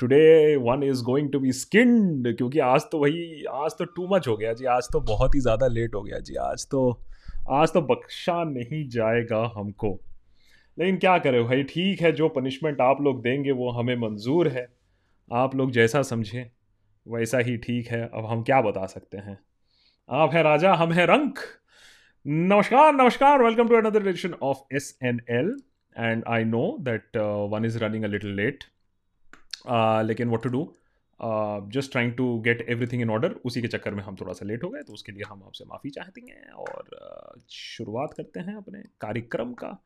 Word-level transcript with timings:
Today 0.00 0.56
one 0.56 0.82
is 0.82 1.02
going 1.04 1.30
to 1.32 1.38
be 1.40 1.52
skinned 1.52 2.36
क्योंकि 2.36 2.58
आज 2.60 2.82
तो 2.92 2.98
वही, 2.98 3.44
आज 3.44 3.72
तो 3.78 3.84
टू 3.84 4.06
मच 4.08 4.28
हो 4.28 4.36
गया 4.36 4.52
जी, 4.52 4.64
आज 4.66 4.88
तो 4.92 5.00
बहुत 5.02 5.34
ही 5.34 5.40
ज़्यादा 5.40 5.66
लेट 5.68 5.94
हो 5.94 6.02
गया 6.02 6.18
जी, 6.20 6.34
आज 6.42 6.66
तो 6.70 7.00
आज 7.52 7.72
तो 7.72 7.80
बख्शा 7.82 8.42
नहीं 8.44 8.88
जाएगा 8.88 9.42
हमको। 9.56 9.98
लेकिन 10.78 10.96
क्या 10.98 11.16
करें 11.18 11.42
भाई, 11.44 11.62
ठीक 11.62 12.00
है, 12.00 12.12
जो 12.12 12.28
पनिशमेंट 12.28 12.80
आप 12.80 13.00
लोग 13.02 13.22
देंगे 13.22 13.52
वो 13.52 13.70
हमें 13.70 13.94
मंजूर 13.96 14.48
है। 14.48 14.66
आप 15.30 15.54
लोग 15.56 15.70
जैसा 15.72 16.02
समझें, 16.02 16.50
वैसा 17.06 17.38
ही 17.38 17.56
ठीक 17.56 17.88
है। 17.88 18.02
अब 18.04 18.26
हम 18.26 18.42
क्या 18.42 18.60
बता 18.62 18.86
सकते 18.86 19.18
हैं? 19.18 19.38
आप 20.08 20.34
हैं 20.34 20.42
राजा, 20.42 20.74
हम 20.74 20.92
हैं 20.92 21.06
रंक। 21.06 21.38
नमस्कार 22.26 22.92
नमस्कार 22.94 23.42
welcome 23.42 23.68
to 23.68 23.76
another 23.76 24.08
edition 24.08 24.34
of 24.42 24.74
S 24.76 24.98
N 25.02 25.20
L 25.30 25.54
and 25.96 26.24
I 26.26 26.44
know 26.44 26.76
that 26.80 27.16
one 27.52 27.64
is 27.64 27.78
running 27.78 28.04
a 28.04 28.08
little 28.08 28.34
late 28.36 28.64
लेकिन 30.02 30.28
what 30.28 30.42
to 30.42 30.48
do 30.48 30.74
just 31.70 31.90
trying 31.90 32.12
to 32.12 32.40
get 32.40 32.66
everything 32.68 33.02
in 33.02 33.10
order 33.10 33.32
उसी 33.32 33.62
के 33.62 33.68
चक्कर 33.68 33.94
में 33.94 34.02
हम 34.02 34.16
थोड़ा 34.16 34.32
सा 34.32 34.44
लेट 34.44 34.64
हो 34.64 34.68
गए 34.68 34.82
तो 34.82 34.92
उसके 34.92 35.12
लिए 35.12 35.22
हम 35.28 35.42
आपसे 35.42 35.64
माफ़ी 35.64 35.90
चाहते 35.90 36.20
हैं 36.20 36.50
और 36.50 36.84
uh, 37.36 37.42
शुरुआत 37.50 38.14
करते 38.16 38.40
हैं 38.40 38.56
अपने 38.56 38.82
कार्यक्रम 39.00 39.54
का। 39.54 39.84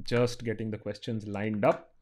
Just 0.00 0.44
getting 0.44 0.72
the 0.72 0.76
question 0.76 1.20
lined 1.24 1.66
up 1.66 1.92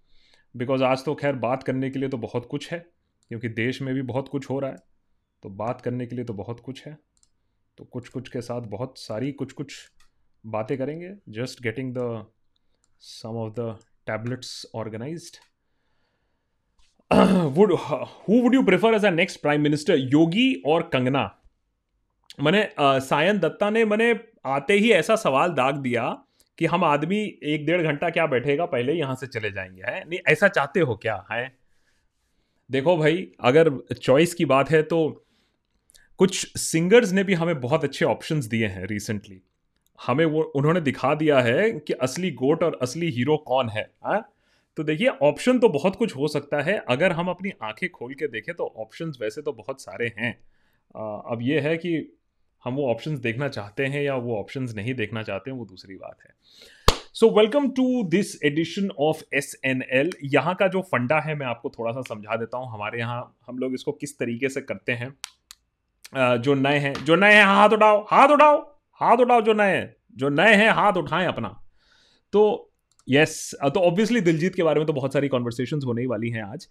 because 0.56 0.84
आज 0.84 1.04
तो 1.04 1.14
खैर 1.14 1.36
बात 1.36 1.62
करने 1.62 1.90
के 1.90 1.98
लिए 1.98 2.08
तो 2.08 2.18
बहुत 2.18 2.46
कुछ 2.46 2.72
है 2.72 2.86
क्योंकि 3.28 3.48
देश 3.48 3.82
में 3.82 3.94
भी 3.94 4.02
बहुत 4.02 4.28
कुछ 4.28 4.50
हो 4.50 4.60
रहा 4.60 4.70
है 4.70 4.76
तो 5.42 5.48
बात 5.48 5.80
करने 5.80 6.06
के 6.06 6.16
लिए 6.16 6.24
तो 6.24 6.34
बहुत 6.34 6.60
कुछ 6.60 6.86
है 6.86 6.98
तो 7.78 7.84
कुछ 7.84 8.08
कुछ 8.08 8.28
के 8.28 8.40
साथ 8.40 8.60
बहुत 8.60 8.98
सारी 8.98 9.32
कुछ 9.32 9.52
कुछ 9.52 9.92
बातें 10.46 10.78
करेंगे। 10.78 11.14
Just 11.28 11.62
getting 11.62 11.94
the 11.98 12.26
sum 13.00 13.28
of 13.28 13.52
the 13.52 13.78
tablets 14.06 14.66
organised 14.74 15.49
would 17.14 17.72
who 17.72 18.40
would 18.42 18.54
you 18.54 18.62
prefer 18.62 18.94
as 18.94 19.04
a 19.04 19.10
next 19.10 19.42
prime 19.42 19.60
minister 19.60 19.96
Yogi 19.96 20.62
और 20.66 20.82
कंगना 20.82 21.36
मैंने 22.40 22.68
सायन 22.80 23.38
दत्ता 23.38 23.70
ने 23.70 23.84
मैंने 23.84 24.20
आते 24.46 24.74
ही 24.74 24.92
ऐसा 24.92 25.16
सवाल 25.16 25.50
दाग 25.50 25.76
दिया 25.76 26.24
कि 26.58 26.66
हम 26.66 26.84
आदमी 26.84 27.18
एक 27.42 27.66
डेढ़ 27.66 27.82
घंटा 27.82 28.10
क्या 28.10 28.26
बैठेगा, 28.26 28.64
पहले 28.64 28.92
यहाँ 28.92 29.14
से 29.14 29.26
चले 29.26 29.50
जाएँगे, 29.50 29.82
है? 29.82 30.04
नहीं, 30.08 30.18
ऐसा 30.28 30.48
चाहते 30.48 30.80
हो 30.80 30.96
क्या, 30.96 31.26
है? 31.32 31.56
देखो 32.70 32.96
भाई, 32.96 33.28
अगर 33.40 33.70
चॉइस 34.02 34.34
की 34.34 34.44
बात 34.44 34.70
है 34.70 34.82
तो 34.82 35.26
कुछ 36.18 36.58
सिंगर्स 36.58 37.12
ने 37.12 37.24
भी 37.24 37.34
हमें 37.34 37.60
बहुत 37.60 37.84
अच्छे 37.84 38.04
ऑप्शंस 38.04 38.44
दिए 38.44 38.66
हैं 38.66 38.86
रिसेंटली 38.86 39.42
हमें 40.06 40.24
वो, 40.24 40.42
उन्होंने 40.42 40.80
दिखा 40.80 41.14
दिया 41.14 41.40
है 41.40 41.70
कि 41.70 41.92
असली 41.92 42.30
गोट 42.30 42.62
और 42.62 42.78
असली 42.82 43.10
हीरो 43.10 43.36
कौन 43.36 43.68
है, 43.68 43.90
हा? 44.04 44.22
तो 44.76 44.82
देखिए 44.84 45.08
ऑप्शन 45.22 45.58
तो 45.58 45.68
बहुत 45.68 45.96
कुछ 45.96 46.16
हो 46.16 46.28
सकता 46.28 46.60
है। 46.62 46.76
अगर 46.88 47.12
हम 47.12 47.28
अपनी 47.28 47.52
आँखें 47.62 47.88
खोल 47.90 48.14
के 48.14 48.26
देखें 48.28 48.54
तो 48.54 48.74
ऑप्शंस 48.78 49.18
वैसे 49.20 49.42
तो 49.42 49.52
बहुत 49.52 49.82
सारे 49.82 50.12
हैं। 50.18 50.32
अब 50.94 51.38
ये 51.42 51.60
है 51.60 51.76
कि 51.76 51.92
हम 52.64 52.74
वो 52.74 52.90
ऑप्शंस 52.90 53.18
देखना 53.18 53.48
चाहते 53.48 53.86
हैं 53.86 54.02
या 54.02 54.14
वो 54.16 54.38
ऑप्शंस 54.38 54.74
नहीं 54.74 54.94
देखना 54.94 55.22
चाहते 55.22 55.50
हैं, 55.50 55.56
वो 55.58 55.64
दूसरी 55.64 55.94
बात 55.96 56.16
है। 56.24 56.34
So 57.14 57.30
welcome 57.30 57.68
to 57.70 58.02
this 58.08 58.34
edition 58.44 58.90
of 59.00 59.22
S 59.34 59.54
N 59.64 59.82
L 59.92 60.10
यहाँ 60.24 60.54
का 60.54 60.66
जो 60.68 60.80
फंडा 60.82 61.18
है, 61.20 61.34
मैं 61.34 61.46
आपको 61.46 61.70
थोड़ा 61.70 61.92
सा 61.92 62.00
समझा 62.04 62.36
देता 62.36 62.58
हूँ, 62.58 62.72
हमारे 62.72 62.98
यहाँ 62.98 63.36
हम 63.48 63.58
लोग 63.58 63.74
इसको 63.74 63.92
किस 63.92 64.18
तरीके 64.18 64.48
से 64.48 64.60
करते 64.62 64.92
हैं। 64.92 65.10
जो 66.38 66.54
नए 66.54 66.78
हैं, 66.78 66.92
जो 66.94 67.16
नए 67.16 67.34
हैं, 67.34 67.44
हाथ 67.44 67.68
उठाओ 67.68 68.04
हाथ 68.10 68.28
उठाओ 68.28 68.58
हाथ 69.00 69.16
उठाओ 69.16 69.40
जो 69.42 69.52
नए 69.54 69.76
हैं, 69.76 69.94
जो 70.16 70.28
नए 70.28 70.54
हैं, 70.54 70.70
हाथ 70.70 70.92
उठाएँ 70.92 71.26
अपना। 71.26 71.48
तो 72.32 72.69
यस 73.10 73.54
तो 73.64 73.80
ऑब्वियसली 73.80 74.20
दिलजीत 74.20 74.54
के 74.54 74.62
बारे 74.62 74.80
में 74.80 74.86
तो 74.86 74.92
बहुत 74.92 75.12
सारी 75.12 75.28
कॉन्वर्सेशन 75.28 75.80
होने 75.86 76.00
ही 76.00 76.06
वाली 76.06 76.30
हैं 76.30 76.42
आज। 76.44 76.68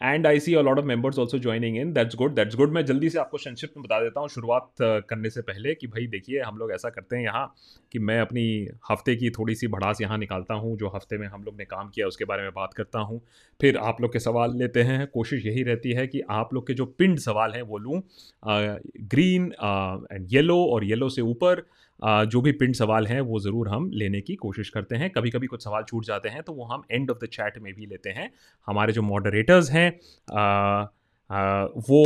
And 0.00 0.26
I 0.26 0.40
see 0.40 0.54
a 0.54 0.60
lot 0.62 0.78
of 0.78 0.84
members 0.84 1.18
also 1.18 1.38
joining 1.38 1.76
in 1.78 1.92
that's 1.92 2.16
good 2.16 2.34
that's 2.34 2.56
good 2.56 2.72
मैं 2.72 2.84
जल्दी 2.86 3.08
से 3.10 3.18
आपको 3.18 3.38
संक्षिप्त 3.38 3.76
में 3.76 3.82
बता 3.82 4.00
देता 4.00 4.20
हूँ, 4.20 4.28
शुरुआत 4.28 4.70
करने 4.80 5.30
से 5.30 5.42
पहले 5.42 5.74
कि 5.74 5.86
भाई 5.86 6.06
देखिए, 6.06 6.40
हम 6.40 6.58
लोग 6.58 6.72
ऐसा 6.72 6.88
करते 6.90 7.16
हैं 7.16 7.22
यहाँ 7.24 7.54
कि 7.92 7.98
मैं 8.00 8.18
अपनी 8.20 8.44
हफ़्ते 8.90 9.14
की 9.16 9.30
थोड़ी 9.30 9.54
सी 9.54 9.68
भड़ास 9.68 10.00
यहाँ 10.00 10.18
निकालता 10.18 10.54
हूँ, 10.54 10.76
जो 10.78 10.88
हफ़्ते 10.94 11.18
में 11.18 11.26
हम 11.28 11.42
लोग 11.42 11.56
ने 11.58 11.64
काम 11.64 11.88
किया, 11.88 12.06
उसके 12.06 12.24
बारे 12.24 12.42
में 12.42 12.50
बात 12.54 12.74
करता 12.74 12.98
हूँ। 13.00 13.20
फिर 13.60 13.76
आप 13.78 14.00
लोग 14.00 14.12
के 14.12 14.18
सवाल 14.18 14.56
लेते 14.58 14.82
हैं, 14.82 15.06
कोशिश 15.06 15.46
यही 15.46 15.62
रहती 15.62 15.92
है 15.92 16.06
कि 16.06 16.20
आप 16.30 16.54
लोग 16.54 16.66
के 16.66 16.74
जो 16.74 16.86
पिंड 16.88 17.18
सवाल 17.18 17.52
हैं 17.52 17.62
वो 17.62 17.78
लूँ। 17.78 18.02
ग्रीन 19.06 19.52
एंड 19.54 20.26
येलो 20.32 20.62
और 20.64 20.84
येलो 20.84 21.08
से 21.08 21.22
ऊपर 21.22 21.66
जो 22.00 22.40
भी 22.40 22.52
पिंड 22.54 22.74
सवाल 22.74 23.06
हैं, 23.06 23.20
वो 23.20 23.38
ज़रूर 23.40 23.68
हम 23.68 23.90
लेने 23.94 24.20
की 24.20 24.34
कोशिश 24.36 24.68
करते 24.70 24.96
हैं। 24.96 25.10
कभी 25.10 25.30
कभी 25.30 25.46
कुछ 25.46 25.64
सवाल 25.64 25.82
छूट 25.84 26.04
जाते 26.04 26.28
हैं 26.28 26.42
तो 26.42 26.52
वो 26.52 26.64
हम 26.64 26.82
एंड 26.90 27.10
ऑफ़ 27.10 27.18
द 27.18 27.28
चैट 27.28 27.58
में 27.58 27.72
भी 27.74 27.86
लेते 27.86 28.10
हैं। 28.10 28.30
हमारे 28.68 28.92
जो 28.92 29.02
मॉडरेटर्स 29.02 29.70
हैं 29.70 29.90
वो 31.82 32.02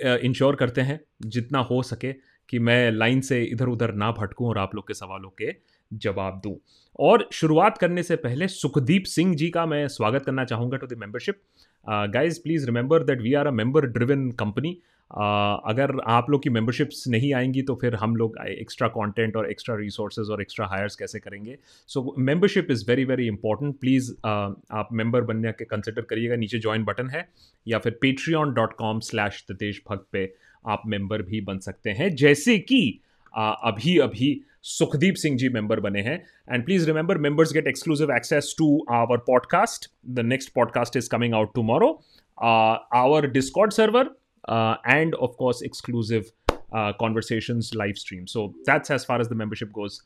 इंश्योर 0.00 0.56
करते 0.56 0.80
हैं, 0.80 1.00
जितना 1.24 1.58
हो 1.60 1.82
सके, 1.84 2.12
कि 2.48 2.58
मैं 2.58 2.90
लाइन 2.92 3.20
से 3.20 3.42
इधर 3.44 3.68
उधर 3.68 3.92
ना 3.94 4.10
भटकूं 4.12 4.48
और 4.48 4.58
आप 4.58 4.74
लोग 4.74 4.86
के 4.86 4.94
सवालों 4.94 5.30
के 5.40 5.52
जवाब 5.90 6.40
दूँ। 6.44 6.54
और 6.98 7.28
शुरुआत 7.32 7.78
करने 7.78 8.02
से 8.02 8.16
पहले 8.18 8.48
सुखदीप 8.48 9.04
सिंह 9.06 9.34
जी 9.34 9.48
का 9.50 9.64
मैं 9.66 9.86
स्वागत 9.88 10.24
करना 10.24 10.44
चाहूँगा 10.44 10.76
to 10.76 10.86
the 10.86 10.98
membership 10.98 11.40
guys 11.86 12.40
please 12.42 12.66
remember 12.66 13.04
that 13.04 13.20
we 13.22 13.34
are 13.34 13.46
a 13.46 13.50
member 13.52 13.86
driven 13.88 14.30
company 14.40 14.76
अगर 15.12 15.92
आप 16.06 16.30
लोग 16.30 16.42
की 16.42 16.50
मेंबरशिप्स 16.50 17.04
नहीं 17.08 17.32
आएँगी 17.34 17.62
तो 17.62 17.74
फिर 17.74 17.94
हम 17.94 18.14
लोग 18.16 18.36
एक्स्ट्रा 18.48 18.88
कंटेंट 18.88 19.36
और 19.36 19.50
एक्स्ट्रा 19.50 19.74
रिसोर्सेज 19.76 20.30
और 20.30 20.42
एक्स्ट्रा 20.42 20.66
हायर्स 20.66 20.96
कैसे 20.96 21.18
करेंगे? 21.18 21.56
So 21.88 22.14
membership 22.18 22.70
is 22.70 22.84
very 22.88 23.04
very 23.04 23.26
important 23.26 23.74
please 23.80 24.12
आप 24.22 24.88
मेंबर 24.92 25.22
बनने 25.22 25.52
के 25.52 25.64
कंसिडर 25.64 26.02
करिएगा। 26.02 26.36
नीचे 26.36 26.58
ज्वाइन 26.58 26.84
बटन 26.84 27.08
है 27.08 27.28
या 27.68 27.78
फिर 27.78 27.98
Patreon 28.00 28.52
dot 28.54 28.72
com 28.72 29.00
slash 29.00 29.44
the 29.50 29.56
Deshbhakt 29.60 30.06
पे 30.12 30.32
आप 30.68 30.82
मेंबर 30.86 31.22
भी 31.22 31.40
बन 31.40 31.58
सकते 31.58 31.90
हैं। 31.90 32.14
जैसे 32.16 32.58
कि 32.58 32.98
uh, 33.34 33.54
अभी 33.64 33.98
अभी 33.98 34.40
सुखदीप 34.62 35.14
सिंह 35.14 35.36
जी 35.38 35.48
मेंबर 35.48 35.80
बने 35.80 36.00
हैं। 36.00 36.18
And 36.52 36.64
please 36.64 36.86
remember 36.86 37.18
members 37.18 37.52
get 37.52 37.66
exclusive 37.66 38.14
access 38.16 38.54
to 38.58 38.84
our 38.92 39.18
podcast 39.26 39.90
the 40.08 40.20
next 40.20 40.52
podcast 40.54 40.96
is 40.96 41.08
coming 41.10 41.34
out 41.34 41.54
tomorrow 41.54 41.92
our 42.38 43.26
Discord 43.30 43.72
server 43.72 44.10
uh, 44.48 44.76
and 44.84 45.14
of 45.16 45.36
course 45.36 45.62
exclusive 45.62 46.32
uh, 46.72 46.92
conversations 46.94 47.74
live 47.74 47.98
stream. 47.98 48.26
So 48.26 48.54
that's 48.64 48.90
as 48.90 49.04
far 49.04 49.20
as 49.20 49.28
the 49.28 49.34
membership 49.34 49.72
goes. 49.72 50.02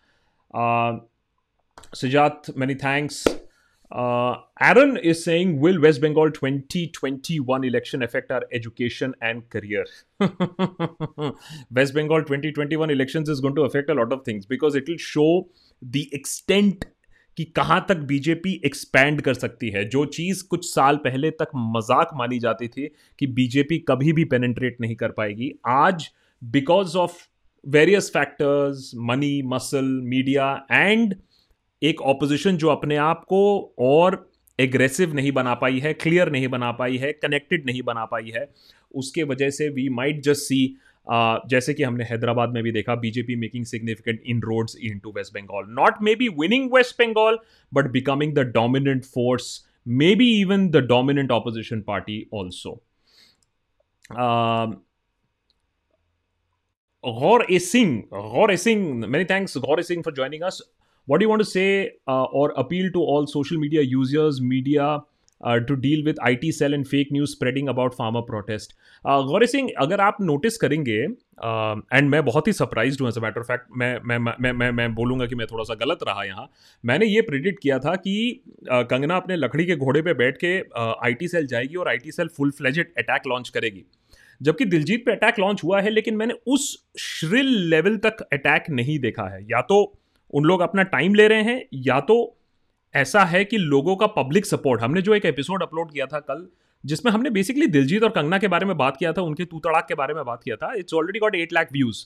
Uh, 0.53 0.99
Sujat, 1.95 2.57
many 2.57 2.75
thanks. 2.75 3.27
Uh, 3.91 4.37
Aaron 4.61 4.97
is 4.97 5.23
saying, 5.23 5.61
will 5.61 5.81
West 5.81 6.01
Bengal 6.01 6.31
2021 6.31 7.65
election 7.65 8.03
affect 8.03 8.33
our 8.33 8.43
education 8.53 9.15
and 9.23 9.49
career? 9.49 9.87
West 11.71 11.95
Bengal 11.95 12.23
2021 12.23 12.91
elections 12.91 13.29
is 13.29 13.41
going 13.41 13.55
to 13.55 13.63
affect 13.63 13.89
a 13.89 13.95
lot 13.95 14.13
of 14.13 14.25
things 14.25 14.45
because 14.45 14.75
it 14.75 14.89
will 14.89 14.97
show 14.97 15.49
the 15.81 16.13
extent 16.13 16.85
कि 17.39 17.45
कहाँ 17.47 17.85
तक 17.89 17.97
BJP 18.07 18.61
expand 18.65 19.21
कर 19.23 19.35
सकती 19.35 19.71
है? 19.71 19.85
जो 19.85 20.05
चीज़ 20.07 20.43
कुछ 20.49 20.65
साल 20.67 20.97
पहले 20.97 21.31
तक 21.33 21.49
मज़ाक 21.57 22.11
मानी 22.15 22.39
जाती 22.39 22.69
थी 22.69 22.89
कि 23.19 23.27
बीजेपी 23.27 23.79
कभी 23.89 24.13
भी 24.13 24.25
पेनेट्रेट 24.25 24.81
नहीं 24.81 24.97
कर 24.97 25.11
पाएगी, 25.11 25.53
आज 25.67 26.11
because 26.43 26.97
of 26.97 27.17
various 27.65 28.11
factors 28.11 28.91
money 28.97 29.43
muscle 29.47 29.85
media 30.05 30.67
and 30.73 31.15
एक 31.83 32.01
ऑपोजिशन 32.03 32.57
जो 32.57 32.69
अपने 32.69 32.97
आप 32.97 33.25
को 33.25 33.75
और 33.79 34.29
एग्रेसिव 34.59 35.15
नहीं 35.15 35.33
बना 35.33 35.55
पाई 35.55 35.79
है 35.79 35.93
क्लियर 35.95 36.31
नहीं 36.33 36.49
बना 36.49 36.71
पाई 36.73 36.97
है 36.97 37.13
कनेक्टेड 37.13 37.67
नहीं 37.67 37.83
बना 37.83 38.05
पाई 38.05 38.33
है, 38.37 38.49
उसके 38.95 39.23
वजह 39.23 39.51
से 39.51 39.69
वी 39.69 39.89
माइट 39.89 40.23
जस्ट 40.23 40.43
सी 40.43 40.77
जैसे 41.51 41.75
कि 41.75 41.83
हमने 41.83 42.05
हैदराबाद 42.05 42.51
में 42.51 42.63
भी 42.63 42.73
देखा 42.73 42.95
BJP 42.95 43.37
making 43.37 43.65
significant 43.65 44.23
inroads 44.43 44.77
into 44.99 45.13
West 45.17 45.35
Bengal 45.35 45.67
not 45.75 46.03
may 46.03 46.15
be 46.15 46.29
winning 46.41 46.73
West 46.75 47.01
Bengal 47.03 47.39
but 47.73 47.91
becoming 47.91 48.35
the 48.35 48.47
dominant 48.55 49.05
force 49.05 49.49
may 49.87 50.15
be 50.15 50.31
even 50.41 50.69
the 50.71 50.85
dominant 50.87 51.31
opposition 51.31 51.81
party 51.83 52.27
also 52.35 52.81
Gaur 57.05 57.47
A 57.51 57.59
Singh 57.59 57.99
Gaur 58.13 58.53
A 58.53 58.57
Singh 58.57 59.07
many 59.07 59.25
thanks 59.25 59.59
Gaur 59.59 59.81
A 59.81 59.83
Singh 59.83 60.03
for 60.03 60.15
joining 60.15 60.43
us 60.43 60.63
what 61.09 61.23
you 61.23 61.29
want 61.29 61.43
to 61.43 61.49
say 61.51 61.67
और 62.09 62.55
appeal 62.59 62.91
to 62.91 63.05
all 63.09 63.27
social 63.27 63.57
media 63.57 63.83
users 63.83 64.39
media 64.43 64.97
to 65.47 65.75
deal 65.77 66.05
with 66.05 66.17
I 66.23 66.37
T 66.37 66.53
cell 66.53 66.75
and 66.75 66.85
fake 66.87 67.09
news 67.13 67.31
spreading 67.31 67.69
about 67.69 67.95
farmer 67.95 68.21
protest 68.23 68.73
Gauri 69.05 69.47
Singh 69.47 69.71
अगर 69.79 70.01
आप 70.01 70.17
notice 70.21 70.57
करेंगे 70.57 70.97
and 70.97 72.05
uh, 72.05 72.11
मैं 72.11 72.25
बहुत 72.25 72.49
ही 72.49 72.53
surprise 72.53 72.99
हूँ 73.01 73.09
as 73.09 73.19
a 73.19 73.21
matter 73.21 73.41
of 73.41 73.47
fact 73.47 73.67
मैं 73.77 73.99
मैं 74.05 74.19
मैं 74.19 74.53
मैं 74.53 74.71
मैं 74.73 74.95
बोलूँगा 74.95 75.27
कि 75.27 75.35
मैं 75.35 75.47
थोड़ा 75.47 75.65
सा 75.65 75.75
गलत 75.75 75.99
रहा 76.09 76.25
यहाँ। 76.25 76.49
मैंने 76.85 77.07
ये 77.07 77.21
प्रिडिक्ट 77.23 77.63
किया 77.63 77.79
था 77.79 77.95
कि 77.97 78.43
uh, 78.45 78.85
कंगना 78.91 79.17
अपने 79.17 79.37
लकड़ी 79.37 79.67
के 79.67 79.77
घोड़े 79.77 80.03
पे 80.03 80.15
बैठ 80.15 80.37
के 80.45 80.57
आई 81.07 81.15
टी 81.15 81.29
सेल 81.29 81.47
जाएगी 81.47 81.75
और 81.75 81.89
I 81.89 81.99
T 81.99 82.13
cell 82.13 82.29
full 82.37 82.51
fledged 82.51 82.93
attack 82.99 83.27
launch 83.27 83.49
करेगी। 83.49 83.85
जबकि 84.41 84.65
दिलजीत 84.65 85.05
पे 85.07 85.13
अटैक 85.13 85.39
लॉन्च 85.39 85.65
हुआ 85.65 85.81
है 85.81 85.91
लेकिन 85.91 86.17
मैंने 86.17 86.35
उस 86.47 86.65
श्रिल 87.01 87.53
लेवल 87.69 87.97
तक 87.97 88.27
अटैक 88.33 88.65
नहीं 88.71 88.99
देखा 88.99 89.29
है। 89.35 89.43
या 89.43 89.61
तो 89.61 89.79
उन 90.33 90.45
लोग 90.45 90.61
अपना 90.61 90.83
टाइम 90.93 91.15
ले 91.15 91.29
रहे 91.29 91.43
हैं 91.43 91.63
या 91.75 92.01
तो 92.01 92.17
ऐसा 92.97 93.25
है 93.25 93.45
कि 93.45 93.59
लोगों 93.59 93.97
का 93.97 94.07
पब्लिक 94.07 94.47
सपोर्ट 94.47 94.83
हमने 94.83 95.03
जो 95.03 95.15
एक 95.15 95.25
एपिसोड 95.25 95.63
अपलोड 95.63 95.93
किया 95.93 96.07
था 96.07 96.21
कल 96.21 96.49
जिसमें 96.85 97.13
हमने 97.13 97.31
बेसिकली 97.31 97.67
दिलजीत 97.67 98.03
और 98.03 98.11
कंगना 98.11 98.39
के 98.39 98.49
बारे 98.49 98.67
में 98.67 98.77
बात 98.77 98.97
किया 98.97 99.13
था 99.13 99.23
उनके 99.23 99.45
तू 99.45 99.59
तड़ाक 99.59 99.87
के 99.89 99.95
बारे 99.95 100.15
में 100.15 100.25
बात 100.25 100.43
किया 100.45 100.57
था। 100.57 100.73
It's 100.75 100.95
already 100.95 101.19
got 101.19 101.35
eight 101.35 101.53
lakh 101.53 101.73
views 101.73 102.05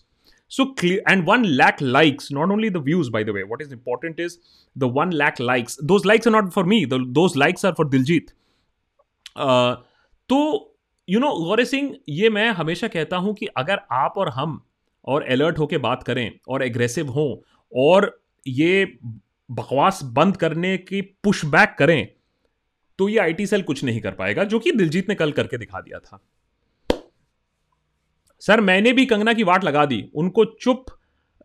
1 0.51 1.45
lakh 1.59 1.81
likes 1.97 2.31
not 2.37 2.53
only 2.55 2.69
the 2.69 2.81
views 2.81 3.09
by 3.09 3.23
the 3.23 3.35
way. 3.35 3.43
What 3.51 3.61
is 3.63 3.73
important 3.73 4.21
is 4.21 4.37
the 4.77 4.89
1 4.89 5.13
lakh 5.13 5.39
likes. 5.51 5.77
Those 5.91 6.07
likes 6.11 6.27
are 6.27 6.33
not 6.37 6.53
for 6.55 6.65
me. 6.65 6.79
The, 6.85 6.99
those 7.19 7.37
likes 7.37 7.65
are 7.65 7.75
for 7.75 7.87
diljit. 7.91 8.33
Uh, 9.37 9.75
तो 10.29 10.41
you 11.09 11.21
know 11.21 11.31
Gaure 11.45 11.65
Singh 11.65 11.97
ये 12.09 12.31
मैं 12.31 12.51
हमेशा 12.51 12.89
कहता 12.89 13.17
हूँ 13.17 13.35
कि 13.35 13.47
अगर 13.47 13.81
आप 13.93 14.15
और 14.17 14.29
हम 14.29 14.61
और 15.05 15.23
अलर्ट 15.23 15.59
होकर 15.59 15.79
बात 15.79 16.03
करें 16.03 16.31
और 16.49 16.63
एग्रेसिव 16.63 17.11
हों 17.11 17.31
और 17.77 18.23
ये 18.47 18.99
बकवास 19.51 20.01
बंद 20.05 20.37
करने 20.37 20.77
की 20.79 21.01
पुशबैक 21.25 21.75
करें 21.79 22.09
तो 22.99 23.09
ये 23.09 23.19
आईटी 23.19 23.47
सेल 23.47 23.63
कुछ 23.63 23.83
नहीं 23.85 24.01
कर 24.01 24.13
पाएगा 24.13 24.45
जो 24.45 24.59
कि 24.59 24.73
दिलजीत 24.73 25.09
ने 25.09 25.15
कल 25.15 25.33
करके 25.33 25.59
दिखा 25.59 25.81
दिया 25.81 25.99
था। 25.99 26.21
सर 28.43 28.61
मैंने 28.61 28.93
भी 28.93 29.07
कंगना 29.07 29.33
की 29.33 29.43
वाट 29.43 29.65
लगा 29.65 29.85
दी। 29.87 30.05
उनको 30.15 30.45
चुप 30.45 30.85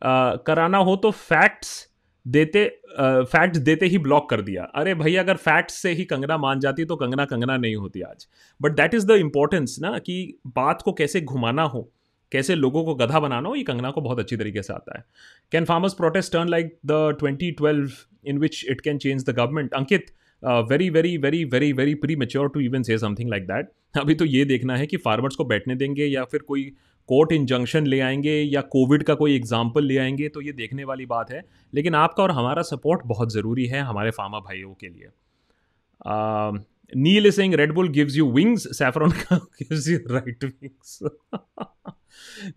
आ, 0.01 0.35
कराना 0.35 0.77
हो 0.77 0.95
तो 0.95 1.11
फैक्ट्स 1.11 1.87
देते 2.25 2.65
फैक्ट्स 2.97 3.59
देते 3.59 3.85
ही 3.85 3.97
ब्लॉक 3.97 4.29
कर 4.29 4.41
दिया। 4.41 4.63
अरे 4.75 4.93
भाई 4.93 5.15
अगर 5.15 5.35
फैक्ट्स 5.37 5.73
से 5.73 5.91
ही 5.91 6.05
कंगना 6.05 6.37
मान 6.37 6.59
जाती 6.59 6.85
तो 6.85 6.95
कंगना 6.95 7.25
कंगना 7.25 7.57
नहीं 7.57 7.75
होती 7.75 8.01
आज। 8.01 8.27
But 8.61 8.71
that 8.71 8.93
is 8.93 9.07
the 9.07 9.11
importance 9.11 9.77
ना 9.81 9.97
कि 9.99 10.39
बात 10.47 10.81
को 10.81 10.93
कैसे 10.93 11.21
घुमाना 11.21 11.63
हो। 11.63 11.89
कैसे 12.31 12.55
लोगों 12.55 12.83
को 12.85 12.95
गधा 12.95 13.19
बनाना 13.19 13.49
हो, 13.49 13.55
ये 13.55 13.63
कंगना 13.63 13.91
को 13.91 14.01
बहुत 14.01 14.19
अच्छी 14.19 14.37
तरीके 14.37 14.61
से 14.61 14.73
आता 14.73 14.97
है। 14.97 15.03
Can 15.51 15.65
farmers 15.65 15.93
protest 15.93 16.33
turn 16.33 16.49
like 16.49 16.77
the 16.85 17.15
twenty 17.19 17.51
twelve 17.53 17.91
in 18.25 18.37
which 18.39 18.63
it 18.69 18.81
can 18.81 18.97
change 18.97 19.25
the 19.25 19.35
government 19.35 19.73
Ankit 19.73 20.11
very 20.43 20.89
very 20.89 21.17
very 21.17 21.43
very 21.45 21.71
very 21.73 21.93
premature 22.15 22.49
to 22.49 22.59
even 22.59 22.83
say 22.83 22.97
something 22.97 23.29
like 23.29 23.43
that 23.43 23.71
अभी 23.95 24.15
तो 24.15 24.25
ये 24.25 24.43
देखना 24.45 24.75
है 24.77 24.87
कि 24.87 24.97
फार्मर्स 24.97 25.35
को 25.35 25.45
बैठने 25.45 25.75
देंगे 25.75 26.05
या 26.05 26.23
फिर 26.23 26.41
कोई 26.47 26.63
कोर्ट 27.09 27.31
इंजंक्शन 27.31 27.87
ले 27.87 27.99
आएँगे 27.99 28.31
या 28.33 28.61
कोविड 28.69 29.03
का 29.03 29.13
कोई 29.15 29.35
एग्ज़ाम्पल 29.35 29.83
ले 29.83 29.97
आएँगे 29.97 30.29
तो 30.29 30.41
ये 30.41 30.51
देखने 30.51 30.83
वाली 30.83 31.05
बात 31.05 31.31
है। 31.31 31.41
लेकिन 31.73 31.95
आपका 31.95 32.23
और 32.23 32.31
हमारा 32.31 32.61
सपोर्ट 32.61 33.01
बहुत 33.05 33.33
ज़रूरी 33.33 33.65
है 33.65 33.81
हमारे 33.81 34.11
फार्मा 34.11 34.39
भाइयों 34.39 34.73
के 34.73 34.87
लिए। 34.87 35.09
Neel 36.91 37.29
Singh 37.31 37.55
Red Bull 37.55 37.89
gives 37.89 38.15
you 38.17 38.31
wings 38.31 38.67
saffron 38.77 39.11
gives 39.33 39.87
you 39.89 39.97
right 40.09 40.43
wings 40.43 40.99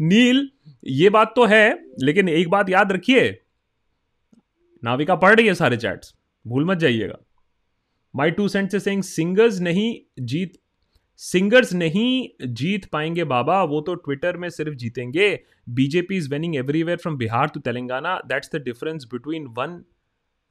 Neel 0.00 0.48
ये 0.86 1.08
बात 1.10 1.32
तो 1.36 1.44
है, 1.46 1.78
लेकिन 2.02 2.28
एक 2.28 2.48
बात 2.50 2.68
याद 2.70 2.92
रखिए। 2.92 3.28
नाविका 4.82 5.14
पढ़ 5.16 5.34
रही 5.34 5.46
है 5.46 5.54
सारे 5.54 5.76
चैट्स 5.76 6.14
भूल 6.46 6.64
मत 6.64 6.78
जाइएगा। 6.78 7.18
माई 8.14 8.30
टू 8.30 8.48
सेंट 8.48 8.70
से 8.70 8.80
सिंग 8.80 9.02
सिंगर्स 9.02 9.60
नहीं 9.60 9.94
जीत 10.26 10.58
सिंगर्स 11.20 11.72
नहीं 11.72 12.46
जीत 12.46 12.84
पाएँगे 12.84 13.24
बाबा, 13.24 13.62
वो 13.62 13.80
तो 13.80 13.94
ट्विटर 13.94 14.36
में 14.36 14.48
सिर्फ़ 14.50 14.74
जीतेंगे। 14.74 15.28
BJP 15.68 16.16
is 16.16 16.28
winning 16.30 16.56
everywhere 16.56 16.98
from 16.98 17.16
Bihar 17.16 17.48
to 17.48 17.60
Telangana 17.60 18.18
that's 18.26 18.50
the 18.54 18.62
difference 18.64 19.08
between 19.12 19.46
one 19.58 19.82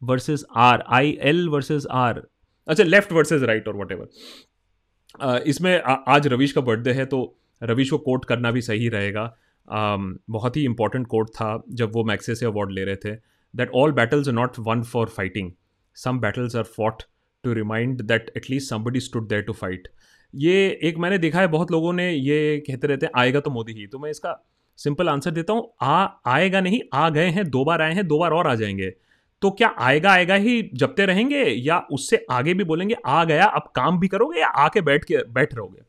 versus 0.02 0.46
R 0.56 0.84
I 0.90 1.18
L 1.22 1.48
versus 1.50 1.88
R 1.92 2.22
अच्छा 2.68 2.84
लेफ़्ट 2.84 3.12
वर्सेज 3.12 3.44
राइट 3.44 3.68
और 3.68 3.78
वट 3.78 3.92
एवर 3.92 5.44
इसमें 5.48 5.82
आज 6.08 6.28
रविश 6.28 6.52
का 6.52 6.62
बर्थडे 6.62 6.92
है 6.92 7.06
तो 7.06 7.20
रविश 7.62 7.90
को 7.90 7.98
कोट 7.98 8.26
करना 8.26 8.52
भी 8.52 8.62
सही 8.62 8.90
रहेगा। 8.90 9.36
Um, 9.68 10.14
बहुत 10.30 10.58
ही 10.58 10.64
इंपॉर्टेंट 10.66 11.08
कोट 11.08 11.30
था 11.30 11.64
जब 11.72 11.92
वो 11.94 12.04
मैक्से 12.04 12.36
से 12.36 12.46
अवार्ड 12.46 12.72
ले 12.72 12.84
रहे 12.84 12.96
थे 12.96 13.12
that 13.54 13.72
all 13.76 13.92
battles 13.92 14.28
are 14.28 14.34
not 14.34 14.60
won 14.60 14.84
for 14.84 15.08
fighting 15.08 15.52
some 15.96 16.20
battles 16.20 16.56
are 16.56 16.64
fought 16.64 17.04
to 17.44 17.54
remind 17.54 18.02
that 18.02 18.32
at least 18.38 18.70
somebody 18.70 19.00
stood 19.00 19.28
there 19.28 19.42
to 19.42 19.54
fight 19.54 19.88
ये 20.34 20.80
एक 20.84 20.98
मैंने 20.98 21.18
देखा 21.18 21.40
है 21.40 21.48
बहुत 21.48 21.72
लोगों 21.72 21.94
ने 21.94 22.12
ये 22.12 22.64
कहते 22.68 22.88
रहते 22.88 23.06
हैं 23.06 23.22
आएगा 23.22 23.40
तो 23.40 23.50
मोदी 23.50 23.74
ही। 23.74 23.88
तो 23.88 24.00
मैं 24.00 24.12
इसका 24.12 24.48
सिंपल 24.80 25.10
आंसर 25.10 25.32
देता 25.32 25.54
हूँ 25.54 25.68
आ 25.82 26.08
आएगा 26.26 26.62
नहीं 26.62 26.80
आ 26.94 27.10
गए 27.10 27.28
हैं 27.30 27.50
दो 27.50 27.64
बार 27.66 27.82
आए 27.82 27.94
हैं 27.94 28.08
दो 28.08 28.20
बार 28.20 28.32
और 28.32 28.48
आ 28.48 28.56
जाएँगे। 28.56 28.94
तो 29.42 29.50
क्या 29.52 29.74
आएगा 29.80 30.12
आएगा 30.12 30.36
ही 30.36 30.62
जपते 30.74 31.06
रहेंगे 31.06 31.44
या 31.44 31.78
उससे 31.92 32.26
आगे 32.32 32.54
भी 32.54 32.64
बोलेंगे, 32.64 32.96
आ 33.06 33.24
गया, 33.24 33.46
अब 33.46 33.72
काम 33.76 34.00
भी 34.00 34.08
करोगे 34.08 34.40
या 34.40 34.48
आके 34.48 34.82
बैठ 34.82 35.06
के, 35.06 35.18
बैठ 35.18 35.56
रहोगे? 35.56 35.82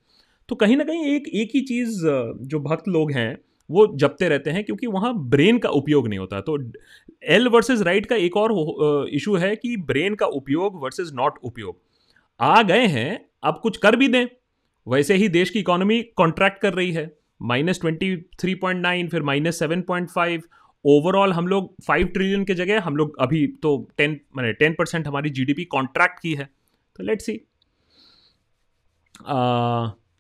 तो 0.48 0.54
कहीं 0.54 0.76
ना 0.76 0.84
कहीं 0.84 1.04
एक 1.06 1.28
एक 1.28 1.50
ही 1.54 1.60
चीज़, 1.60 1.98
जो 2.40 2.60
भक्त 2.60 2.88
लोग 2.88 3.12
हैं, 3.12 3.38
वो 3.70 3.86
जपते 3.94 4.28
रहते 4.28 4.50
हैं 4.50 4.64
क्योंकि 4.64 4.86
वहाँ 4.86 5.12
ब्रेन 5.28 5.58
का 5.58 5.68
उपयोग 5.68 6.08
नहीं 6.08 6.18
होता। 6.18 6.40
तो 6.40 6.58
एल 7.26 7.48
वर्सेस 7.48 7.80
राइट 7.80 8.06
का 8.06 8.16
एक 8.16 8.36
और 8.36 8.52
इशू 9.08 9.36
है 9.36 9.54
कि 9.56 9.76
ब्रेन 9.76 10.14
का 10.14 10.26
उपयोग 10.26 10.80
वर्सेस 10.82 11.10
नॉट 11.14 11.38
उपयोग। 11.42 11.76
आ 12.40 12.62
गए 12.62 12.86
हैं, 12.86 13.24
अब 13.42 13.60
कुछ 13.62 13.76
कर 13.76 13.96
भी 13.96 14.08
दें। 14.08 14.26
वैसे 14.86 15.14
ही 15.14 15.28
देश 15.28 15.50
की 15.50 15.58
इकोनॉमी 15.58 16.02
कॉन्ट्रैक्ट 16.16 16.60
कर 16.60 16.74
रही 16.74 16.92
है। 16.92 17.10
Minus 17.42 17.80
twenty 17.80 18.16
three 18.40 18.54
point 18.54 18.80
nine 18.82 19.08
फिर 19.08 19.22
minus 19.22 19.58
seven 19.58 19.82
point 19.82 20.08
five 20.10 20.42
overall 20.88 21.32
हम 21.32 21.46
लोग 21.48 21.74
फाइव 21.86 22.06
ट्रिलियन 22.08 22.44
के 22.44 22.54
जगह 22.54 22.80
हम 22.82 22.96
लोग 22.96 23.16
अभी 23.20 23.46
तो 23.62 23.76
टेन 23.96 24.20
मैंने 24.36 24.52
टेन 24.54 24.74
परसेंट 24.78 25.06
हमारी 25.06 25.30
जीडीपी 25.30 25.64
कॉन्ट्रैक्ट 25.66 26.20
की 26.20 26.34
है। 26.34 26.48
तो 26.96 27.04
let's 27.04 27.26
see 27.26 27.40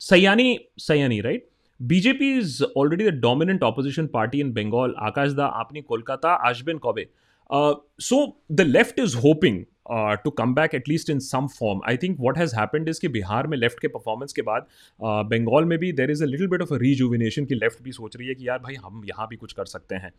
Sayani 0.00 0.58
Sayani 0.78 1.20
right 1.20 1.48
BJP 1.80 2.32
is 2.38 2.62
already 2.76 3.04
the 3.04 3.14
dominant 3.20 3.62
opposition 3.62 4.06
party 4.08 4.40
in 4.40 4.52
Bengal 4.52 4.94
Akash 5.00 5.32
da, 5.32 5.46
आपनी 5.46 5.80
कोलकाता, 5.82 6.32
आशबिन 6.48 6.78
कौबे 6.78 7.08
so 7.50 8.16
the 8.52 8.60
left 8.60 8.98
is 9.00 9.16
hoping 9.18 9.64
to 10.24 10.30
come 10.30 10.54
back 10.54 10.74
at least 10.74 11.10
in 11.10 11.18
some 11.18 11.46
form 11.58 11.80
I 11.88 11.96
think 11.96 12.16
what 12.20 12.38
has 12.38 12.54
happened 12.56 12.88
is 12.88 13.00
कि 13.00 13.08
बिहार 13.08 13.46
में 13.46 13.56
left 13.58 13.80
के 13.80 13.88
performance 13.88 14.32
के 14.32 14.42
बाद 14.42 14.66
Bengal 15.02 15.62
uh, 15.62 15.68
में 15.68 15.78
भी 15.78 15.92
there 15.92 16.10
is 16.10 16.22
a 16.22 16.26
little 16.26 16.48
bit 16.48 16.62
of 16.62 16.74
a 16.74 16.78
rejuvenation 16.78 17.44
की 17.44 17.54
लेफ़्ट 17.54 17.82
भी 17.82 17.92
सोच 17.92 18.16
रही 18.16 18.28
है 18.28 18.34
कि 18.34 18.48
यार 18.48 18.58
भाई 18.58 18.74
हम 18.74 19.02
यहाँ 19.04 19.26
भी 19.30 19.36
कुछ 19.36 19.52
कर 19.52 19.64
सकते 19.64 19.94
हैं। 19.94 20.12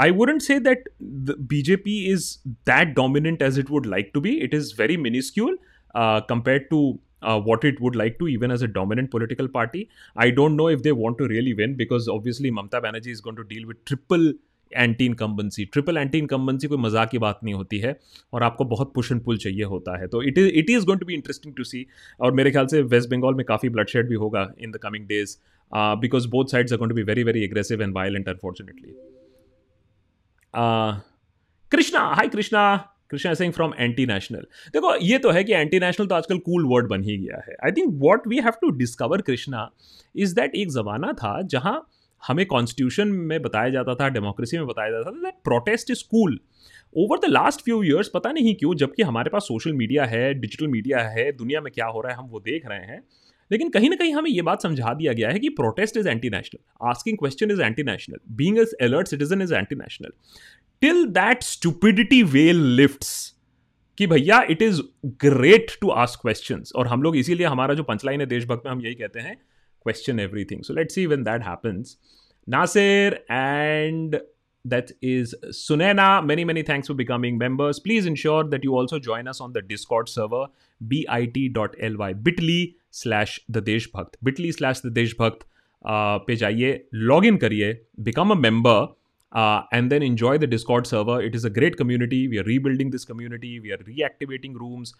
I 0.00 0.10
wouldn't 0.10 0.42
say 0.42 0.58
that 0.60 0.88
B 1.02 1.62
J 1.62 1.76
P 1.76 1.98
is 2.12 2.36
that 2.48 2.94
dominant 2.96 3.42
as 3.42 3.58
it 3.58 3.70
would 3.70 3.86
like 3.86 4.10
to 4.14 4.20
be 4.20 4.36
it 4.38 4.54
is 4.54 4.74
very 4.78 4.96
minuscule 4.96 5.58
compare 5.96 6.58
to 6.70 7.00
uh, 7.24 7.40
what 7.40 7.64
it 7.64 7.80
would 7.80 7.96
like 7.96 8.18
to, 8.18 8.28
even 8.28 8.50
as 8.50 8.62
a 8.62 8.68
dominant 8.68 9.10
political 9.10 9.48
party. 9.48 9.88
I 10.16 10.30
don't 10.30 10.56
know 10.56 10.68
if 10.68 10.82
they 10.82 10.92
want 10.92 11.18
to 11.18 11.28
really 11.28 11.54
win 11.54 11.74
because 11.74 12.08
obviously 12.08 12.50
Mamta 12.50 12.82
Banerjee 12.82 13.14
is 13.18 13.20
going 13.20 13.36
to 13.36 13.44
deal 13.44 13.66
with 13.66 13.84
triple 13.84 14.32
anti 14.74 15.06
incumbency 15.06 15.64
triple 15.64 15.96
anti 15.96 16.18
incumbency 16.18 16.68
कोई 16.68 16.78
मज़ाक 16.78 17.10
की 17.10 17.18
बात 17.18 17.40
नहीं 17.44 17.54
होती 17.54 17.78
है 17.78 17.96
और 18.32 18.42
आपको 18.42 18.64
बहुत 18.66 18.92
पुश 18.94 19.12
एंड 19.12 19.22
पुल 19.24 19.38
चाहिए 19.38 19.64
होता 19.66 19.98
है। 20.00 20.06
तो 20.08 20.22
it 20.22 20.38
is 20.38 20.48
it 20.48 20.70
is 20.70 20.84
going 20.86 21.00
to 21.00 21.06
be 21.06 21.14
interesting 21.14 21.54
to 21.54 21.64
see 21.64 21.86
और 22.20 22.32
मेरे 22.32 22.50
ख्याल 22.50 22.66
से 22.66 22.82
वेस्ट 22.94 23.10
बंगाल 23.10 23.34
में 23.34 23.44
काफ़ी 23.46 23.68
ब्लड 23.68 23.88
शेड 23.88 24.08
भी 24.08 24.14
होगा 24.16 24.48
in 24.58 24.70
the 24.70 24.78
coming 24.82 25.06
days 25.08 25.36
because 26.00 26.28
both 26.30 26.50
sides 26.50 26.72
are 26.72 26.78
going 26.78 26.90
to 26.90 26.96
be 26.96 27.02
very 27.04 27.22
very 27.24 27.44
aggressive 27.44 27.82
and 27.82 27.94
violent 27.94 28.28
unfortunately 28.28 28.94
Krishna 31.72 32.00
hi 32.08 32.28
Krishna 32.28 32.90
Krishna 33.10 33.32
Singh 33.34 33.52
from 33.52 33.72
anti 33.78 34.04
national 34.06 34.46
देखो, 34.72 34.94
ये 34.96 35.18
तो 35.18 35.30
है 35.30 35.42
कि 35.44 35.52
एंटी 35.52 35.78
नेशनल 35.80 36.06
तो 36.06 36.14
आजकल 36.14 36.38
कूल 36.38 36.64
वर्ड 36.66 36.86
बन 36.88 37.02
ही 37.02 37.16
गया 37.18 37.42
है। 37.48 37.56
I 37.64 37.72
think 37.72 37.90
what 38.02 38.26
we 38.28 38.36
have 38.36 38.52
to 38.60 38.70
discover 38.78 39.20
Krishna 39.22 39.68
is 40.14 40.34
that 40.34 40.54
एक 40.54 40.70
ज़माना 40.70 41.12
था 41.12 41.40
जहाँ 41.44 41.74
हमें 42.24 42.44
कॉन्स्टिट्यूशन 42.46 43.08
में 43.08 43.40
बताया 43.42 43.68
जाता 43.70 43.94
था 43.94 44.08
डेमोक्रेसी 44.08 44.58
में 44.58 44.66
बताया 44.66 44.90
जाता 44.90 45.10
था 45.10 45.22
that 45.22 45.34
protest 45.44 45.90
is 45.90 46.02
cool 46.10 46.38
over 46.96 47.18
the 47.18 47.30
last 47.30 47.60
few 47.60 47.82
years 47.82 48.08
पता 48.14 48.32
नहीं 48.32 48.54
क्यों, 48.54 48.74
जबकि 48.74 49.02
हमारे 49.02 49.30
पास 49.30 49.42
सोशल 49.42 49.72
मीडिया 49.72 50.04
है 50.04 50.32
डिजिटल 50.34 50.66
मीडिया 50.68 50.98
है, 51.08 51.30
दुनिया 51.32 51.60
में 51.60 51.72
क्या 51.72 51.86
हो 51.86 52.00
रहा 52.00 52.12
है, 52.12 52.18
हम 52.18 52.28
वो 52.28 52.40
देख 52.40 52.66
रहे 52.66 52.86
हैं, 52.86 53.02
लेकिन 53.50 53.68
कहीं 53.70 53.90
ना 53.90 53.96
कहीं 53.96 54.12
हमें 54.14 54.30
ये 54.30 54.42
बात 54.42 54.62
समझा 54.62 54.92
दिया 54.94 55.12
गया 55.12 55.30
है 55.30 55.38
कि 55.38 55.48
protest 55.56 55.96
is 55.96 56.08
anti 56.08 56.30
national 56.30 56.88
asking 56.90 57.18
question 57.18 57.50
is 57.50 57.62
anti 57.62 57.82
national 57.82 58.18
being 58.36 58.58
as 58.58 58.74
alert 58.82 59.08
citizen 59.08 59.42
is 59.42 59.54
anti 59.54 59.76
national 59.76 60.12
till 60.82 61.04
that 61.12 61.42
stupidity 61.42 62.22
well 62.32 62.62
lift 62.76 63.04
कि 63.98 64.06
भैया 64.06 64.40
it 64.50 64.62
is 64.62 64.80
great 65.24 65.72
to 65.80 65.90
ask 66.02 66.20
question 66.22 66.62
और 66.76 66.86
हम 66.86 67.02
लोग 67.02 67.16
इसीलिए 67.16 67.46
हमारा 67.46 67.74
जो 67.74 67.82
पंचलाइन 67.82 68.20
है, 68.20 68.26
देशभक्त 68.26 68.62
में 68.66 68.72
हम 68.72 68.80
यही 68.80 68.94
कहते 68.94 69.20
हैं 69.20 69.36
question 69.83 70.19
everything. 70.19 70.63
So 70.63 70.73
let's 70.73 70.93
see 70.93 71.07
when 71.07 71.23
that 71.23 71.41
happens. 71.41 71.97
Nasir 72.47 73.19
and 73.29 74.21
that 74.65 74.91
is 75.01 75.35
Sunena. 75.45 76.25
Many, 76.25 76.43
many 76.43 76.63
thanks 76.63 76.87
for 76.87 76.93
becoming 76.93 77.37
members. 77.37 77.79
Please 77.79 78.05
ensure 78.05 78.43
that 78.43 78.63
you 78.63 78.75
also 78.75 78.99
join 78.99 79.27
us 79.27 79.39
on 79.41 79.53
the 79.53 79.61
Discord 79.61 80.09
server 80.09 80.47
bit.ly 80.87 82.13
bit.ly 82.13 82.73
slash 82.91 83.39
the 83.47 83.61
Deshbhakt 83.61 84.15
bit.ly 84.23 84.51
slash 84.51 84.79
the 84.79 84.89
Deshbhakt 84.89 85.47
पे 85.87 86.35
जाइए 86.35 86.87
log 86.93 87.25
in 87.25 87.37
करिए 87.37 87.85
become 87.99 88.31
a 88.31 88.35
member 88.35 88.95
uh, 89.34 89.62
and 89.72 89.90
then 89.90 90.02
enjoy 90.02 90.38
the 90.38 90.46
Discord 90.46 90.86
server. 90.86 91.20
It 91.20 91.34
is 91.34 91.44
a 91.44 91.50
great 91.50 91.76
community. 91.76 92.28
We 92.28 92.38
are 92.38 92.44
rebuilding 92.44 92.90
this 92.90 93.04
community. 93.04 93.60
We 93.60 93.72
are 93.72 93.78
reactivating 93.78 94.54
rooms. 94.54 94.94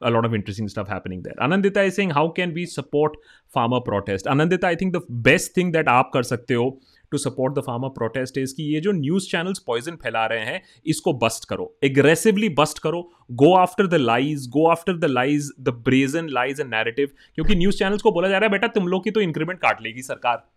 A 0.00 0.10
lot 0.10 0.24
of 0.24 0.34
interesting 0.34 0.68
stuff 0.68 0.88
happening 0.88 1.22
there. 1.22 1.34
Anandita 1.40 1.86
is 1.86 1.96
saying, 1.96 2.10
how 2.10 2.28
can 2.28 2.54
we 2.54 2.66
support 2.66 3.16
farmer 3.48 3.80
protest? 3.80 4.26
Anandita, 4.26 4.64
I 4.64 4.76
think 4.76 4.92
the 4.92 5.02
best 5.08 5.54
thing 5.54 5.72
that 5.72 5.86
aap 5.86 6.12
kar 6.12 6.22
sakte 6.22 6.54
ho 6.56 6.68
to 7.12 7.18
support 7.18 7.54
the 7.54 7.62
farmer 7.66 7.88
protest 7.96 8.38
is 8.38 8.54
कि 8.54 8.62
ये 8.74 8.80
जो 8.80 8.92
news 8.92 9.28
channels 9.30 9.58
poison 9.66 9.96
फैला 10.02 10.24
रहे 10.32 10.44
हैं 10.44 10.62
इसको 10.86 11.12
bust 11.24 11.44
करो 11.48 11.72
aggressively 11.84 12.48
bust 12.58 12.78
करो 12.86 13.02
go 13.42 13.54
after 13.56 13.86
the 13.86 13.94
lies 13.94 14.48
go 14.56 14.66
after 14.70 14.96
the 14.96 15.04
lies 15.10 15.52
the 15.60 15.74
brazen 15.88 16.28
lies 16.32 16.60
and 16.60 16.70
narrative 16.70 17.10
क्योंकि 17.34 17.54
न्यूज़ 17.56 17.78
चैनल्स 17.78 18.02
को 18.02 18.12
बोला 18.12 18.28
जा 18.28 18.38
रहा 18.38 18.46
है 18.46 18.52
बेटा 18.52 18.68
तुम 18.74 18.88
लोग 18.88 19.04
की 19.04 19.10
तो 19.10 19.20
इंक्रीमेंट 19.20 19.60
काट 19.60 19.82
लेगी 19.82 20.02
सरकार 20.02 20.36
uh, 20.36 20.55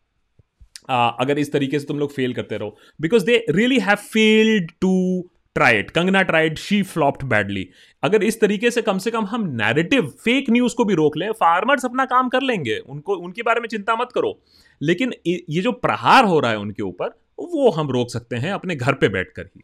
अगर 0.91 1.39
इस 1.39 1.51
तरीके 1.51 1.79
से 1.79 1.85
तुम 1.85 1.99
लोग 1.99 2.13
फेल 2.13 2.33
करते 2.33 2.57
रहो। 2.57 2.77
Because 3.01 3.25
they 3.25 3.45
really 3.49 3.79
have 3.79 3.95
failed 3.95 4.71
to 4.81 5.23
tried 5.55 5.91
Kangana 5.91 6.21
tried 6.21 6.57
she 6.57 6.83
flopped 6.83 7.23
badly 7.23 7.69
अगर 8.03 8.23
इस 8.23 8.41
तरीके 8.41 8.71
से 8.71 8.81
कम 8.81 8.97
से 8.97 9.11
कम 9.11 9.25
हम 9.25 9.47
नैरेटिव 9.47 10.07
फेक 10.07 10.49
न्यूज़ 10.49 10.75
को 10.75 10.85
भी 10.85 10.93
रोक 10.93 11.17
लें 11.17 11.31
फार्मर्स 11.31 11.85
अपना 11.85 12.05
काम 12.05 12.29
कर 12.29 12.41
लेंगे। 12.41 12.77
उनको 12.77 13.15
उनके 13.15 13.41
बारे 13.41 13.61
में 13.61 13.67
चिंता 13.67 13.95
मत 13.95 14.09
करो। 14.15 14.41
लेकिन 14.81 15.13
ये 15.27 15.61
जो 15.61 15.71
प्रहार 15.71 16.25
हो 16.25 16.39
रहा 16.39 16.51
है 16.51 16.57
उनके 16.57 16.83
ऊपर 16.83 17.07
वो 17.39 17.71
हम 17.71 17.89
रोक 17.89 18.09
सकते 18.09 18.35
हैं 18.35 18.51
अपने 18.51 18.75
घर 18.75 18.93
पे 18.93 19.09
बैठकर 19.09 19.41
ही। 19.41 19.61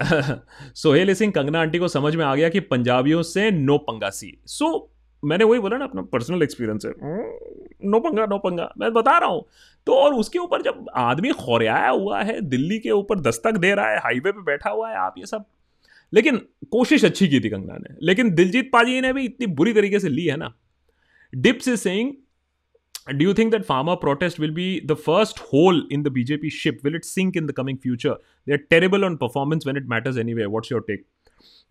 सोहेल 0.74 1.14
सिंह 1.14 1.32
कंगना 1.32 1.60
आंटी 1.60 1.78
को 1.78 1.88
समझ 1.88 2.16
में 2.16 2.24
आ 2.24 2.34
गया 2.34 2.48
कि 2.48 2.60
पंजाबियों 2.60 3.22
से 3.22 3.50
नो 3.50 3.78
पंगासी। 3.78 4.38
सो 4.46 4.90
so, 4.90 4.93
मैंने 5.24 5.44
वही 5.44 5.60
बोला 5.60 5.76
ना 5.76 5.84
अपना 5.84 6.02
पर्सनल 6.02 6.42
एक्सपीरियंस 6.42 6.86
है। 6.86 6.92
हम्म, 7.02 7.90
नो 7.90 8.00
पंगा 8.00 8.26
नो 8.26 8.38
पंगा। 8.38 8.74
मैं 8.78 8.92
बता 8.92 9.18
रहा 9.18 9.28
हूँ। 9.28 9.44
तो 9.86 9.94
और 9.94 10.14
उसके 10.14 10.38
ऊपर 10.38 10.62
जब 10.62 10.86
आदमी 10.94 11.32
खौरियाया 11.32 11.88
हुआ 11.88 12.22
है, 12.22 12.40
दिल्ली 12.40 12.78
के 12.78 12.90
ऊपर 12.90 13.20
दस्तक 13.20 13.56
दे 13.56 13.74
रहा 13.74 13.90
है 13.90 13.98
हाईवे 13.98 14.32
पर 14.32 14.40
बैठा 14.40 14.70
हुआ 14.70 14.90
है, 14.90 14.96
आप 14.96 15.14
ये 15.18 15.26
सब। 15.26 15.44
लेकिन 16.12 16.36
कोशिश 16.70 17.04
अच्छी 17.04 17.28
की 17.28 17.40
थी 17.40 17.48
कंगना 17.48 17.74
ने। 17.74 17.94
लेकिन 18.02 18.34
दिलजीत 18.34 18.70
पाजी 18.72 19.00
ने 19.00 19.12
भी 19.12 19.24
इतनी 19.24 19.46
बुरी 19.46 19.72
तरीके 19.72 20.00
से 20.00 20.08
ली 20.08 20.24
है 20.24 20.36
ना। 20.36 20.54
Dips 21.34 21.68
is 21.68 21.76
saying 21.76 22.12
do 23.10 23.24
you 23.24 23.34
think 23.34 23.52
that 23.52 23.62
farmer 23.62 23.94
protest 23.94 24.40
will 24.40 24.50
be 24.50 24.82
the 24.86 24.94
first 24.94 25.40
hole 25.40 25.88
in 25.92 26.02
the 26.02 26.08
BJP 26.08 26.50
ship 26.50 26.78
will 26.84 26.94
it 26.94 27.04
sink 27.04 27.36
in 27.36 27.46
the 27.46 27.52
coming 27.52 27.78
future 27.78 28.10
they 28.46 28.52
are 28.52 28.58
terrible 28.58 29.04
on 29.04 29.16
performance 29.16 29.66
when 29.66 29.76
it 29.76 29.86
matters 29.86 30.18
anyway 30.34 30.44
what's 30.44 30.72
your 30.72 30.80
take 30.80 31.06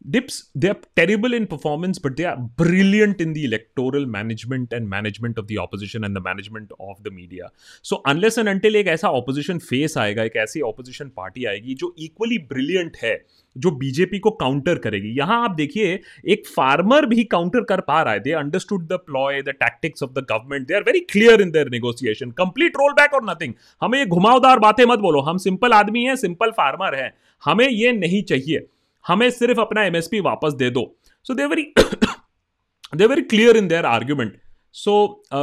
Dips, 0.05 0.50
they're 0.53 0.75
terrible 0.98 1.33
in 1.33 1.48
performance, 1.48 1.98
but 1.98 2.17
they 2.17 2.25
are 2.25 2.36
brilliant 2.36 3.22
in 3.22 3.31
the 3.31 3.45
electoral 3.45 4.05
management 4.05 4.74
and 4.74 4.89
management 4.89 5.38
of 5.38 5.48
the 5.48 5.57
opposition 5.57 6.03
and 6.03 6.13
the 6.13 6.19
management 6.19 6.74
of 6.77 7.01
the 7.03 7.10
media. 7.10 7.51
So 7.81 8.01
unless 8.05 8.38
and 8.38 8.50
until 8.50 8.75
एक 8.75 8.88
ऐसा 8.88 9.10
opposition 9.10 9.62
face 9.62 9.95
आएगा 9.98 10.24
एक 10.24 10.36
ऐसी 10.38 10.62
opposition 10.62 11.12
party 11.19 11.45
आएगी 11.50 11.75
जो 11.75 11.93
equally 12.00 12.39
brilliant 12.50 12.98
है 13.03 13.15
जो 13.55 13.72
BJP 13.77 14.19
को 14.19 14.29
काउंटर 14.31 14.77
करेगी 14.83 15.10
यहाँ 15.17 15.41
आप 15.43 15.55
देखिए 15.55 16.00
एक 16.33 16.48
फार्मर 16.48 17.05
भी 17.05 17.24
काउंटर 17.31 17.63
कर 17.69 17.81
पा 17.88 18.01
रहा 18.01 18.13
है 18.13 18.19
they 18.19 18.31
understood 18.33 18.88
the 18.88 19.00
ploy 19.05 19.41
the 19.41 19.53
tactics 19.60 20.03
of 20.03 20.12
the 20.12 20.25
government 20.31 20.67
they 20.67 20.74
are 20.74 20.83
very 20.83 21.00
clear 21.12 21.41
in 21.41 21.51
their 21.51 21.69
negotiation 21.72 22.31
complete 22.41 22.77
roll 22.77 22.93
back 22.93 23.13
और 23.13 23.24
नथिंग 23.29 23.53
हमें 23.81 23.98
ये 24.00 24.05
घुमावदार 24.05 24.60
बातें 24.60 24.86
मत 24.86 25.00
बोलो 25.00 25.22
हम 25.29 25.38
सिंपल 25.48 25.74
आदमी 25.74 26.03
हैं 26.03 26.15
सिंपल 26.25 26.51
फार्मर 26.57 26.95
हैं 26.95 27.12
हमें 27.43 27.67
ये 27.67 27.91
नहीं 27.91 28.24
चाहिए 28.24 28.65
हमें 29.05 29.29
सिर्फ़ 29.29 29.60
अपना 29.62 29.83
एमएसपी 29.83 30.19
वापस 30.19 30.53
दे 30.53 30.69
दो। 30.69 30.83
So 31.25 31.33
they 31.33 31.45
very 31.45 31.63
they 32.95 33.05
very 33.05 33.22
clear 33.22 33.57
in 33.57 33.67
their 33.67 33.86
argument 33.86 34.38
so 34.75 34.93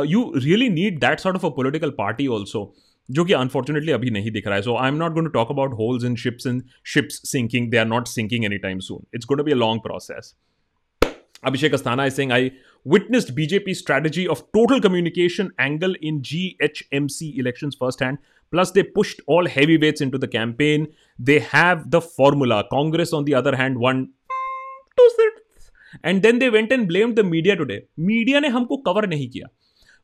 you 0.07 0.33
really 0.37 0.69
need 0.69 0.99
that 1.00 1.21
sort 1.21 1.37
of 1.37 1.47
a 1.47 1.50
political 1.57 1.90
party 1.99 2.26
also 2.37 2.73
जो 3.09 3.25
कि 3.25 3.33
अनफॉर्चुनेटली 3.33 3.93
अभी 3.93 4.11
नहीं 4.11 4.31
दिख 4.31 4.47
रहा 4.47 4.57
है। 4.57 4.62
So 4.62 4.76
I 4.76 4.88
am 4.88 4.95
not 4.95 5.12
going 5.12 5.26
to 5.26 5.33
talk 5.33 5.50
about 5.50 5.75
holes 5.79 6.05
in 6.05 6.17
ships 6.17 6.47
in 6.47 6.62
ships 6.95 7.21
sinking 7.31 7.71
they 7.71 7.76
are 7.76 7.87
not 7.87 8.07
sinking 8.09 8.45
any 8.45 8.59
time 8.59 8.79
soon 8.88 9.07
it's 9.14 9.26
going 9.26 9.38
to 9.38 9.45
be 9.45 9.52
a 9.52 9.62
long 9.64 9.81
process 9.81 10.35
Abhishek 11.49 11.75
Asthana 11.76 12.05
is 12.09 12.17
saying, 12.17 12.33
I 12.37 12.38
witnessed 12.87 13.31
BJP 13.37 13.75
strategy 13.76 14.25
of 14.33 14.40
total 14.57 14.81
communication 14.87 15.47
angle 15.67 15.95
in 16.09 16.19
GHMC 16.31 17.29
elections 17.43 17.79
firsthand. 17.83 18.19
Plus, 18.53 18.72
they 18.72 18.84
pushed 18.84 19.22
all 19.27 19.48
heavyweights 19.48 20.01
into 20.01 20.17
the 20.17 20.27
campaign. 20.27 20.88
They 21.20 21.39
have 21.39 21.89
the 21.91 22.01
formula. 22.01 22.63
Congress, 22.72 23.13
on 23.13 23.25
the 23.25 23.36
other 23.36 23.55
hand, 23.55 23.77
won 23.77 24.10
two 24.98 25.10
seats. 25.15 25.72
And 26.03 26.22
then 26.22 26.39
they 26.39 26.50
went 26.50 26.72
and 26.72 26.88
blamed 26.88 27.15
the 27.15 27.24
media 27.24 27.55
today. 27.55 27.82
Media 27.98 28.41
ने 28.41 28.50
हमको 28.50 28.84
cover 28.86 29.08
नहीं 29.08 29.29
किया. 29.29 29.50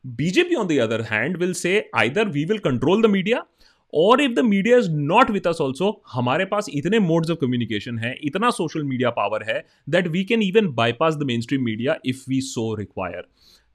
BJP, 0.04 0.58
on 0.58 0.66
the 0.66 0.80
other 0.80 1.02
hand, 1.04 1.36
will 1.36 1.54
say 1.54 1.74
either 1.94 2.24
we 2.28 2.44
will 2.44 2.58
control 2.58 3.00
the 3.00 3.14
media 3.16 3.46
और 3.92 4.20
if 4.22 4.30
the 4.30 4.40
media 4.44 4.76
is 4.78 4.88
not 4.90 5.30
with 5.30 5.46
us 5.46 5.60
also 5.60 5.90
हमारे 6.12 6.44
पास 6.52 6.66
इतने 6.74 6.98
modes 6.98 7.30
of 7.30 7.38
communication 7.40 7.98
है 7.98 8.14
इतना 8.24 8.50
social 8.50 8.82
media 8.82 9.10
power 9.18 9.42
है 9.48 9.58
that 9.90 10.06
we 10.08 10.24
can 10.24 10.42
even 10.42 10.68
bypass 10.74 11.14
the 11.14 11.26
mainstream 11.40 11.64
media 11.64 11.96
if 12.06 12.24
we 12.28 12.40
so 12.40 12.74
require 12.74 13.26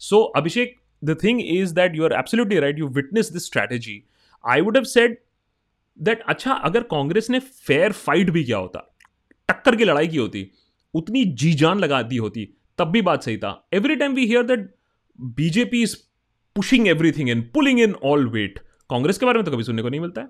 so 0.02 0.22
Abhishek 0.42 0.76
the 1.04 1.18
thing 1.24 1.42
is 1.46 1.72
that 1.72 1.96
you 1.96 2.06
are 2.06 2.14
absolutely 2.20 2.60
right 2.60 2.80
you 2.80 2.88
witness 2.96 3.32
this 3.34 3.46
strategy 3.46 4.02
I 4.45 4.61
would 4.61 4.77
have 4.77 4.85
said 4.85 5.17
that 5.99 6.23
अच्छा 6.29 6.53
अगर 6.65 6.83
कांग्रेस 6.91 7.31
ने 7.31 7.39
fair 7.39 7.93
fight 7.93 8.31
भी 8.31 8.45
किया 8.45 8.59
होता, 8.59 8.81
टक्कर 9.49 9.77
की 9.77 9.85
लड़ाई 9.85 10.09
की 10.09 10.17
होती, 10.17 10.51
उतनी 10.95 11.25
जी 11.25 11.53
जान 11.55 11.79
लगा 11.79 12.03
दी 12.03 12.17
होती, 12.17 12.45
तब 12.79 12.91
भी 12.91 13.03
बात 13.03 13.23
सही 13.23 13.37
था 13.39 13.69
every 13.75 13.97
time 13.97 14.15
we 14.15 14.27
hear 14.27 14.43
that 14.43 14.75
BJP 15.19 15.83
is 15.83 15.97
pushing 16.57 16.89
everything 16.89 17.31
in 17.31 17.43
pulling 17.55 17.81
in 17.81 17.95
all 18.05 18.29
weight 18.31 18.59
Congress 18.91 19.19
के 19.19 19.27
बारे 19.27 19.39
में 19.39 19.45
तो 19.45 19.53
कभी 19.53 19.65
सुनने 19.65 19.83
को 19.83 19.89
नहीं 19.89 20.01
मिलता 20.01 20.21
है 20.21 20.29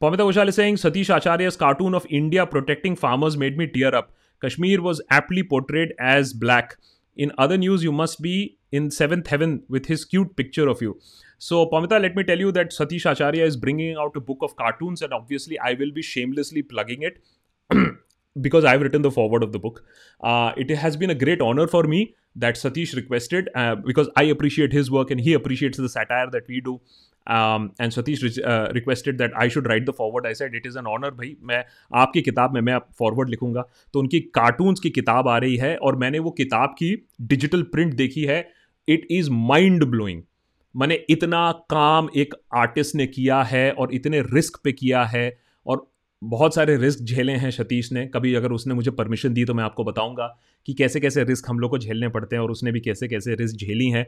Pamita 0.00 0.24
Ghoshal 0.26 0.50
is 0.50 0.56
saying 0.56 0.76
Satish 0.76 1.10
Acharya's 1.14 1.56
cartoon 1.56 1.94
of 1.94 2.06
India 2.16 2.44
protecting 2.46 2.96
farmers 2.96 3.36
made 3.42 3.56
me 3.56 3.66
tear 3.66 3.92
up. 3.94 4.10
Kashmir 4.42 4.82
was 4.82 5.00
aptly 5.18 5.44
portrayed 5.52 5.94
as 5.98 6.34
black. 6.34 6.74
In 7.16 7.32
other 7.38 7.56
news, 7.56 7.82
you 7.82 7.92
must 7.92 8.20
be 8.20 8.58
in 8.72 8.90
seventh 8.90 9.26
heaven 9.28 9.62
with 9.68 9.86
his 9.86 10.04
cute 10.04 10.36
picture 10.36 10.68
of 10.68 10.82
you. 10.82 11.00
So, 11.38 11.66
Pamita, 11.66 12.00
let 12.00 12.14
me 12.14 12.24
tell 12.24 12.38
you 12.38 12.52
that 12.52 12.70
Satish 12.70 13.10
Acharya 13.10 13.44
is 13.44 13.56
bringing 13.56 13.96
out 13.96 14.16
a 14.16 14.20
book 14.20 14.38
of 14.42 14.56
cartoons, 14.56 15.02
and 15.02 15.12
obviously, 15.12 15.58
I 15.58 15.74
will 15.74 15.92
be 15.92 16.02
shamelessly 16.02 16.62
plugging 16.62 17.02
it 17.02 17.22
because 18.40 18.64
I've 18.64 18.82
written 18.82 19.02
the 19.02 19.10
forward 19.10 19.42
of 19.42 19.52
the 19.52 19.58
book. 19.58 19.84
Uh, 20.20 20.52
it 20.56 20.70
has 20.70 20.96
been 20.96 21.10
a 21.10 21.14
great 21.14 21.40
honor 21.40 21.66
for 21.66 21.84
me 21.84 22.14
that 22.36 22.56
Satish 22.56 22.94
requested 22.94 23.48
uh, 23.54 23.74
because 23.74 24.08
I 24.16 24.24
appreciate 24.24 24.72
his 24.72 24.90
work 24.90 25.10
and 25.10 25.20
he 25.20 25.32
appreciates 25.32 25.78
the 25.78 25.88
satire 25.88 26.30
that 26.30 26.46
we 26.48 26.60
do. 26.60 26.80
Um, 27.26 27.72
and 27.80 27.92
Satish 27.92 28.38
uh, 28.44 28.70
requested 28.72 29.18
that 29.18 29.32
I 29.36 29.48
should 29.48 29.66
write 29.66 29.86
the 29.86 29.92
forward. 29.92 30.26
I 30.26 30.32
said 30.32 30.54
it 30.54 30.66
is 30.66 30.76
an 30.76 30.86
honor 30.86 31.10
भाई 31.10 31.36
मैं 31.42 31.64
आपकी 32.02 32.22
किताब 32.22 32.54
में 32.54 32.60
मैं 32.60 32.78
forward 32.98 33.30
लिखूँगा 33.30 33.64
तो 33.92 34.00
उनकी 34.00 34.20
cartoons 34.34 34.80
की 34.80 34.90
किताब 34.90 35.28
आ 35.28 35.36
रही 35.38 35.56
है 35.56 35.76
और 35.76 35.96
मैंने 35.96 36.18
वो 36.18 36.30
किताब 36.38 36.74
की 36.78 36.94
डिजिटल 37.32 37.62
प्रिंट 37.72 37.94
देखी 37.94 38.24
है 38.24 38.38
इट 38.88 39.06
इज़ 39.10 39.30
माइंड 39.30 39.84
ब्लोइंग 39.84 40.22
मैंने 40.74 40.94
इतना 41.10 41.50
काम 41.70 42.08
एक 42.16 42.34
आर्टिस्ट 42.56 42.94
ने 42.94 43.06
किया 43.06 43.42
है 43.52 43.70
और 43.72 43.94
इतने 43.94 44.20
रिस्क 44.32 44.60
पे 44.64 44.72
किया 44.72 45.04
है 45.14 45.26
बहुत 46.22 46.54
सारे 46.54 46.76
रिस्क 46.76 47.02
झेले 47.04 47.32
हैं 47.32 47.50
सतीश 47.50 47.90
ने। 47.92 48.06
कभी 48.14 48.34
अगर 48.34 48.52
उसने 48.52 48.74
मुझे 48.74 48.90
परमिशन 48.90 49.32
दी 49.34 49.44
तो 49.44 49.54
मैं 49.54 49.64
आपको 49.64 49.84
बताऊँगा 49.84 50.26
कि 50.66 50.74
कैसे 50.74 51.00
कैसे 51.00 51.24
रिस्क 51.24 51.50
हम 51.50 51.58
लोग 51.60 51.70
को 51.70 51.78
झेलने 51.78 52.08
पड़ते 52.08 52.36
हैं 52.36 52.42
और 52.42 52.50
उसने 52.50 52.72
भी 52.72 52.80
कैसे 52.80 53.08
कैसे 53.08 53.34
रिस्क 53.34 53.56
झेली 53.56 53.88
हैं। 53.90 54.06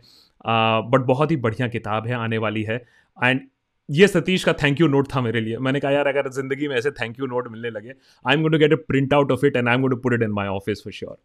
बट 0.90 1.06
बहुत 1.06 1.30
ही 1.30 1.36
बढ़िया 1.36 1.68
किताब 1.68 2.06
है 2.06 2.14
आने 2.14 2.38
वाली 2.38 2.62
है। 2.62 2.76
एंड 3.18 3.40
ये 3.88 4.06
सतीश 4.08 4.44
का 4.44 4.52
थैंक 4.62 4.80
यू 4.80 4.86
नोट 4.88 5.08
था 5.14 5.20
मेरे 5.20 5.40
लिए। 5.40 5.58
मैंने 5.58 5.80
कहा 5.80 5.90
यार 5.90 6.06
अगर 6.06 6.30
ज़िंदगी 6.32 6.68
में 6.68 6.76
ऐसे 6.76 6.90
थैंक 6.90 7.18
यू 7.20 7.26
नोट 7.26 7.48
मिलने 7.52 7.70
लगे 7.70 7.88
I 7.88 8.34
am 8.34 8.40
going 8.40 8.52
to 8.52 8.58
get 8.58 8.72
a 8.72 8.82
print 8.88 9.14
out 9.14 9.32
of 9.32 9.46
it 9.46 9.56
and 9.56 9.68
I 9.68 9.74
am 9.74 9.80
going 9.80 9.94
to 9.94 10.00
put 10.02 10.14
it 10.14 10.22
in 10.22 10.30
my 10.30 10.48
office 10.48 10.82
for 10.84 10.92
sure 10.92 11.16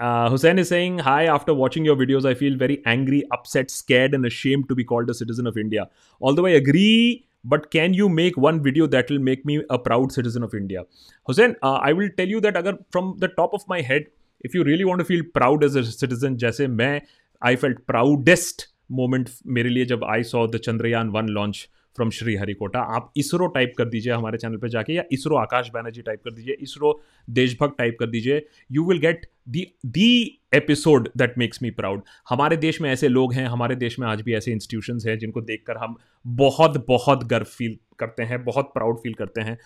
Uh, 0.00 0.30
Hussein 0.32 0.58
is 0.62 0.68
saying, 0.70 0.98
Hi, 1.04 1.22
after 1.30 1.54
watching 1.60 1.86
your 1.86 1.94
videos, 2.00 2.26
I 2.30 2.32
feel 2.40 2.56
very 2.58 2.74
angry, 2.90 3.16
upset, 3.36 3.72
scared, 3.76 4.12
and 4.18 4.28
ashamed 4.28 4.68
to 4.68 4.76
be 4.80 4.84
called 4.84 5.08
a 5.10 5.16
citizen 5.20 5.48
of 5.50 5.56
India. 5.62 5.86
Although 6.20 6.44
I 6.46 6.52
agree 6.58 7.24
but 7.44 7.66
can 7.72 7.94
you 7.94 8.08
make 8.08 8.38
one 8.38 8.60
video 8.60 8.86
that 8.86 9.10
will 9.10 9.20
make 9.22 9.42
me 9.46 9.56
a 9.70 9.76
proud 9.84 10.10
citizen 10.10 10.44
of 10.44 10.56
India 10.56 10.82
Hussein 11.28 11.54
I 11.64 11.92
will 11.92 12.08
tell 12.16 12.30
you 12.30 12.40
that 12.40 12.56
अगर 12.56 12.74
from 12.92 13.14
the 13.20 13.32
top 13.36 13.54
of 13.54 13.64
my 13.70 13.82
head 13.82 14.08
if 14.44 14.56
you 14.56 14.62
really 14.62 14.84
want 14.84 15.02
feel 15.02 15.22
proud 15.34 15.64
as 15.64 15.76
a 15.76 15.82
citizen 15.82 16.36
जैसे 16.36 16.66
मैं 16.74 17.00
I 17.42 17.56
felt 17.56 17.78
proudest 17.86 18.68
moment 18.92 19.30
मेरे 19.46 19.68
लिए 19.68 19.84
जब 19.84 20.04
I 20.04 20.22
saw 20.24 20.46
the 20.46 20.58
Chandrayaan 20.58 21.08
one 21.08 21.28
launch 21.28 21.68
from 21.98 22.10
Sriharikota 22.36 22.80
आप 22.96 23.12
ISRO 23.16 23.46
type 23.54 23.72
कर 23.78 23.84
दीजिए 23.86 24.12
हमारे 24.12 24.38
चैनल 24.38 24.56
पर 24.56 24.68
जाके 24.68 24.92
या 24.92 25.02
इसरो 25.12 25.36
आकाश 25.36 25.70
बैनर्जी 25.74 26.02
टाइप 26.02 26.20
कर 26.24 26.30
दीजिए, 26.30 26.56
इसरो 26.60 27.00
देशभक्त 27.28 27.74
टाइप 27.78 27.96
कर 28.00 28.06
दीजिए। 28.06 28.44
You 28.70 28.84
will 28.84 28.98
get 28.98 29.26
the 29.48 29.66
the 29.86 30.40
episode 30.54 31.08
that 31.16 31.36
makes 31.38 31.62
me 31.62 31.70
proud 31.72 32.02
हमारे 32.28 32.56
देश 32.56 32.80
में 32.80 32.90
ऐसे 32.90 33.08
लोग 33.08 33.32
हैं, 33.32 33.46
हमारे 33.46 33.74
देश 33.76 33.98
में 33.98 34.06
आज 34.08 34.20
भी 34.22 34.34
ऐसे 34.34 34.52
इंस्टीट्यूशंस 34.52 35.06
हैं 35.06 35.18
जिनको 35.18 35.40
देखकर 35.42 35.76
हम 35.76 35.96
बहुत 36.24 36.84
बहुत 36.88 37.24
गर्व 37.26 37.46
फील 37.48 37.76
करते 37.98 38.22
हैं, 38.22 38.42
बहुत 38.44 38.70
प्राउड 38.74 38.98
फील 39.02 39.14
करते 39.14 39.40
हैं। 39.40 39.58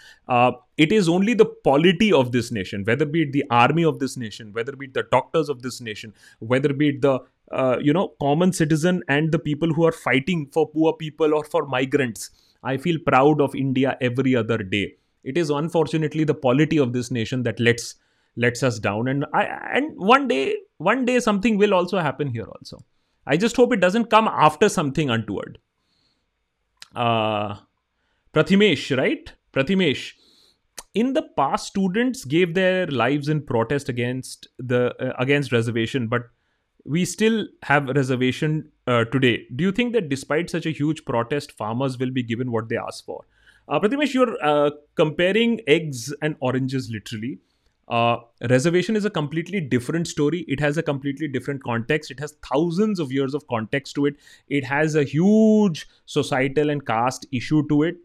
It 0.78 0.92
is 0.92 1.08
only 1.10 1.34
the 1.34 1.42
polity 1.64 2.10
of 2.12 2.28
this 2.28 2.52
nation 2.52 2.84
whether 2.84 3.06
beat 3.06 3.32
the 3.32 3.42
army 3.52 3.84
of 3.84 3.96
this 3.96 4.16
nation 4.18 4.52
whether 4.56 4.74
beat 4.76 4.92
the 4.92 5.04
doctors 5.12 5.50
of 5.50 5.58
this 5.58 5.80
nation 5.82 6.12
whether 6.42 6.72
beat 6.72 7.00
the 7.00 7.18
uh, 7.52 7.78
you 7.80 7.92
know 7.92 8.09
common 8.21 8.52
citizen 8.52 9.02
and 9.09 9.32
the 9.32 9.38
people 9.38 9.73
who 9.73 9.85
are 9.85 9.92
fighting 9.92 10.49
for 10.52 10.68
poor 10.68 10.92
people 10.94 11.35
or 11.35 11.44
for 11.44 11.66
migrants. 11.66 12.30
I 12.62 12.76
feel 12.76 12.99
proud 13.04 13.40
of 13.40 13.54
india 13.54 13.97
every 14.00 14.37
other 14.37 14.59
day. 14.59 14.94
It 15.25 15.38
is 15.38 15.50
unfortunately 15.50 16.25
the 16.25 16.35
polity 16.35 16.78
of 16.78 16.92
this 16.92 17.11
nation 17.11 17.42
that 17.44 17.61
lets 17.61 17.97
lets 18.37 18.62
us 18.62 18.78
down. 18.78 19.09
And 19.09 19.26
i 19.32 19.44
and 19.75 19.92
one 19.97 20.28
day 20.28 20.56
one 20.78 21.04
day 21.04 21.21
something 21.21 21.59
will 21.59 21.75
also 21.75 21.99
happen 21.99 22.28
here 22.28 22.47
also. 22.47 22.85
I 23.26 23.37
just 23.37 23.56
hope 23.56 23.73
it 23.73 23.80
doesn't 23.80 24.11
come 24.11 24.28
after 24.28 24.68
something 24.68 25.11
untoward. 25.11 25.59
Uh 26.94 27.56
right? 28.35 29.32
Prathimesh. 29.52 30.12
In 30.94 31.12
the 31.14 31.23
past 31.37 31.66
students 31.66 32.25
gave 32.25 32.54
their 32.54 32.87
lives 32.87 33.28
in 33.28 33.44
protest 33.44 33.88
against 33.88 34.49
the 34.59 34.94
uh, 35.00 35.12
against 35.18 35.52
reservation 35.52 36.09
but 36.09 36.23
we 36.84 37.04
still 37.04 37.46
have 37.62 37.88
reservation 37.88 38.70
uh, 38.86 39.04
today 39.04 39.46
do 39.56 39.64
you 39.64 39.72
think 39.72 39.92
that 39.92 40.08
despite 40.08 40.50
such 40.50 40.66
a 40.66 40.70
huge 40.70 41.04
protest 41.04 41.52
farmers 41.52 41.98
will 41.98 42.10
be 42.10 42.22
given 42.22 42.50
what 42.50 42.68
they 42.68 42.76
ask 42.76 43.04
for 43.04 43.24
uh, 43.68 43.78
Prathimesh, 43.78 44.12
you're 44.12 44.36
uh, 44.44 44.70
comparing 44.96 45.60
eggs 45.66 46.12
and 46.20 46.36
oranges 46.40 46.90
literally 46.90 47.38
uh, 47.88 48.16
reservation 48.48 48.96
is 48.96 49.04
a 49.04 49.10
completely 49.10 49.60
different 49.60 50.06
story. 50.08 50.44
It 50.48 50.60
has 50.60 50.78
a 50.78 50.82
completely 50.82 51.28
different 51.28 51.62
context. 51.62 52.10
It 52.10 52.20
has 52.20 52.34
thousands 52.50 52.98
of 52.98 53.12
years 53.12 53.34
of 53.34 53.46
context 53.48 53.94
to 53.96 54.06
it. 54.06 54.16
It 54.48 54.64
has 54.64 54.94
a 54.94 55.04
huge 55.04 55.86
societal 56.06 56.70
and 56.70 56.86
caste 56.86 57.26
issue 57.32 57.66
to 57.68 57.82
it. 57.82 57.96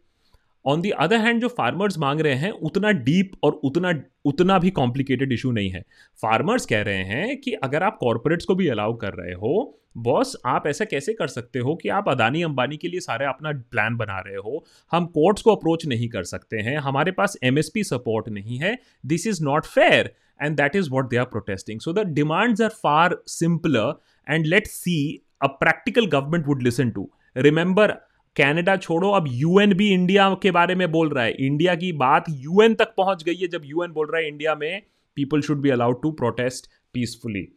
On 0.66 0.82
the 0.82 0.90
other 0.90 1.20
hand 1.20 1.42
जो 1.42 1.48
farmers 1.48 1.98
मांग 1.98 2.22
रहे 2.22 2.34
हैं, 2.34 2.52
उतना 2.52 2.92
deep 2.92 3.32
और 3.44 3.52
उतना 3.64 3.94
उतना 4.26 4.58
भी 4.60 4.70
complicated 4.70 5.32
issue 5.32 5.52
नहीं 5.52 5.70
है। 5.70 5.82
फार्मर्स 6.22 6.66
कह 6.66 6.82
रहे 6.82 7.04
हैं 7.04 7.38
कि 7.42 7.52
अगर 7.54 7.84
आप 7.84 7.98
कॉरपोरेट्स 8.00 8.46
को 8.46 8.56
भी 8.56 8.68
अलाउ 8.68 8.94
कर 8.94 9.14
रहे 9.14 9.34
हो 9.34 9.74
बॉस 9.98 10.36
आप 10.46 10.68
ऐसा 10.68 10.86
कैसे 10.86 11.14
कर 11.14 11.28
सकते 11.28 11.60
हो 11.60 11.76
कि 11.76 11.90
आप 11.90 12.10
अदानी 12.10 12.42
अंबानी 12.44 12.78
के 12.78 12.88
लिए 12.88 13.00
सारे 13.00 13.26
अपना 13.26 13.52
प्लान 13.72 13.96
बना 13.98 14.20
रहे 14.20 14.36
हो? 14.36 14.64
हम 14.92 15.06
कोर्ट्स 15.06 15.42
को 15.42 15.56
अप्रोच 15.56 15.86
नहीं 15.86 16.10
कर 16.10 16.24
सकते 16.24 16.58
हैं। 16.58 16.78
हमारे 16.78 17.12
पास 17.12 17.38
एमएसपी 17.44 17.84
सपोर्ट 17.84 18.30
नहीं 18.30 18.58
है। 18.58 18.78
This 19.06 19.28
is 19.28 19.44
not 19.44 19.66
fair 19.66 20.14
and 20.42 20.58
that 20.58 20.76
is 20.76 20.90
what 20.90 21.10
they 21.10 21.18
are 21.18 21.26
protesting 21.26 21.80
so 21.80 21.94
the 21.94 22.00
demands 22.00 22.62
are 22.62 22.70
far 22.84 23.18
simpler 23.28 23.94
and 24.30 24.46
let 24.46 24.68
see 24.68 24.98
a 25.42 25.48
practical 25.48 26.06
government 26.06 26.48
would 26.48 26.64
listen 26.64 26.90
to 26.90 27.10
remember 27.38 27.94
Canada 28.38 28.76
छोड़ो, 28.78 29.10
अब 29.12 29.26
UN 29.30 29.74
भी 29.74 29.90
India 29.94 30.30
के 30.42 30.52
बारे 30.52 30.76
में 30.76 30.92
बोल 30.92 31.10
रहा 31.10 31.24
है। 31.24 31.36
इंडिया 31.46 31.76
की 31.76 31.92
बात 32.02 32.26
यूएन 32.30 32.74
तक 32.76 32.94
पहुँच 32.98 33.24
गई 33.24 33.36
है 33.36 33.48
जब 33.48 33.62
यूएन 33.66 33.92
बोल 33.92 34.08
रहा 34.12 34.22
है 34.22 34.28
इंडिया 34.28 34.56
में 34.56 34.82
people 35.18 35.42
should 35.42 35.62
be 35.62 35.70
allowed 35.70 36.02
to 36.02 36.12
protest 36.16 36.68
peacefully 36.94 37.48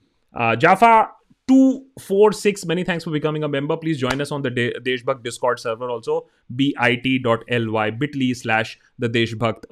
Jafa 0.59 1.01
two 1.49 1.61
four 2.01 2.33
six 2.35 2.67
many 2.67 2.83
thanks 2.85 3.05
for 3.05 3.13
becoming 3.13 3.45
a 3.45 3.49
member 3.49 3.77
please 3.77 3.99
join 3.99 4.21
us 4.21 4.33
on 4.33 4.43
the 4.43 4.53
Deshbhakt 4.83 5.23
Discord 5.23 5.59
server 5.59 5.89
also 5.89 6.19
B 6.53 6.73
I 6.81 6.97
T 6.97 7.19
dot 7.19 7.45
L 7.51 7.69
Y 7.69 7.91
bitly 8.03 8.33
slash 8.35 8.77
the 9.01 9.11
Deshbhakt 9.11 9.67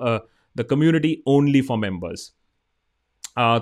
the 0.57 0.67
community 0.71 1.17
only 1.27 1.61
for 1.63 1.79
members 1.79 2.33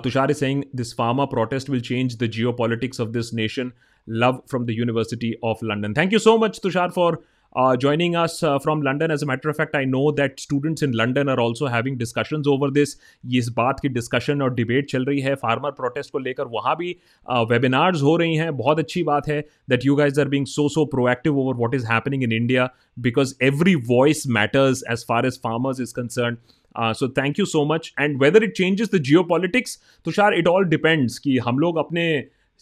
Tushar 0.03 0.31
is 0.31 0.37
saying 0.37 0.63
this 0.75 0.93
farmer 0.97 1.25
protest 1.25 1.69
will 1.69 1.81
change 1.81 2.17
the 2.19 2.29
geopolitics 2.53 3.01
of 3.01 3.09
this 3.09 3.33
nation 3.33 3.71
love 4.07 4.43
from 4.49 4.65
the 4.65 4.69
university 4.69 5.33
of 5.43 5.65
London 5.65 5.93
thank 5.93 6.13
you 6.13 6.19
so 6.19 6.37
much 6.37 6.59
Tushar 6.63 6.89
for 6.89 7.23
uh, 7.55 7.75
joining 7.75 8.15
us 8.15 8.43
uh, 8.43 8.59
from 8.59 8.81
London. 8.81 9.11
As 9.11 9.23
a 9.23 9.25
matter 9.25 9.49
of 9.49 9.57
fact, 9.57 9.75
I 9.75 9.85
know 9.85 10.11
that 10.11 10.39
students 10.39 10.81
in 10.81 10.91
London 10.91 11.29
are 11.29 11.39
also 11.39 11.67
having 11.67 11.97
discussions 11.97 12.47
over 12.47 12.69
this. 12.71 12.95
ये 13.25 13.39
इस 13.39 13.49
बात 13.57 13.79
की 13.79 13.89
discussion 13.89 14.41
और 14.41 14.53
debate 14.53 14.89
चल 14.91 15.05
रही 15.05 15.21
है 15.21 15.35
farmer 15.35 15.71
protest 15.79 16.11
को 16.11 16.19
लेकर 16.19 16.47
वहाँ 16.47 16.75
भी 16.75 16.95
वेबिनार्स 17.29 17.97
uh, 17.97 18.03
हो 18.03 18.15
रही 18.17 18.35
हैं 18.35 18.55
बहुत 18.57 18.79
अच्छी 18.79 19.03
बात 19.03 19.27
है 19.27 19.39
that 19.69 19.85
you 19.85 19.95
guys 19.95 20.21
are 20.21 20.27
being 20.27 20.45
so 20.47 20.67
so 20.69 20.85
proactive 20.95 21.39
over 21.39 21.55
what 21.55 21.75
is 21.75 21.85
happening 21.91 22.23
in 22.23 22.31
India 22.31 22.69
because 23.07 23.35
every 23.45 23.75
voice 23.89 24.23
matters 24.39 24.83
as 24.91 25.05
far 25.07 25.25
as 25.27 25.39
farmers 25.43 25.81
is 25.81 25.93
concern 25.95 26.37
Uh, 26.75 26.93
so 26.93 27.07
thank 27.09 27.39
you 27.39 27.45
so 27.45 27.65
much 27.65 27.91
and 27.97 28.19
whether 28.19 28.41
it 28.43 28.53
changes 28.53 28.89
the 28.89 28.99
geopolitics 28.99 29.77
tushar 30.05 30.27
it 30.39 30.49
all 30.51 30.67
depends 30.73 31.17
कि 31.19 31.37
हम 31.45 31.59
लोग 31.59 31.77
अपने 31.77 32.03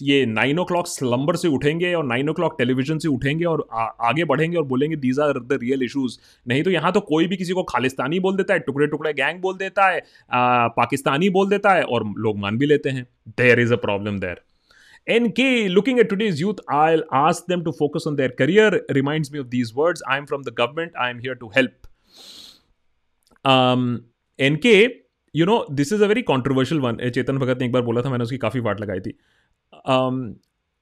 ये 0.02 0.26
nine 0.26 0.60
ओ 0.60 0.64
clock 0.66 0.88
slumber 0.88 1.36
से 1.36 1.48
उठेंगे 1.48 1.94
और 1.94 2.06
nine 2.06 2.30
ओ 2.30 2.34
clock 2.34 2.56
television 2.58 2.98
से 3.00 3.08
उठेंगे 3.08 3.46
और 3.46 3.68
आ, 3.72 3.84
आगे 3.84 4.24
बढ़ेंगे 4.24 4.58
और 4.58 4.64
बोलेंगे 4.64 4.96
these 4.96 5.20
are 5.20 5.40
the 5.40 5.60
real 5.62 5.84
issues 5.84 6.18
नहीं 6.48 6.64
तो 6.64 6.72
यहाँ 6.72 6.92
तो 6.94 7.00
कोई 7.12 7.28
भी 7.28 7.38
किसी 7.38 7.54
को 7.54 7.64
खालिस्तानी 7.70 8.20
बोल 8.20 8.36
देता 8.38 8.54
है 8.54 8.60
टुकड़े 8.60 8.88
टुकड़े 8.88 9.14
गैंग 9.14 9.42
बोल 9.42 9.58
देता 9.58 9.88
है 9.90 10.00
आ, 10.32 10.68
पाकिस्तानी 10.68 11.30
बोल 11.30 11.50
देता 11.50 11.74
है 11.74 11.84
और 11.84 12.14
लोग 12.18 12.38
मान 12.40 12.58
भी 12.58 12.66
लेते 12.66 12.90
हैं 12.90 13.08
there 13.38 13.60
is 13.60 13.74
a 13.74 13.78
problem 13.88 14.20
there 14.20 14.44
NK, 15.08 15.70
looking 15.70 16.00
at 16.00 16.10
today's 16.10 16.40
youth, 16.42 16.60
I'll 16.68 17.04
ask 17.12 17.46
them 17.46 17.64
to 17.66 17.72
focus 17.72 18.08
on 18.08 18.16
their 18.16 18.30
career. 18.30 18.82
Reminds 18.90 19.32
me 19.32 19.38
of 19.38 19.52
these 19.52 19.74
words 19.76 20.02
I'm 20.08 20.26
from 20.26 20.42
the 20.44 20.52
government, 20.52 20.94
I'm 21.00 21.20
here 21.20 21.36
to 21.36 21.50
help. 21.50 21.88
Um, 23.46 24.06
NK, 24.40 24.66
you 25.36 25.46
know, 25.46 25.66
this 25.70 25.92
is 25.92 26.02
a 26.02 26.08
very 26.08 26.24
controversial 26.24 26.80
one. 26.80 26.98
Chetan 27.10 27.38
Bhagat 27.38 27.60
ने 27.60 27.66
एक 27.66 27.72
बार 27.72 27.82
बोला 27.82 28.02
था 28.02 28.10
मैंने 28.10 28.24
उसकी 28.24 28.38
काफ़ी 28.38 28.60
वाट 28.60 28.82
लगाई 28.82 29.00
थी 29.00 29.18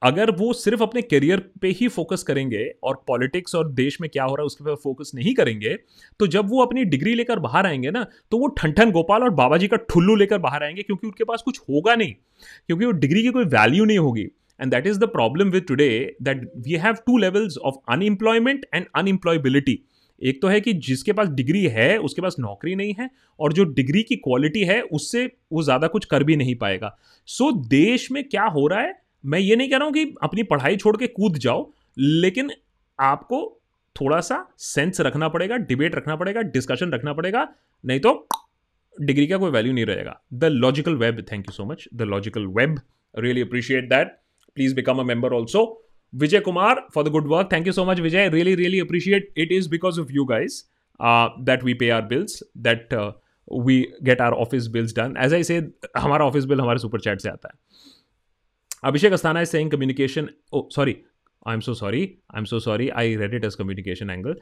अगर 0.01 0.32
वो 0.32 0.53
सिर्फ़ 0.53 0.84
अपने 0.84 1.01
करियर 1.01 1.39
पे 1.62 1.67
ही 1.67 1.88
फोकस 1.88 2.23
करेंगे 2.23 2.71
और 2.84 3.03
पॉलिटिक्स 3.08 3.56
और 3.56 3.71
देश 3.71 4.01
में 4.01 4.10
क्या 4.10 4.23
हो 4.23 4.36
रहा 4.36 4.43
है 4.43 4.45
उसके 4.45 4.63
पर 4.63 4.75
फोकस 4.75 5.12
नहीं 5.15 5.34
करेंगे 5.34 5.77
तो 6.19 6.27
जब 6.27 6.49
वो 6.49 6.62
अपनी 6.62 6.84
डिग्री 6.84 7.13
लेकर 7.15 7.39
बाहर 7.39 7.65
आएँगे 7.65 7.91
ना 7.91 8.06
तो 8.32 8.38
वो 8.38 8.47
ठन 8.47 8.91
गोपाल 8.91 9.23
और 9.23 9.29
बाबा 9.29 9.58
जी 9.58 9.67
का 9.67 9.77
ठुल्लू 9.77 10.15
लेकर 10.15 10.38
बाहर 10.38 10.63
आएँगे 10.63 10.84
क्योंकि 10.84 11.08
उनके 11.08 11.23
पास 11.23 11.41
कुछ 11.41 11.60
होगा 11.60 11.95
नहीं, 11.95 12.13
क्योंकि 12.67 12.86
वो 12.86 12.91
डिग्री 12.91 13.23
की 13.23 13.29
कोई 13.29 13.45
वैल्यू 13.45 13.86
नहीं 13.86 13.97
होगी। 13.97 14.23
And 14.62 14.71
that 14.71 14.88
is 14.88 14.99
the 14.99 15.03
problem 15.03 15.49
with 15.49 15.63
today 15.63 16.15
that 16.21 16.51
we 16.58 16.73
have 16.73 16.93
two 16.93 17.17
levels 17.17 17.58
of 17.58 17.75
unemployment 17.89 18.65
and 18.73 18.86
unemployability 18.95 19.79
एक 20.21 20.41
तो 20.41 20.47
है 20.47 20.60
कि 20.62 20.73
जिसके 20.82 21.13
पास 21.13 21.28
डिग्री 21.30 21.63
है 21.67 21.97
उसके 21.99 22.21
पास 22.21 22.36
नौकरी 22.39 22.76
नहीं 22.76 22.93
है 22.99 23.10
और 23.39 23.54
जो 23.54 23.63
डिग्री 23.73 24.04
की 24.04 24.15
क्वालिटी 24.17 24.63
है 24.63 24.82
उससे 24.82 25.26
वो 25.52 25.63
ज़्यादा 25.63 25.88
कुछ 25.88 26.06
कर 26.06 26.23
भी 26.23 26.36
नहीं 26.36 26.56
पाएगा। 26.56 26.95
सो 27.28 27.49
so, 27.52 27.69
देश 27.69 28.12
में 28.12 28.23
क्या 28.23 28.43
हो 28.45 28.67
रहा 28.67 28.82
है? 28.82 28.93
मैं 29.23 29.39
ये 29.39 29.56
नहीं 29.56 29.69
कह 29.69 29.78
रहा 29.78 29.86
हूँ 29.86 29.93
कि 29.93 30.15
अपनी 30.23 30.43
पढ़ाई 30.43 30.78
छोड़ 30.78 30.95
के 30.97 31.08
कूद 31.10 31.38
जाओ 31.38 31.71
लेकिन 31.97 32.52
आपको 32.99 33.41
थोड़ा 33.95 34.19
सा 34.21 34.45
सेंस 34.60 35.02
रखना 35.02 35.28
पड़ेगा 35.30 35.58
डिबेट 35.58 35.95
रखना 35.95 36.15
पड़ेगा 36.15 36.41
डिस्कशन 36.43 36.91
रखना 36.91 37.13
पड़ेगा 37.13 37.47
नहीं 37.84 37.99
तो 37.99 38.28
डिग्री 38.95 39.28
का 39.28 39.38
कोई 39.38 39.52
वैल्यू 39.52 39.73
नहीं 39.73 39.86
रहेगा। 39.86 40.19
The 40.34 40.45
logical 40.45 40.95
web 40.95 41.26
thank 41.32 41.45
you 41.47 41.54
so 41.54 41.65
much. 41.65 41.88
The 41.93 42.02
logical 42.04 42.45
web 42.58 42.80
really 43.15 43.41
appreciate 43.41 43.89
that. 43.89 44.08
Please 44.58 44.76
become 44.76 44.99
a 44.99 45.04
member 45.04 45.34
also 45.34 45.63
Vijay 46.13 46.39
Kumar 46.39 46.86
for 46.93 47.04
the 47.04 47.08
good 47.08 47.28
work 47.28 47.49
thank 47.52 47.67
you 47.67 47.73
so 47.73 47.86
much 47.86 47.99
Vijay 47.99 48.30
really 48.30 48.56
really 48.56 48.80
appreciate 48.80 49.34
it 49.38 49.52
is 49.52 49.69
because 49.69 49.99
of 50.02 50.12
you 50.12 50.26
guys 50.26 50.62
that 51.41 51.63
we 51.63 51.73
pay 51.73 51.89
our 51.89 52.02
bills 52.08 52.43
that 52.58 52.93
we 53.65 53.80
get 54.04 54.21
our 54.21 54.32
office 54.45 54.67
bills 54.67 54.95
done 54.97 55.15
as 55.23 55.34
I 55.34 55.43
say 55.43 55.58
हमारा 55.97 56.26
office 56.26 56.45
bill 56.45 56.62
हमारे 56.62 56.80
super 56.80 56.99
chat 56.99 57.21
से 57.21 57.30
आता 57.30 57.49
है। 57.49 57.60
Abhishek 58.84 59.13
Asthana 59.13 59.41
is 59.41 59.49
saying 59.49 59.71
communication 59.71 60.30
oh 60.54 60.67
sorry 60.76 60.95
I 61.47 61.54
am 61.54 61.60
so 61.60 61.73
sorry 61.73 62.02
I 62.36 62.39
am 62.39 62.45
so 62.45 62.60
sorry 62.60 62.89
I 62.89 63.15
read 63.15 63.34
it 63.34 63.45
as 63.45 63.56
communication 63.56 64.10
angle 64.10 64.36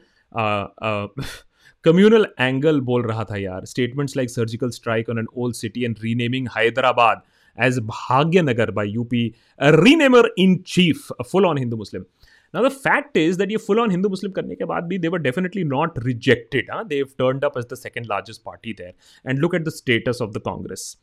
communal 1.84 2.26
angle 2.40 2.80
बोल 2.80 3.02
रहा 3.02 3.24
था 3.24 3.36
यार। 3.36 3.64
Statements 3.66 4.16
like 4.16 4.30
surgical 4.30 4.70
strike 4.70 5.08
on 5.10 5.18
an 5.18 5.26
old 5.34 5.54
city 5.56 5.84
and 5.84 5.96
renaming 6.02 6.48
Hyderabad 6.56 7.22
as 7.57 7.79
Bhagyanagar 7.79 8.73
by 8.73 8.85
UP, 8.85 9.13
a 9.59 9.71
renamer 9.77 10.27
in 10.37 10.63
chief, 10.63 11.09
a 11.19 11.23
full 11.23 11.45
on 11.45 11.57
Hindu 11.57 11.77
Muslim. 11.77 12.05
Now, 12.53 12.61
the 12.61 12.71
fact 12.71 13.17
is 13.17 13.37
that 13.37 13.49
ये 13.49 13.59
full 13.59 13.79
on 13.79 13.89
Hindu 13.89 14.09
Muslim 14.09 14.33
करने 14.33 14.55
के 14.55 14.65
बाद 14.65 14.87
भी 14.89 15.01
they 15.01 15.09
were 15.09 15.19
definitely 15.19 15.63
not 15.63 15.97
rejected. 16.03 16.69
Huh? 16.71 16.83
They've 16.87 17.17
turned 17.17 17.43
up 17.43 17.57
as 17.57 17.65
the 17.65 17.75
second 17.75 18.07
largest 18.07 18.43
party 18.43 18.73
there. 18.73 18.93
And 19.25 19.39
look 19.39 19.53
at 19.53 19.65
the 19.65 19.71
status 19.71 20.21
of 20.21 20.33
the 20.33 20.39
Congress. 20.39 20.97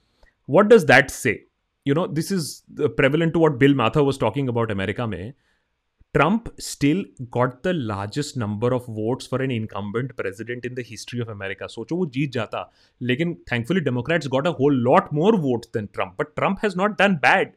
What 0.47 0.69
does 0.69 0.87
that 0.87 1.11
say? 1.11 1.45
you 1.85 1.95
know, 1.95 2.07
this 2.07 2.31
is 2.31 2.63
prevalent 2.97 3.35
to 3.35 3.39
what 3.39 3.59
Bill 3.59 3.75
Mathur 3.75 4.05
was 4.05 4.19
talking 4.19 4.49
about 4.49 4.71
America 4.71 5.07
mein. 5.07 5.35
Trump 6.17 6.49
still 6.61 7.03
got 7.37 7.63
the 7.63 7.73
largest 7.73 8.37
number 8.37 8.73
of 8.75 8.87
votes 8.87 9.27
for 9.27 9.43
an 9.43 9.51
incumbent 9.51 10.17
president 10.17 10.65
in 10.65 10.75
the 10.75 10.85
history 10.91 11.21
of 11.25 11.33
America. 11.33 11.69
सोचो 11.69 11.97
वो 11.97 12.07
जीत 12.17 12.33
जाता 12.33 12.61
लेकिन 13.03 13.37
thankfully 13.51 13.83
Democrats 13.89 14.33
got 14.35 14.47
a 14.47 14.53
whole 14.61 14.79
lot 14.89 15.13
more 15.21 15.33
votes 15.47 15.73
than 15.77 15.89
Trump. 15.99 16.17
But 16.23 16.37
Trump 16.37 16.63
has 16.67 16.77
not 16.83 16.97
done 16.99 17.19
bad. 17.25 17.53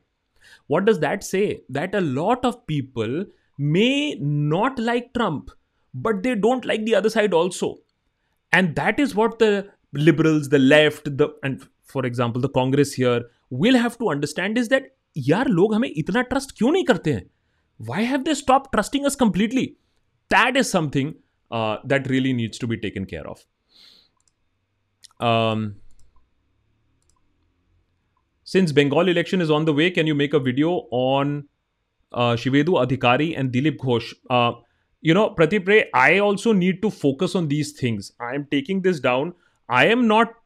What 0.73 0.85
does 0.85 0.99
that 1.05 1.27
say? 1.29 1.61
That 1.79 1.95
a 2.01 2.01
lot 2.01 2.49
of 2.51 2.59
people 2.73 3.15
may 3.59 4.15
not 4.15 4.79
like 4.79 5.13
Trump, 5.13 5.51
but 5.93 6.23
they 6.23 6.35
don't 6.35 6.65
like 6.65 6.85
the 6.85 6.95
other 6.95 7.09
side 7.09 7.33
also. 7.33 7.73
And 8.53 8.75
that 8.75 8.99
is 8.99 9.15
what 9.15 9.39
the 9.39 9.69
liberals, 9.93 10.49
the 10.49 10.59
left, 10.59 11.17
the 11.17 11.29
and 11.43 11.67
for 11.83 12.05
example, 12.05 12.41
the 12.41 12.55
Congress 12.59 12.99
here 13.01 13.23
will 13.53 13.75
have 13.77 13.91
to 13.99 14.11
understand 14.11 14.57
is 14.57 14.67
that 14.69 14.93
यार 15.17 15.47
लोग 15.47 15.73
हमें 15.73 15.89
इतना 15.89 16.21
trust 16.21 16.51
क्यों 16.57 16.71
नहीं 16.71 16.83
करते 16.83 17.13
हैं 17.13 17.25
why 17.79 18.03
have 18.05 18.21
they 18.23 18.33
stop 18.35 18.69
trusting 18.71 19.05
us 19.05 19.15
completely 19.15 19.65
that 20.31 20.57
is 20.57 20.65
something 20.65 21.13
that 21.89 22.07
really 22.07 22.33
needs 22.33 22.59
to 22.59 22.67
be 22.67 22.75
taken 22.85 23.05
care 23.13 23.25
of 23.25 23.45
since 28.47 28.71
bengal 28.75 29.09
election 29.11 29.41
is 29.45 29.49
on 29.53 29.65
the 29.67 29.73
way 29.77 29.85
can 29.93 30.09
you 30.09 30.15
make 30.19 30.35
a 30.37 30.39
video 30.43 30.69
on 30.99 31.31
uh, 32.13 32.35
shivedu 32.43 32.75
adhikari 32.81 33.25
and 33.39 33.51
dilip 33.55 33.81
ghosh 33.81 34.11
uh, 34.35 34.51
you 35.03 35.15
know 35.17 35.23
pradeep 35.39 35.71
ray 35.71 35.79
i 36.01 36.19
also 36.27 36.53
need 36.59 36.79
to 36.85 36.91
focus 36.99 37.35
on 37.39 37.49
these 37.49 37.71
things 37.79 38.11
i 38.27 38.29
am 38.37 38.45
taking 38.53 38.83
this 38.85 39.01
down 39.07 39.33
i 39.69 39.85
am 39.95 40.05
not 40.13 40.37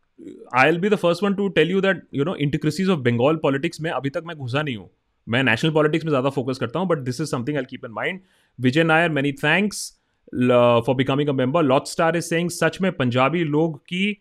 I'll 0.69 0.77
be 0.79 0.89
the 0.89 0.95
first 0.95 1.23
one 1.23 1.33
to 1.33 1.47
tell 1.49 1.71
you 1.71 1.81
that 1.81 2.01
you 2.13 2.23
know 2.23 2.35
intricacies 2.45 2.89
of 2.89 2.99
Bengal 3.05 3.35
politics 3.43 3.81
में 3.81 3.89
अभी 3.91 4.09
तक 4.09 4.23
मैं 4.25 4.35
घुसा 4.37 4.61
नहीं 4.61 4.75
हूँ 4.75 4.89
मैं 5.28 5.42
national 5.42 5.70
politics 5.70 6.04
में 6.04 6.10
ज़्यादा 6.10 6.30
फोकस 6.30 6.58
करता 6.58 6.78
हूँ 6.78 6.88
but 6.88 6.98
this 6.98 7.20
is 7.20 7.30
something 7.30 7.56
I 7.56 7.64
keep 7.64 7.84
in 7.84 7.90
mind 7.90 8.20
Vijay 8.58 8.84
Nair 8.84 9.10
many 9.10 9.32
thanks 9.32 9.90
for 10.86 10.94
becoming 10.94 11.28
a 11.28 11.32
member 11.32 11.62
lot 11.62 11.86
star 11.86 12.16
is 12.16 12.24
saying 12.24 12.50
सच 12.50 12.80
में 12.80 12.90
पंजाबी 12.92 13.44
लोग 13.44 13.78
की 13.84 14.12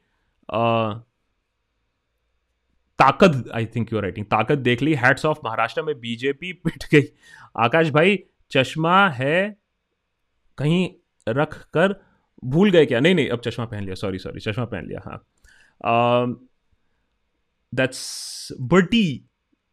ताकत 3.00 3.44
आई 3.56 3.66
थिंक 3.66 3.94
यू 3.94 4.00
राइटिंग 4.00 4.26
ताकत 4.26 4.58
देख 4.58 4.82
ली 4.82 4.94
हैट्स 4.94 5.26
ऑफ़ 5.26 5.40
महाराष्ट्र 5.46 5.82
में 5.82 6.00
बीजेपी 6.00 6.52
पिट 6.54 6.84
गई। 6.92 7.04
आकाश 7.58 7.90
भाई, 7.90 8.18
चश्मा 8.52 9.08
है, 9.10 9.58
कहीं 10.58 10.90
रख 11.28 11.58
कर 11.74 11.96
भूल 12.44 12.72
गए 12.72 12.86
क्या? 12.86 13.00
नहीं 13.00 13.16
नहीं, 13.16 13.30
अब 13.30 13.40
चश्मा 13.40 13.66
पहन 13.66 13.84
लिया 13.84 13.96
सॉरी 13.96 14.18
सॉरी 14.18 14.40
चश्मा 14.40 14.66
पहन 14.66 14.88
लिया 14.88 15.02
हाँ। 15.06 15.24
दैट्स 17.74 18.48
बटी 18.62 19.26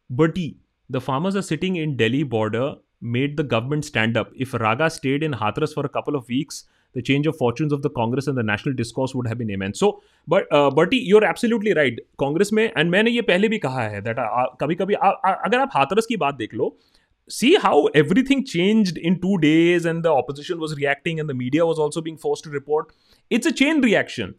बटी 0.09 0.49
The 0.92 0.98
farmers 1.08 1.36
are 1.36 1.42
sitting 1.42 1.78
in 1.78 1.96
Delhi 1.96 2.24
border 2.36 2.76
made 3.00 3.36
the 3.36 3.44
government 3.44 3.84
stand 3.84 4.16
up. 4.16 4.30
If 4.36 4.54
Raga 4.54 4.90
stayed 4.90 5.22
in 5.22 5.32
Hathras 5.32 5.72
for 5.72 5.84
a 5.86 5.88
couple 5.88 6.16
of 6.16 6.28
weeks, 6.28 6.64
the 6.94 7.02
change 7.02 7.26
of 7.26 7.36
fortunes 7.36 7.72
of 7.72 7.82
the 7.82 7.90
Congress 7.90 8.26
and 8.26 8.36
the 8.36 8.42
national 8.42 8.74
discourse 8.74 9.14
would 9.14 9.26
have 9.26 9.38
been 9.38 9.50
immense. 9.50 9.78
So, 9.78 10.02
but 10.26 10.50
uh, 10.50 10.70
Bertie, 10.70 10.96
you're 10.96 11.24
absolutely 11.24 11.74
right. 11.74 11.98
Congress 12.20 12.52
में 12.52 12.64
and 12.76 12.90
मैंने 12.90 13.10
ये 13.10 13.22
पहले 13.22 13.48
भी 13.48 13.58
कहा 13.58 13.82
है 13.82 14.00
that 14.02 14.16
कभी 14.60 14.74
कभी 14.74 14.94
अगर 14.94 15.58
आप 15.58 15.70
हाथरस 15.74 16.06
की 16.06 16.16
बात 16.24 16.34
देख 16.34 16.54
लो 16.54 16.76
see 17.36 17.48
how 17.62 17.72
everything 18.00 18.42
changed 18.50 18.98
in 19.08 19.16
two 19.22 19.32
days 19.40 19.86
and 19.90 20.02
the 20.04 20.12
opposition 20.18 20.60
was 20.60 20.74
reacting 20.76 21.18
and 21.22 21.32
the 21.32 21.34
media 21.40 21.64
was 21.70 21.80
also 21.86 22.02
being 22.06 22.14
forced 22.22 22.46
to 22.46 22.52
report 22.52 22.94
it's 23.36 23.50
a 23.50 23.52
chain 23.58 23.82
reaction 23.86 24.30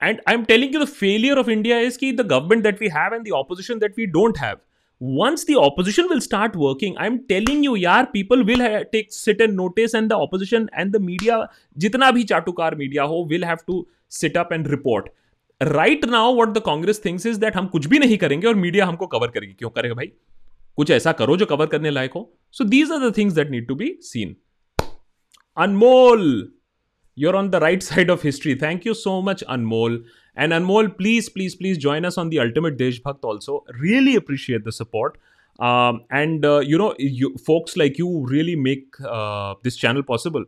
and 0.00 0.20
i'm 0.32 0.44
telling 0.50 0.76
you 0.76 0.82
the 0.82 0.90
failure 1.00 1.38
of 1.42 1.50
india 1.54 1.78
is 1.86 1.98
ki 2.02 2.10
the 2.20 2.26
government 2.34 2.68
that 2.68 2.84
we 2.84 2.92
have 2.98 3.16
and 3.16 3.28
the 3.30 3.34
opposition 3.40 3.82
that 3.86 3.98
we 4.02 4.06
don't 4.18 4.40
have 4.44 4.60
once 5.01 5.45
the 5.45 5.55
opposition 5.55 6.07
will 6.09 6.21
start 6.21 6.55
working 6.55 6.97
i'm 6.97 7.19
telling 7.27 7.63
you 7.63 7.75
yaar 7.75 8.01
people 8.15 8.43
will 8.43 8.59
ha- 8.59 8.83
take 8.93 9.13
sit 9.17 9.41
and 9.41 9.55
notice 9.55 9.93
and 9.93 10.11
the 10.11 10.17
opposition 10.17 10.67
and 10.73 10.91
the 10.93 10.99
media 10.99 11.37
jitna 11.83 12.09
bhi 12.17 12.25
chatukar 12.31 12.71
media 12.81 13.07
ho 13.13 13.21
will 13.31 13.45
have 13.51 13.63
to 13.71 13.77
sit 14.19 14.35
up 14.37 14.51
and 14.57 14.67
report 14.67 15.09
right 15.61 16.05
now 16.09 16.25
what 16.39 16.53
the 16.57 16.63
congress 16.67 16.99
thinks 17.05 17.29
is 17.31 17.39
that 17.45 17.55
हम 17.55 17.67
कुछ 17.67 17.87
भी 17.87 17.99
नहीं 17.99 18.17
करेंगे 18.17 18.47
और 18.47 18.55
media 18.55 18.85
हमको 18.85 19.07
cover 19.07 19.27
करेगी 19.27 19.53
क्यों 19.53 19.69
करेगा 19.69 19.95
भाई 19.95 20.11
कुछ 20.75 20.91
ऐसा 20.91 21.11
करो 21.11 21.37
जो 21.37 21.45
कवर 21.45 21.65
करने 21.65 21.89
लायक 21.89 22.13
हो 22.15 22.29
so 22.51 22.63
these 22.63 22.91
are 22.91 23.09
the 23.09 23.17
things 23.17 23.33
that 23.33 23.51
need 23.51 23.67
to 23.67 23.75
be 23.75 23.97
seen 24.01 24.35
Anmol 25.57 26.51
you're 27.17 27.35
on 27.35 27.47
the 27.51 27.59
right 27.59 27.83
side 27.83 28.09
of 28.09 28.21
history. 28.21 28.55
Thank 28.55 28.85
you 28.85 28.93
so 28.93 29.21
much, 29.21 29.43
Anmol. 29.55 29.95
And 30.36 30.52
Anmol, 30.52 30.96
please, 30.96 31.28
please, 31.28 31.54
please 31.54 31.78
join 31.78 32.04
us 32.04 32.18
on 32.18 32.30
the 32.30 32.40
Ultimate 32.40 32.76
Deshbhakt 32.76 33.24
also. 33.24 33.64
Really 33.78 34.16
appreciate 34.16 34.64
the 34.64 34.72
support. 34.72 35.18
Um, 35.58 36.02
and, 36.10 36.44
uh, 36.44 36.58
you 36.60 36.76
know, 36.76 36.94
you, 36.98 37.36
folks 37.46 37.76
like 37.76 37.98
you 37.98 38.26
really 38.26 38.56
make 38.56 39.00
uh, 39.00 39.54
this 39.62 39.76
channel 39.76 40.02
possible. 40.02 40.44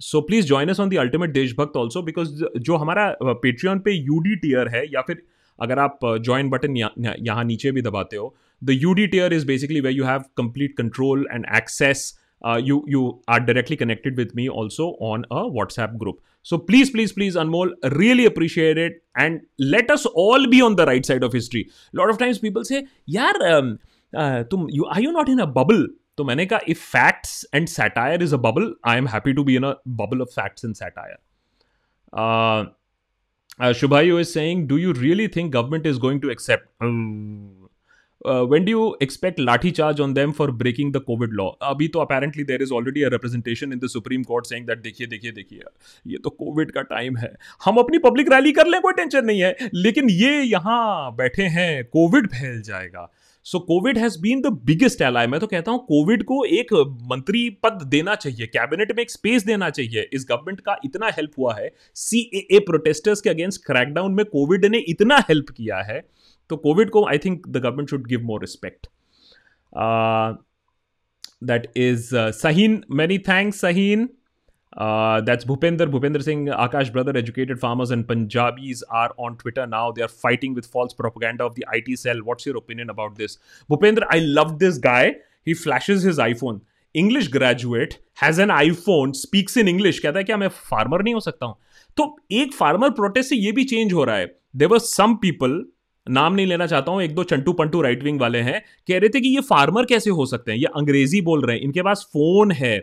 So 0.00 0.20
please 0.20 0.46
join 0.46 0.68
us 0.68 0.78
on 0.80 0.88
the 0.88 0.96
ultimate 0.96 1.30
Deshbhakt 1.32 1.76
also 1.76 2.02
because 2.02 2.44
जो 2.58 2.76
हमारा 2.76 3.08
Patreon 3.22 3.78
पे 3.78 3.92
U 3.92 4.18
D 4.18 4.36
tier 4.44 4.68
है 4.74 4.84
या 4.92 5.00
फिर 5.06 5.22
अगर 5.58 5.78
आप 5.78 5.98
join 6.24 6.50
button 6.50 6.76
यहाँ 6.76 7.44
नीचे 7.44 7.70
भी 7.70 7.82
दबाते 7.82 8.16
हो 8.16 8.34
the 8.62 8.78
U 8.82 8.92
D 8.94 9.06
tier 9.06 9.32
is 9.32 9.44
basically 9.46 9.80
way 9.80 9.90
you 9.90 10.04
have 10.04 10.22
complete 10.36 10.76
control 10.76 11.26
and 11.32 11.44
access 11.56 12.06
uh, 12.44 12.60
you 12.62 12.84
you 12.86 13.04
are 13.28 13.40
directly 13.40 13.76
connected 13.76 14.16
with 14.16 14.34
me 14.34 14.48
also 14.48 14.88
on 15.12 15.24
a 15.30 15.44
whatsapp 15.58 15.96
group 15.98 16.20
so 16.42 16.58
please 16.58 16.90
please 16.90 17.12
please 17.12 17.36
anmol 17.36 17.72
really 18.02 18.26
appreciate 18.26 18.78
it 18.78 19.00
and 19.16 19.40
let 19.58 19.90
us 19.90 20.06
all 20.24 20.46
be 20.46 20.60
on 20.62 20.76
the 20.76 20.86
right 20.86 21.06
side 21.12 21.22
of 21.22 21.32
history 21.32 21.64
a 21.94 21.96
lot 22.02 22.10
of 22.10 22.18
times 22.18 22.38
people 22.38 22.64
say 22.64 22.86
yaar 23.06 23.34
um, 23.52 23.78
uh, 24.12 24.44
tum, 24.44 24.68
you 24.70 24.86
are 24.86 25.00
you 25.00 25.12
not 25.12 25.28
in 25.28 25.40
a 25.40 25.50
bubble 25.58 25.88
तो 26.16 26.24
मैंने 26.24 26.44
कहा 26.46 26.58
if 26.68 26.78
facts 26.78 27.46
and 27.54 27.66
satire 27.68 28.22
is 28.22 28.32
a 28.34 28.36
bubble 28.46 28.64
I 28.88 28.96
am 28.98 29.06
happy 29.08 29.32
to 29.32 29.44
be 29.44 29.54
in 29.56 29.62
a 29.64 29.70
bubble 30.00 30.22
of 30.22 30.28
facts 30.34 30.64
and 30.64 30.74
satire 30.74 31.16
Shubhayu 33.74 34.18
is 34.18 34.26
saying 34.28 34.66
do 34.68 34.76
you 34.78 34.92
really 34.92 35.28
think 35.36 35.52
government 35.52 35.86
is 35.86 35.98
going 35.98 36.20
to 36.22 36.30
accept 36.30 36.64
uh, 36.84 37.63
when 38.51 38.65
do 38.65 38.71
you 38.71 38.83
expect 39.05 39.39
lathi 39.39 39.71
charge 39.77 39.99
on 40.05 40.13
them 40.13 40.33
for 40.33 40.47
breaking 40.61 40.91
the 40.93 41.01
covid 41.01 41.35
law? 41.39 41.47
abhi 41.69 41.87
to 41.93 42.01
apparently 42.01 42.43
there 42.43 42.65
is 42.65 42.71
already 42.71 43.03
a 43.03 43.09
representation 43.09 43.75
in 43.75 43.81
the 43.83 43.89
supreme 43.89 44.23
court 44.23 44.47
saying 44.51 44.65
that 44.69 44.81
देखिए 44.83 45.07
देखिए 45.07 45.31
देखिए, 45.31 45.61
ये 46.07 46.17
तो 46.23 46.29
covid 46.31 46.71
का 46.71 46.81
time 46.93 47.17
है। 47.17 47.35
हम 47.65 47.77
अपनी 47.77 47.97
public 48.05 48.31
rally 48.33 48.51
कर 48.51 48.67
लें, 48.67 48.79
कोई 48.81 48.93
टेंशन 48.93 49.25
नहीं 49.25 49.41
है। 49.41 49.69
लेकिन 49.73 50.09
ये 50.09 50.41
यहाँ 50.41 51.15
बैठे 51.15 51.43
हैं 51.57 51.83
कोविड 51.85 52.27
फैल 52.33 52.61
जाएगा। 52.61 53.11
So 53.45 53.59
Covid 53.59 53.97
has 53.97 54.17
been 54.21 54.41
the 54.41 54.51
biggest 54.65 55.01
ally 55.01 55.27
मैं 55.27 55.39
तो 55.39 55.47
कहता 55.47 55.71
हूँ 55.71 55.79
कोविड 55.87 56.23
को 56.23 56.43
एक 56.59 56.73
मंत्री 57.11 57.49
पद 57.63 57.81
देना 57.87 58.15
चाहिए 58.15 58.47
कैबिनेट 58.47 58.91
में 58.95 59.01
एक 59.03 59.11
स्पेस 59.11 59.45
देना 59.45 59.69
चाहिए। 59.69 60.09
इस 60.13 60.25
गवर्नमेंट 60.29 60.61
का 60.61 60.77
इतना 60.85 61.09
हेल्प 61.17 61.31
हुआ 61.39 61.53
है। 61.55 61.69
सी 61.95 62.21
ए 62.51 62.59
प्रोटेस्टर्स 62.67 63.21
के 63.21 63.29
अगेंस्ट 63.29 63.65
क्रैकडाउन 63.65 64.13
में 64.13 64.25
कोविड 64.25 64.65
ने 64.65 64.77
इतना 64.89 65.23
हेल्प 65.29 65.49
किया 65.49 65.81
है। 65.91 66.03
तो 66.49 66.57
कोविड 66.57 66.89
को 66.89 67.05
I 67.07 67.17
think 67.17 67.47
the 67.47 67.57
government 67.57 67.89
should 67.89 68.07
give 68.07 68.21
more 68.23 68.41
respect 68.41 68.87
that 71.43 71.71
is 71.77 72.09
Saheen 72.15 72.83
many 72.91 73.17
thanks 73.19 73.61
Saheen 73.61 74.09
that's 75.25 75.47
Bhupendra 75.47 75.85
Bhupendra 75.85 76.21
Singh 76.21 76.51
Akash 76.53 76.89
brother 76.89 77.17
educated 77.17 77.57
farmers 77.59 77.91
and 77.91 78.05
Punjabis 78.05 78.83
are 78.93 79.09
on 79.19 79.35
Twitter 79.35 79.67
now 79.67 79.91
they 79.91 80.01
are 80.01 80.07
fighting 80.23 80.55
with 80.55 80.63
false 80.73 80.93
propaganda 80.93 81.45
of 81.45 81.53
the 81.53 81.63
I 81.73 81.81
T 81.81 81.95
cell 81.95 82.21
what's 82.21 82.47
your 82.47 82.55
opinion 82.55 82.89
about 82.89 83.17
this 83.17 83.37
Bhupendra 83.69 84.07
I 84.13 84.19
love 84.19 84.57
this 84.57 84.79
guy 84.79 85.07
he 85.47 85.53
flashes 85.53 86.05
his 86.07 86.19
iPhone 86.33 86.61
English 86.95 87.31
graduate 87.31 87.93
has 88.21 88.41
an 88.41 88.51
iPhone 88.71 89.11
speaks 89.11 89.57
in 89.57 89.67
English 89.67 89.99
कहता 89.99 90.19
है, 90.19 90.23
क्या 90.23 90.37
मैं 90.37 90.47
farmer 90.47 91.03
नहीं 91.03 91.13
हो 91.13 91.19
सकता 91.19 91.45
हूँ? 91.45 91.55
तो 91.97 92.17
एक 92.31 92.53
फार्मर 92.53 92.89
प्रोटेस्ट 92.89 93.29
से 93.29 93.35
यह 93.35 93.51
भी 93.53 93.63
चेंज 93.63 93.93
हो 93.93 94.03
रहा 94.03 94.15
है. 94.15 94.35
देवर 94.55 94.79
सम 94.79 95.15
पीपल 95.15 95.63
नाम 96.07 96.33
नहीं 96.35 96.45
लेना 96.47 96.67
चाहता 96.67 96.91
हूँ 96.91 97.01
एक 97.03 97.15
दो 97.15 97.23
चंटू 97.23 97.53
पंटू 97.53 97.81
राइट 97.81 98.03
विंग 98.03 98.19
वाले 98.21 98.39
हैं 98.39 98.61
कह 98.87 98.97
रहे 98.99 99.09
थे 99.09 99.21
कि 99.21 99.29
ये 99.29 99.41
फार्मर 99.41 99.85
कैसे 99.85 100.09
हो 100.09 100.25
सकते 100.25 100.51
हैं? 100.51 100.59
ये 100.59 100.65
अंग्रेज़ी 100.65 101.21
बोल 101.21 101.45
रहे 101.45 101.55
हैं 101.57 101.63
इनके 101.63 101.81
पास 101.81 102.07
फ़ोन 102.13 102.51
है। 102.51 102.79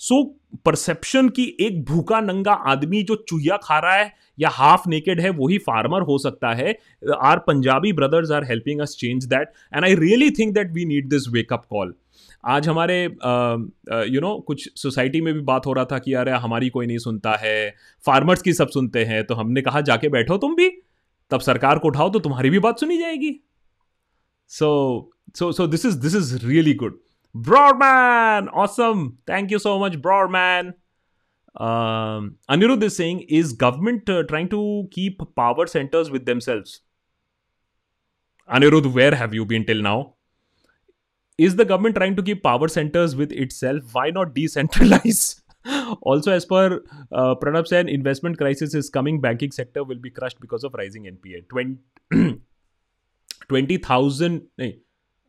सो 0.00 0.22
परसेप्शन 0.64 1.28
की 1.28 1.44
एक 1.60 1.84
भूखा 1.84 2.20
नंगा 2.20 2.52
आदमी 2.68 3.02
जो 3.02 3.14
चुहिया 3.28 3.56
खा 3.56 3.78
रहा 3.78 3.94
है 3.94 4.12
या 4.38 4.48
हाफ़ 4.48 4.88
नेकेड 4.88 5.20
है 5.20 5.30
वही 5.30 5.58
फार्मर 5.58 6.02
हो 6.02 6.18
सकता 6.18 6.52
है। 6.52 6.78
Our 7.22 7.38
Punjabi 7.38 7.92
brothers 7.92 8.30
are 8.30 8.44
helping 8.44 8.80
us 8.80 8.96
change 9.00 9.24
that 9.24 9.52
and 9.74 9.84
I 9.84 9.94
really 9.94 10.30
think 10.30 10.54
that 10.54 10.72
we 10.72 10.84
need 10.84 11.08
this 11.08 11.28
wake up 11.28 11.64
call 11.70 11.94
आज 12.44 12.68
हमारे 12.68 13.02
यू 13.02 13.08
नो 13.08 14.04
you 14.06 14.22
know, 14.22 14.44
कुछ 14.46 14.68
सोसाइटी 14.76 15.20
में 15.20 15.32
भी 15.34 15.40
बात 15.40 15.66
हो 15.66 15.72
रहा 15.72 15.84
था 15.84 15.98
कि 15.98 16.14
यार 16.14 16.28
हमारी 16.28 16.68
कोई 16.68 16.86
नहीं 16.86 16.98
सुनता 16.98 17.34
है 17.34 17.74
फार्मर्स 18.04 18.42
की 18.42 18.52
सब 18.52 18.68
सुनते 18.68 19.04
हैं 19.04 19.24
तो 19.24 19.34
हमने 19.34 19.62
कहा 19.62 19.80
जाके 19.80 20.08
बैठो 20.08 20.36
तुम 20.36 20.54
भी। 20.54 20.68
तब 21.30 21.40
सरकार 21.40 21.78
को 21.78 21.88
उठाओ 21.88 22.10
तो 22.10 22.18
तुम्हारी 22.18 22.50
भी 22.50 22.58
बात 22.58 22.80
सुनी 22.80 22.98
जाएगी। 22.98 23.40
So 24.50 24.70
so 25.36 25.50
so 25.52 25.66
this 25.66 25.84
is 25.86 25.98
this 25.98 26.14
is 26.14 26.46
really 26.46 26.74
good 26.74 26.98
Broadman 27.34 28.48
awesome 28.48 29.10
thank 29.28 29.52
you 29.52 29.58
so 29.58 29.78
much 29.84 29.96
Broadman 29.96 30.72
Anirudh 32.50 32.88
Singh 32.88 33.20
is 33.30 33.56
government 33.56 34.10
trying 34.10 34.48
to 34.48 34.88
keep 34.92 35.22
power 35.36 35.66
centres 35.66 36.10
with 36.10 36.22
themselves 36.22 36.64
Anirudh 38.48 38.86
where 38.86 39.14
have 39.14 39.34
you 39.34 39.44
been 39.44 39.62
till 39.62 39.82
now 39.82 40.04
is 41.38 41.56
the 41.56 41.60
government 41.60 41.94
trying 41.94 42.16
to 42.16 42.22
keep 42.22 42.40
power 42.44 42.68
centres 42.68 43.14
with 43.14 43.32
itself 43.52 43.92
why 43.96 44.10
not 44.10 44.34
decentralise 44.34 45.43
also, 46.02 46.32
as 46.32 46.44
per 46.44 46.82
uh, 47.12 47.34
Pranab 47.36 47.66
said, 47.66 47.88
investment 47.88 48.38
crisis 48.38 48.74
is 48.74 48.90
coming. 48.90 49.20
Banking 49.20 49.50
sector 49.50 49.84
will 49.84 49.98
be 49.98 50.10
crushed 50.10 50.40
because 50.40 50.64
of 50.64 50.74
rising 50.74 51.04
NPA. 51.04 51.44
20,000, 53.48 54.42
20, 54.58 54.80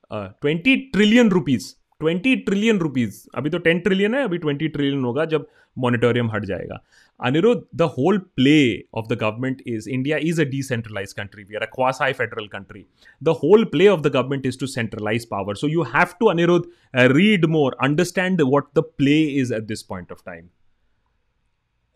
uh, 0.10 0.30
20 0.42 0.90
trillion 0.92 1.30
rupees 1.30 1.76
twenty 2.02 2.36
trillion 2.36 2.80
rupees 2.80 3.24
अभी 3.38 3.50
तो 3.50 3.58
ten 3.58 3.80
trillion 3.80 4.16
है, 4.16 4.24
अभी 4.24 4.38
twenty 4.38 4.68
trillion 4.68 5.04
होगा 5.04 5.26
जब 5.26 5.48
moratorium 5.78 6.30
हट 6.32 6.46
जाएगा। 6.46 6.80
Anirudh 7.20 7.62
the 7.76 7.82
whole 7.98 8.18
play 8.36 8.58
of 8.94 9.06
the 9.10 9.18
government 9.22 9.62
is 9.68 9.90
India 9.90 10.18
is 10.24 10.42
a 10.42 10.46
decentralise 10.50 11.14
country 11.14 11.44
we 11.44 11.56
are 11.56 11.62
a 11.62 11.70
quasi 11.76 12.14
federal 12.14 12.48
country 12.48 12.86
the 13.22 13.36
whole 13.44 13.64
play 13.72 13.88
of 13.88 14.02
the 14.02 14.12
government 14.16 14.46
is 14.46 14.60
to 14.60 14.68
centralise 14.68 15.26
power 15.32 15.56
so 15.56 15.68
you 15.68 15.84
have 15.96 16.16
to 16.20 16.26
Anirudh 16.28 16.66
read 17.16 17.46
more 17.56 17.78
understand 17.84 18.42
what 18.44 18.68
the 18.78 18.84
play 18.98 19.20
is 19.42 19.54
at 19.54 19.64
this 19.64 19.84
point 19.84 20.12
of 20.12 20.22
time 20.26 20.48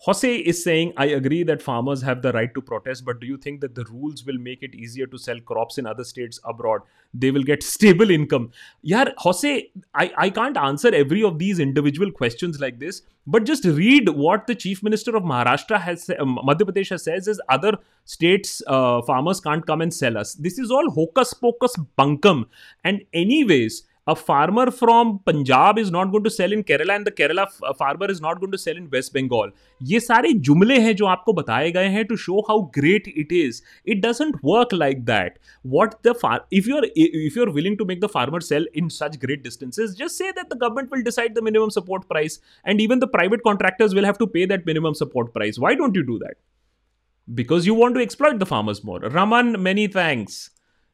Jose 0.03 0.33
is 0.37 0.63
saying, 0.63 0.93
I 0.95 1.07
agree 1.07 1.43
that 1.43 1.61
farmers 1.61 2.01
have 2.03 2.21
the 2.21 2.31
right 2.31 2.53
to 2.53 2.61
protest, 2.61 3.03
but 3.03 3.19
do 3.19 3.27
you 3.27 3.35
think 3.35 3.59
that 3.59 3.75
the 3.75 3.83
rules 3.85 4.25
will 4.25 4.37
make 4.37 4.63
it 4.63 4.73
easier 4.73 5.05
to 5.07 5.17
sell 5.17 5.37
crops 5.41 5.77
in 5.77 5.85
other 5.85 6.05
states 6.05 6.39
abroad? 6.45 6.83
They 7.13 7.31
will 7.31 7.43
get 7.43 7.63
stable 7.75 8.09
income. 8.09 8.51
Yeah, 8.81 9.09
Jose, 9.17 9.69
I, 9.93 10.11
I 10.17 10.29
can't 10.29 10.55
answer 10.55 10.95
every 10.95 11.21
of 11.21 11.37
these 11.37 11.59
individual 11.59 12.11
questions 12.11 12.61
like 12.61 12.79
this, 12.79 13.01
but 13.27 13.43
just 13.43 13.65
read 13.65 14.07
what 14.07 14.47
the 14.47 14.55
chief 14.55 14.81
minister 14.81 15.17
of 15.17 15.23
Maharashtra 15.23 15.81
has, 15.81 16.09
um, 16.17 16.39
Madhya 16.47 16.61
Pradesh 16.61 16.97
says 16.97 17.27
is 17.27 17.41
other 17.49 17.73
states 18.05 18.61
uh, 18.67 19.01
farmers 19.01 19.41
can't 19.41 19.67
come 19.67 19.81
and 19.81 19.93
sell 19.93 20.17
us. 20.17 20.33
This 20.33 20.57
is 20.57 20.71
all 20.71 20.89
hocus 20.91 21.33
pocus 21.33 21.75
bunkum. 21.97 22.45
And 22.85 23.03
anyways, 23.13 23.83
a 24.11 24.15
farmer 24.15 24.71
from 24.71 25.19
Punjab 25.29 25.77
is 25.77 25.91
not 25.95 26.11
going 26.11 26.23
to 26.23 26.31
sell 26.35 26.53
in 26.55 26.63
Kerala 26.63 26.95
and 26.95 27.05
the 27.07 27.11
Kerala 27.11 27.45
farmer 27.77 28.09
is 28.13 28.21
not 28.25 28.39
going 28.39 28.51
to 28.51 28.57
sell 28.57 28.77
in 28.81 28.89
West 28.95 29.13
Bengal. 29.17 29.51
ये 29.91 29.99
सारे 29.99 30.31
जुमले 30.47 30.77
हैं 30.85 30.95
जो 31.01 31.05
आपको 31.05 31.33
बताए 31.39 31.71
गए 31.77 31.89
हैं 31.95 32.07
to 32.11 32.17
show 32.25 32.43
how 32.49 32.57
great 32.77 33.09
it 33.23 33.35
is. 33.39 33.61
It 33.95 34.01
doesn't 34.05 34.41
work 34.51 34.75
like 34.81 35.05
that. 35.11 35.39
What 35.77 35.97
the 36.09 36.15
far 36.23 36.41
if 36.59 36.69
you're 36.73 36.83
if 36.95 37.39
you're 37.39 37.55
willing 37.59 37.77
to 37.81 37.89
make 37.93 38.03
the 38.05 38.11
farmer 38.17 38.41
sell 38.49 38.69
in 38.73 38.89
such 38.99 39.19
great 39.25 39.43
distances, 39.43 39.95
just 40.03 40.17
say 40.17 40.31
that 40.41 40.49
the 40.49 40.59
government 40.67 40.91
will 40.91 41.03
decide 41.09 41.35
the 41.35 41.47
minimum 41.49 41.75
support 41.79 42.07
price 42.13 42.39
and 42.63 42.81
even 42.81 42.99
the 42.99 43.11
private 43.17 43.43
contractors 43.49 43.99
will 43.99 44.05
have 44.11 44.21
to 44.25 44.27
pay 44.37 44.45
that 44.53 44.65
minimum 44.65 44.95
support 44.95 45.33
price. 45.33 45.59
Why 45.67 45.75
don't 45.75 45.95
you 45.95 46.05
do 46.13 46.19
that? 46.19 46.37
Because 47.41 47.67
you 47.67 47.75
want 47.75 47.95
to 47.95 48.01
exploit 48.01 48.39
the 48.39 48.45
farmers 48.45 48.83
more. 48.83 48.99
Raman, 49.17 49.61
many 49.61 49.87
thanks. 49.87 50.49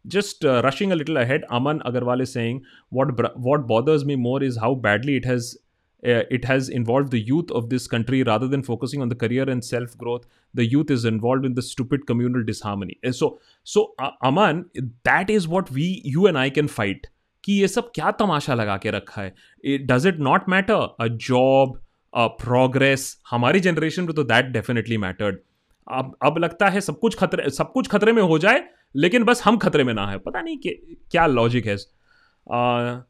Just 0.08 0.46
uh, 0.46 0.62
rushing 0.64 0.92
a 0.92 0.96
little 0.96 1.18
ahead 1.18 1.46
aman 1.50 1.80
agarwal 1.90 2.22
is 2.26 2.32
saying 2.32 2.64
what 2.90 3.14
what 3.50 3.68
bothers 3.68 4.06
me 4.06 4.16
more 4.16 4.42
is 4.44 4.58
how 4.58 4.74
badly 4.76 5.16
it 5.16 5.26
has 5.26 5.50
uh, 6.04 6.24
it 6.30 6.46
has 6.46 6.70
involved 6.70 7.12
the 7.12 7.20
youth 7.20 7.52
of 7.52 7.70
this 7.70 7.88
country 7.88 8.22
rather 8.24 8.48
than 8.48 8.64
focusing 8.64 9.02
on 9.02 9.10
the 9.10 9.16
career 9.16 9.50
and 9.56 9.66
self 9.66 9.98
growth 9.98 10.28
the 10.54 10.66
youth 10.66 10.92
is 10.92 11.06
involved 11.06 11.46
in 11.46 11.56
the 11.56 11.62
stupid 11.62 12.06
communal 12.08 12.44
disharmony 12.44 12.98
uh, 13.04 13.12
so 13.12 13.40
so 13.64 13.94
uh, 14.00 14.12
aman 14.22 14.66
that 15.04 15.30
is 15.30 15.48
what 15.48 15.72
we 15.72 15.90
you 16.04 16.28
and 16.28 16.38
i 16.38 16.50
can 16.60 16.74
fight 16.80 17.12
कि 17.44 17.54
ये 17.54 17.68
सब 17.68 17.92
क्या 17.96 18.12
तमाशा 18.20 18.54
लगा 18.54 18.76
के 18.84 18.92
रखा 18.92 19.22
है 19.22 19.78
does 19.88 20.08
it 20.08 20.20
not 20.28 20.48
matter 20.50 20.96
a 21.02 21.08
job 21.26 21.76
a 22.14 22.26
progress 22.44 23.04
हमारी 23.30 23.60
generation 23.68 24.04
में 24.04 24.14
तो 24.16 24.24
दैट 24.24 24.46
डेफिनेटली 24.54 24.98
मैटर्ड 24.98 25.38
अब 25.88 26.16
अब 26.26 26.38
लगता 26.38 26.70
है 26.70 26.82
सब 26.82 27.00
कुछ 27.00 27.18
खतरे 27.20 27.50
सब 27.50 27.72
कुछ 27.72 27.88
खतरे 27.88 28.12
में 28.12 28.22
हो 28.22 28.38
जाए 28.46 28.64
लेकिन 28.96 29.24
बस 29.24 29.42
हम 29.46 29.58
खतरे 29.58 29.84
में 29.84 29.94
ना 29.94 30.08
है। 30.08 30.18
पता 30.18 30.42
नहीं 30.42 30.58
कि 30.58 30.70
क्या 31.12 31.26
लॉजिक 31.28 31.66
है 31.66 31.78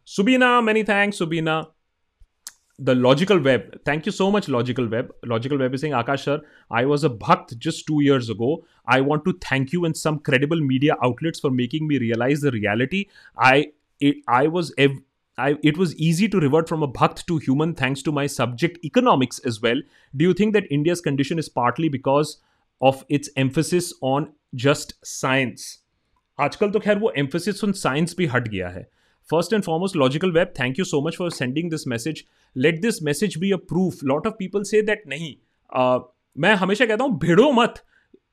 Subina 0.07 0.59
many 0.61 0.83
thanks 0.83 1.17
Subina. 1.19 1.63
The 2.79 2.89
logical 2.89 3.39
web 3.39 3.69
thank 3.87 4.07
you 4.07 4.11
so 4.11 4.29
much 4.31 4.49
logical 4.49 4.87
web 4.87 5.13
logical 5.27 5.57
web 5.57 5.75
Singh 5.75 5.95
Akash 5.95 6.23
sir 6.25 6.41
I 6.75 6.85
was 6.85 7.05
a 7.05 7.09
bhakt 7.21 7.53
just 7.63 7.85
two 7.87 8.01
years 8.01 8.29
ago 8.29 8.49
I 8.93 9.01
want 9.01 9.23
to 9.25 9.33
thank 9.43 9.73
you 9.73 9.85
in 9.85 9.93
some 9.93 10.17
credible 10.25 10.61
media 10.61 10.95
outlets 11.03 11.41
for 11.43 11.51
making 11.51 11.87
me 11.87 11.97
realise 11.97 12.45
the 12.47 12.51
reality 12.53 13.05
I 13.45 13.63
I 14.29 14.47
was 14.47 14.71
एव 14.79 14.97
I 15.37 15.55
it 15.65 15.77
was 15.77 15.95
easy 15.99 16.27
to 16.27 16.39
revert 16.39 16.67
from 16.67 16.83
a 16.83 16.91
bhakt 16.97 17.23
to 17.27 17.37
human 17.37 17.73
thanks 17.81 18.03
to 18.05 18.11
my 18.11 18.27
subject 18.27 18.85
economics 18.85 19.41
is 19.47 19.59
well 19.63 19.83
do 20.13 20.25
you 20.25 20.33
think 20.33 20.53
that 20.53 20.67
India's 20.71 20.99
condition 20.99 21.39
is 21.39 21.49
partly 21.55 21.89
because 21.89 22.35
of 22.81 22.95
its 23.09 23.29
emphasis 23.39 23.91
on 24.03 24.27
just 24.55 24.95
science 25.03 25.83
आजकल 26.39 26.69
तो 26.69 26.79
खैर 26.79 26.97
वो 26.99 27.11
emphasis 27.17 27.63
on 27.63 27.71
science 27.71 28.15
भी 28.17 28.25
हट 28.25 28.47
गया 28.47 28.69
है। 28.69 28.83
First 29.29 29.53
and 29.53 29.63
foremost 29.63 29.95
logical 29.95 30.31
web 30.31 30.53
thank 30.59 30.79
you 30.79 30.85
so 30.85 31.01
much 31.01 31.15
for 31.15 31.31
sending 31.31 31.69
this 31.69 31.87
message 31.87 32.23
let 32.55 32.81
this 32.81 33.03
message 33.03 33.37
be 33.37 33.51
a 33.51 33.57
proof 33.57 34.03
lot 34.03 34.27
of 34.27 34.33
people 34.33 34.63
say 34.63 34.81
that 34.81 35.03
नहीं। 35.07 35.35
uh, 35.69 36.01
मैं 36.37 36.53
हमेशा 36.55 36.85
कहता 36.85 37.03
हूँ 37.03 37.19
भिड़ो 37.19 37.51
मत। 37.51 37.83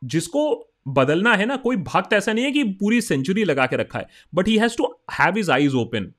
जिसको 0.05 0.69
बदलना 0.89 1.35
है 1.35 1.47
ना 1.47 1.57
कोई 1.57 1.77
भक्त 1.77 2.13
ऐसा 2.13 2.33
नहीं 2.33 2.45
है 2.45 2.51
कि 2.51 2.63
पूरी 2.65 3.01
सेंचुरी 3.01 3.45
लगा 3.45 3.67
के 3.67 3.77
रखा 3.77 3.99
है। 3.99 4.07
But 4.35 4.49
he 4.49 4.57
has 4.59 4.77
to 4.77 4.87
have 5.13 5.39
his 5.39 5.51
eyes 5.51 5.75
open 5.75 6.13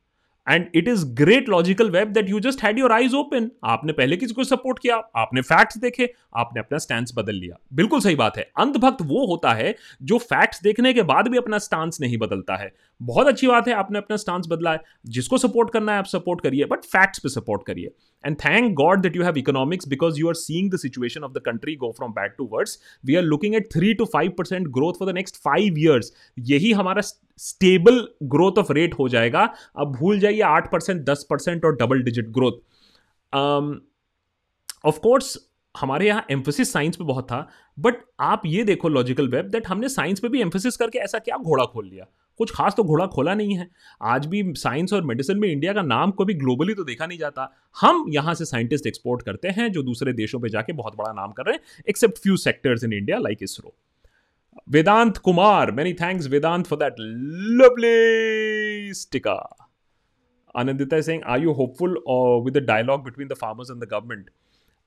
and 0.50 0.66
it 0.76 0.88
is 0.88 1.06
great 1.06 1.50
logical 1.50 1.90
web 1.90 2.08
that 2.08 2.30
you 2.30 2.40
just 2.40 2.64
had 2.64 2.80
your 2.80 2.92
eyes 2.92 3.16
open 3.16 3.50
आपने 3.64 3.94
पहले 3.94 4.18
किसी 4.18 4.34
को 4.34 4.44
सपोर्ट 4.44 4.80
किया, 4.80 4.96
आपने 5.16 5.42
फैक्ट्स 5.42 5.78
देखे, 5.78 6.14
आपने 6.36 6.60
अपना 6.60 6.78
स्टैंड 6.78 7.08
बदल 7.16 7.36
लिया। 7.36 7.56
बिल्कुल 7.74 8.00
सही 8.00 8.16
बात 8.16 8.38
है। 8.38 8.44
अंधभक्त 8.60 9.02
वो 9.02 9.26
होता 9.26 9.54
है 9.54 9.76
जो 10.04 10.18
फैक्ट्स 10.18 10.62
देखने 10.64 10.94
के 10.94 11.02
बाद 11.04 11.28
भी 11.28 11.38
अपना 11.38 11.58
स्टांस 11.58 11.98
नहीं 12.02 12.18
बदलता 12.18 12.56
है। 12.56 12.72
बहुत 13.02 13.28
अच्छी 13.28 13.48
बात 13.48 13.68
है, 13.68 13.74
आपने 13.74 13.98
अपना 14.00 14.18
स्टांस 14.18 14.48
बदला 14.50 14.72
है। 14.72 14.82
जिसको 15.08 15.38
सपोर्ट 15.38 15.70
करना 15.72 15.92
है, 15.92 16.00
आप 16.00 16.06
सपोर्ट 16.06 16.42
करिए 16.42 16.66
बट 16.66 16.84
फैक्ट्स 16.86 17.20
पे 17.20 17.30
सपोर्ट 17.30 17.66
करिए। 17.68 17.92
And 18.24 18.36
thank 18.38 18.74
God 18.76 19.02
that 19.02 19.16
you 19.16 19.24
have 19.24 19.38
economics 19.38 19.88
because 19.88 20.20
you 20.20 20.28
are 20.28 20.34
seeing 20.36 20.72
the 20.72 20.78
situation 20.78 21.24
of 21.24 21.32
the 21.32 21.42
country 21.46 21.76
go 21.76 21.92
from 21.98 22.12
bad 22.14 22.36
to 22.38 22.48
worse 22.52 22.78
we 23.06 23.16
are 23.16 23.24
looking 23.24 23.56
at 23.56 23.72
three 23.74 23.94
to 23.94 24.06
five 24.14 24.32
percent 24.38 24.68
growth 24.70 25.00
for 25.00 25.12
the 25.12 25.16
next 25.16 25.38
five 25.44 25.80
years 25.80 26.12
यही 26.42 26.72
हमारा 26.74 27.02
stable 27.02 28.08
growth 28.26 28.60
of 28.60 28.72
rate 28.72 28.94
हो 29.00 29.10
जाएगा। 29.10 29.50
अब 29.78 29.96
भूल 29.96 30.20
जाइए 30.20 30.42
आठ 30.48 30.72
percent 30.72 31.04
दस 31.06 31.26
percent 31.30 31.66
और 31.66 31.76
डबल 31.76 32.04
डिजिट 32.04 32.30
ग्रोथ 32.32 32.62
ऑफकोर्स 34.86 35.38
हमारे 35.76 36.08
यहाँ 36.08 36.26
एम्फोसिस 36.32 36.72
साइंस 36.74 36.96
पे 36.96 37.04
बहुत 37.04 37.26
था 37.26 37.48
बट 37.78 37.96
आप 38.22 38.42
ये 38.46 38.64
देखो 38.64 38.90
लॉजिकल 38.90 39.28
वेब 39.28 39.46
दैट 39.50 39.68
हमने 39.68 39.90
साइंस 39.90 40.20
पे 40.20 40.30
भी 40.30 40.42
एम्फोसिस 40.42 40.78
करके 40.78 41.00
ऐसा 41.00 41.20
क्या 41.20 41.38
घोड़ा 41.38 41.64
खोल 41.66 41.86
लिया। 41.86 42.06
कुछ 42.40 42.52
खास 42.56 42.76
तो 42.76 42.84
घोड़ा 42.84 43.06
खोला 43.08 43.34
नहीं 43.36 43.56
है। 43.58 43.68
आज 44.04 44.26
भी 44.26 44.44
साइंस 44.58 44.94
और 44.94 45.04
मेडिसिन 45.06 45.38
में 45.38 45.48
इंडिया 45.50 45.74
का 45.74 45.82
नाम 45.84 46.12
कभी 46.12 46.34
ग्लोबली 46.36 46.74
तो 46.74 46.84
देखा 46.84 47.06
नहीं 47.06 47.18
जाता। 47.18 47.50
हम 47.78 48.06
यहाँ 48.10 48.34
से 48.34 48.46
साइंटिस्ट 48.46 48.88
एक्सपोर्ट 48.88 49.22
करते 49.22 49.48
हैं, 49.50 49.72
जो 49.72 49.84
दूसरे 49.84 50.14
देशों 50.14 50.40
पर 50.40 50.50
जाके 50.50 50.74
बहुत 50.74 50.98
बड़ा 50.98 51.12
नाम 51.14 51.32
कर 51.32 51.46
रहे 51.46 51.56
हैं 51.56 51.84
except 51.90 52.18
few 52.18 52.38
sectors 52.40 52.84
in 52.84 52.94
India 52.94 53.18
like 53.20 53.44
ISRO 53.44 53.74
Vedant 54.70 55.18
Kumar 55.18 55.72
many 55.72 55.94
thanks 55.94 56.28
Vedant 56.28 56.66
for 56.68 56.80
that 56.80 56.96
lovely 57.60 58.92
Anandita 60.56 61.02
Singh 61.02 61.24
are 61.26 61.42
you 61.42 61.54
hopeful 61.54 61.98
with 62.46 62.58
the 62.58 62.66
dialogue 62.66 63.04
between 63.04 63.28
the 63.28 63.34
farmers 63.34 63.72
and 63.72 63.84
the 63.84 63.88
government 63.92 64.30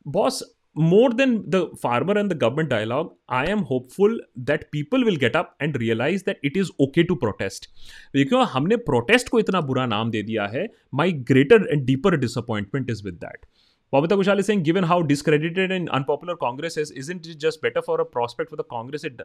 boss 0.06 0.42
more 0.75 1.09
than 1.09 1.49
the 1.49 1.69
farmer 1.81 2.13
and 2.13 2.31
the 2.31 2.35
government 2.35 2.69
dialogue, 2.69 3.13
I 3.29 3.45
am 3.45 3.63
hopeful 3.63 4.17
that 4.35 4.71
people 4.71 5.03
will 5.03 5.17
get 5.17 5.35
up 5.35 5.55
and 5.59 5.75
realize 5.75 6.23
that 6.23 6.37
it 6.43 6.55
is 6.55 6.71
okay 6.79 7.03
to 7.03 7.15
protest. 7.15 7.67
Because 8.13 8.47
हमने 8.47 8.77
protest 8.89 9.29
को 9.29 9.39
इतना 9.39 9.61
बुरा 9.61 9.85
नाम 9.85 10.11
दे 10.11 10.23
दिया 10.23 10.47
है, 10.47 10.67
my 10.95 11.11
greater 11.11 11.59
and 11.67 11.85
deeper 11.85 12.17
disappointment 12.17 12.89
is 12.89 13.03
with 13.03 13.19
that. 13.19 13.45
Pavita 13.93 14.17
Kushal 14.17 14.39
is 14.39 14.45
saying, 14.45 14.63
given 14.63 14.83
how 14.83 15.01
discredited 15.01 15.71
and 15.71 15.89
unpopular 15.89 16.37
Congress 16.37 16.77
is, 16.77 16.91
isn't 16.91 17.27
it 17.27 17.37
just 17.37 17.61
better 17.61 17.81
for 17.81 17.99
a 17.99 18.05
prospect 18.05 18.49
for 18.49 18.55
the 18.55 18.63
Congress? 18.63 19.03
It 19.03 19.19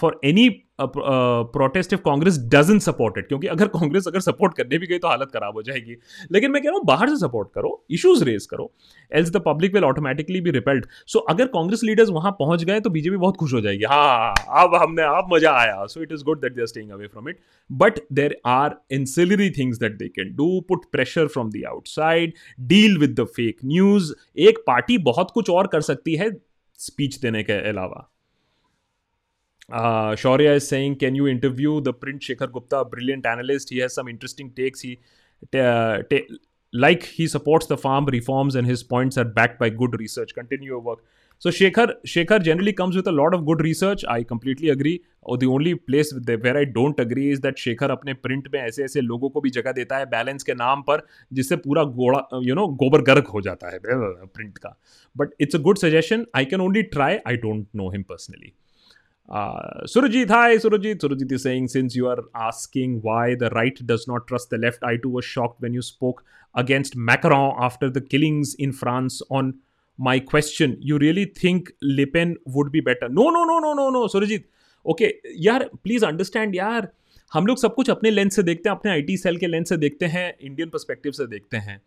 for 0.00 0.20
any 0.24 0.48
protest 0.80 1.92
if 1.92 2.00
Congress 2.00 2.38
doesn't 2.52 2.78
support 2.78 3.18
it 3.18 3.26
क्योंकि 3.28 3.46
अगर 3.46 3.68
कांग्रेस 3.68 4.06
अगर 4.08 4.20
support 4.20 4.56
करने 4.56 4.78
भी 4.78 4.86
गई 4.86 4.98
तो 4.98 5.08
हालत 5.08 5.30
खराब 5.32 5.54
हो 5.56 5.62
जाएगी। 5.62 5.96
लेकिन 6.32 6.50
मैं 6.50 6.62
कह 6.62 6.68
रहा 6.68 6.76
हूँ, 6.76 6.84
बाहर 6.86 7.08
से 7.08 7.16
सपोर्ट 7.16 7.48
करो 7.54 7.84
इश्यूज़ 7.90 8.24
रेज 8.24 8.46
करो 8.46 8.70
else 9.12 9.30
the 9.30 9.42
public 9.46 9.74
will 9.74 9.84
automatically 9.84 10.40
be 10.40 10.50
repelled 10.50 10.86
so 11.06 11.18
अगर 11.30 11.46
कांग्रेस 11.48 11.84
लीडर्स 11.84 12.10
वहाँ 12.10 12.32
पहुँच 12.38 12.64
गए 12.64 12.80
तो 12.80 12.90
बीजेपी 12.90 13.16
बहुत 13.16 13.36
खुश 13.36 13.52
हो 13.54 13.60
जाएगी। 13.60 13.84
हाँ 13.84 14.34
अब 14.62 14.74
हमने, 14.74 15.02
अब 15.02 15.34
मज़ा 15.34 15.52
आया। 15.52 15.86
So 15.86 16.02
it 16.02 16.12
is 16.12 16.24
good 16.24 16.40
that 16.40 16.54
they 16.54 16.60
are 16.60 16.66
staying 16.66 16.90
away 16.90 17.06
from 17.06 17.28
it 17.28 17.38
but 17.70 18.00
there 18.12 18.36
are 18.46 18.76
ancillary 18.92 19.50
things 19.50 19.78
that 19.78 19.96
they 19.98 20.08
can 20.08 20.34
do 20.36 20.60
put 20.68 20.84
pressure 20.92 21.26
from 21.28 21.50
the 21.50 21.62
outside 21.68 22.32
deal 22.68 22.98
with 22.98 23.20
the 23.20 23.24
fake 23.36 23.56
news 23.64 24.12
एक 24.38 24.58
पार्टी 24.66 24.98
बहुत 25.08 25.30
कुछ 25.30 25.50
और 25.50 25.66
कर 25.66 25.80
सकती 25.82 26.16
है 26.16 26.30
speech 26.78 27.18
देने 27.18 27.42
के 27.42 27.52
अलावा। 27.68 28.08
Uh, 29.68 30.14
Shaurya 30.14 30.54
is 30.54 30.68
saying, 30.68 30.96
can 30.96 31.14
you 31.14 31.26
interview 31.26 31.80
the 31.80 31.92
print 31.92 32.22
Shekhar 32.22 32.52
Gupta, 32.52 32.84
brilliant 32.84 33.26
analyst? 33.26 33.70
He 33.70 33.78
has 33.78 33.94
some 33.94 34.08
interesting 34.08 34.50
takes. 34.52 34.80
He, 34.80 35.00
uh, 35.58 36.02
t- 36.08 36.28
like 36.72 37.02
he 37.02 37.26
supports 37.26 37.66
the 37.66 37.76
farm 37.76 38.06
reforms 38.06 38.54
and 38.54 38.66
his 38.66 38.82
points 38.82 39.18
are 39.18 39.24
backed 39.24 39.58
by 39.58 39.70
good 39.70 39.98
research. 39.98 40.34
Continue 40.34 40.68
your 40.68 40.80
work. 40.80 41.00
So 41.38 41.50
Shekhar, 41.50 41.94
Shekhar 42.06 42.42
generally 42.42 42.72
comes 42.72 42.96
with 42.96 43.06
a 43.08 43.12
lot 43.12 43.34
of 43.34 43.44
good 43.44 43.60
research. 43.60 44.04
I 44.08 44.22
completely 44.22 44.70
agree. 44.70 45.00
और 45.28 45.38
the 45.40 45.46
only 45.46 45.74
place 45.74 46.12
where 46.42 46.56
I 46.56 46.64
don't 46.64 46.98
agree 47.00 47.30
is 47.30 47.40
that 47.40 47.58
Shekhar 47.58 47.90
अपने 47.90 48.14
print 48.26 48.48
में 48.52 48.60
ऐसे 48.60 48.84
ऐसे 48.84 49.00
लोगों 49.00 49.30
को 49.30 49.40
भी 49.40 49.50
जगह 49.50 49.72
देता 49.72 49.98
है 49.98 50.06
बैलेंस 50.10 50.42
के 50.42 50.54
नाम 50.54 50.82
पर 50.82 51.06
जिससे 51.32 51.56
पूरा 51.66 51.84
गोड़ा 51.98 52.22
यू 52.42 52.54
नो 52.54 52.66
गोबर 52.82 53.02
गर्क 53.02 53.26
हो 53.34 53.40
जाता 53.48 53.72
है 53.72 53.78
प्रिंट 53.82 54.58
का 54.58 54.76
but 55.16 55.34
it's 55.40 55.56
a 55.56 55.58
good 55.68 55.78
suggestion 55.78 56.26
I 56.36 56.44
can 56.44 56.60
only 56.60 56.82
try 56.96 57.16
I 57.26 57.36
don't 57.44 57.66
know 57.76 57.90
him 57.90 58.02
personally 58.02 58.52
Uh, 59.28 59.82
Surajit, 59.84 60.30
hi 60.30 60.56
Surajit. 60.56 60.98
Surajit 60.98 61.32
is 61.32 61.42
saying, 61.42 61.68
since 61.68 61.96
you 61.96 62.06
are 62.06 62.22
asking 62.34 63.00
why 63.02 63.34
the 63.34 63.50
right 63.50 63.84
does 63.86 64.06
not 64.06 64.26
trust 64.26 64.50
the 64.50 64.58
left, 64.58 64.82
I 64.82 64.96
too 64.96 65.08
was 65.08 65.24
shocked 65.24 65.60
when 65.60 65.74
you 65.74 65.82
spoke 65.82 66.24
against 66.54 66.96
Macron 66.96 67.54
after 67.58 67.90
the 67.90 68.00
killings 68.00 68.54
in 68.54 68.72
France 68.72 69.22
on 69.30 69.58
my 69.98 70.20
question. 70.20 70.76
You 70.80 70.98
really 70.98 71.24
think 71.24 71.72
Le 71.82 72.06
Pen 72.06 72.36
would 72.46 72.70
be 72.70 72.80
better? 72.80 73.08
No, 73.08 73.30
no, 73.30 73.44
no, 73.44 73.58
no, 73.58 73.74
no, 73.74 73.90
no, 73.90 74.06
Surajit. 74.06 74.44
Okay 74.86 75.04
okay, 75.04 75.36
यार 75.44 75.70
please 75.84 76.04
understand 76.04 76.54
यार 76.56 76.88
हम 77.32 77.46
लोग 77.46 77.58
सब 77.58 77.74
कुछ 77.74 77.90
अपने 77.90 78.10
lens 78.10 78.36
से 78.36 78.42
देखते 78.42 78.68
हैं 78.68 78.76
अपने 78.76 78.90
आईटी 78.90 79.16
सेल 79.16 79.36
के 79.36 79.46
लेंस 79.46 79.68
से 79.68 79.76
देखते 79.76 80.06
हैं 80.06 80.36
इंडियन 80.40 80.68
पर्सपेक्टिव 80.68 81.12
से 81.12 81.26
देखते 81.26 81.56
हैं 81.56 81.80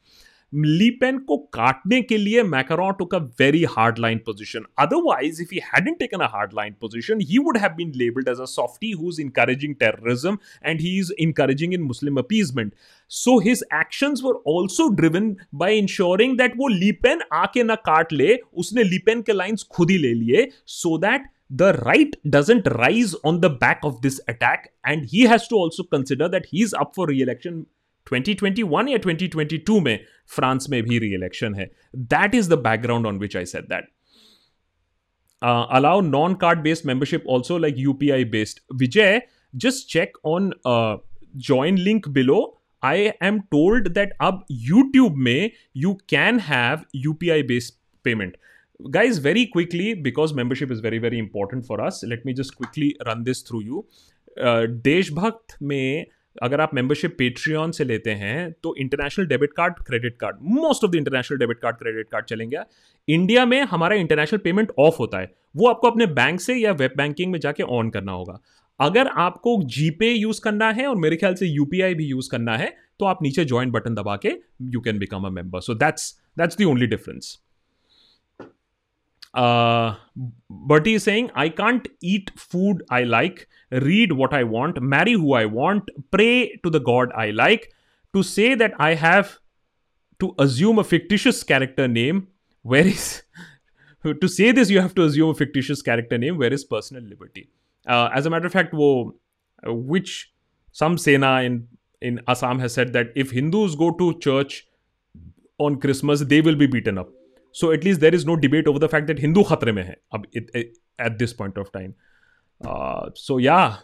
लीपेन 0.53 1.17
को 1.27 1.38
काटने 1.53 2.01
के 2.01 2.17
लिए 2.17 2.43
Macron 2.43 2.93
took 2.99 3.15
a 3.15 3.17
very 3.39 3.63
hard 3.69 3.99
line 3.99 4.17
position 4.25 4.65
otherwise 4.79 5.41
if 5.41 5.49
he 5.53 5.59
hadn't 5.65 5.99
taken 5.99 6.23
a 6.23 6.27
hard 6.33 6.53
line 6.55 6.73
position 6.81 7.21
he 7.21 7.38
would 7.38 7.57
have 7.57 7.73
been 7.77 7.91
labelled 7.95 8.29
as 8.29 8.39
a 8.41 8.45
softie 8.45 8.91
who 8.91 9.09
is 9.09 9.21
encouraging 9.21 9.75
terrorism 9.79 10.38
and 10.65 10.81
he 10.81 10.97
is 10.99 11.12
encouraging 11.19 11.73
in 11.73 11.81
Muslim 11.81 12.17
appeasement 12.17 12.73
so 13.12 13.39
his 13.39 13.63
actions 13.73 14.21
were 14.23 14.41
also 14.53 14.88
driven 14.95 15.35
by 15.55 15.77
ensuring 15.77 16.38
that 16.38 16.57
वो 16.57 16.67
Le Pen 16.67 17.21
आके 17.33 17.63
ना 17.63 17.75
काट 17.75 18.13
ले, 18.13 18.39
उसने 18.53 18.83
Le Pen 18.83 19.21
के 19.21 19.33
lines 19.33 19.67
खुद 19.71 19.91
ही 19.91 19.97
ले 19.97 20.13
लिए 20.13 20.47
so 20.67 20.97
that 20.97 21.27
the 21.51 21.67
right 21.75 22.15
doesn't 22.29 22.67
rise 22.71 23.15
on 23.23 23.38
the 23.41 23.49
back 23.49 23.79
of 23.83 24.01
this 24.01 24.21
attack 24.27 24.71
and 24.85 25.05
he 25.05 25.21
has 25.23 25.47
to 25.47 25.55
also 25.55 25.83
consider 25.83 26.27
that 26.29 26.45
he's 26.45 26.75
up 26.75 26.91
for 26.95 27.07
re-election 27.07 27.65
2021 28.13 28.87
या 28.89 28.97
2022 28.97 29.79
में 29.81 29.99
फ्रांस 30.35 30.67
में 30.69 30.81
भी 30.83 30.99
री 30.99 31.13
इलेक्शन 31.13 31.55
है 31.55 31.69
that 31.95 32.35
is 32.35 32.49
the 32.49 32.53
background 32.53 33.05
on 33.05 33.19
which 33.19 33.37
I 33.37 33.45
set 33.45 33.63
that 33.63 33.89
allow 35.71 36.01
non 36.01 36.35
card 36.35 36.59
based 36.59 36.85
membership 36.85 37.27
also 37.29 37.57
like 37.57 37.75
UPI 37.77 38.25
based 38.25 38.59
Vijay 38.79 39.21
just 39.55 39.87
check 39.87 40.17
on 40.25 40.51
join 40.67 41.77
link 41.77 42.07
below 42.07 42.57
I 42.83 43.09
am 43.23 43.39
told 43.39 43.87
that 43.87 44.13
अब 44.21 44.45
YouTube 44.51 45.15
में 45.17 45.51
you 45.77 45.93
can 46.09 46.39
have 46.39 46.81
UPI 46.95 47.43
based 47.43 47.73
payment 48.03 48.37
very 49.23 49.45
quickly 49.45 49.93
because 49.93 50.33
membership 50.33 50.71
is 50.71 50.79
very 50.79 50.99
very 50.99 51.19
important 51.19 51.65
for 51.65 51.77
us 51.85 52.03
let 52.03 52.23
me 52.25 52.33
just 52.33 52.55
quickly 52.55 52.95
run 53.05 53.23
this 53.23 53.41
through 53.41 53.63
you. 53.63 53.85
Uh, 54.37 54.65
deshbhakt 54.85 55.61
में 55.61 56.05
अगर 56.35 56.61
आप 56.61 56.73
membership 56.73 57.15
Patreon 57.17 57.71
से 57.71 57.83
लेते 57.83 58.11
हैं 58.11 58.51
तो 58.63 58.75
international 58.75 59.25
debit 59.25 59.53
card 59.53 59.73
credit 59.87 60.17
card 60.19 60.37
most 60.59 60.83
of 60.83 60.91
the 60.91 60.95
international 60.95 61.37
debit 61.37 61.59
card 61.59 61.75
credit 61.75 62.07
card 62.11 62.25
चलेंगे। 62.25 62.59
India 63.07 63.45
में 63.45 63.61
हमारा 63.61 63.95
इंटरनेशनल 63.95 64.39
पेमेंट 64.39 64.71
ऑफ़ 64.79 64.97
होता 64.99 65.19
है। 65.19 65.31
वो 65.55 65.67
आपको 65.67 65.89
अपने 65.91 66.05
बैंक 66.05 66.41
से 66.41 66.55
या 66.55 66.71
वेब 66.71 66.91
बैंकिंग 66.97 67.31
में 67.31 67.39
जाके 67.39 67.63
ऑन 67.63 67.89
करना 67.89 68.11
होगा। 68.11 68.39
अगर 68.79 69.07
आपको 69.17 69.61
जीपे 69.65 70.11
यूज़ 70.11 70.41
करना 70.41 70.71
है 70.71 70.87
और 70.87 70.95
मेरे 70.95 71.15
ख्याल 71.15 71.33
से 71.35 71.47
यूपीआई 71.47 71.95
भी 71.95 72.05
यूज़ 72.05 72.29
करना 72.31 72.57
है 72.57 72.73
तो 72.99 73.05
आप 73.05 73.23
नीचे 73.23 73.45
ज्वाइन 73.45 73.71
बटन 73.71 73.95
दबा 73.95 74.15
के 74.15 74.35
you 74.61 74.79
can 74.79 74.99
become 74.99 75.23
a 75.23 75.29
member 75.29 75.61
so 75.61 75.73
that's 75.75 76.11
that's 76.39 76.57
the 76.57 76.65
only 76.65 76.87
difference 76.87 77.37
Uh, 79.33 79.95
Bertie 80.49 80.95
is 80.95 81.03
saying, 81.03 81.31
I 81.35 81.49
can't 81.49 81.87
eat 82.01 82.31
food 82.35 82.83
I 82.89 83.03
like, 83.03 83.47
read 83.71 84.13
what 84.13 84.33
I 84.33 84.43
want, 84.43 84.81
marry 84.81 85.13
who 85.13 85.33
I 85.33 85.45
want, 85.45 85.89
pray 86.11 86.59
to 86.63 86.69
the 86.69 86.79
God 86.79 87.11
I 87.15 87.31
like. 87.31 87.73
To 88.13 88.23
say 88.23 88.55
that 88.55 88.73
I 88.79 88.95
have 88.95 89.37
to 90.19 90.33
assume 90.39 90.79
a 90.79 90.83
fictitious 90.83 91.43
character 91.43 91.87
name, 91.87 92.27
where 92.63 92.87
is. 92.87 93.21
to 94.21 94.27
say 94.27 94.51
this, 94.51 94.69
you 94.69 94.81
have 94.81 94.95
to 94.95 95.03
assume 95.03 95.29
a 95.29 95.35
fictitious 95.35 95.81
character 95.81 96.17
name, 96.17 96.37
where 96.37 96.51
is 96.51 96.63
personal 96.63 97.03
liberty? 97.03 97.49
Uh, 97.87 98.09
as 98.13 98.25
a 98.25 98.29
matter 98.29 98.47
of 98.47 98.53
fact, 98.53 98.73
wo, 98.73 99.15
which 99.63 100.33
some 100.71 100.97
Sena 100.97 101.41
in, 101.41 101.67
in 102.01 102.21
Assam 102.27 102.59
has 102.59 102.73
said 102.73 102.93
that 102.93 103.07
if 103.15 103.31
Hindus 103.31 103.75
go 103.75 103.91
to 103.91 104.17
church 104.19 104.67
on 105.57 105.79
Christmas, 105.79 106.21
they 106.21 106.41
will 106.41 106.55
be 106.55 106.67
beaten 106.67 106.97
up. 106.97 107.09
So 107.52 107.70
at 107.72 107.84
least 107.84 108.00
there 108.00 108.14
is 108.14 108.26
no 108.26 108.37
debate 108.37 108.66
over 108.66 108.78
the 108.78 108.88
fact 108.88 109.06
that 109.08 109.18
Hindu 109.18 109.44
khatre 109.44 109.74
mein 109.74 109.87
hai 109.87 110.22
it, 110.32 110.50
it, 110.54 110.78
at 110.98 111.18
this 111.18 111.32
point 111.32 111.58
of 111.58 111.70
time. 111.72 111.94
Uh, 112.64 113.10
so 113.14 113.38
yeah, 113.38 113.78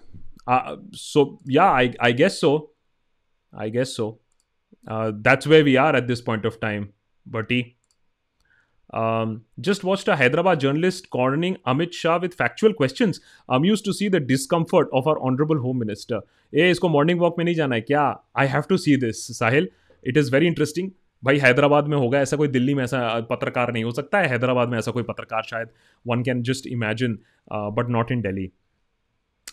uh, 0.47 0.77
so 0.93 1.41
yeah, 1.45 1.71
I, 1.71 1.95
I 2.01 2.13
guess 2.13 2.39
so. 2.39 2.71
I 3.53 3.69
guess 3.69 3.95
so. 3.95 4.19
Uh, 4.87 5.13
that's 5.21 5.47
where 5.47 5.65
we 5.65 5.77
are 5.77 5.95
at 5.95 6.07
this 6.09 6.21
point 6.21 6.45
of 6.45 6.61
time, 6.61 6.93
Bertie. 7.27 7.77
Um, 8.93 9.45
just 9.61 9.85
watched 9.85 10.09
a 10.09 10.17
Hyderabad 10.17 10.59
journalist 10.59 11.11
cornering 11.11 11.57
Amit 11.65 11.93
Shah 11.93 12.19
with 12.19 12.35
factual 12.35 12.73
questions. 12.75 13.21
Amused 13.49 13.85
to 13.85 13.93
see 13.93 14.09
the 14.09 14.19
discomfort 14.19 14.89
of 14.93 15.07
our 15.07 15.19
honorable 15.21 15.61
home 15.61 15.79
minister. 15.79 16.23
ए 16.55 16.71
इसको 16.71 16.89
morning 16.89 17.21
walk 17.21 17.37
में 17.39 17.45
नहीं 17.45 17.55
जाना 17.55 17.75
है 17.75 17.81
क्या 17.81 18.03
I 18.39 18.47
have 18.53 18.63
to 18.69 18.77
see 18.85 18.97
this 19.05 19.27
Sahil 19.39 19.69
it 20.05 20.17
is 20.17 20.33
very 20.33 20.47
interesting 20.47 20.91
भाई 21.26 21.38
हैदराबाद 21.40 21.88
में 21.88 21.98
होगा 21.98 22.20
ऐसा 22.20 22.38
कोई 22.38 22.48
दिल्ली 22.48 22.74
में 22.74 22.84
ऐसा 22.84 23.20
पत्रकार 23.30 23.72
नहीं 23.74 23.84
हो 23.84 23.92
सकता 23.92 24.20
है 24.20 24.28
हैदराबाद 24.30 24.70
में 24.70 24.78
ऐसा 24.78 24.92
कोई 24.92 25.04
पत्रकार 25.04 25.44
शायद 25.50 25.70
one 26.08 26.24
can 26.24 26.44
just 26.50 26.68
imagine 26.68 27.20
but 27.54 27.90
not 27.90 28.12
in 28.12 28.22
daily 28.22 28.52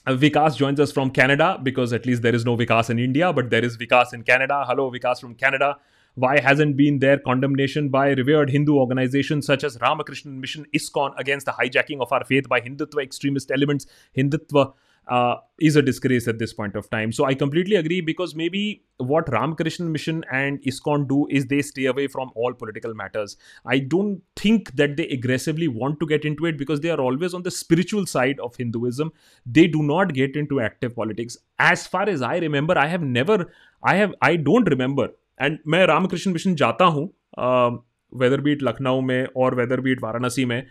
Vikas 0.06 0.56
joins 0.58 0.80
us 0.80 0.92
from 0.94 1.10
Canada 1.16 1.60
because 1.62 1.92
at 1.92 2.06
least 2.06 2.22
there 2.22 2.34
is 2.34 2.44
no 2.44 2.56
Vikas 2.56 2.88
in 2.90 2.98
India, 2.98 3.32
but 3.32 3.50
there 3.50 3.64
is 3.64 3.76
Vikas 3.82 4.12
in 4.12 4.24
Canada. 4.30 4.64
Hello, 4.66 4.90
Vikas 4.90 5.20
from 5.20 5.36
Canada. 5.42 5.76
Why 6.14 6.40
hasn't 6.40 6.76
been 6.76 6.98
there 6.98 7.18
condemnation 7.18 7.88
by 7.88 8.10
revered 8.10 8.50
Hindu 8.50 8.74
organizations 8.76 9.46
such 9.46 9.62
as 9.64 9.78
Ramakrishna 9.80 10.32
Mission 10.32 10.66
ISKCON 10.74 11.14
against 11.18 11.46
the 11.46 11.52
hijacking 11.52 12.00
of 12.00 12.12
our 12.12 12.24
faith 12.24 12.48
by 12.48 12.60
Hindutva 12.60 13.02
extremist 13.02 13.52
elements? 13.52 13.86
Hindutva 14.16 14.72
uh, 15.07 15.35
is 15.59 15.75
a 15.75 15.81
disgrace 15.81 16.27
at 16.27 16.37
this 16.37 16.53
point 16.53 16.75
of 16.75 16.89
time. 16.89 17.11
So 17.11 17.25
I 17.25 17.33
completely 17.33 17.75
agree 17.75 18.01
because 18.01 18.35
maybe 18.35 18.83
what 18.97 19.31
Ramakrishna 19.31 19.85
Mission 19.85 20.23
and 20.31 20.61
ISKCON 20.63 21.07
do 21.07 21.27
is 21.29 21.45
they 21.45 21.61
stay 21.61 21.85
away 21.85 22.07
from 22.07 22.31
all 22.35 22.53
political 22.53 22.93
matters. 22.93 23.37
I 23.65 23.79
don't 23.79 24.21
think 24.35 24.75
that 24.75 24.97
they 24.97 25.07
aggressively 25.07 25.67
want 25.67 25.99
to 26.01 26.05
get 26.05 26.25
into 26.25 26.45
it 26.45 26.57
because 26.57 26.81
they 26.81 26.89
are 26.89 26.99
always 26.99 27.33
on 27.33 27.43
the 27.43 27.51
spiritual 27.51 28.05
side 28.05 28.39
of 28.39 28.55
Hinduism. 28.55 29.11
They 29.45 29.67
do 29.67 29.81
not 29.81 30.13
get 30.13 30.35
into 30.35 30.59
active 30.59 30.95
politics. 30.95 31.37
As 31.59 31.87
far 31.87 32.09
as 32.09 32.21
I 32.21 32.37
remember, 32.37 32.77
I 32.77 32.87
have 32.87 33.01
never, 33.01 33.51
I 33.83 33.95
have, 33.95 34.13
I 34.21 34.35
don't 34.35 34.69
remember. 34.69 35.09
And 35.39 35.59
मैं 35.67 35.85
Ramakrishna 35.85 36.31
mission 36.33 36.55
जाता 36.55 36.85
हूँ 36.85 37.13
weather 38.20 38.40
be it 38.40 38.62
Lucknow 38.62 39.00
में 39.00 39.26
और 39.36 39.54
weather 39.54 39.80
be it 39.80 40.02
Varanasi 40.02 40.44
में 40.44 40.62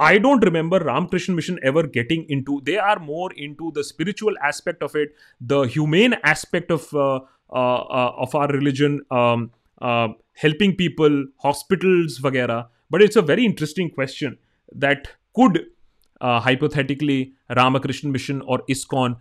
I 0.00 0.18
don't 0.18 0.44
remember 0.44 0.82
Ramakrishna 0.82 1.34
Mission 1.34 1.58
ever 1.64 1.86
getting 1.94 2.24
into 2.42 2.60
they 2.64 2.76
are 2.90 2.98
more 3.02 3.34
into 3.54 3.70
the 3.78 3.82
spiritual 3.84 4.36
aspect 4.48 4.82
of 4.84 4.96
it 4.98 5.14
the 5.40 5.62
humane 5.74 6.14
aspect 6.26 6.72
of 6.72 6.94
of 6.96 8.36
our 8.36 8.54
religion 8.54 8.98
helping 10.42 10.72
people 10.74 11.24
hospitals 11.44 12.18
वगैरह 12.24 12.68
but 12.92 13.02
it's 13.02 13.18
a 13.18 13.22
very 13.24 13.44
interesting 13.44 13.90
question 13.90 14.36
that 14.76 15.06
could 15.36 15.58
hypothetically 16.20 17.22
Ramakrishna 17.50 18.10
Mission 18.10 18.40
or 18.40 18.66
ISKCON 18.70 19.16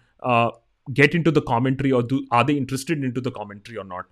get 0.88 1.16
into 1.24 1.32
the 1.32 1.44
commentary 1.48 1.92
or 1.92 2.08
are 2.34 2.44
they 2.44 2.54
interested 2.54 3.04
into 3.12 3.22
the 3.22 3.32
commentary 3.36 3.76
or 3.76 3.86
not 3.86 4.06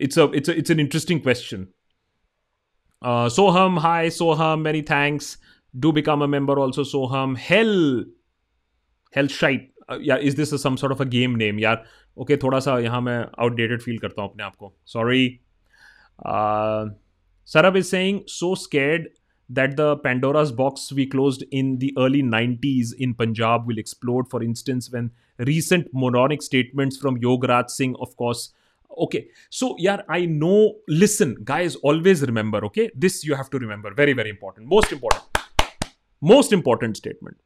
it's 0.00 0.18
it's 0.18 0.48
it's 0.50 0.70
an 0.70 0.80
interesting 0.80 1.20
question 1.20 1.66
Uh, 3.05 3.25
Soham, 3.25 3.79
hi 3.79 4.07
Soham, 4.07 4.61
many 4.61 4.81
thanks. 4.81 5.37
Do 5.79 5.91
become 5.91 6.21
a 6.21 6.27
member 6.27 6.59
also, 6.59 6.83
Soham. 6.83 7.37
Hell, 7.37 8.03
hell 9.13 9.27
shite. 9.27 9.71
Uh, 9.89 9.97
yeah, 9.99 10.17
is 10.17 10.35
this 10.35 10.51
a, 10.51 10.59
some 10.59 10.77
sort 10.77 10.91
of 10.91 11.01
a 11.01 11.05
game 11.05 11.35
name? 11.35 11.59
यार 11.59 11.83
okay 12.17 12.33
okay, 12.33 12.43
थोड़ा 12.43 12.59
सा 12.59 12.77
यहाँ 12.79 13.01
मैं 13.01 13.19
outdated 13.39 13.81
feel 13.81 13.97
करता 13.97 14.21
हूँ 14.21 14.29
अपने 14.29 14.43
आप 14.43 14.55
को 14.55 14.73
sorry 14.87 15.39
Sarab 17.51 17.75
is 17.75 17.89
saying 17.89 18.19
so 18.27 18.55
scared 18.55 19.07
that 19.49 19.75
the 19.77 19.97
Pandora's 19.97 20.51
box 20.51 20.91
we 20.93 21.05
closed 21.05 21.43
in 21.51 21.79
the 21.79 21.93
early 21.97 22.21
90s 22.23 22.93
in 22.97 23.13
Punjab 23.13 23.65
will 23.67 23.77
explode. 23.77 24.29
For 24.29 24.41
instance, 24.43 24.89
when 24.91 25.11
recent 25.39 25.87
moronic 25.93 26.41
statements 26.41 26.97
from 26.97 27.19
Yogaraj 27.19 27.69
Singh, 27.69 27.95
of 27.99 28.15
course, 28.15 28.53
okay. 28.96 29.28
So 29.50 29.74
yeah 29.78 30.02
i 30.08 30.26
know 30.26 30.76
listen 30.88 31.36
guys 31.44 31.76
always 31.76 32.22
remember 32.22 32.64
okay? 32.66 32.90
This 32.94 33.24
you 33.24 33.34
have 33.34 33.50
to 33.50 33.58
remember. 33.58 33.94
Very 33.94 34.12
very 34.12 34.30
important. 34.30 34.66
Most 34.66 34.92
important. 34.92 35.24
Most 36.20 36.52
important 36.52 36.96
statement. 36.96 37.36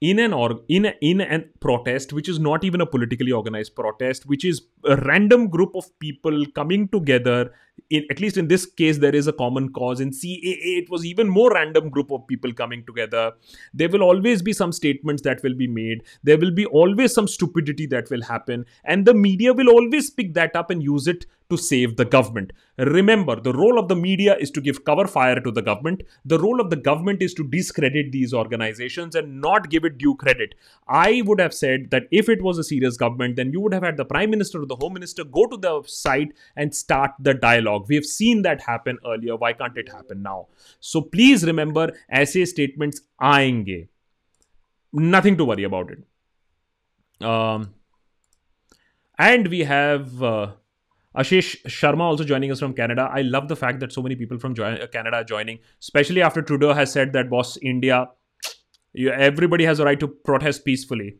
In 0.00 0.18
an 0.18 0.32
or 0.32 0.60
in 0.68 0.86
a, 0.86 0.94
in 1.00 1.20
an 1.20 1.50
protest 1.60 2.12
which 2.12 2.28
is 2.28 2.38
not 2.38 2.64
even 2.64 2.80
a 2.80 2.86
politically 2.86 3.32
organized 3.32 3.74
protest 3.74 4.26
which 4.26 4.44
is 4.44 4.62
a 4.84 4.96
random 4.96 5.48
group 5.48 5.74
of 5.74 5.86
people 5.98 6.44
coming 6.54 6.88
together 6.88 7.52
in 7.90 8.06
at 8.10 8.20
least 8.20 8.36
in 8.36 8.48
this 8.48 8.64
case 8.64 8.98
there 8.98 9.14
is 9.14 9.26
a 9.26 9.32
common 9.32 9.68
cause 9.78 10.00
in 10.00 10.10
caa 10.10 10.54
it 10.80 10.88
was 10.90 11.04
even 11.04 11.28
more 11.28 11.50
random 11.52 11.90
group 11.96 12.10
of 12.10 12.26
people 12.26 12.52
coming 12.52 12.84
together 12.86 13.32
there 13.72 13.88
will 13.88 14.02
always 14.02 14.42
be 14.42 14.52
some 14.52 14.72
statements 14.72 15.22
that 15.22 15.42
will 15.42 15.54
be 15.54 15.66
made 15.66 16.02
there 16.22 16.38
will 16.38 16.50
be 16.50 16.66
always 16.66 17.12
some 17.12 17.28
stupidity 17.28 17.86
that 17.86 18.10
will 18.10 18.22
happen 18.22 18.64
and 18.84 19.04
the 19.04 19.14
media 19.14 19.52
will 19.52 19.68
always 19.68 20.10
pick 20.10 20.34
that 20.34 20.56
up 20.56 20.70
and 20.70 20.82
use 20.82 21.06
it 21.06 21.26
to 21.50 21.56
save 21.56 21.96
the 21.96 22.04
government. 22.04 22.52
Remember, 22.78 23.38
the 23.40 23.52
role 23.52 23.78
of 23.78 23.88
the 23.88 23.94
media 23.96 24.36
is 24.38 24.50
to 24.50 24.60
give 24.60 24.84
cover 24.84 25.06
fire 25.06 25.40
to 25.40 25.50
the 25.50 25.62
government. 25.62 26.02
The 26.24 26.38
role 26.38 26.60
of 26.60 26.70
the 26.70 26.76
government 26.76 27.22
is 27.22 27.34
to 27.34 27.44
discredit 27.44 28.10
these 28.12 28.34
organizations 28.34 29.14
and 29.14 29.40
not 29.40 29.70
give 29.70 29.84
it 29.84 29.98
due 29.98 30.14
credit. 30.16 30.54
I 30.88 31.22
would 31.24 31.40
have 31.40 31.54
said 31.54 31.90
that 31.90 32.04
if 32.10 32.28
it 32.28 32.42
was 32.42 32.58
a 32.58 32.64
serious 32.64 32.96
government, 32.96 33.36
then 33.36 33.52
you 33.52 33.60
would 33.60 33.74
have 33.74 33.82
had 33.82 33.96
the 33.96 34.04
prime 34.04 34.30
minister 34.30 34.62
or 34.62 34.66
the 34.66 34.76
home 34.76 34.94
minister 34.94 35.24
go 35.24 35.46
to 35.46 35.56
the 35.56 35.82
site 35.86 36.32
and 36.56 36.74
start 36.74 37.12
the 37.20 37.34
dialogue 37.34 37.63
dialogue. 37.64 37.86
We 37.88 37.94
have 37.96 38.04
seen 38.04 38.42
that 38.42 38.60
happen 38.62 38.98
earlier. 39.06 39.36
Why 39.36 39.52
can't 39.52 39.76
it 39.76 39.88
happen 39.88 40.22
now? 40.22 40.48
So 40.80 41.00
please 41.00 41.44
remember, 41.44 41.92
essay 42.10 42.44
statements 42.44 43.00
aayenge. 43.20 43.88
Nothing 44.92 45.36
to 45.38 45.44
worry 45.44 45.64
about 45.64 45.90
it. 45.90 47.26
Um, 47.26 47.74
and 49.18 49.48
we 49.48 49.60
have 49.60 50.22
uh, 50.22 50.52
Ashish 51.16 51.62
Sharma 51.66 52.00
also 52.00 52.24
joining 52.24 52.52
us 52.52 52.60
from 52.60 52.74
Canada. 52.74 53.08
I 53.12 53.22
love 53.22 53.48
the 53.48 53.56
fact 53.56 53.80
that 53.80 53.92
so 53.92 54.02
many 54.02 54.16
people 54.16 54.38
from 54.38 54.54
jo- 54.54 54.64
uh, 54.64 54.86
Canada 54.86 55.16
are 55.18 55.24
joining, 55.24 55.58
especially 55.80 56.22
after 56.22 56.42
Trudeau 56.42 56.72
has 56.72 56.92
said 56.92 57.12
that, 57.12 57.30
boss, 57.30 57.56
India, 57.62 58.08
you, 58.92 59.10
everybody 59.10 59.64
has 59.64 59.80
a 59.80 59.84
right 59.84 59.98
to 59.98 60.08
protest 60.08 60.64
peacefully. 60.64 61.16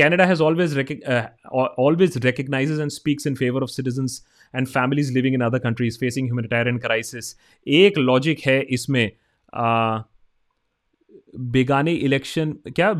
Canada 0.00 0.26
has 0.32 0.40
always 0.40 0.76
rec- 0.78 1.08
uh, 1.08 1.22
always 1.86 2.16
recognizes 2.24 2.78
and 2.78 2.92
speaks 2.98 3.26
in 3.30 3.36
favor 3.42 3.62
of 3.62 3.70
citizens 3.70 4.12
and 4.54 4.68
families 4.68 5.10
living 5.18 5.36
in 5.38 5.46
other 5.48 5.62
countries 5.66 5.98
facing 6.02 6.28
humanitarian 6.32 6.80
crisis. 6.86 7.24
एक 7.68 7.98
logic 7.98 8.40
है 8.40 8.62
इसमें 8.62 9.12
बेगाने 11.38 11.92
election 11.92 12.52
क्या 12.52 12.92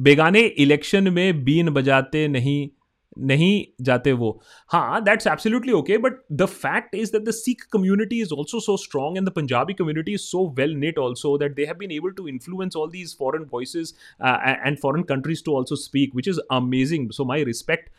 बेगाने 0.00 0.40
election 0.40 1.12
में 1.12 1.44
बीन 1.44 1.70
बजाते 1.70 2.28
नहीं 2.28 2.68
नहीं 3.17 3.65
जाते 3.85 4.11
वो 4.13 4.29
हाँ 4.71 5.01
that's 5.03 5.27
absolutely 5.27 5.71
okay 5.73 5.97
but 5.97 6.19
the 6.31 6.45
fact 6.45 6.95
is 6.95 7.11
that 7.11 7.23
the 7.25 7.31
Sikh 7.31 7.61
community 7.73 8.19
is 8.21 8.31
also 8.33 8.59
so 8.59 8.75
strong 8.77 9.17
and 9.17 9.27
the 9.27 9.31
Punjabi 9.35 9.73
community 9.73 10.13
is 10.13 10.19
so 10.21 10.45
well 10.57 10.75
knit 10.79 10.97
also 10.99 11.37
that 11.37 11.55
they 11.55 11.65
have 11.65 11.77
been 11.77 11.91
able 11.91 12.11
to 12.17 12.27
influence 12.27 12.75
all 12.77 12.89
these 12.91 13.15
foreign 13.19 13.47
voices 13.53 13.93
and 14.23 14.77
foreign 14.81 15.03
countries 15.13 15.43
to 15.45 15.55
also 15.57 15.75
speak 15.85 16.15
which 16.15 16.27
is 16.27 16.39
amazing 16.51 17.09
so 17.11 17.25
my 17.25 17.43
respect 17.43 17.89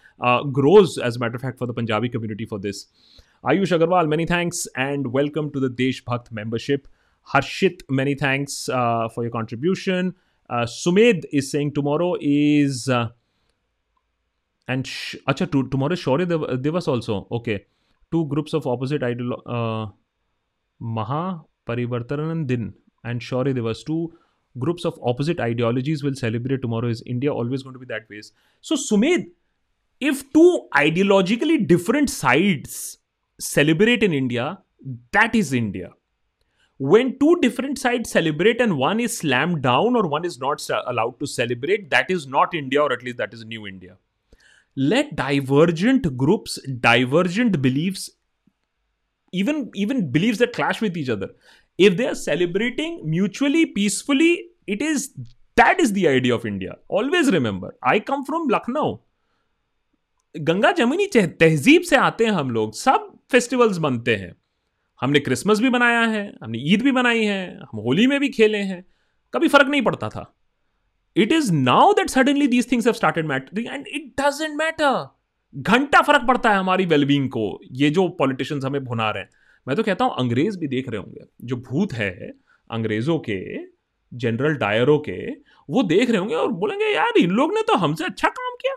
grows 0.52 0.98
as 0.98 1.16
a 1.16 1.18
matter 1.18 1.36
of 1.36 1.42
fact 1.42 1.58
for 1.58 1.66
the 1.66 1.74
Punjabi 1.74 2.08
community 2.08 2.44
for 2.44 2.58
this. 2.58 2.86
Ayush 3.44 3.72
Agarwal, 3.76 4.08
many 4.08 4.26
thanks 4.26 4.66
and 4.76 5.12
welcome 5.12 5.50
to 5.52 5.60
the 5.60 5.68
Desh 5.70 6.04
Bhakt 6.04 6.32
membership. 6.32 6.88
Harshit, 7.28 7.82
many 7.88 8.14
thanks 8.14 8.68
uh, 8.68 9.08
for 9.08 9.22
your 9.22 9.30
contribution. 9.30 10.14
Uh, 10.50 10.62
Sumedh 10.64 11.24
is 11.32 11.50
saying 11.50 11.74
tomorrow 11.74 12.16
is 12.20 12.88
uh, 12.88 13.08
and 14.67 14.87
sh- 14.87 15.15
acha, 15.27 15.51
to, 15.51 15.67
tomorrow 15.69 15.95
Shaurya 15.95 16.27
Div- 16.27 16.61
Divas 16.61 16.87
also. 16.87 17.27
Okay. 17.31 17.65
Two 18.11 18.25
groups 18.27 18.53
of 18.53 18.67
opposite 18.67 19.01
ideolo- 19.01 19.41
uh, 19.45 19.91
Maha 20.79 21.41
Parivartanan 21.67 22.47
Din 22.47 22.73
and 23.03 23.21
Shaurya 23.21 23.55
Divas. 23.55 23.85
Two 23.85 24.13
groups 24.59 24.85
of 24.85 24.99
opposite 25.03 25.39
ideologies 25.39 26.03
will 26.03 26.15
celebrate 26.15 26.61
tomorrow. 26.61 26.87
Is 26.87 27.03
India 27.05 27.33
always 27.33 27.63
going 27.63 27.73
to 27.73 27.79
be 27.79 27.85
that 27.87 28.09
way? 28.09 28.21
So, 28.61 28.75
Sumedh, 28.75 29.31
if 29.99 30.31
two 30.31 30.67
ideologically 30.75 31.67
different 31.67 32.09
sides 32.09 32.99
celebrate 33.39 34.03
in 34.03 34.13
India, 34.13 34.59
that 35.11 35.35
is 35.35 35.53
India. 35.53 35.91
When 36.77 37.17
two 37.19 37.37
different 37.41 37.79
sides 37.79 38.11
celebrate 38.11 38.59
and 38.59 38.77
one 38.77 38.99
is 38.99 39.17
slammed 39.17 39.61
down 39.61 39.95
or 39.95 40.07
one 40.07 40.25
is 40.25 40.39
not 40.39 40.67
allowed 40.87 41.19
to 41.19 41.27
celebrate, 41.27 41.89
that 41.91 42.09
is 42.09 42.27
not 42.27 42.53
India, 42.53 42.81
or 42.81 42.91
at 42.91 43.03
least 43.03 43.17
that 43.17 43.33
is 43.33 43.45
new 43.45 43.65
India 43.65 43.97
let 44.75 45.15
divergent 45.15 46.17
groups 46.17 46.59
divergent 46.79 47.61
beliefs 47.61 48.09
even 49.33 49.69
even 49.75 50.11
beliefs 50.11 50.39
that 50.39 50.53
clash 50.53 50.81
with 50.81 50.97
each 50.97 51.09
other 51.09 51.29
if 51.77 51.97
they 51.97 52.07
are 52.07 52.15
celebrating 52.15 53.01
mutually 53.09 53.65
peacefully 53.65 54.33
it 54.67 54.81
is 54.81 55.13
that 55.55 55.79
is 55.79 55.93
the 55.93 56.07
idea 56.07 56.35
of 56.35 56.45
india 56.45 56.75
always 56.87 57.31
remember 57.31 57.73
i 57.83 57.99
come 57.99 58.25
from 58.25 58.47
lucknow 58.47 58.87
Ganga 60.35 60.71
जमुनी 60.71 61.05
तहजीब 61.15 61.81
से 61.81 61.95
आते 61.95 62.25
हैं 62.25 62.31
हम 62.31 62.51
लोग 62.51 62.73
सब 62.73 63.11
festivals 63.31 63.77
बनते 63.77 64.15
हैं 64.15 64.33
हमने 65.01 65.19
क्रिसमस 65.19 65.59
भी 65.59 65.69
बनाया 65.69 66.01
है 66.01 66.23
हमने 66.43 66.59
ईद 66.73 66.81
भी 66.81 66.91
बनाई 66.91 67.23
है 67.25 67.59
हम 67.59 67.79
होली 67.79 68.07
में 68.07 68.19
भी 68.19 68.29
खेले 68.29 68.57
हैं 68.57 68.83
कभी 69.33 69.47
फ़र्क 69.47 69.67
नहीं 69.67 69.81
पड़ता 69.81 70.09
था 70.09 70.33
it 71.15 71.31
is 71.31 71.51
now 71.53 71.93
that 71.93 72.09
suddenly 72.09 72.47
these 72.47 72.71
things 72.71 72.85
have 72.87 72.93
started 72.93 73.27
mattering 73.27 73.67
and 73.67 73.87
it 73.87 74.13
doesn't 74.21 74.55
matter 74.57 75.05
घंटा 75.55 76.01
फ़र्क 76.01 76.27
पड़ता 76.27 76.51
है 76.51 76.57
हमारी 76.57 76.85
वेलबींग 76.85 77.29
को। 77.29 77.59
ये 77.71 77.89
जो 77.89 78.07
पॉलिटिशियंस 78.19 78.63
हमें 78.65 78.83
भुना 78.83 79.09
रहे 79.11 79.23
हैं। 79.23 79.29
मैं 79.67 79.75
तो 79.77 79.83
कहता 79.83 80.05
हूँ, 80.05 80.13
अंग्रेज़ 80.19 80.57
भी 80.59 80.67
देख 80.67 80.87
रहे 80.89 80.99
होंगे। 80.99 81.25
जो 81.41 81.55
भूत 81.57 81.93
है, 81.93 82.31
अंग्रेज़ों 82.69 83.17
के 83.19 83.39
जनरल 84.11 84.55
डायरों 84.55 84.97
के, 84.99 85.17
वो 85.69 85.83
देख 85.83 86.09
रहे 86.09 86.19
होंगे 86.19 86.35
और 86.35 86.51
बोलेंगे, 86.53 86.85
यार, 86.85 87.17
इन 87.17 87.31
लोग 87.31 87.53
ने 87.53 87.61
तो 87.61 87.75
हमसे 87.77 88.05
अच्छा 88.05 88.29
काम 88.29 88.55
किया। 88.61 88.75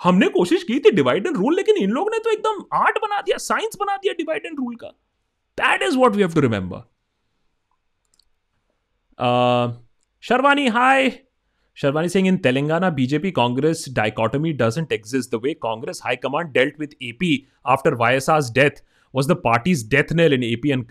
हमने 0.00 0.28
कोशिश 0.28 0.62
की 0.62 0.78
थी 0.78 0.90
डिवाइड 0.90 1.26
एंड 1.26 1.36
रूल 1.36 1.56
लेकिन 1.56 1.76
इन 1.76 1.90
लोग 1.90 2.10
ने 2.10 2.18
तो 2.18 2.30
एकदम 2.30 2.62
आर्ट 2.76 2.98
बना 2.98 3.20
दिया 3.20 3.36
साइंस 3.38 3.76
बना 3.80 3.96
दिया 3.96 4.12
डिवाइड 4.18 4.46
एंड 4.46 4.58
रूल 4.58 4.74
का। 4.76 4.88
That 5.58 5.82
is 5.82 5.96
what 5.98 6.14
we 6.14 6.22
have 6.22 6.34
to 6.34 6.40
remember 6.40 6.82
Sharvani 10.24 10.66
hi 10.68 11.08
Sharvani 11.78 12.08
Singh 12.08 12.28
in 12.28 12.36
Telangana 12.44 12.90
BJP 12.90 13.30
Congress 13.30 13.84
dichotomy 13.96 14.52
doesn't 14.62 14.92
exist 14.92 15.34
the 15.34 15.40
way 15.42 15.52
Congress 15.62 16.00
high 16.04 16.16
command 16.16 16.52
dealt 16.52 16.80
with 16.80 16.94
AP 17.02 17.32
after 17.66 17.94
YS's 18.00 18.50
death 18.54 18.82
was 19.14 19.28
the 19.28 19.36
party's 19.44 19.88
death 19.90 20.12
knell 20.12 20.32
in 20.32 20.42
AP 20.44 20.70
and 20.70 20.84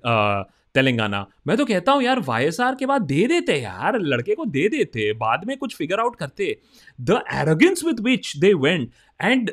Telangana 0.75 1.25
मैं 1.47 1.55
तो 1.57 1.65
कहता 1.65 1.91
हूँ, 1.91 2.01
यार 2.03 2.19
Y 2.19 2.45
S 2.45 2.59
R 2.61 2.75
के 2.75 2.85
बाद 2.85 3.01
दे 3.01 3.25
देते 3.27 3.55
यार, 3.55 3.97
लड़के 4.01 4.35
को 4.35 4.45
दे 4.45 4.67
देते, 4.69 5.11
बाद 5.13 5.45
में 5.47 5.55
कुछ 5.57 5.75
फिगर 5.75 5.99
आउट 5.99 6.15
करते। 6.15 6.57
The 6.99 7.21
arrogance 7.33 7.83
with 7.85 7.99
which 8.05 8.35
they 8.38 8.53
went 8.55 8.89
and 9.19 9.51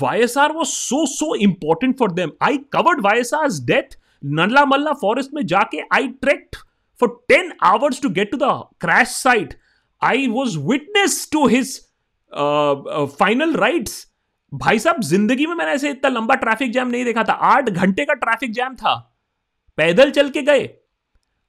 Y 0.00 0.20
S 0.22 0.36
R 0.38 0.52
was 0.52 0.68
so 0.68 1.04
so 1.06 1.34
important 1.48 1.98
for 1.98 2.12
them 2.12 2.32
I 2.42 2.58
covered 2.72 3.00
Y 3.04 3.20
S 3.20 3.34
R 3.34 3.48
death 3.66 3.98
Nallamala 4.64 4.92
forest 5.02 5.34
में 5.34 5.44
जाके 5.46 5.80
I 5.94 6.08
trekked 6.22 6.56
for 7.00 7.08
ten 7.28 7.52
hours 7.64 8.02
to 8.02 8.08
get 8.10 8.30
to 8.30 8.36
the 8.36 8.52
crash 8.80 9.08
site 9.08 9.54
I 10.02 10.26
was 10.28 10.58
witness 10.68 11.28
to 11.32 11.46
his 11.46 11.78
final 13.18 13.54
rites 13.56 14.06
भाई 14.52 14.78
साहब, 14.78 15.00
ज़िंदगी 15.02 15.46
में 15.46 15.54
मैंने 15.54 15.72
ऐसे 15.72 15.90
इतना 15.90 16.08
लंबा 16.10 16.34
ट्रैफ़िक 16.36 16.72
जैम 16.72 16.88
नहीं 16.88 17.04
देखा 17.04 17.22
था। 17.24 17.32
आठ 17.32 17.68
घंटे 17.70 18.04
का 18.04 18.14
ट्रैफ़िक 18.14 18.52
जैम 18.54 18.74
था। 18.74 18.94
पैदल 19.78 20.10
चल 20.10 20.28
के 20.30 20.42
गए। 20.42 20.68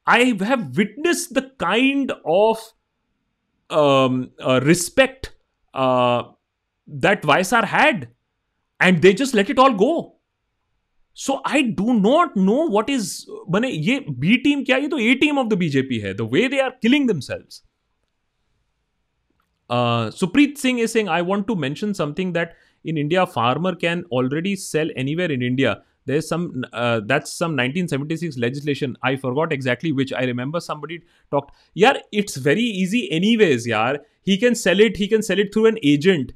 I 0.08 0.32
have 0.42 0.62
witness 0.78 1.28
the 1.34 1.40
kind 1.60 2.12
of 2.12 2.60
respect 4.66 5.28
that 6.88 7.26
YS 7.26 7.54
R 7.54 7.66
had 7.66 8.08
and 8.80 9.00
they 9.02 9.14
just 9.14 9.36
let 9.36 9.50
it 9.50 9.60
all 9.60 9.74
go 9.76 9.94
so 11.18 11.42
I 11.48 11.62
do 11.64 11.94
not 11.94 12.38
know 12.38 12.68
what 12.70 12.90
is 12.90 13.14
बने, 13.50 13.70
ये 13.70 14.06
बी 14.10 14.38
टीम 14.38 14.64
क्या 14.64 14.78
ये 14.78 14.88
तो 14.88 15.00
A 15.00 15.14
team 15.16 15.40
of 15.40 15.48
the 15.48 15.54
BJP 15.58 16.00
है। 16.00 16.14
The 16.14 16.30
way 16.34 16.48
they 16.48 16.60
are 16.62 16.70
killing 16.82 17.08
themselves 17.22 17.64
Supreet 19.70 20.58
Singh 20.58 20.82
is 20.82 20.92
Singh 20.92 21.10
I 21.12 21.22
want 21.22 21.48
to 21.48 21.56
mention 21.56 21.94
something 21.94 22.34
that 22.34 22.54
in 22.86 22.98
India 22.98 23.26
farmer 23.26 23.76
can 23.76 24.04
already 24.14 24.56
sell 24.56 24.92
anywhere 25.16 25.32
in 25.32 25.44
India 25.44 25.74
there 26.08 26.22
some 26.22 26.48
that's 26.76 27.38
some 27.40 27.52
nineteen 27.52 27.88
seventy 27.88 28.18
six 28.18 28.38
legislation 28.38 28.96
I 29.06 29.16
forgot 29.34 29.54
exactly 29.54 29.92
which 29.92 30.14
I 30.14 30.26
remember 30.26 30.60
somebody 30.82 30.98
talk 31.32 31.52
यार 31.78 32.02
it's 32.14 32.38
very 32.48 32.68
easy 32.84 33.08
any 33.12 33.36
ways 33.38 33.70
यार 33.70 34.00
he 34.28 34.38
can 34.38 34.54
sell 34.54 34.82
it 34.82 34.98
he 34.98 35.08
can 35.08 35.22
sell 35.22 35.40
it 35.40 35.54
through 35.54 35.68
an 35.68 35.78
agent 35.84 36.32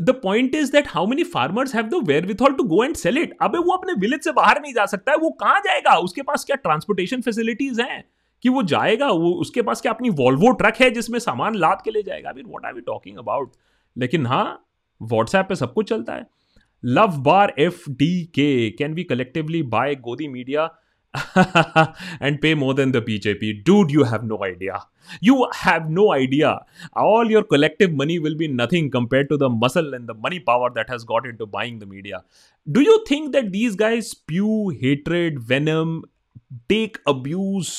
the 0.00 0.10
point 0.10 0.54
is 0.54 0.72
that 0.72 0.84
how 0.88 1.06
many 1.06 1.24
farmers 1.24 1.74
have 1.74 1.88
the 1.88 2.02
wherewithal 2.42 2.52
to 2.52 2.64
go 2.64 2.84
and 2.84 2.94
sell 2.96 3.18
it 3.18 3.36
अब 3.42 3.56
वो 3.56 3.72
अपने 3.72 3.92
village 4.00 4.24
से 4.24 4.32
बाहर 4.32 4.60
नहीं 4.62 4.74
जा 4.74 4.86
सकता 4.86 5.12
है, 5.12 5.18
वो 5.18 5.30
कहाँ 5.30 5.60
जाएगा? 5.60 5.96
उसके 5.96 6.22
पास 6.22 6.44
क्या 6.44 6.56
ट्रांसपोर्टेशन 6.56 7.20
फैसिलिटीज़ 7.20 7.80
हैं? 7.80 8.11
कि 8.42 8.48
वो 8.48 8.62
जाएगा, 8.64 9.08
वो 9.08 9.32
उसके 9.40 9.62
पास 9.62 9.80
क्या 9.80 9.92
अपनी 9.92 10.10
वॉल्वो 10.10 10.52
ट्रक 10.52 10.76
है 10.80 10.90
जिसमें 10.90 11.18
सामान 11.18 11.54
लाद 11.54 11.82
के 11.84 11.90
ले 11.90 12.02
जाएगा? 12.02 12.30
I 12.30 12.42
what 12.42 12.66
are 12.66 12.74
we 12.74 12.80
talking 12.80 13.18
about 13.18 13.52
लेकिन 13.96 14.26
हाँ 14.26 14.44
व्हाट्सएप 15.00 15.46
पे 15.48 15.54
सब 15.54 15.72
कुछ 15.72 15.88
चलता 15.88 16.14
है। 16.14 16.26
Lov 16.84 17.16
Brar 17.22 17.54
F 17.58 17.90
D 17.90 18.22
K 18.34 18.70
can 18.78 18.94
be 18.94 19.04
collectively 19.04 19.62
by 19.72 19.94
गोदी 20.04 20.28
media 20.28 20.70
and 21.14 22.40
pay 22.42 22.54
more 22.54 22.74
than 22.74 22.92
the 22.92 23.02
BJP 23.06 23.52
dude 23.62 23.90
you 23.90 24.04
have 24.04 24.24
no 24.26 24.38
idea 24.44 24.78
you 25.24 25.42
have 25.56 25.88
no 25.90 26.10
idea 26.12 26.50
all 26.96 27.30
your 27.32 27.46
collective 27.50 27.96
money 27.96 28.18
will 28.18 28.36
be 28.36 28.48
nothing 28.48 28.90
compare 28.92 29.24
to 29.24 29.36
the 29.36 29.48
muscle 29.64 29.92
and 29.94 30.06
the 30.10 30.20
money 30.24 30.38
power 30.46 30.70
that 30.70 30.90
has 30.90 31.04
got 31.06 31.26
into 31.36 31.46
buying 31.46 31.80
the 31.80 31.84
media 31.84 32.22
do 32.66 32.80
you 32.80 32.96
think 33.10 33.30
that 33.32 33.50
these 33.50 33.76
guys 33.76 34.14
spew 34.26 34.68
hatred 34.82 35.38
venom 35.48 36.00
take 36.68 36.96
abuse 37.08 37.70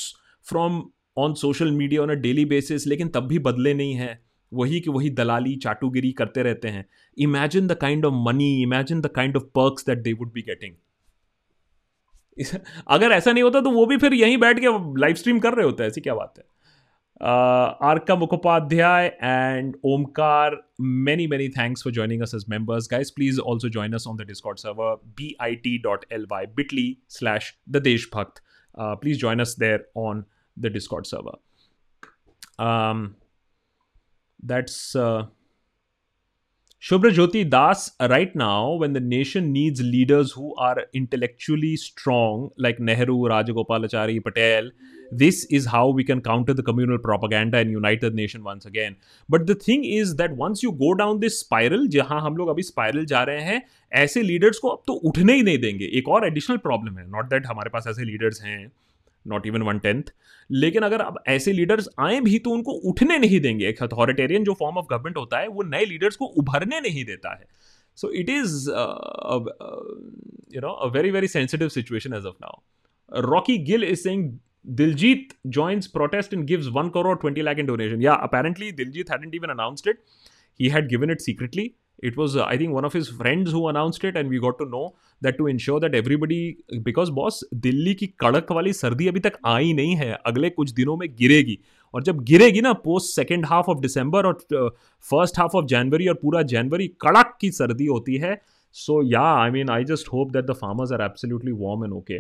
from 0.46 0.84
on 1.18 1.34
social 1.34 1.72
media 1.72 2.02
on 2.02 2.10
a 2.10 2.20
daily 2.22 2.46
basis 2.46 2.88
लेकिन 2.88 3.10
तब 3.10 3.28
भी 3.28 3.40
बदले 3.40 3.74
नहीं 3.74 3.94
हैं 3.94 4.20
वही 4.52 4.80
कि 4.80 4.90
वही 4.90 5.10
दलाली 5.10 5.56
चाटुगिरी 5.56 6.12
करते 6.12 6.44
रहते 6.44 6.68
हैं 6.68 6.86
imagine 7.18 7.68
the 7.68 7.74
kind 7.74 8.06
of 8.06 8.14
money 8.28 8.52
imagine 8.64 9.02
the 9.02 9.08
kind 9.16 9.38
of 9.38 9.44
perks 9.56 9.86
that 9.86 10.04
they 10.04 10.14
would 10.14 10.32
be 10.34 10.42
getting 10.42 10.74
अगर 12.88 13.12
ऐसा 13.12 13.32
नहीं 13.32 13.44
होता 13.44 13.62
तो 13.62 13.72
वो 13.72 13.86
भी 13.86 13.98
फिर 13.98 14.14
यहीं 14.14 14.38
बैठ 14.38 14.60
के 14.60 14.68
लाइव 15.00 15.16
स्ट्रीम 15.16 15.40
कर 15.40 15.54
रहे 15.54 15.66
होते 15.66 15.84
हैं 15.84 15.90
ऐसी 15.90 16.02
क्या 16.02 16.16
बात 16.16 16.34
है 16.38 16.44
Arka 17.22 18.16
Mukhopadhyay 18.16 19.06
and 19.24 19.76
Omkar 19.86 20.56
many 20.82 21.28
many 21.28 21.50
thanks 21.50 21.84
for 21.84 21.94
joining 21.94 22.22
us 22.22 22.32
as 22.36 22.46
members 22.50 22.88
guys 22.92 23.12
please 23.12 23.40
also 23.42 23.70
join 23.70 23.94
us 23.94 24.06
on 24.08 24.18
the 24.18 24.28
discord 24.28 24.58
server 24.58 24.96
B 25.18 25.36
I 25.42 25.56
T 25.56 25.78
dot 25.78 26.06
L 26.12 26.26
Y 26.32 26.46
bitly 26.56 26.88
slash 27.10 27.54
the 27.70 27.82
Deshbhakt 27.82 28.42
please 28.80 29.20
the 30.58 30.70
Discord 30.70 31.08
server. 31.08 31.38
Um, 32.60 33.16
that's 34.42 34.96
uh, 34.96 35.26
Shubhra 36.82 37.14
Jyoti 37.14 37.50
Das, 37.50 37.92
right 38.10 38.36
now, 38.36 38.74
when 38.74 38.92
the 38.92 39.00
nation 39.00 39.54
needs 39.54 39.82
leaders 39.82 40.34
who 40.34 40.54
are 40.56 40.84
intellectually 40.92 41.78
strong, 41.78 42.50
like 42.58 42.78
Nehru, 42.78 43.20
Rajagopalachari, 43.30 44.22
Patel, 44.22 44.70
this 45.10 45.46
is 45.46 45.66
how 45.68 45.88
we 45.88 46.04
can 46.04 46.22
counter 46.22 46.54
the 46.54 46.62
communal 46.62 46.98
propaganda 46.98 47.58
and 47.60 47.72
unite 47.72 48.02
the 48.02 48.10
nation 48.10 48.44
once 48.44 48.66
again. 48.66 48.98
But 49.30 49.48
the 49.48 49.56
thing 49.56 49.86
is 49.86 50.16
that 50.16 50.36
once 50.36 50.62
you 50.62 50.74
go 50.74 50.94
down 50.94 51.22
this 51.22 51.40
spiral, 51.40 51.88
जहाँ 51.88 52.22
हम 52.22 52.38
लोग 52.38 52.50
अभी 52.50 52.64
spiral 52.64 53.06
जा 53.06 53.24
रहे 53.24 53.42
हैं 53.42 53.62
ऐसे 54.04 54.22
leaders 54.22 54.58
को 54.60 54.70
अब 54.70 54.84
तो 54.88 54.94
उठने 54.94 55.34
ही 55.34 55.44
नहीं 55.44 55.58
देंगे 55.58 55.86
एक 55.98 56.10
और 56.10 56.28
एडिशनल 56.28 56.58
प्रॉब्लम 56.58 56.98
है 56.98 57.10
नॉट 57.12 57.30
दैट 57.30 57.46
हमारे 57.48 57.70
पास 57.70 57.88
ऐसे 57.88 58.06
लीडर्स 58.06 58.42
हैं 58.44 58.72
नॉट 59.28 59.48
इवन 59.48 59.62
वन 59.62 59.80
टेंथ 59.80 60.14
लेकिन 60.52 60.84
अगर 60.84 61.02
अब 61.02 61.24
ऐसे 61.28 61.54
लीडर्स 61.54 61.90
आए 62.00 62.20
भी 62.22 62.40
तो 62.40 62.50
उनको 62.50 62.72
उठने 62.92 63.18
नहीं 63.18 63.40
देंगे 63.40 63.68
एक 63.68 63.84
अथॉरिटेरियन 63.84 64.44
जो 64.44 64.54
फॉर्म 64.60 64.78
ऑफ़ 64.78 64.86
गवर्नमेंट 64.90 65.18
होता 65.18 65.40
है 65.40 65.48
वो 65.48 65.64
नए 65.64 65.86
लीडर्स 65.86 66.16
को 66.16 66.26
उभरने 66.42 66.80
नहीं 66.80 67.06
देता 67.06 67.34
है 67.34 67.46
so 67.98 68.12
it 68.22 68.30
is 68.30 68.70
you 70.56 70.62
know 70.62 70.72
a 70.72 70.88
very 70.94 71.12
very 71.12 71.28
sensitive 71.28 71.70
situation 71.70 72.14
as 72.14 72.26
of 72.26 72.36
now 72.42 73.22
Rocky 73.30 73.58
Gill 73.72 73.84
is 73.84 74.02
saying 74.04 74.32
Diljit 74.66 75.34
joins 75.50 75.88
protest 75.90 76.32
and 76.32 76.48
gives 76.48 76.70
1 76.70 76.92
crore 76.92 77.18
20 77.18 77.42
lakh 77.44 77.58
in 77.58 77.66
donation. 77.66 78.00
Yeah, 78.02 78.18
apparently 78.22 78.72
Diljit 78.72 79.10
hadn't 79.10 79.36
even 79.36 79.50
announced 79.50 79.88
it. 79.88 79.98
He 80.54 80.70
had 80.70 80.90
given 80.90 81.10
it 81.10 81.22
secretly. 81.22 81.76
it 82.10 82.18
was 82.20 82.38
uh, 82.38 82.46
i 82.46 82.58
think 82.58 82.76
one 82.78 82.88
of 82.90 82.96
his 82.98 83.10
friends 83.22 83.54
who 83.56 83.64
announced 83.72 84.08
it 84.10 84.20
and 84.22 84.32
we 84.32 84.42
got 84.46 84.58
to 84.62 84.70
know 84.72 84.86
that 85.26 85.38
to 85.40 85.48
ensure 85.52 85.80
that 85.86 85.98
everybody 86.02 86.42
because 86.88 87.14
boss 87.20 87.44
delhi 87.68 87.96
ki 88.02 88.10
kadak 88.26 88.56
wali 88.58 88.74
sardi 88.82 89.12
abhi 89.12 89.24
tak 89.28 89.40
aayi 89.46 89.78
nahi 89.80 90.02
hai 90.02 90.12
agle 90.32 90.52
kuch 90.60 90.76
dino 90.80 91.00
mein 91.02 91.16
giregi 91.22 91.56
और 91.94 92.04
जब 92.04 92.20
गिरेगी 92.20 92.62
ना 92.62 92.74
post 92.74 93.16
second 93.16 93.46
half 93.46 93.66
of 93.68 93.80
December 93.80 94.26
और 94.26 94.34
first 95.02 95.40
half 95.40 95.58
of 95.58 95.66
जनवरी 95.66 96.08
और 96.08 96.16
पूरा 96.16 96.42
जनवरी 96.42 96.88
कड़क 96.88 97.38
की 97.42 97.52
सर्दी 97.52 97.86
होती 97.86 98.16
है। 98.16 98.42
So 98.72 99.04
yeah 99.04 99.22
I 99.22 99.50
mean 99.50 99.70
I 99.70 99.84
just 99.84 100.08
hope 100.14 100.32
that 100.32 100.46
the 100.46 100.52
farmers 100.52 100.92
are 100.92 101.02
absolutely 101.02 101.52
warm 101.52 101.84
and 101.84 101.94
okay 101.94 102.20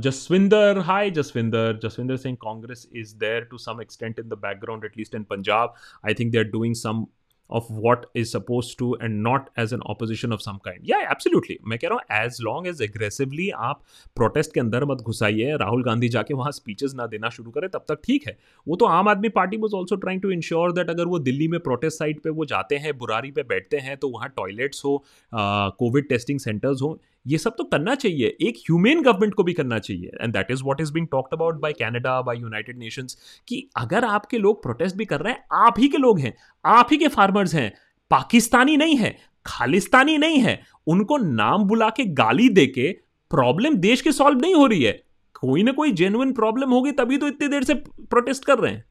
Jaswinder 0.00 0.78
hi 0.78 1.10
Jaswinder 1.10 1.80
Jaswinder 1.82 2.16
Singh 2.16 2.36
Congress 2.36 2.88
is 2.96 3.16
there 3.16 3.42
to 3.42 3.58
some 3.58 3.82
extent 3.82 4.18
in 4.18 4.28
the 4.28 4.32
background 4.32 4.84
at least 4.84 5.14
in 5.14 5.22
Punjab 5.22 5.74
I 6.06 6.14
think 6.14 6.32
they 6.32 6.38
are 6.38 6.44
doing 6.44 6.74
some 6.74 7.06
of 7.50 7.66
what 7.84 8.06
is 8.14 8.30
supposed 8.30 8.78
to 8.78 8.86
and 8.96 9.22
not 9.22 9.48
as 9.56 9.72
an 9.72 9.82
opposition 9.92 10.32
of 10.32 10.42
some 10.42 10.58
kind. 10.66 10.86
Yeah, 10.90 11.02
absolutely. 11.14 11.56
मैं 11.68 11.78
कह 11.78 11.88
रहा 11.88 11.98
हूँ 11.98 12.26
as 12.26 12.38
long 12.46 12.68
as 12.70 12.80
aggressively 12.86 13.48
आप 13.56 13.82
protest 14.20 14.52
के 14.54 14.60
अंदर 14.60 14.84
मत 14.84 15.02
घुसाइए 15.02 15.56
राहुल 15.60 15.82
गांधी 15.84 16.08
जाके 16.08 16.34
वहाँ 16.34 16.52
speeches 16.52 16.94
ना 16.94 17.06
देना 17.06 17.28
शुरू 17.36 17.50
करें 17.50 17.68
तब 17.70 17.84
तक 17.88 18.00
ठीक 18.04 18.26
है 18.26 18.36
वो 18.68 18.76
तो 18.76 18.86
Aam 18.86 19.08
Aadmi 19.08 19.28
Party 19.38 19.58
was 19.64 19.78
also 19.80 20.00
trying 20.06 20.22
to 20.24 20.32
ensure 20.36 20.70
that 20.78 20.90
अगर 20.90 21.06
वो 21.06 21.18
दिल्ली 21.18 21.48
में 21.48 21.58
protest 21.68 22.02
site 22.02 22.22
पे 22.24 22.30
वो 22.30 22.44
जाते 22.54 22.76
हैं 22.76 22.96
बुरारी 22.98 23.30
पे 23.30 23.42
बैठते 23.42 23.78
हैं 23.78 23.96
तो 23.96 24.08
वहाँ 24.08 24.28
टॉयलेट्स 24.36 24.84
हो 24.84 25.02
कोविड 25.34 26.08
टेस्टिंग 26.08 26.40
सेंटर्स 26.40 26.82
हो 26.82 26.98
ये 27.26 27.38
सब 27.38 27.54
तो 27.58 27.64
करना 27.64 27.94
चाहिए। 27.94 28.36
एक 28.40 28.56
ह्यूमेन 28.56 29.02
गवर्नमेंट 29.02 29.34
को 29.34 29.42
भी 29.42 29.52
करना 29.52 29.78
चाहिए। 29.78 30.10
And 30.20 30.32
that 30.32 30.50
is 30.50 30.62
what 30.62 30.80
is 30.80 30.92
being 30.92 31.06
talked 31.10 31.34
about 31.34 31.60
by 31.60 31.72
Canada 31.72 32.22
by 32.22 32.36
United 32.36 32.78
Nations 32.78 33.16
कि 33.48 33.68
अगर 33.76 34.04
आपके 34.04 34.38
लोग 34.38 34.62
प्रोटेस्ट 34.62 34.96
भी 34.96 35.04
कर 35.04 35.20
रहे 35.20 35.32
हैं 35.32 35.44
आप 35.52 35.74
ही 35.78 35.88
के 35.88 35.98
लोग 35.98 36.18
हैं 36.18 36.36
आप 36.64 36.88
ही 36.90 36.96
के 36.96 37.08
फार्मर्स 37.08 37.54
हैं 37.54 37.72
पाकिस्तानी 38.10 38.76
नहीं 38.76 38.96
है 38.96 39.18
खालिस्तानी 39.46 40.18
नहीं 40.18 40.38
है 40.38 40.60
उनको 40.86 41.16
नाम 41.16 41.64
बुला 41.64 41.88
के 41.88 42.04
गाली 42.04 42.48
दे 42.48 42.66
के 42.66 42.92
प्रॉब्लम 43.30 43.74
देश 43.74 44.00
के 44.00 44.12
सॉल्व 44.12 44.40
नहीं 44.40 44.54
हो 44.54 44.66
रही 44.66 44.82
है। 44.82 45.02
कोई 45.40 45.62
ना 45.62 45.72
कोई 45.72 45.92
जेन्युइन 45.92 46.32
प्रॉब्लम 46.32 46.70
होगी 46.70 46.92
तभी 46.92 47.16
तो 47.16 47.28
इतनी 47.28 47.48
देर 47.48 47.64
से 47.64 47.74
प्रोटेस्ट 47.74 48.44
कर 48.44 48.58
रहे 48.58 48.72
हैं। 48.72 48.84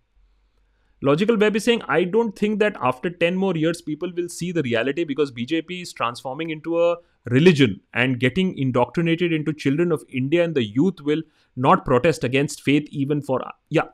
Logical 1.04 1.38
Web 1.38 1.56
is 1.56 1.66
saying, 1.66 1.82
I 1.92 2.04
don't 2.12 2.34
think 2.42 2.60
that 2.60 2.78
after 2.90 3.10
10 3.22 3.38
more 3.38 3.54
years, 3.58 3.80
people 3.88 4.12
will 4.18 4.28
see 4.30 4.52
the 4.52 4.62
reality 4.64 5.04
because 5.08 5.32
BJP 5.40 5.80
is 5.86 5.92
transforming 6.02 6.50
into 6.50 6.78
a 6.80 6.96
religion 7.26 7.80
and 7.94 8.20
getting 8.20 8.58
indoctrinated 8.58 9.34
into 9.34 9.54
children 9.54 9.92
of 9.92 10.04
India 10.10 10.44
and 10.44 10.56
the 10.56 10.64
youth 10.64 11.02
will 11.02 11.22
not 11.58 11.86
protest 11.86 12.24
against 12.24 12.64
faith 12.64 12.88
even 12.92 13.22
for. 13.22 13.40
Yeah. 13.70 13.92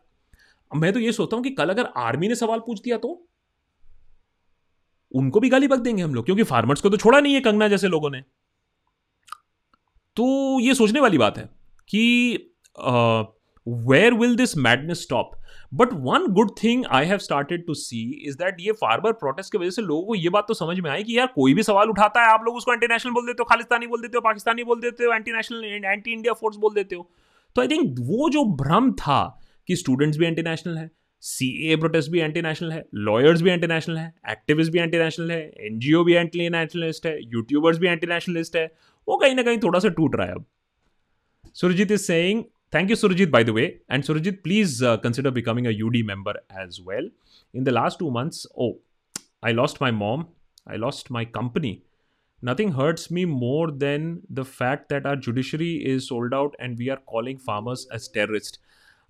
मैं 0.72 0.92
तो 0.94 1.00
ये 1.00 1.12
सोचता 1.12 1.36
हूँ 1.36 1.44
कि 1.44 1.50
कल 1.50 1.70
अगर 1.70 1.86
army 1.98 2.28
ने 2.28 2.36
सवाल 2.36 2.60
पूछ 2.60 2.82
दिया 2.82 2.98
तो 2.98 3.28
उनको 5.16 5.40
भी 5.40 5.50
गाली 5.50 5.68
बक 5.68 5.80
देंगे 5.80 6.04
हम 6.04 6.14
लोग 6.16 6.26
क्योंकि 6.26 6.44
फार्मर्स 6.44 6.82
को 6.82 6.90
तो 6.90 6.98
छोड़ा 6.98 7.20
नहीं 7.20 7.34
है 7.34 7.42
कंगना 7.42 7.68
जैसे 7.68 7.88
लोगों 7.88 8.10
ने 8.10 8.22
तो 10.16 10.60
ये 10.60 10.74
सोचने 10.76 11.00
वाली 11.00 11.18
बात 11.18 11.38
है 11.38 11.50
कि 11.90 12.04
where 13.68 14.14
will 14.14 14.36
this 14.36 14.58
madness 14.58 15.02
stop 15.04 15.39
but 15.72 15.90
one 15.94 16.26
good 16.34 16.52
thing 16.64 16.84
I 16.90 17.06
have 17.06 17.18
started 17.18 17.66
to 17.66 17.74
see 17.74 18.02
is 18.28 18.36
that 18.38 18.56
ये 18.60 18.72
फार्मर 18.74 19.12
प्रोटेस्ट 19.14 19.52
की 19.52 19.58
वजह 19.58 19.70
से 19.70 19.82
लोगों 19.82 20.06
को 20.06 20.16
ये 20.16 20.30
बात 20.30 20.46
तो 20.48 20.54
समझ 20.54 20.80
में 20.80 20.90
आई 20.92 21.04
कि 21.04 21.18
यार 21.18 21.28
कोई 21.36 21.54
भी 21.54 21.64
सवाल 21.64 21.90
उठाता 21.90 22.22
है, 22.22 22.28
आप 22.28 22.44
लोग 22.46 22.56
उसको 22.56 22.74
एंटी 22.74 22.88
नेशनल 22.88 23.12
बोल 23.12 23.26
देते 23.26 23.42
हो, 23.42 23.46
खालिस्तानी 23.46 23.88
बोल 23.88 24.02
देते 24.02 24.18
हो, 24.18 24.22
पाकिस्तानी 24.22 24.64
बोल 24.64 24.82
देते 24.82 25.04
हो 25.04 25.14
anti 25.14 25.32
national 25.32 25.66
anti 25.86 26.14
India 26.14 26.34
force 26.34 26.58
बोल 26.58 26.74
देते 26.76 26.96
हो। 26.96 27.10
तो 27.56 27.62
आई 27.62 27.68
थिंक 27.68 28.00
वो 28.02 28.30
जो 28.30 28.44
भ्रम 28.58 28.92
था 28.94 29.22
कि 29.70 29.76
स्टूडेंट्स 29.76 30.18
भी 30.18 30.26
एंटी 30.26 30.42
नेशनल 30.42 30.78
है 30.78 30.90
सी 31.24 31.48
ए 31.72 31.76
प्रोटेस्ट 31.76 32.12
भी 32.12 32.20
एंटी 32.20 32.42
नेशनल 32.42 32.72
है 32.72 32.84
लॉयर्स 32.96 33.42
भी 33.42 33.50
एंटी 33.50 33.68
नेशनल 33.68 33.98
है 33.98 34.14
एक्टिविस्ट 34.32 34.72
भी 34.72 34.80
एंटी 34.80 34.98
नेशनल 34.98 35.32
है 35.32 35.42
एनजीओ 35.68 36.04
भी 36.04 36.14
एंटी 36.14 36.50
नेशनलिस्ट 36.50 37.06
है 37.06 37.18
यूट्यूबर्स 37.24 37.78
भी 37.78 37.88
एंटी 37.88 38.08
नेशनलिस्ट 38.08 38.56
है, 38.56 38.66
वो 39.08 39.18
कहीं 39.18 39.36
ना 39.36 39.44
कहीं 39.44 39.58
थोड़ा 39.58 39.80
सा 39.80 39.90
टूट 39.90 40.16
रहा 40.16 40.28
है 40.28 40.34
अब। 40.34 40.46
Surajit 41.56 41.92
is 41.92 42.02
saying 42.02 42.44
Thank 42.71 42.91
you, 42.91 42.97
Surajit, 42.97 43.31
by 43.31 43.43
the 43.43 43.53
way. 43.53 43.81
And 43.89 44.03
Surajit, 44.03 44.43
please 44.43 44.83
uh, 44.83 44.97
consider 44.97 45.31
becoming 45.31 45.67
a 45.67 45.71
UD 45.71 46.05
member 46.05 46.35
as 46.51 46.81
well. 46.81 47.09
In 47.53 47.65
the 47.65 47.71
last 47.71 47.99
two 47.99 48.11
months, 48.11 48.47
oh, 48.59 48.79
I 49.43 49.53
lost 49.53 49.81
my 49.81 49.91
mom, 49.91 50.29
I 50.67 50.77
lost 50.77 51.11
my 51.11 51.25
company. 51.25 51.85
Nothing 52.43 52.73
hurts 52.73 53.11
me 53.11 53.25
more 53.25 53.71
than 53.71 54.23
the 54.29 54.45
fact 54.45 54.89
that 54.89 55.07
our 55.07 55.17
judiciary 55.17 55.85
is 55.85 56.09
sold 56.09 56.35
out 56.35 56.55
and 56.59 56.77
we 56.77 56.91
are 56.91 56.97
calling 56.97 57.39
farmers 57.39 57.87
as 57.93 58.09
terrorists. 58.09 58.59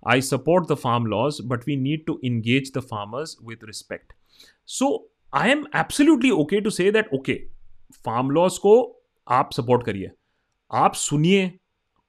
I 0.05 0.19
support 0.19 0.67
the 0.67 0.77
farm 0.77 1.05
laws, 1.05 1.41
but 1.41 1.65
we 1.65 1.75
need 1.75 2.05
to 2.07 2.19
engage 2.23 2.71
the 2.71 2.81
farmers 2.81 3.37
with 3.41 3.63
respect. 3.63 4.13
So 4.65 5.05
I 5.33 5.49
am 5.49 5.67
absolutely 5.73 6.31
okay 6.31 6.61
to 6.61 6.69
say 6.69 6.91
that 6.91 7.11
okay, 7.11 7.39
farm 8.03 8.29
laws 8.29 8.57
को 8.57 9.01
आप 9.27 9.51
support 9.51 9.83
करिए 9.85 10.11
आप 10.71 10.93
सुनिए 10.93 11.47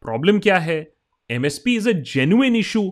problem 0.03 0.39
क्या 0.39 0.59
है 0.59 0.90
MSP 1.32 1.76
is 1.76 1.90
a 1.90 1.92
genuine 1.92 2.56
issue 2.56 2.84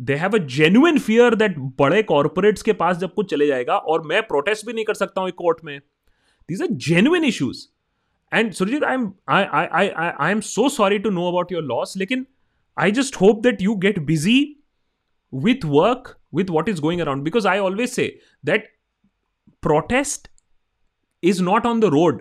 they 0.00 0.14
have 0.14 0.30
a 0.34 0.38
genuine 0.38 0.98
fear 0.98 1.34
that 1.34 1.58
बड़े 1.58 2.02
corporates 2.02 2.62
के 2.62 2.72
पास 2.72 2.96
जब 2.96 3.14
कुछ 3.14 3.30
चले 3.30 3.46
जाएगा 3.46 3.76
और 3.76 4.02
मैं 4.02 4.22
प्रोटेस्ट 4.22 4.66
भी 4.66 4.72
नहीं 4.72 4.84
कर 4.84 4.94
सकता 4.94 5.20
हूँ 5.20 5.28
एक 5.28 5.34
कोर्ट 5.34 5.58
में। 5.64 5.78
These 6.48 6.62
are 6.62 6.68
genuine 6.68 7.24
issues 7.24 7.68
and 8.34 8.52
Surajit 8.52 8.84
I 8.84 8.94
am 8.94 9.12
I 9.28 9.44
I 9.44 9.88
I 9.88 10.32
am 10.32 10.40
so 10.40 10.68
sorry 10.68 10.98
to 10.98 11.10
know 11.10 11.28
about 11.28 11.52
your 11.52 11.62
loss 11.62 11.94
लेकिन 11.96 12.26
I 12.78 12.90
just 12.90 13.16
hope 13.16 13.42
that 13.42 13.62
you 13.62 13.74
get 13.74 13.98
busy 13.98 14.60
with 15.32 15.64
work, 15.64 16.20
with 16.32 16.50
what 16.50 16.68
is 16.68 16.80
going 16.80 17.00
around. 17.00 17.24
Because 17.24 17.46
i 17.46 17.58
always 17.58 17.92
say 17.92 18.20
that 18.44 18.66
protest 19.60 20.28
is 21.22 21.40
not 21.40 21.66
on 21.66 21.80
the 21.80 21.90
road. 21.90 22.20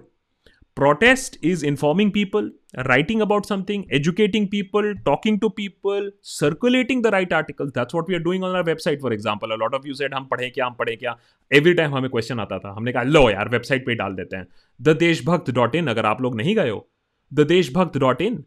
Protest 0.78 1.38
is 1.42 1.64
informing 1.64 2.12
people, 2.12 2.50
writing 2.88 3.22
about 3.22 3.46
something, 3.46 3.86
educating 3.92 4.48
people, 4.54 4.94
talking 5.06 5.40
to 5.40 5.50
people, 5.50 6.10
circulating 6.22 7.02
the 7.02 7.12
right 7.12 7.34
articles. 7.34 7.72
That's 7.74 7.94
what 7.94 8.08
we 8.08 8.16
are 8.16 8.24
doing 8.28 8.44
on 8.44 8.56
our 8.56 8.64
website, 8.64 9.02
for 9.02 9.12
example. 9.14 9.52
A 9.52 9.60
lot 9.64 9.76
of 9.80 9.86
you 9.86 9.98
said, 10.00 10.14
हम 10.14 10.26
पढ़े 10.32 10.50
क्या, 10.50 10.66
हम 10.66 10.74
पढ़े 10.80 10.96
क्या? 10.96 11.16
Every 11.52 11.74
time 11.74 11.96
हमें 11.96 12.10
question 12.12 12.40
आता 12.40 12.60
था। 12.60 12.74
हमने 12.78 12.92
कहा, 12.92 13.04
लो 13.04 13.30
यार 13.30 13.50
वेबसाइट 13.50 13.86
पे 13.86 13.96
डाल 13.96 14.16
देते 14.16 14.36
हैं. 14.36 14.48
द 14.80 14.98
देशभक्त 14.98 15.52
डॉट 15.52 15.76
इन 15.76 15.88
अगर 15.88 16.06
आप 16.06 16.22
लोग 16.22 16.36
नहीं 16.36 16.56
गए 16.56 16.70
हो 16.70 16.88
द 17.32 17.48
देशभक्त 17.48 17.98
डॉट 17.98 18.22
इन 18.22 18.44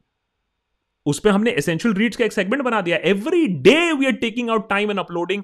उस 1.07 1.19
पर 1.21 1.31
हमने 1.31 1.51
एसेंशियल 1.51 1.95
रीड्स 1.95 2.17
का 2.17 2.25
एक 2.25 2.33
सेगमेंट 2.33 2.63
बना 2.63 2.81
दिया। 2.81 2.97
Every 3.11 3.47
day 3.69 3.93
we 3.93 4.07
are 4.07 4.13
taking 4.25 4.51
out 4.51 4.69
time 4.71 4.91
and 4.91 4.99
uploading 5.01 5.43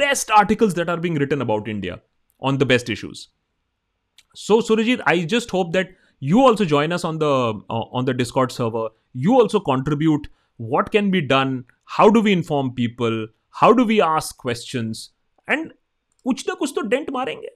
best 0.00 0.30
articles 0.38 0.74
that 0.74 0.88
are 0.88 1.00
being 1.00 1.18
written 1.18 1.40
about 1.40 1.68
India 1.68 1.98
on 2.42 2.58
the 2.58 2.62
best 2.72 2.90
issues 2.90 3.26
so 4.35 4.59
surajit 4.69 5.01
i 5.05 5.15
just 5.35 5.51
hope 5.57 5.73
that 5.73 5.89
you 6.19 6.45
also 6.45 6.65
join 6.65 6.91
us 6.91 7.03
on 7.03 7.19
the 7.19 7.33
uh, 7.69 7.85
on 7.99 8.05
the 8.05 8.13
discord 8.13 8.51
server 8.51 8.87
you 9.13 9.39
also 9.41 9.59
contribute 9.59 10.27
what 10.57 10.91
can 10.91 11.11
be 11.11 11.21
done 11.21 11.53
how 11.97 12.09
do 12.09 12.21
we 12.21 12.31
inform 12.31 12.73
people 12.81 13.21
how 13.61 13.71
do 13.73 13.85
we 13.93 14.01
ask 14.01 14.37
questions 14.37 15.05
and 15.47 15.73
कुछ 16.27 16.47
ना 16.47 16.53
कुछ 16.53 16.71
तो 16.75 16.81
dent 16.89 17.09
मारेंगे 17.09 17.49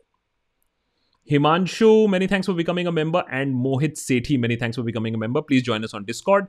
Himanshu, 1.32 2.10
many 2.10 2.28
thanks 2.28 2.48
for 2.48 2.54
becoming 2.54 2.86
a 2.86 2.92
member. 2.92 3.24
And 3.32 3.56
Mohit 3.56 3.94
Sethi, 3.98 4.38
many 4.38 4.58
thanks 4.58 4.76
for 4.76 4.84
becoming 4.84 5.16
a 5.16 5.18
member. 5.18 5.42
Please 5.42 5.64
join 5.64 5.86
us 5.86 5.94
on 5.94 6.04
Discord. 6.04 6.48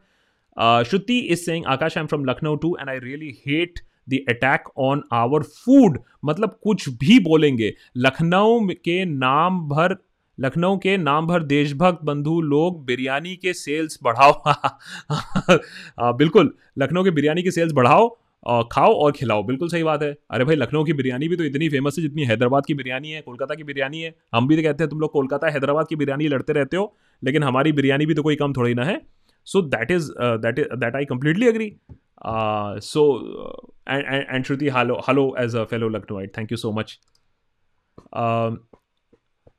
Uh, 0.56 0.82
Shruti 0.82 1.28
is 1.28 1.44
saying, 1.44 1.64
Akash, 1.64 1.96
I'm 1.96 2.08
from 2.08 2.24
Lucknow 2.24 2.56
too, 2.56 2.76
and 2.76 2.90
I 2.90 2.94
really 2.94 3.40
hate 3.44 3.82
the 4.06 4.24
attack 4.28 4.64
on 4.74 5.04
our 5.12 5.42
food. 5.42 5.98
मतलब 6.24 6.58
कुछ 6.66 6.88
भी 6.88 7.18
बोलेंगे 7.20 7.74
लखनऊ 7.96 8.66
के 8.84 9.04
नाम 9.04 9.60
भर 9.68 9.96
लखनऊ 10.39 10.77
के 10.77 10.97
नाम 10.97 11.27
भर 11.27 11.43
देशभक्त 11.43 12.03
बंधु 12.03 12.41
लोग 12.41 12.85
बिरयानी 12.85 13.35
के 13.35 13.53
सेल्स 13.53 13.99
बढ़ाओ। 14.03 14.43
बिल्कुल, 16.17 16.55
लखनऊ 16.77 17.03
के 17.03 17.11
बिरयानी 17.11 17.43
के 17.43 17.51
सेल्स 17.51 17.73
बढ़ाओ 17.73 18.17
खाओ 18.47 18.93
और 18.93 19.11
खिलाओ। 19.11 19.43
बिल्कुल 19.43 19.69
सही 19.69 19.83
बात 19.83 20.03
है। 20.03 20.17
अरे 20.31 20.45
भाई, 20.45 20.55
लखनऊ 20.55 20.83
की 20.83 20.93
बिरयानी 20.93 21.27
भी 21.27 21.35
तो 21.35 21.43
इतनी 21.43 21.69
फ़ेमस 21.69 21.95
है 21.97 22.01
जितनी 22.01 22.23
हैदराबाद 22.23 22.65
की 22.65 22.73
बिरयानी 22.73 23.11
है, 23.11 23.21
कोलकाता 23.21 23.55
की 23.55 23.63
बिरयानी 23.63 24.01
है। 24.01 24.15
हम 24.35 24.47
भी 24.47 24.55
तो 24.55 24.61
कहते 24.61 24.83
हैं, 24.83 24.89
तुम 24.89 24.99
लोग 24.99 25.11
कोलकाता, 25.11 25.47
हैदराबाद 25.47 25.87
की 25.87 25.95
बिरयानी 25.95 26.27
लड़ते 26.27 26.53
रहते 26.53 26.77
हो, 26.77 26.95
लेकिन 27.23 27.43
हमारी 27.43 27.71
बिरयानी 27.71 28.05
भी 28.05 28.13
तो 28.13 28.23
कोई 28.23 28.35
कम 28.35 28.53
थोड़ी 28.53 28.73
ना 28.73 28.83
है। 28.83 29.01
So 29.45 29.61
that 29.61 29.91
is 29.91 30.11
that 30.21 30.59
is 30.59 30.67
that 30.67 30.95
I 30.95 31.05
completely 31.05 31.47
agree 31.47 31.75
so 32.79 33.03
and 33.89 34.45
Shruti 34.45 34.69
hello 34.69 34.95
hello 35.07 35.35
as 35.39 35.55
a 35.55 35.63
fellow 35.63 35.89
Lucknow 35.89 36.21
thank 36.21 36.51
you 36.51 36.57
so 36.57 36.71
much 36.71 36.99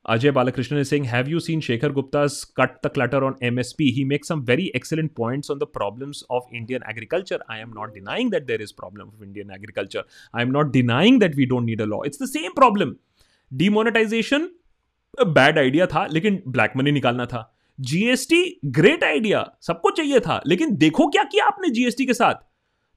Ajay 0.05 0.31
Balakrishnan 0.31 0.83
Singh 0.83 1.09
have 1.09 1.27
you 1.29 1.39
seen 1.39 1.59
Shekhar 1.61 1.91
Gupta 1.91 2.25
cut 2.57 2.77
the 2.85 2.91
clutter 2.93 3.23
on 3.23 3.35
M 3.43 3.59
S 3.59 3.73
P 3.77 3.89
he 3.91 4.03
make 4.03 4.25
some 4.25 4.39
very 4.41 4.71
excellent 4.75 5.11
points 5.15 5.51
on 5.51 5.59
the 5.59 5.63
problems 5.73 6.23
of 6.31 6.55
Indian 6.55 6.83
agriculture 6.89 7.43
I 7.51 7.59
am 7.59 7.73
not 7.75 7.93
denying 7.93 8.31
that 8.31 8.45
there 8.45 8.61
is 8.61 8.73
problem 8.77 9.07
of 9.07 9.23
Indian 9.23 9.51
agriculture 9.55 10.03
I 10.35 10.43
am 10.43 10.51
not 10.51 10.71
denying 10.71 11.19
that 11.19 11.35
we 11.35 11.45
don't 11.45 11.65
need 11.65 11.81
a 11.81 11.85
law 11.85 12.01
it's 12.05 12.21
the 12.23 12.25
same 12.25 12.51
problem 12.55 12.95
demonetisation 13.51 14.49
bad 15.27 15.57
idea 15.59 15.85
था, 15.85 16.05
लेकिन 16.05 16.41
black 16.47 16.73
money 16.77 16.91
निकालना 16.91 17.25
था. 17.25 17.53
GST 17.79 18.59
great 18.65 19.03
idea 19.03 19.45
सबको 19.61 19.89
चाहिए 19.89 20.19
था. 20.19 20.41
लेकिन 20.47 20.75
देखो 20.75 21.07
क्या 21.07 21.23
किया 21.23 21.45
आपने 21.45 21.69
जीएसटी 21.69 22.05
के 22.05 22.13
साथ? 22.13 22.35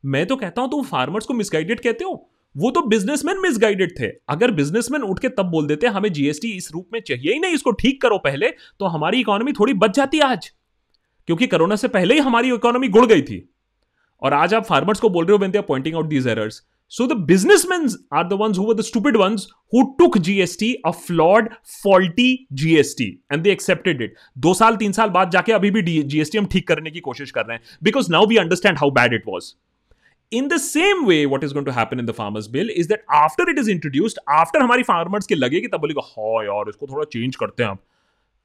मैं 0.05 0.27
तो 0.27 0.37
कहता 0.37 0.63
हूँ, 0.63 0.71
तुम 0.71 0.85
फार्मर्स 0.85 1.27
को 1.27 1.35
मिसगाइडेड 1.35 1.81
कहते 1.81 2.05
हो. 2.05 2.31
वो 2.57 2.71
तो 2.71 2.83
बिजनेसमैन 2.83 3.41
मिसगाइडेड 3.41 3.93
थे। 4.01 4.09
अगर 4.29 4.51
बिजनेसमैन 4.51 5.03
उठ 5.03 5.19
के 5.19 5.29
तब 5.29 5.51
बोल 5.51 5.67
देते 5.67 5.87
हमें 5.87 6.13
जीएसटी 6.13 6.49
इस 6.49 6.71
रूप 6.73 6.89
में 6.93 7.01
चाहिए 7.01 7.33
ही 7.33 7.39
नहीं 7.39 7.55
इसको 7.55 7.71
ठीक 7.71 8.03
करो 8.03 8.19
पहले 8.19 8.49
तो 8.81 8.87
हमारी 8.87 9.21
इकोनॉमी 9.21 9.53
थोड़ी 9.53 9.73
बच 9.75 9.97
जाती 9.97 10.21
आज। 10.21 10.53
क्योंकि 11.27 11.47
कोरोना 11.47 11.77
से 11.77 11.89
पहले 11.89 12.15
ही 12.15 12.21
हमारी 12.21 12.53
इकोनॉमी 12.55 12.89
गुड़ 12.89 13.07
गई 13.07 13.23
थी। 13.23 13.49
और 14.23 14.33
आज 14.33 14.55
आप 14.55 14.65
फार्मर्स 14.65 15.01
को 15.01 15.09
बोल 15.09 15.25
रहे 15.25 15.33
हो 15.33 15.39
when 15.39 15.51
they 15.51 15.59
are 15.59 15.65
pointing 15.65 15.95
out 15.95 16.07
these 16.07 16.27
errors 16.27 16.63
So 16.93 17.05
the 17.07 17.17
businessmen 17.29 17.85
are 18.13 18.23
the 18.31 18.37
ones 18.37 18.59
who 18.59 18.65
were 18.65 18.75
the 18.75 18.85
stupid 18.85 19.17
ones 19.17 19.45
who 19.73 19.83
took 20.01 20.17
GST, 20.19 20.67
a 20.87 20.93
flawed, 20.93 21.49
faulty 21.83 22.27
GST. 22.55 23.07
दो 24.39 24.55
साल 24.55 24.77
तीन 24.77 24.93
साल 24.93 25.09
बाद 25.09 25.31
जाके 25.31 25.53
अभी 25.53 25.71
भी 25.71 26.03
GST 26.03 26.39
हम 26.39 26.47
ठीक 26.47 26.69
करने 26.69 26.91
की 26.91 27.01
कोशिश 27.01 27.31
कर 27.31 27.47
रहे 27.47 27.57
हैं। 27.57 27.63
Because 27.85 28.11
now 28.11 28.23
we 28.33 28.39
understand 28.45 28.83
how 28.83 28.91
bad 29.01 29.17
it 29.19 29.27
was. 29.33 29.49
In 30.33 30.49
the 30.49 30.59
same 30.59 31.07
way, 31.07 31.27
what 31.27 31.45
is 31.45 31.53
going 31.53 31.65
to 31.67 31.73
happen 31.73 31.99
in 31.99 32.07
the 32.07 32.15
farmers 32.15 32.49
bill 32.49 32.69
is 32.69 32.89
that 32.89 33.03
after 33.11 33.49
it 33.49 33.59
is 33.59 33.69
introduced, 33.69 34.19
after 34.29 34.61
हमारी 34.61 34.85
farmers 34.85 35.27
के 35.27 35.35
लगे 35.35 35.61
कि 35.61 35.69
तब 35.69 35.81
बोलेगा 35.81 36.03
हाँ 36.07 36.45
यार 36.45 36.69
इसको 36.69 36.87
थोड़ा 36.93 37.05
change 37.17 37.37
करते 37.41 37.63
हैं 37.63 37.71
आप 37.71 37.79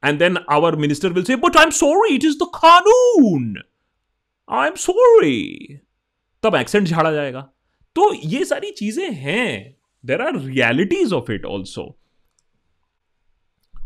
and 0.03 0.21
then 0.23 0.37
our 0.55 0.75
minister 0.81 1.09
will 1.13 1.25
say 1.25 1.35
but 1.35 1.57
I'm 1.57 1.71
sorry 1.71 2.11
it 2.17 2.23
is 2.23 2.37
the 2.37 2.47
कानून 2.55 3.55
I'm 4.47 4.77
sorry 4.83 5.79
तब 6.43 6.55
एक्सेंट 6.55 6.87
झाड़ा 6.87 7.11
जाएगा 7.11 7.41
तो 7.95 8.13
ये 8.13 8.43
सारी 8.45 8.71
चीज़ें 8.77 9.09
हैं 9.11 9.75
there 10.03 10.21
are 10.27 10.33
realities 10.37 11.11
of 11.11 11.29
it 11.29 11.45
also 11.45 11.83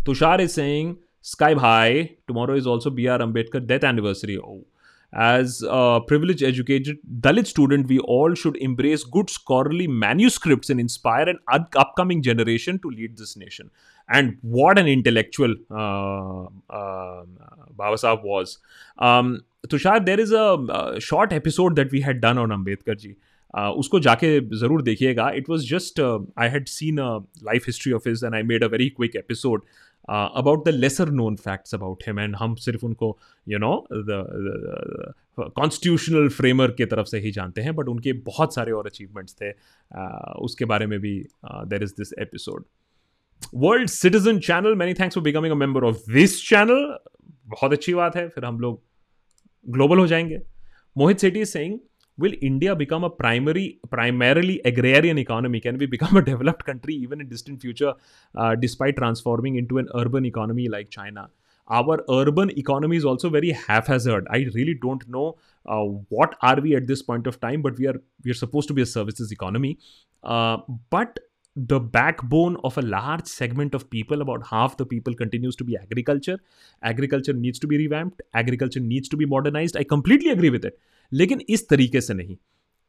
Tushar 0.06 0.40
is 0.42 0.54
saying 0.54 0.98
Sky 1.22 1.54
High 1.54 2.18
tomorrow 2.28 2.56
is 2.56 2.68
also 2.68 2.90
B.R. 2.90 3.18
Ambedkar 3.20 3.66
death 3.66 3.84
anniversary 3.84 4.38
oh 4.38 4.66
as 5.13 5.63
a 5.67 6.01
privileged 6.07 6.43
educated 6.43 6.99
Dalit 7.21 7.47
student, 7.47 7.89
we 7.89 7.99
all 7.99 8.35
should 8.35 8.57
embrace 8.57 9.05
good 9.05 9.31
scholarly 9.31 9.87
manuscripts 9.87 10.69
and 10.69 10.79
inspire 10.79 11.29
an 11.29 11.39
up- 11.51 11.75
upcoming 11.77 12.23
generation 12.23 12.79
to 12.81 12.91
lead 12.91 13.17
this 13.17 13.37
nation. 13.37 13.71
And 14.09 14.37
what 14.43 14.79
an 14.79 14.87
intellectual 14.87 15.55
uh, 15.71 16.45
uh, 16.71 17.25
Baba 17.75 17.97
Sahib 17.97 18.23
was. 18.23 18.59
Um, 18.99 19.41
Tushar, 19.67 20.05
there 20.05 20.21
is 20.21 20.33
a, 20.33 20.57
a, 20.71 21.01
short 21.01 21.33
episode 21.33 21.77
that 21.77 21.91
we 21.91 22.01
had 22.01 22.21
done 22.21 22.39
on 22.39 22.51
Ambedkar 22.51 22.99
ji. 22.99 23.17
Uh, 23.55 23.71
उसको 23.81 23.99
जाके 24.01 24.29
ज़रूर 24.59 24.83
देखिएगा 24.83 25.29
it 25.37 25.49
was 25.51 25.69
just 25.69 26.01
I 26.39 26.49
had 26.49 26.67
seen 26.69 26.99
a 27.01 27.09
life 27.45 27.67
history 27.67 27.93
of 27.93 28.07
his 28.07 28.25
and 28.25 28.35
I 28.35 28.43
made 28.51 28.65
a 28.65 28.67
very 28.73 28.89
quick 28.89 29.17
episode 29.17 29.63
about 30.10 30.66
the 30.66 30.70
lesser 30.70 31.10
known 31.10 31.36
facts 31.36 31.76
about 31.76 32.04
him 32.08 32.20
and 32.20 32.36
हम 32.36 32.56
सिर्फ़ 32.56 32.86
उनको 32.86 33.18
you 33.50 33.60
know 33.60 33.88
constitutional 35.40 36.30
framer 36.30 36.72
के 36.72 36.86
तरफ़ 36.86 37.08
से 37.08 37.20
ही 37.20 37.32
जानते 37.32 37.62
हैं 37.62 37.76
बट 37.76 37.88
उनके 37.88 38.14
बहुत 38.14 38.56
सारे 38.56 38.72
और 38.72 38.88
अचीवमेंट्स 38.88 39.34
थे 39.34 39.52
uh, 39.52 40.36
उसके 40.40 40.66
बारे 40.66 40.86
में 40.86 41.00
भी 41.00 41.26
there 41.46 41.84
is 41.84 41.94
this 41.98 42.14
episode 42.20 42.66
world 43.56 43.90
citizen 43.90 44.40
channel 44.40 44.76
many 44.76 44.94
thanks 44.94 45.16
for 45.16 45.24
becoming 45.24 45.52
a 45.52 45.56
member 45.56 45.84
of 45.84 46.12
this 46.12 46.50
channel 46.50 47.00
बहुत 47.48 47.74
अच्छी 47.74 47.94
बात 47.94 48.16
है 48.16 48.30
फिर 48.30 48.46
हम 48.46 48.60
लोग 48.60 48.84
ग्लोबल 49.70 49.98
हो 49.98 50.08
जाएँगे 50.08 50.42
मोहित 50.98 51.18
सेठी 51.18 51.46
Singh 51.46 51.80
will 52.18 52.34
India 52.42 52.76
become 52.76 53.04
a 53.04 53.10
primary, 53.10 53.80
primarily 53.90 54.62
agrarian 54.66 55.18
economy? 55.18 55.60
Can 55.60 55.78
we 55.78 55.86
become 55.86 56.18
a 56.18 56.22
developed 56.32 56.66
country 56.66 56.96
even 56.96 57.22
in 57.22 57.30
distant 57.30 57.62
future, 57.62 57.94
uh, 58.36 58.56
despite 58.56 58.98
transforming 58.98 59.56
into 59.56 59.78
an 59.78 59.90
urban 59.96 60.26
economy 60.26 60.68
like 60.68 60.90
China? 60.90 61.30
Our 61.70 62.04
urban 62.10 62.58
economy 62.58 62.98
is 62.98 63.06
also 63.06 63.30
very 63.30 63.52
haphazard. 63.52 64.28
I 64.30 64.48
really 64.54 64.74
don't 64.74 65.08
know 65.08 65.38
uh, 65.66 65.84
what 66.10 66.36
are 66.42 66.60
we 66.60 66.76
at 66.76 66.88
this 66.88 67.02
point 67.02 67.26
of 67.26 67.40
time, 67.40 67.62
but 67.62 67.78
we 67.78 67.88
are 67.88 68.02
we 68.24 68.32
are 68.32 68.36
supposed 68.36 68.68
to 68.68 68.74
be 68.74 68.82
a 68.82 68.86
services 68.86 69.32
economy. 69.32 69.78
Uh, 70.24 70.58
but 70.90 71.20
the 71.56 71.80
backbone 71.80 72.58
of 72.64 72.78
a 72.78 72.82
large 72.82 73.28
segment 73.28 73.76
of 73.76 73.90
people, 73.90 74.22
about 74.22 74.46
half 74.48 74.76
the 74.76 74.86
people, 74.86 75.14
continues 75.14 75.56
to 75.56 75.64
be 75.64 75.78
agriculture. 75.78 76.40
Agriculture 76.82 77.34
needs 77.34 77.60
to 77.60 77.68
be 77.68 77.78
revamped. 77.78 78.22
Agriculture 78.34 78.80
needs 78.80 79.08
to 79.08 79.16
be 79.16 79.26
modernized. 79.26 79.78
I 79.78 79.84
completely 79.84 80.32
agree 80.32 80.50
with 80.50 80.66
it. 80.66 80.80
लेकिन 81.12 81.42
इस 81.50 81.68
तरीके 81.70 82.02
से 82.02 82.14
नहीं 82.14 82.36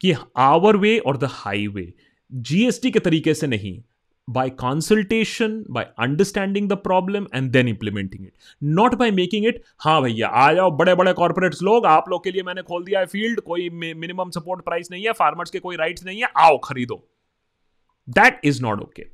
कि 0.01 0.15
our 0.37 0.77
way 0.77 0.99
or 0.99 1.17
the 1.17 1.29
highway 1.31 1.93
GST 2.33 2.91
के 2.91 2.99
तरीके 2.99 3.35
से 3.35 3.47
नहीं 3.47 3.81
by 4.29 4.49
consultation, 4.51 5.65
by 5.69 5.89
understanding 5.99 6.69
the 6.69 6.77
problem 6.77 7.27
and 7.33 7.53
then 7.53 7.69
implementing 7.69 8.25
it. 8.25 8.35
Not 8.61 8.97
by 8.99 9.11
making 9.11 9.45
it, 9.45 9.59
हाँ 9.81 10.01
भैया 10.03 10.29
आ 10.29 10.53
जाओ 10.53 10.71
बड़े 10.77 10.95
बड़े 10.95 11.13
कॉर्पोरेट्स 11.13 11.63
लोग 11.63 11.87
आप 11.87 12.09
लोग 12.09 12.25
के 12.25 12.31
लिए 12.31 12.43
मैंने 12.43 12.63
खोल 12.63 12.85
दिया 12.85 13.01
है 13.01 13.07
फ़ील्ड 13.07 13.41
कोई 13.41 13.69
मिनिमम 13.71 14.31
सपोर्ट 14.31 14.65
प्राइस 14.65 14.91
नहीं 14.91 15.05
है 15.05 15.13
फार्मर्स 15.13 15.51
के 15.51 15.59
कोई 15.59 15.77
राइट्स 15.77 16.05
नहीं 16.05 16.21
है 16.21 16.29
आओ 16.37 16.59
खरीदो 16.65 16.97
that 18.09 18.41
is 18.45 18.63
not 18.63 18.81
okay 18.83 19.07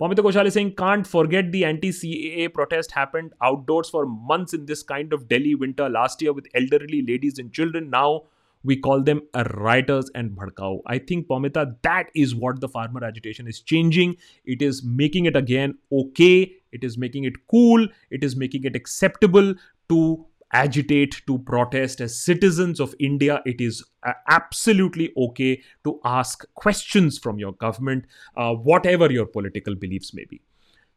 Pamita 0.00 0.20
Koshal 0.20 0.46
is 0.46 0.54
saying, 0.54 0.76
can't 0.76 1.04
forget 1.04 1.50
the 1.50 1.64
anti-CAA 1.64 2.54
protest 2.54 2.92
happened 2.92 3.32
outdoors 3.42 3.90
for 3.90 4.06
months 4.06 4.54
in 4.54 4.66
this 4.66 4.84
kind 4.84 5.12
of 5.12 5.26
Delhi 5.26 5.56
winter 5.56 5.88
last 5.88 6.22
year 6.22 6.32
with 6.32 6.46
elderly 6.54 7.02
ladies 7.04 7.40
and 7.40 7.52
children. 7.52 7.90
Now 7.90 8.22
we 8.62 8.76
call 8.76 9.02
them 9.02 9.22
rioters 9.34 10.08
and 10.14 10.30
bhadkao. 10.30 10.82
I 10.86 10.98
think, 10.98 11.26
Pamita, 11.26 11.74
that 11.82 12.10
is 12.14 12.32
what 12.32 12.60
the 12.60 12.68
farmer 12.68 13.02
agitation 13.02 13.48
is 13.48 13.60
changing. 13.60 14.16
It 14.44 14.62
is 14.62 14.84
making 14.84 15.26
it 15.26 15.34
again 15.34 15.78
okay. 15.90 16.52
It 16.70 16.84
is 16.84 16.96
making 16.96 17.24
it 17.24 17.34
cool. 17.50 17.84
It 18.10 18.22
is 18.22 18.36
making 18.36 18.64
it 18.64 18.76
acceptable 18.76 19.54
to 19.88 20.26
agitate, 20.52 21.22
to 21.26 21.38
protest 21.38 22.00
as 22.00 22.20
citizens 22.20 22.80
of 22.80 22.94
India. 22.98 23.42
It 23.44 23.60
is 23.60 23.84
uh, 24.06 24.12
absolutely 24.28 25.12
okay 25.16 25.62
to 25.84 26.00
ask 26.04 26.44
questions 26.54 27.18
from 27.18 27.38
your 27.38 27.52
government, 27.52 28.06
uh, 28.36 28.54
whatever 28.54 29.10
your 29.12 29.26
political 29.26 29.74
beliefs 29.74 30.14
may 30.14 30.24
be. 30.24 30.40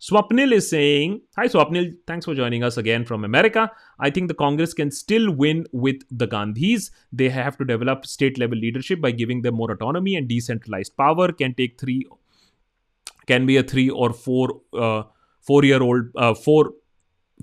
Swapnil 0.01 0.51
is 0.51 0.67
saying, 0.67 1.21
Hi 1.37 1.47
Swapnil, 1.47 1.95
thanks 2.07 2.25
for 2.25 2.33
joining 2.33 2.63
us 2.63 2.77
again 2.77 3.05
from 3.05 3.23
America. 3.23 3.71
I 3.99 4.09
think 4.09 4.29
the 4.29 4.33
Congress 4.33 4.73
can 4.73 4.89
still 4.89 5.29
win 5.29 5.67
with 5.71 5.97
the 6.09 6.27
Gandhis. 6.27 6.89
They 7.13 7.29
have 7.29 7.55
to 7.59 7.65
develop 7.65 8.07
state 8.07 8.39
level 8.39 8.57
leadership 8.57 8.99
by 8.99 9.11
giving 9.11 9.43
them 9.43 9.55
more 9.55 9.69
autonomy 9.69 10.15
and 10.15 10.27
decentralized 10.27 10.97
power. 10.97 11.31
Can 11.31 11.53
take 11.53 11.79
three, 11.79 12.07
can 13.27 13.45
be 13.45 13.57
a 13.57 13.63
three 13.63 13.91
or 13.91 14.11
four, 14.11 14.61
uh, 14.73 15.03
four 15.39 15.63
year 15.63 15.83
old, 15.83 16.05
uh, 16.15 16.33
four, 16.33 16.71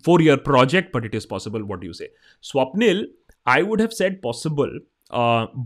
four 0.04 0.22
year 0.22 0.36
project 0.44 0.96
but 0.96 1.04
it 1.04 1.14
is 1.14 1.26
possible 1.30 1.62
what 1.62 1.84
you 1.84 1.92
say 1.92 2.12
Swapnil 2.44 3.06
I 3.46 3.62
would 3.62 3.80
have 3.80 3.90
said 3.94 4.20
possible 4.22 4.80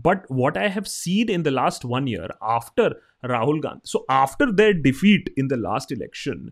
but 0.05 0.25
what 0.31 0.57
I 0.57 0.69
have 0.69 0.83
seen 0.87 1.29
in 1.29 1.43
the 1.43 1.47
last 1.49 1.85
one 1.85 2.07
year 2.07 2.33
after 2.51 2.99
Rahul 3.25 3.59
Gandhi 3.61 3.89
so 3.89 4.05
after 4.11 4.51
the 4.51 4.69
defeat 4.81 5.33
in 5.37 5.47
the 5.47 5.59
last 5.59 5.91
election 5.91 6.49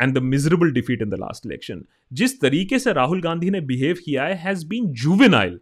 and 0.00 0.14
the 0.14 0.22
miserable 0.22 0.72
defeat 0.72 1.02
in 1.02 1.10
the 1.10 1.18
last 1.20 1.46
election 1.46 1.84
जिस 2.12 2.40
तरीके 2.40 2.78
से 2.78 2.92
राहुल 2.92 3.20
गांधी 3.22 3.50
ने 3.50 3.60
behave 3.66 3.96
किया 4.04 4.24
है 4.24 4.34
has 4.38 4.66
been 4.66 4.92
juvenile 5.02 5.58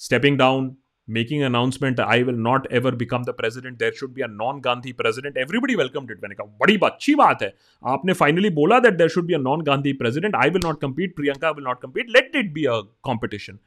stepping 0.00 0.38
down 0.38 0.74
making 1.08 1.42
an 1.42 1.54
announcement 1.54 2.00
I 2.00 2.22
will 2.22 2.38
not 2.46 2.66
ever 2.72 2.90
become 2.90 3.24
the 3.24 3.32
president 3.32 3.78
there 3.78 3.92
should 3.92 4.12
be 4.14 4.22
a 4.22 4.28
non 4.28 4.60
Gandhi 4.60 4.92
president 4.92 5.36
everybody 5.36 5.76
welcomed 5.76 6.10
it 6.10 6.22
मैंने 6.22 6.34
कहा 6.34 6.46
बड़ी 6.60 6.78
अच्छी 6.84 7.14
बात 7.14 7.42
है 7.42 7.52
आपने 7.84 8.12
फाइनली 8.12 8.50
बोला 8.50 8.78
that 8.78 8.98
there 8.98 9.08
should 9.08 9.26
be 9.26 9.34
a 9.34 9.38
non 9.38 9.64
Gandhi 9.68 9.92
president 9.92 10.34
I 10.34 10.48
will 10.48 10.64
not 10.66 10.80
compete 10.80 11.16
Priyanka 11.20 11.54
will 11.56 11.68
not 11.68 11.80
compete 11.80 12.10
let 12.18 12.34
it 12.42 12.52
be 12.54 12.64
a 12.64 12.80
competition 13.10 13.58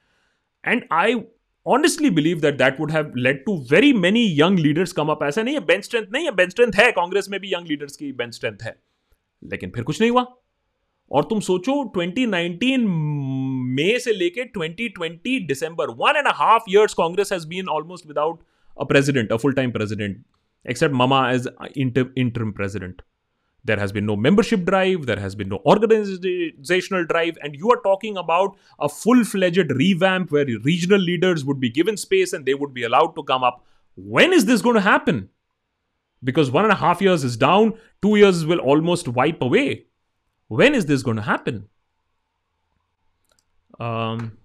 and 0.66 0.84
I 0.92 1.24
honestly 1.66 2.10
believe 2.10 2.42
that 2.42 2.58
that 2.58 2.80
would 2.80 2.92
have 2.92 3.16
led 3.16 3.42
to 3.48 3.58
very 3.72 3.94
many 3.94 4.28
young 4.42 4.56
leaders 4.56 4.94
come 5.00 5.16
up 5.16 5.24
ऐसा 5.24 5.44
नहीं 5.44 5.56
है 5.56 5.66
bench 5.66 5.90
strength 5.90 6.12
नहीं 6.14 6.26
है 6.26 6.32
bench 6.32 6.56
strength 6.58 6.76
है 6.76 6.92
कांग्रेस 6.92 7.30
में 7.30 7.40
भी 7.40 7.52
young 7.52 7.68
leaders 7.72 7.96
की 7.96 8.14
bench 8.14 8.40
strength 8.40 8.64
है 8.64 8.76
लेकिन 9.44 9.72
फिर 9.76 9.84
कुछ 9.84 10.02
नहीं 10.02 10.12
हुआ 10.12 10.26
और 11.13 11.25
तुम 11.25 11.41
सोचो 11.41 11.73
2019 11.97 12.87
मई 13.77 13.99
से 13.99 14.13
लेके 14.13 14.45
2020 14.59 15.47
दिसंबर 15.49 15.91
one 15.99 16.17
and 16.17 16.29
half 16.29 16.65
years 16.69 16.95
Congress 16.95 17.33
has 17.33 17.45
been 17.45 17.69
almost 17.69 18.07
without 18.07 18.43
a 18.77 18.87
president, 18.87 19.31
a 19.31 19.39
full 19.39 19.53
time 19.53 19.73
president, 19.73 20.25
except 20.65 20.95
Mama 20.95 21.29
as 21.29 21.49
inter- 21.75 22.11
interim 22.17 22.53
president. 22.53 23.03
There 23.67 23.79
has 23.79 23.93
been 23.93 24.05
no 24.05 24.15
membership 24.15 24.65
drive, 24.65 25.07
there 25.07 25.19
has 25.19 25.35
been 25.35 25.49
no 25.49 25.63
organizational 25.65 27.07
drive, 27.07 27.39
and 27.41 27.55
you 27.57 27.71
are 27.71 27.81
talking 27.81 28.19
about 28.19 28.57
a 28.79 28.89
full 28.89 29.25
fledged 29.25 29.71
revamp 29.71 30.31
where 30.31 30.45
regional 30.45 31.01
leaders 31.01 31.45
would 31.45 31.61
be 31.61 31.71
given 31.71 31.97
space 31.97 32.35
and 32.35 32.45
they 32.45 32.55
would 32.55 32.75
be 32.75 32.83
allowed 32.83 33.15
to 33.17 33.23
come 33.23 33.43
up. 33.43 33.65
When 33.95 34.35
is 34.35 34.45
this 34.45 34.61
going 34.61 34.75
to 34.75 34.83
happen? 34.83 35.31
Because 36.23 36.51
one 36.51 36.65
and 36.65 36.73
a 36.73 36.77
half 36.77 37.01
years 37.01 37.25
is 37.25 37.39
down, 37.39 37.75
two 38.03 38.17
years 38.17 38.45
will 38.45 38.59
almost 38.59 39.09
wipe 39.09 39.41
away. 39.41 39.87
When 40.50 40.76
is 40.76 40.88
this 40.88 41.04
going 41.04 41.18
to 41.18 41.24
happen? 41.24 41.70
Um, 43.80 44.38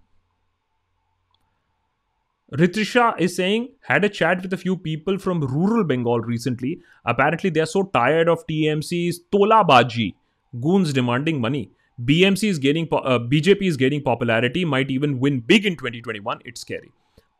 Ritrisha 2.52 3.18
is 3.18 3.34
saying, 3.34 3.70
had 3.80 4.05
a 4.05 4.09
chat 4.09 4.42
with 4.42 4.52
a 4.52 4.57
few 4.57 4.76
people 4.76 5.18
from 5.18 5.40
rural 5.40 5.82
Bengal 5.82 6.20
recently. 6.20 6.80
Apparently, 7.05 7.50
they 7.50 7.61
are 7.61 7.66
so 7.66 7.84
tired 7.84 8.28
of 8.28 8.46
TMC's 8.46 9.20
Tola 9.32 9.64
Baji, 9.64 10.14
goons 10.61 10.92
demanding 10.92 11.40
money. 11.40 11.70
BMC 12.05 12.50
is 12.50 12.59
gaining, 12.59 12.86
uh, 12.92 13.18
BJP 13.18 13.62
is 13.62 13.76
gaining 13.76 14.02
popularity, 14.02 14.64
might 14.64 14.90
even 14.90 15.18
win 15.18 15.40
big 15.40 15.64
in 15.64 15.74
2021. 15.74 16.40
It's 16.44 16.61
scary. 16.61 16.92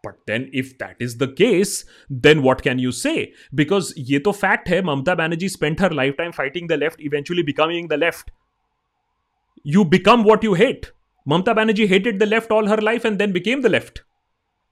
But 0.03 0.19
then, 0.27 0.49
if 0.53 0.79
that 0.79 0.97
is 1.01 1.19
the 1.19 1.29
case, 1.29 1.85
then 2.09 2.43
what 2.43 2.63
can 2.63 2.79
you 2.79 2.93
say? 2.93 3.35
Because 3.55 3.95
ye 3.97 4.21
to 4.21 4.33
fact 4.33 4.69
hai, 4.69 4.81
Mamta 4.81 5.17
Banerjee 5.17 5.51
spent 5.51 5.81
her 5.81 5.91
lifetime 5.91 6.33
fighting 6.33 6.67
the 6.67 6.77
left, 6.77 7.01
eventually 7.01 7.43
becoming 7.43 7.89
the 7.89 7.97
left. 7.97 8.31
You 9.67 9.85
become 9.85 10.23
what 10.23 10.45
you 10.45 10.55
hate 10.55 10.87
Mamata 11.27 11.53
Banerjee 11.53 11.87
hated 11.87 12.19
the 12.19 12.23
left 12.23 12.53
all 12.53 12.69
her 12.69 12.81
life 12.83 13.07
and 13.07 13.19
then 13.19 13.33
became 13.33 13.63
the 13.63 13.67
left 13.67 13.99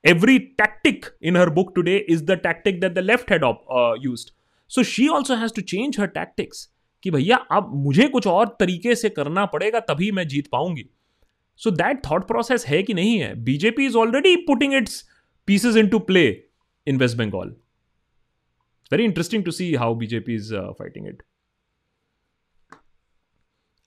every 0.05 0.39
tactic 0.39 1.07
in 1.23 1.37
her 1.37 1.51
book 1.51 1.73
today 1.75 1.97
is 2.11 2.25
the 2.25 2.39
tactic 2.43 2.81
that 2.81 2.93
the 2.93 2.99
left 3.01 3.33
had 3.33 3.45
use 4.05 4.27
so 4.71 4.83
she 4.83 5.07
also 5.09 5.35
has 5.35 5.55
to 5.55 5.63
change 5.63 6.01
her 6.01 6.07
tactics 6.11 6.69
कि 7.05 7.11
भैया 7.11 7.37
अब 7.53 7.71
मुझे 7.75 8.09
कुछ 8.09 8.27
और 8.27 8.57
तरीके 8.61 8.95
से 8.95 9.09
करना 9.11 9.47
पड़ेगा 9.47 9.81
तभी 9.81 10.11
मैं 10.11 10.27
जीत 10.29 10.49
पाऊँगी 10.53 10.85
सो 11.61 11.71
दैट 11.71 12.01
थॉट 12.07 12.27
प्रोसेस 12.27 12.67
है 12.67 12.83
कि 12.83 12.95
नहीं 12.95 13.19
है 13.19 13.35
BJP 13.45 13.87
is 13.87 13.97
already 13.97 14.37
putting 14.47 14.75
its 14.75 15.03
pieces 15.49 15.77
into 15.89 15.99
play 16.03 16.25
in 16.87 16.99
West 16.99 17.17
Bengal 17.17 17.55
very 18.93 19.05
interesting 19.05 19.45
to 19.45 19.51
see 19.51 19.75
how 19.75 19.95
BJP 19.95 20.35
is 20.35 20.55
fighting 20.79 21.09
it 21.09 21.23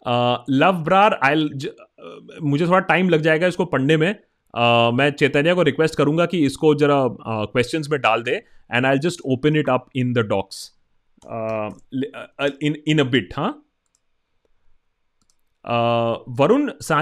Lov 0.05 0.83
Brar 0.83 1.19
I 1.23 1.49
मुझे 2.41 2.65
थोड़ा 2.67 2.79
टाइम 2.79 3.09
लग 3.09 3.21
जाएगा 3.21 3.47
इसको 3.47 3.65
पढ़ने 3.65 3.97
में 3.97 4.11
uh, 4.13 4.93
मैं 4.93 5.09
चैतन्य 5.11 5.53
को 5.55 5.63
रिक्वेस्ट 5.63 5.95
करूँगा 5.95 6.25
कि 6.25 6.45
इसको 6.45 6.73
जरा 6.75 7.01
क्वेश्चन 7.27 7.81
uh, 7.81 7.89
में 7.91 7.99
डाल 8.01 8.23
दे 8.23 8.41
and 8.71 8.85
I 8.85 8.99
just 8.99 9.21
open 9.25 9.55
it 9.55 9.69
up 9.69 9.89
in 9.95 10.13
the 10.13 10.25
docs 10.27 10.71
in 12.63 12.83
in 12.87 12.99
a 12.99 13.03
bit 13.11 13.33
हाँ 13.37 13.61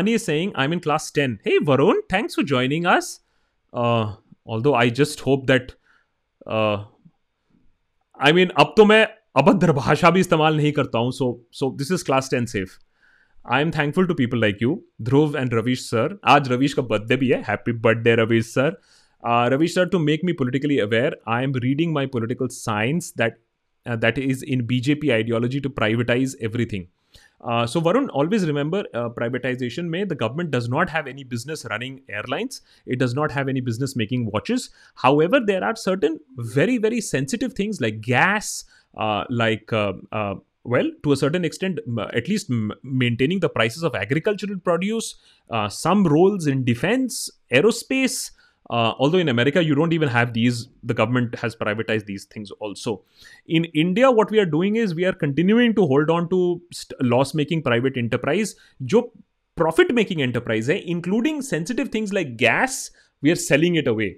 is 0.07 0.25
saying, 0.25 0.51
I'm 0.55 0.73
in 0.73 0.79
class 0.79 1.11
10. 1.11 1.39
Hey, 1.43 1.59
Varun, 1.59 1.95
thanks 2.09 2.35
for 2.35 2.43
joining 2.43 2.85
us. 2.85 3.19
Uh, 3.73 4.15
although 4.45 4.73
I 4.73 4.89
just 4.89 5.19
hope 5.19 5.47
that. 5.47 5.73
Uh, 6.45 6.85
I 8.19 8.31
mean, 8.31 8.49
अब 8.59 8.73
तो 8.77 8.85
मैं 8.85 9.05
अभद्र 9.35 9.71
भाषा 9.73 10.09
भी 10.09 10.19
इस्तेमाल 10.19 10.57
नहीं 10.57 10.71
करता 10.71 10.99
हूँ 10.99 11.11
so 11.11 11.27
so 11.53 11.69
this 11.77 11.91
is 11.91 12.03
class 12.05 12.29
ten 12.29 12.45
safe 12.45 12.77
I 13.52 13.62
am 13.62 13.70
thankful 13.70 14.06
to 14.06 14.14
people 14.14 14.40
like 14.40 14.62
you 14.62 14.82
Dhruv 15.02 15.36
and 15.38 15.54
Ravish 15.54 15.80
sir 15.80 16.18
आज 16.36 16.52
रवीश 16.52 16.72
का 16.74 16.82
बर्थडे 16.92 17.16
भी 17.16 17.28
है 17.28 17.42
happy 17.48 17.72
birthday 17.86 18.14
Ravish 18.22 18.46
sir 18.46 18.80
Ravish 19.54 19.74
sir 19.74 19.88
to 19.88 19.98
make 19.98 20.24
me 20.24 20.32
politically 20.40 20.78
aware 20.78 21.20
I 21.28 21.44
am 21.44 21.54
reading 21.64 21.92
my 21.94 22.06
political 22.16 22.48
science 22.56 23.12
that 23.18 23.38
that 23.86 24.18
is 24.18 24.42
in 24.42 24.66
BJP 24.66 25.12
ideology 25.12 25.60
to 25.60 25.70
privatize 25.70 26.34
everything. 26.40 26.88
Uh, 27.40 27.66
so 27.66 27.80
Varun, 27.80 28.08
always 28.12 28.46
remember 28.46 28.84
uh, 28.92 29.08
privatization 29.08 29.88
may 29.88 30.04
the 30.04 30.14
government 30.14 30.50
does 30.50 30.68
not 30.68 30.90
have 30.90 31.06
any 31.06 31.22
business 31.24 31.64
running 31.70 32.00
airlines. 32.08 32.62
It 32.86 32.98
does 32.98 33.14
not 33.14 33.30
have 33.30 33.48
any 33.48 33.60
business 33.60 33.94
making 33.94 34.26
watches. 34.32 34.70
However, 34.96 35.40
there 35.40 35.62
are 35.64 35.76
certain 35.76 36.18
very 36.36 36.78
very 36.78 37.00
sensitive 37.00 37.52
things 37.52 37.80
like 37.80 38.00
gas, 38.00 38.64
uh, 38.96 39.24
like 39.30 39.72
well, 40.64 40.90
to 41.02 41.12
a 41.12 41.16
certain 41.16 41.44
extent, 41.44 41.78
at 42.12 42.28
least 42.28 42.50
maintaining 42.82 43.40
the 43.40 43.48
prices 43.48 43.82
of 43.82 43.94
agricultural 43.94 44.58
produce, 44.58 45.16
uh, 45.50 45.68
some 45.68 46.06
roles 46.06 46.46
in 46.46 46.64
defense, 46.64 47.30
aerospace. 47.50 48.32
Uh, 48.70 48.92
although 48.98 49.16
in 49.16 49.30
America 49.30 49.64
you 49.64 49.74
don't 49.74 49.94
even 49.94 50.08
have 50.08 50.34
these, 50.34 50.68
the 50.82 50.92
government 50.92 51.34
has 51.36 51.56
privatized 51.56 52.04
these 52.04 52.26
things 52.26 52.50
also. 52.60 53.02
In 53.46 53.64
India, 53.64 54.10
what 54.10 54.30
we 54.30 54.38
are 54.38 54.44
doing 54.44 54.76
is 54.76 54.94
we 54.94 55.06
are 55.06 55.14
continuing 55.14 55.74
to 55.74 55.86
hold 55.86 56.10
on 56.10 56.28
to 56.28 56.60
st- 56.70 57.02
loss-making 57.02 57.62
private 57.62 57.96
enterprise, 57.96 58.54
जो 58.82 59.10
profit-making 59.56 60.18
enterprise 60.18 60.68
है, 60.68 60.84
including 60.86 61.40
sensitive 61.40 61.88
things 61.88 62.12
like 62.12 62.36
gas. 62.36 62.90
We 63.24 63.30
are 63.30 63.40
selling 63.40 63.76
it 63.76 63.88
away. 63.88 64.10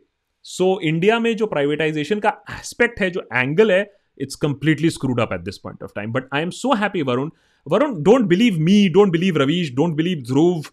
So 0.43 0.83
India 0.83 1.21
में 1.21 1.37
जो 1.37 1.47
privatization 1.47 2.21
का 2.21 2.45
aspect 2.51 3.01
है, 3.01 3.11
जो 3.11 3.21
angle 3.37 3.71
है, 3.71 3.93
it's 4.17 4.37
completely 4.37 4.91
screwed 4.91 5.21
up 5.21 5.33
at 5.33 5.45
this 5.45 5.59
point 5.59 5.83
of 5.83 5.95
time. 5.95 6.13
But 6.13 6.29
I 6.33 6.41
am 6.41 6.53
so 6.53 6.73
happy, 6.73 7.03
Varun. 7.03 7.31
Varun, 7.69 8.03
don't 8.03 8.29
believe 8.29 8.59
me, 8.59 8.89
don't 8.89 9.11
believe 9.11 9.37
Ravish, 9.37 9.71
don't 9.71 9.95
believe 9.95 10.25
Dhruv. 10.25 10.71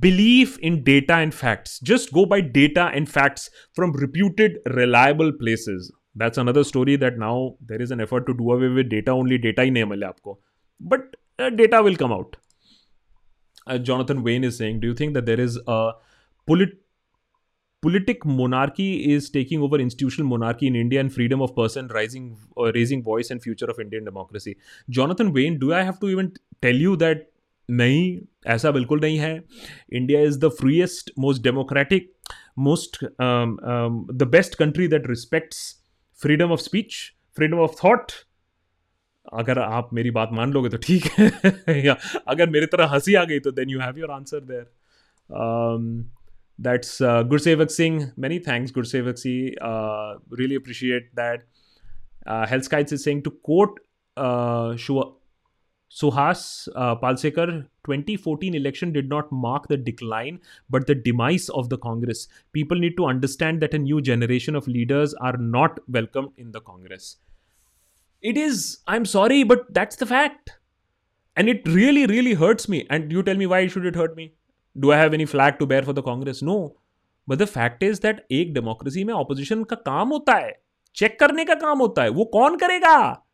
Believe 0.00 0.58
in 0.62 0.82
data 0.82 1.14
and 1.14 1.32
facts. 1.32 1.78
Just 1.80 2.12
go 2.12 2.26
by 2.26 2.40
data 2.40 2.90
and 2.92 3.08
facts 3.08 3.50
from 3.72 3.92
reputed, 3.92 4.58
reliable 4.74 5.32
places. 5.32 5.92
That's 6.16 6.38
another 6.38 6.64
story 6.64 6.96
that 6.96 7.18
now 7.18 7.56
there 7.60 7.80
is 7.80 7.90
an 7.90 8.00
effort 8.00 8.26
to 8.26 8.34
do 8.34 8.50
away 8.50 8.68
with 8.68 8.88
data 8.88 9.12
only. 9.12 9.38
Data 9.38 9.62
ही 9.62 9.70
नहीं 9.70 9.84
मिले 9.84 10.06
आपको. 10.06 10.36
But 10.80 11.16
uh, 11.38 11.50
data 11.50 11.82
will 11.82 11.94
come 11.94 12.12
out. 12.12 12.36
Uh, 13.66 13.78
Jonathan 13.78 14.24
Wayne 14.24 14.44
is 14.44 14.56
saying, 14.56 14.80
do 14.80 14.88
you 14.88 14.94
think 14.94 15.14
that 15.14 15.26
there 15.26 15.40
is 15.40 15.60
a 15.68 15.92
polit- 16.46 16.79
politic 17.83 18.25
monarchy 18.25 18.93
is 19.15 19.31
taking 19.33 19.63
over 19.63 19.81
institutional 19.81 20.25
monarchy 20.25 20.67
in 20.67 20.75
India 20.75 21.01
and 21.01 21.11
freedom 21.11 21.41
of 21.41 21.51
person 21.51 21.87
rising 21.87 22.35
raising 22.75 23.03
voice 23.05 23.31
and 23.31 23.41
future 23.41 23.69
of 23.69 23.81
Indian 23.81 24.05
democracy 24.05 24.55
Jonathan 24.89 25.27
when 25.27 25.57
do 25.59 25.71
I 25.71 25.83
have 25.83 25.93
to 26.01 26.09
even 26.09 26.27
tell 26.61 26.81
you 26.81 26.95
that 26.95 27.29
नहीं, 27.69 28.19
ऐसा 28.47 28.71
बिल्कुल 28.71 28.99
नहीं 28.99 29.17
है। 29.17 29.43
India 29.93 30.21
is 30.21 30.39
the 30.39 30.49
freest 30.49 31.11
most 31.19 31.43
democratic 31.43 32.11
most 32.59 32.97
the 33.03 34.27
best 34.31 34.55
country 34.55 34.87
that 34.87 35.07
respects 35.07 35.59
freedom 36.21 36.51
of 36.51 36.59
speech 36.59 36.95
freedom 37.35 37.57
of 37.57 37.75
thought 37.85 38.11
अगर 39.33 39.59
आप 39.59 39.89
मेरी 39.93 40.11
बात 40.11 40.29
मान 40.31 40.51
लोगे 40.53 40.69
तो 40.69 40.77
ठीक 40.77 41.05
है। 41.05 41.85
या, 41.85 41.95
अगर 42.27 42.49
मेरी 42.49 42.65
तरह 42.65 42.85
हँसी 42.85 43.15
आ 43.15 43.23
गई 43.23 43.39
तो 43.39 43.51
then 43.51 43.69
you 43.69 43.79
have 43.79 43.99
your 43.99 44.11
answer 44.11 44.39
there 44.39 44.71
that's 46.61 47.01
uh, 47.01 47.23
Gursevak 47.23 47.71
Singh. 47.71 48.11
Many 48.15 48.39
thanks, 48.39 48.71
Gursevak 48.71 49.17
Singh. 49.17 49.55
Uh, 49.59 50.15
really 50.29 50.55
appreciate 50.55 51.13
that. 51.15 51.43
Uh, 52.25 52.45
Hellskites 52.45 52.91
is 52.91 53.03
saying 53.03 53.23
to 53.23 53.31
quote 53.31 53.79
uh, 54.15 54.75
Suhas 55.91 56.67
uh, 56.75 56.95
Palsekar 56.95 57.65
2014 57.85 58.53
election 58.53 58.93
did 58.93 59.09
not 59.09 59.31
mark 59.31 59.67
the 59.67 59.77
decline 59.77 60.39
but 60.69 60.85
the 60.85 60.93
demise 60.93 61.49
of 61.49 61.69
the 61.69 61.77
Congress. 61.79 62.27
People 62.53 62.77
need 62.77 62.95
to 62.97 63.05
understand 63.05 63.59
that 63.61 63.73
a 63.73 63.79
new 63.79 64.01
generation 64.01 64.55
of 64.55 64.67
leaders 64.67 65.15
are 65.15 65.37
not 65.37 65.79
welcomed 65.89 66.29
in 66.37 66.51
the 66.51 66.61
Congress. 66.61 67.17
It 68.21 68.37
is, 68.37 68.79
I'm 68.87 69.05
sorry, 69.05 69.43
but 69.43 69.73
that's 69.73 69.95
the 69.95 70.05
fact. 70.05 70.51
And 71.35 71.49
it 71.49 71.67
really, 71.67 72.05
really 72.05 72.35
hurts 72.35 72.69
me. 72.69 72.85
And 72.89 73.11
you 73.11 73.23
tell 73.23 73.35
me 73.35 73.47
why 73.47 73.65
should 73.65 73.85
it 73.85 73.95
hurt 73.95 74.15
me? 74.15 74.35
Do 74.75 74.91
I 74.91 74.99
have 74.99 75.13
any 75.13 75.25
flag 75.25 75.53
to 75.53 75.65
bear 75.65 75.85
for 75.85 75.93
the 75.93 76.03
Congress 76.05 76.39
no 76.43 76.57
but 77.27 77.37
the 77.37 77.45
fact 77.45 77.83
is 77.83 78.01
that 78.01 78.25
एक 78.31 78.53
democracy 78.53 79.03
में 79.03 79.13
opposition 79.13 79.63
का 79.63 79.75
काम 79.85 80.09
होता 80.09 80.35
है। 80.35 80.51
Check 80.95 81.19
करने 81.19 81.45
का 81.45 81.55
काम 81.55 81.79
होता 81.79 82.03
है। 82.03 82.09
वो 82.09 82.25
कौन 82.33 82.57
करेगा? 82.57 83.25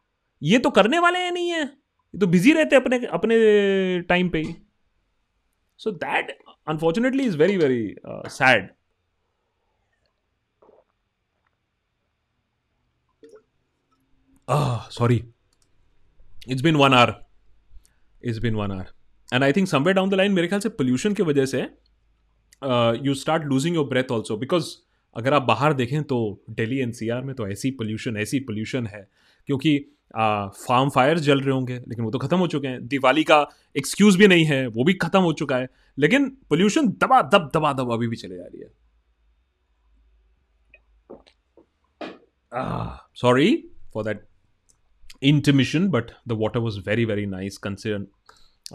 ये 0.41 0.57
तो 0.59 0.69
करने 0.69 0.99
वाले 0.99 1.19
हैं 1.19 1.31
नहीं 1.31 1.49
है। 1.49 1.61
ये 1.61 2.19
तो 2.19 2.27
बिज़ी 2.27 2.53
रहते 2.53 2.75
अपने 2.75 3.05
अपने 3.07 3.35
टाइम 4.09 4.29
पे 4.29 4.39
ही। 4.39 4.55
So 5.79 5.91
that 5.93 6.38
unfortunately 6.69 7.25
is 7.25 7.38
very 7.38 7.57
very 7.57 7.95
sad 8.07 8.69
sorry 14.91 15.23
it's 16.49 16.61
been 16.61 16.75
one 16.75 16.93
hour 16.93 17.13
it's 18.23 18.38
been 18.39 18.55
one 18.55 18.71
hour 18.71 18.93
and 19.34 19.43
I 19.43 19.53
think 19.53 19.67
somewhere 19.67 19.95
down 19.95 20.09
the 20.09 20.13
line 20.13 20.32
मेरे 20.32 20.47
ख्याल 20.47 20.61
से 20.61 20.69
पोल्यूशन 20.69 21.13
की 21.13 21.23
वजह 21.23 21.45
से 21.45 21.61
you 23.07 23.13
start 23.13 23.43
losing 23.43 23.75
your 23.75 23.88
breath 23.88 24.11
also 24.11 24.38
because 24.38 24.75
अगर 25.15 25.34
आप 25.34 25.41
बाहर 25.41 25.73
देखें 25.73 26.03
तो 26.03 26.17
दिल्ली 26.49 26.80
एनसीआर 26.80 27.21
में 27.21 27.36
तो 27.36 27.47
ऐसी 27.47 27.71
पोल्यूशन 27.71 28.17
ऐसी 28.17 28.39
पोल्यूशन 28.39 28.88
है। 28.88 29.07
क्योंकि 29.47 29.78
फार्म 30.15 30.89
फायर 30.89 31.19
जल 31.19 31.39
रहे 31.41 31.51
होंगे 31.51 31.75
लेकिन 31.78 32.05
वो 32.05 32.11
तो 32.11 32.19
ख़त्म 32.19 32.38
हो 32.38 32.47
चुके 32.47 32.67
हैं। 32.67 32.88
दिवाली 32.88 33.23
का 33.23 33.39
एक्सक्यूज़ 33.78 34.17
भी 34.17 34.28
नहीं 34.28 34.45
है 34.45 34.65
वो 34.67 34.84
भी 34.84 34.93
ख़त्म 34.93 35.19
हो 35.21 35.34
चुका 35.34 35.57
है। 35.57 35.67
लेकिन 35.97 36.30
पोल्यूशन 36.49 36.88
दबा 37.03 37.21
दब 37.34 37.49
दबा 37.55 37.73
दब 37.73 37.91
अभी 37.93 38.07
भी 38.07 38.15
चले 38.15 38.36
जा 38.38 38.43
रही 38.43 38.61
है। 38.61 38.69
Sorry 43.15 43.69
for 43.93 44.03
that 44.03 44.25
intermission, 45.23 45.86
but 45.93 46.09
the 46.32 46.36
water 46.39 46.59
was 46.63 46.75
very 46.88 47.05
very 47.05 47.25
nice 47.30 47.55
considering 47.61 48.03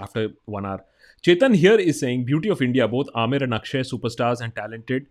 after 0.01 0.31
one 0.45 0.67
hour. 0.67 0.85
Chetan 1.23 1.55
here 1.55 1.77
is 1.77 2.01
saying 2.01 2.25
beauty 2.25 2.49
of 2.49 2.61
India, 2.61 2.89
both 2.89 3.09
Amir 3.15 3.43
and 3.43 3.55
Akshay, 3.55 3.81
superstars 3.81 4.41
and 4.41 4.55
talented. 4.55 5.07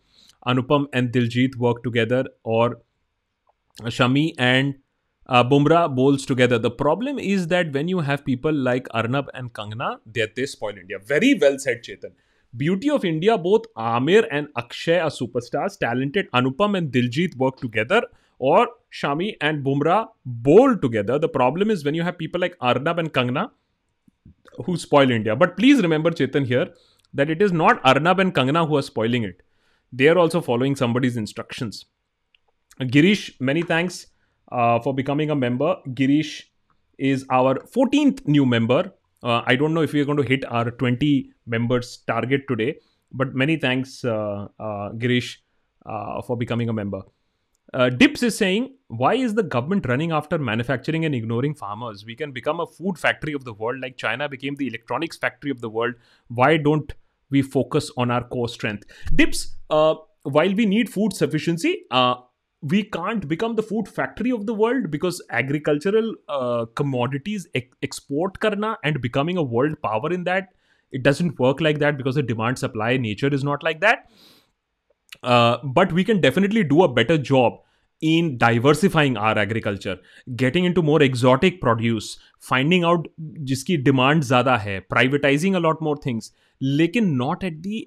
Anupam 0.46 0.88
and 0.92 1.12
Diljit 1.12 1.56
work 1.56 1.84
together, 1.84 2.26
or 2.44 2.82
Shami 3.84 4.34
and 4.38 4.76
uh, 5.28 5.44
Bumrah 5.44 5.96
bowls 5.96 6.26
together. 6.26 6.58
The 6.58 6.72
problem 6.72 7.20
is 7.20 7.48
that 7.48 7.72
when 7.72 7.88
you 7.88 8.00
have 8.00 8.26
people 8.26 8.52
like 8.52 8.88
Arnab 8.92 9.30
and 9.34 9.54
Kangna, 9.54 10.00
they, 10.06 10.28
they 10.36 10.46
spoil 10.46 10.78
India. 10.78 10.98
Very 11.00 11.36
well 11.36 11.58
said, 11.60 11.84
Chetan. 11.84 12.12
Beauty 12.58 12.90
of 12.90 13.06
India, 13.06 13.38
both 13.38 13.62
Amir 13.78 14.28
and 14.30 14.50
Akshay 14.58 15.00
are 15.00 15.10
superstars. 15.10 15.80
Talented 15.80 16.30
Anupam 16.32 16.78
and 16.78 16.92
Diljit 16.92 17.38
work 17.38 17.62
together, 17.62 18.02
or 18.40 18.68
Shami 18.92 19.38
and 19.40 19.64
Bumrah 19.64 20.08
bowl 20.26 20.76
together. 20.76 21.18
The 21.20 21.30
problem 21.30 21.70
is 21.72 21.86
when 21.86 21.94
you 21.94 22.04
have 22.04 22.18
people 22.18 22.42
like 22.42 22.58
Arnab 22.60 23.00
and 23.00 23.14
Kangna 23.14 23.52
who 24.66 24.78
spoil 24.78 25.12
India. 25.12 25.36
But 25.36 25.58
please 25.58 25.82
remember, 25.82 26.12
Chetan, 26.12 26.46
here 26.46 26.70
that 27.14 27.30
it 27.30 27.42
is 27.42 27.52
not 27.52 27.82
Arnab 27.84 28.20
and 28.20 28.34
Kangna 28.34 28.68
who 28.68 28.78
are 28.78 28.82
spoiling 28.82 29.24
it. 29.24 29.42
They 29.92 30.08
are 30.08 30.18
also 30.18 30.42
following 30.42 30.76
somebody's 30.76 31.18
instructions. 31.18 31.86
Girish, 32.80 33.40
many 33.40 33.62
thanks 33.62 34.08
uh, 34.52 34.80
for 34.80 34.94
becoming 34.94 35.30
a 35.30 35.36
member. 35.36 35.76
Girish 35.90 36.44
is 36.98 37.26
our 37.30 37.56
14th 37.56 38.26
new 38.28 38.46
member. 38.46 38.94
Uh, 39.24 39.42
I 39.46 39.56
don't 39.56 39.74
know 39.74 39.82
if 39.82 39.94
we 39.94 40.00
are 40.02 40.06
going 40.06 40.18
to 40.18 40.24
hit 40.24 40.46
our 40.46 40.72
20 40.72 41.34
members 41.46 41.98
target 42.08 42.48
today, 42.48 42.78
but 43.12 43.36
many 43.36 43.58
thanks, 43.58 44.04
uh, 44.04 44.48
uh 44.60 44.92
Girish, 44.94 45.38
uh, 45.86 46.22
for 46.22 46.38
becoming 46.38 46.70
a 46.70 46.74
member. 46.74 47.02
Uh, 47.74 47.90
Dips 47.90 48.22
is 48.22 48.38
saying, 48.38 48.76
why 48.88 49.14
is 49.14 49.34
the 49.34 49.44
government 49.44 49.86
running 49.88 50.12
after 50.12 50.38
manufacturing 50.38 51.06
and 51.06 51.16
ignoring 51.16 51.56
farmers? 51.56 52.04
We 52.06 52.16
can 52.16 52.34
become 52.34 52.60
a 52.60 52.66
food 52.66 52.98
factory 52.98 53.34
of 53.34 53.46
the 53.46 53.54
world 53.54 53.80
like 53.82 53.96
China 53.96 54.28
became 54.28 54.56
the 54.56 54.68
electronics 54.68 55.18
factory 55.18 55.52
of 55.52 55.62
the 55.62 55.70
world. 55.70 55.96
Why 56.28 56.58
don't 56.58 56.92
we 57.30 57.42
focus 57.42 57.90
on 57.96 58.12
our 58.12 58.26
core 58.26 58.50
strength? 58.50 58.84
Dips, 59.16 59.56
uh, 59.70 59.96
while 60.24 60.54
we 60.54 60.66
need 60.66 60.90
food 60.90 61.14
sufficiency, 61.14 61.86
uh, 61.92 62.16
we 62.62 62.84
can't 62.84 63.28
become 63.28 63.56
the 63.56 63.64
food 63.64 63.88
factory 63.88 64.32
of 64.32 64.46
the 64.46 64.54
world 64.54 64.92
because 64.92 65.22
agricultural 65.30 66.14
uh, 66.28 66.66
commodities 66.76 67.48
e- 67.56 67.70
export 67.82 68.40
karna 68.40 68.78
and 68.84 69.02
becoming 69.02 69.38
a 69.38 69.44
world 69.44 69.82
power 69.82 70.12
in 70.12 70.26
that 70.26 70.50
it 70.92 71.04
doesn't 71.04 71.40
work 71.40 71.60
like 71.60 71.80
that 71.80 71.98
because 71.98 72.16
the 72.16 72.22
demand 72.22 72.60
supply 72.60 72.98
nature 72.98 73.34
is 73.34 73.44
not 73.44 73.64
like 73.64 73.80
that 73.82 74.10
but 75.24 75.94
we 75.94 76.04
can 76.04 76.20
definitely 76.22 76.64
do 76.64 76.80
a 76.80 76.88
better 76.94 77.18
job 77.18 77.62
in 78.02 78.36
diversifying 78.38 79.18
our 79.18 79.40
agriculture 79.40 79.98
getting 80.30 80.66
in 80.66 80.74
to 80.74 80.82
more 80.82 81.04
exotic 81.04 81.60
produce 81.62 82.16
finding 82.50 82.86
out 82.86 83.08
जिसकी 83.20 83.78
demand 83.78 84.24
ज़्यादा 84.24 84.58
है 84.58 84.80
privatising 84.80 85.56
a lot 85.56 85.84
more 85.84 86.00
things 86.06 86.34
लेकिन 86.62 87.10
not 87.16 87.44
at 87.44 87.54
the 87.54 87.86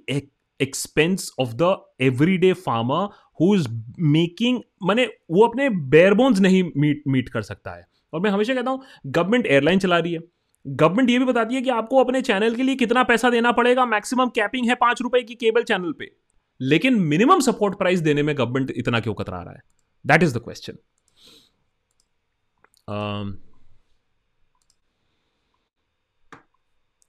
expense 0.61 1.31
of 1.41 1.55
the 1.55 1.77
everyday 2.39 2.53
farmer 2.53 3.09
who 3.41 3.55
is 3.55 3.69
making 4.01 4.61
मैंने 4.89 5.09
वो 5.31 5.47
अपने 5.47 5.69
बेयरबोन्स 5.71 6.41
नहीं 6.41 6.63
meet 6.77 7.03
meet 7.09 7.29
कर 7.29 7.43
सकता 7.43 7.71
है। 7.71 7.87
और 8.13 8.21
मैं 8.21 8.31
हमेशा 8.31 8.55
कहता 8.55 8.71
हूँ 8.71 8.83
गवर्नमेंट 9.07 9.47
एयरलाइन 9.47 9.79
चला 9.79 9.99
रही 9.99 10.13
है। 10.13 10.21
गवर्नमेंट 10.67 11.11
ये 11.11 11.19
भी 11.19 11.25
बताती 11.25 11.55
है 11.55 11.63
कि 11.63 11.71
आपको 11.71 12.05
अपने 12.05 12.21
चैनल 12.23 12.55
के 12.55 12.63
लिए 12.63 12.75
कितना 12.75 13.03
पैसा 13.03 13.31
देना 13.31 13.53
पड़ेगा 13.53 13.87
मैक्सिमम 13.87 14.29
कैपिंग 14.35 14.69
है 14.69 14.75
पाँच 14.75 15.03
रुपए 15.03 15.23
की 15.23 15.35
केबल 15.35 15.63
चैनल 15.63 15.93
पर 15.93 16.07
लेकिन 16.61 17.01
मिनिमम 17.13 17.41
सपोर्ट 17.41 17.79
प्राइस 17.79 18.01
देने 18.01 18.23
में 18.23 18.37
गवर्नमेंट 18.39 18.71
इतना 18.77 19.01
क्यों 19.01 19.15
कतरा 19.15 19.43
रहा 19.43 19.53
है 19.53 19.63
that 20.07 20.23
is 20.23 20.39
the 20.39 20.43
question 20.49 20.79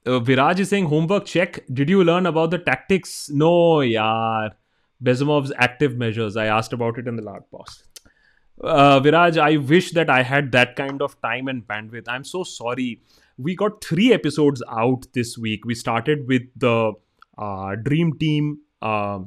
Viraj 0.06 0.60
is 0.60 0.68
saying 0.68 0.86
homework 0.86 1.24
check. 1.26 1.64
Did 1.72 1.88
you 1.88 2.02
learn 2.04 2.26
about 2.26 2.52
the 2.52 2.58
tactics? 2.58 3.28
No, 3.28 3.78
yaar. 3.78 4.52
Bezumov's 5.02 5.52
active 5.58 5.96
measures. 5.96 6.36
I 6.36 6.46
asked 6.46 6.72
about 6.72 6.98
it 6.98 7.08
in 7.08 7.16
the 7.16 7.22
last 7.22 7.50
post. 7.50 7.82
Uh, 8.62 9.00
Viraj, 9.00 9.36
I 9.36 9.56
wish 9.56 9.90
that 9.92 10.08
I 10.08 10.22
had 10.22 10.52
that 10.52 10.76
kind 10.76 11.02
of 11.02 11.20
time 11.20 11.48
and 11.48 11.66
bandwidth. 11.66 12.04
I'm 12.08 12.24
so 12.24 12.44
sorry. 12.44 13.02
We 13.36 13.54
got 13.54 13.84
three 13.84 14.12
episodes 14.12 14.62
out 14.70 15.06
this 15.12 15.36
week. 15.36 15.66
We 15.66 15.74
started 15.74 16.26
with 16.26 16.42
the 16.56 16.92
uh, 17.36 17.74
Dream 17.74 18.16
Team 18.18 18.60
uh, 18.80 19.20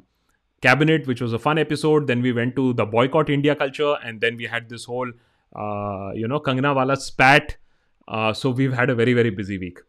cabinet, 0.62 1.08
which 1.08 1.22
was 1.22 1.34
a 1.34 1.40
fun 1.40 1.58
episode. 1.58 2.08
Then 2.08 2.22
we 2.22 2.32
went 2.32 2.56
to 2.56 2.74
the 2.74 2.86
boycott 2.86 3.30
India 3.30 3.56
culture, 3.56 3.96
and 4.04 4.22
then 4.22 4.38
we 4.38 4.46
had 4.46 4.70
this 4.70 4.86
whole, 4.86 5.12
uh, 5.56 6.12
you 6.14 6.28
know, 6.28 6.40
Kangna 6.40 6.76
wala 6.76 6.98
spat. 6.98 7.58
Uh, 8.08 8.34
so 8.34 8.50
we've 8.50 8.74
had 8.74 8.90
a 8.90 8.96
very 8.96 9.14
very 9.14 9.30
busy 9.30 9.58
week. 9.58 9.80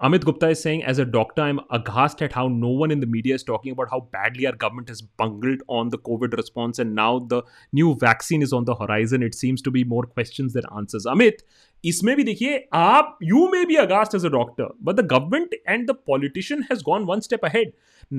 Amit 0.00 0.24
Gupta 0.24 0.48
is 0.48 0.60
saying, 0.60 0.82
as 0.82 0.98
a 0.98 1.04
doctor, 1.04 1.42
I'm 1.42 1.60
aghast 1.70 2.22
at 2.22 2.32
how 2.32 2.48
no 2.48 2.68
one 2.68 2.90
in 2.90 2.98
the 2.98 3.06
media 3.06 3.36
is 3.36 3.44
talking 3.44 3.70
about 3.70 3.88
how 3.88 4.00
badly 4.12 4.46
our 4.46 4.56
government 4.62 4.88
has 4.88 5.00
bungled 5.00 5.62
on 5.68 5.90
the 5.90 5.98
COVID 5.98 6.36
response, 6.36 6.80
and 6.80 6.96
now 6.96 7.20
the 7.20 7.42
new 7.72 7.94
vaccine 8.00 8.42
is 8.42 8.52
on 8.52 8.64
the 8.64 8.74
horizon. 8.74 9.22
It 9.22 9.36
seems 9.36 9.62
to 9.62 9.70
be 9.70 9.84
more 9.84 10.02
questions 10.02 10.54
than 10.54 10.64
answers. 10.76 11.06
Amit, 11.06 11.44
इसमें 11.84 12.14
भी 12.16 12.24
देखिए 12.24 12.58
आप 12.74 13.18
you 13.22 13.46
may 13.52 13.64
be 13.66 13.76
aghast 13.76 14.14
as 14.14 14.24
a 14.26 14.28
doctor 14.30 14.68
but 14.82 14.96
the 14.96 15.06
government 15.12 15.54
and 15.68 15.86
the 15.90 15.94
politician 16.06 16.62
has 16.70 16.82
gone 16.86 17.04
one 17.04 17.20
step 17.20 17.44
ahead 17.44 17.72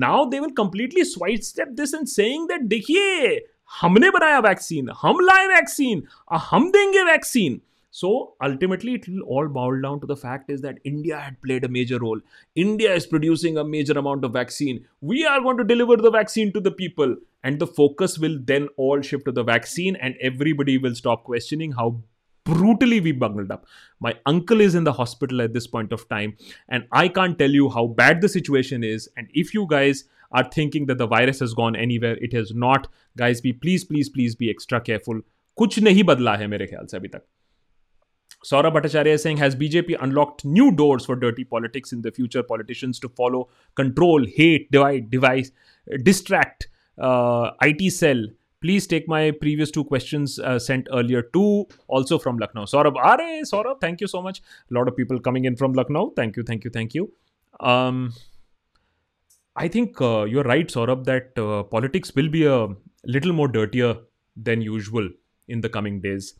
now 0.06 0.24
they 0.30 0.40
will 0.40 0.50
completely 0.56 1.04
sidestep 1.44 1.68
this 1.80 1.94
and 1.94 2.06
saying 2.06 2.48
that 2.48 2.62
देखिए 2.72 3.38
हमने 3.80 4.10
बनाया 4.18 4.38
vaccine 4.48 4.88
हम 5.02 5.20
लाए 5.26 5.46
vaccine 5.54 6.02
हम 6.50 6.70
देंगे 6.70 7.02
vaccine 7.10 7.60
So 7.90 8.34
ultimately, 8.42 8.94
it 8.94 9.06
will 9.08 9.20
all 9.22 9.46
boil 9.46 9.80
down 9.80 10.00
to 10.00 10.06
the 10.06 10.16
fact 10.16 10.50
is 10.50 10.62
that 10.62 10.78
India 10.84 11.18
had 11.18 11.40
played 11.42 11.64
a 11.64 11.68
major 11.68 11.98
role. 11.98 12.20
India 12.56 12.92
is 12.92 13.06
producing 13.06 13.56
a 13.56 13.64
major 13.64 13.96
amount 13.96 14.24
of 14.24 14.32
vaccine. 14.32 14.84
We 15.00 15.24
are 15.24 15.40
going 15.40 15.58
to 15.58 15.64
deliver 15.64 15.96
the 15.96 16.10
vaccine 16.10 16.52
to 16.54 16.60
the 16.60 16.72
people, 16.72 17.14
and 17.44 17.60
the 17.60 17.68
focus 17.68 18.18
will 18.18 18.40
then 18.44 18.66
all 18.76 19.00
shift 19.00 19.26
to 19.26 19.32
the 19.32 19.44
vaccine, 19.44 19.94
and 19.96 20.16
everybody 20.20 20.76
will 20.76 20.96
stop 20.96 21.22
questioning 21.22 21.70
how 21.72 22.00
brutally 22.44 22.98
we 23.00 23.12
bungled 23.12 23.52
up. 23.52 23.66
My 24.00 24.14
uncle 24.26 24.60
is 24.60 24.74
in 24.74 24.82
the 24.84 24.92
hospital 24.92 25.40
at 25.40 25.52
this 25.52 25.68
point 25.68 25.92
of 25.92 26.08
time, 26.08 26.36
and 26.68 26.88
I 26.90 27.06
can't 27.06 27.38
tell 27.38 27.50
you 27.50 27.70
how 27.70 27.86
bad 27.86 28.20
the 28.20 28.28
situation 28.28 28.82
is. 28.82 29.08
And 29.16 29.28
if 29.34 29.54
you 29.54 29.66
guys 29.70 30.04
are 30.32 30.44
thinking 30.56 30.86
that 30.86 30.98
the 30.98 31.06
virus 31.06 31.38
has 31.40 31.54
gone 31.54 31.76
anywhere, 31.76 32.16
it 32.20 32.32
has 32.32 32.52
not. 32.52 32.88
Guys, 33.16 33.40
be 33.40 33.52
please, 33.52 33.84
please, 33.84 34.08
please 34.08 34.34
be 34.34 34.50
extra 34.50 34.80
careful. 34.80 35.22
कुछ 35.56 35.78
नहीं 35.78 36.02
बदला 36.04 36.34
है 36.36 36.46
मेरे 36.46 36.66
ख्याल 36.66 36.86
से 36.86 36.96
अभी 36.96 37.08
तक 37.08 37.24
Saurabh 38.44 38.74
Bhattacharya 38.74 39.06
is 39.06 39.22
saying, 39.22 39.38
has 39.38 39.56
BJP 39.56 39.96
unlocked 40.00 40.44
new 40.44 40.70
doors 40.70 41.06
for 41.06 41.16
dirty 41.16 41.44
politics 41.44 41.92
in 41.92 42.02
the 42.02 42.12
future? 42.12 42.42
Politicians 42.42 42.98
to 43.00 43.08
follow, 43.08 43.48
control, 43.74 44.26
hate, 44.26 44.70
divide, 44.70 45.10
devise, 45.10 45.50
distract, 46.02 46.68
uh, 46.98 47.52
IT 47.62 47.90
cell, 47.90 48.22
please 48.60 48.86
take 48.86 49.08
my 49.08 49.30
previous 49.30 49.70
two 49.70 49.84
questions 49.84 50.38
uh, 50.38 50.58
sent 50.58 50.88
earlier 50.92 51.22
too 51.36 51.66
also 51.86 52.18
from 52.18 52.38
lucknow 52.42 52.62
saurabh 52.72 53.00
are 53.08 53.18
saurabh 53.50 53.80
thank 53.82 54.04
you 54.04 54.08
so 54.12 54.22
much 54.26 54.40
a 54.70 54.74
lot 54.76 54.88
of 54.88 54.96
people 55.00 55.20
coming 55.26 55.48
in 55.50 55.58
from 55.62 55.74
lucknow 55.78 56.04
thank 56.20 56.38
you 56.38 56.44
thank 56.50 56.64
you 56.64 56.70
thank 56.76 56.94
you 56.98 57.04
um, 57.72 57.98
i 59.64 59.68
think 59.74 60.00
uh, 60.00 60.24
you're 60.34 60.48
right 60.52 60.72
saurabh 60.76 61.04
that 61.10 61.42
uh, 61.46 61.62
politics 61.74 62.14
will 62.20 62.30
be 62.38 62.44
a 62.54 62.58
little 63.16 63.36
more 63.40 63.48
dirtier 63.58 63.92
than 64.48 64.66
usual 64.68 65.10
in 65.56 65.60
the 65.66 65.74
coming 65.78 66.00
days 66.08 66.34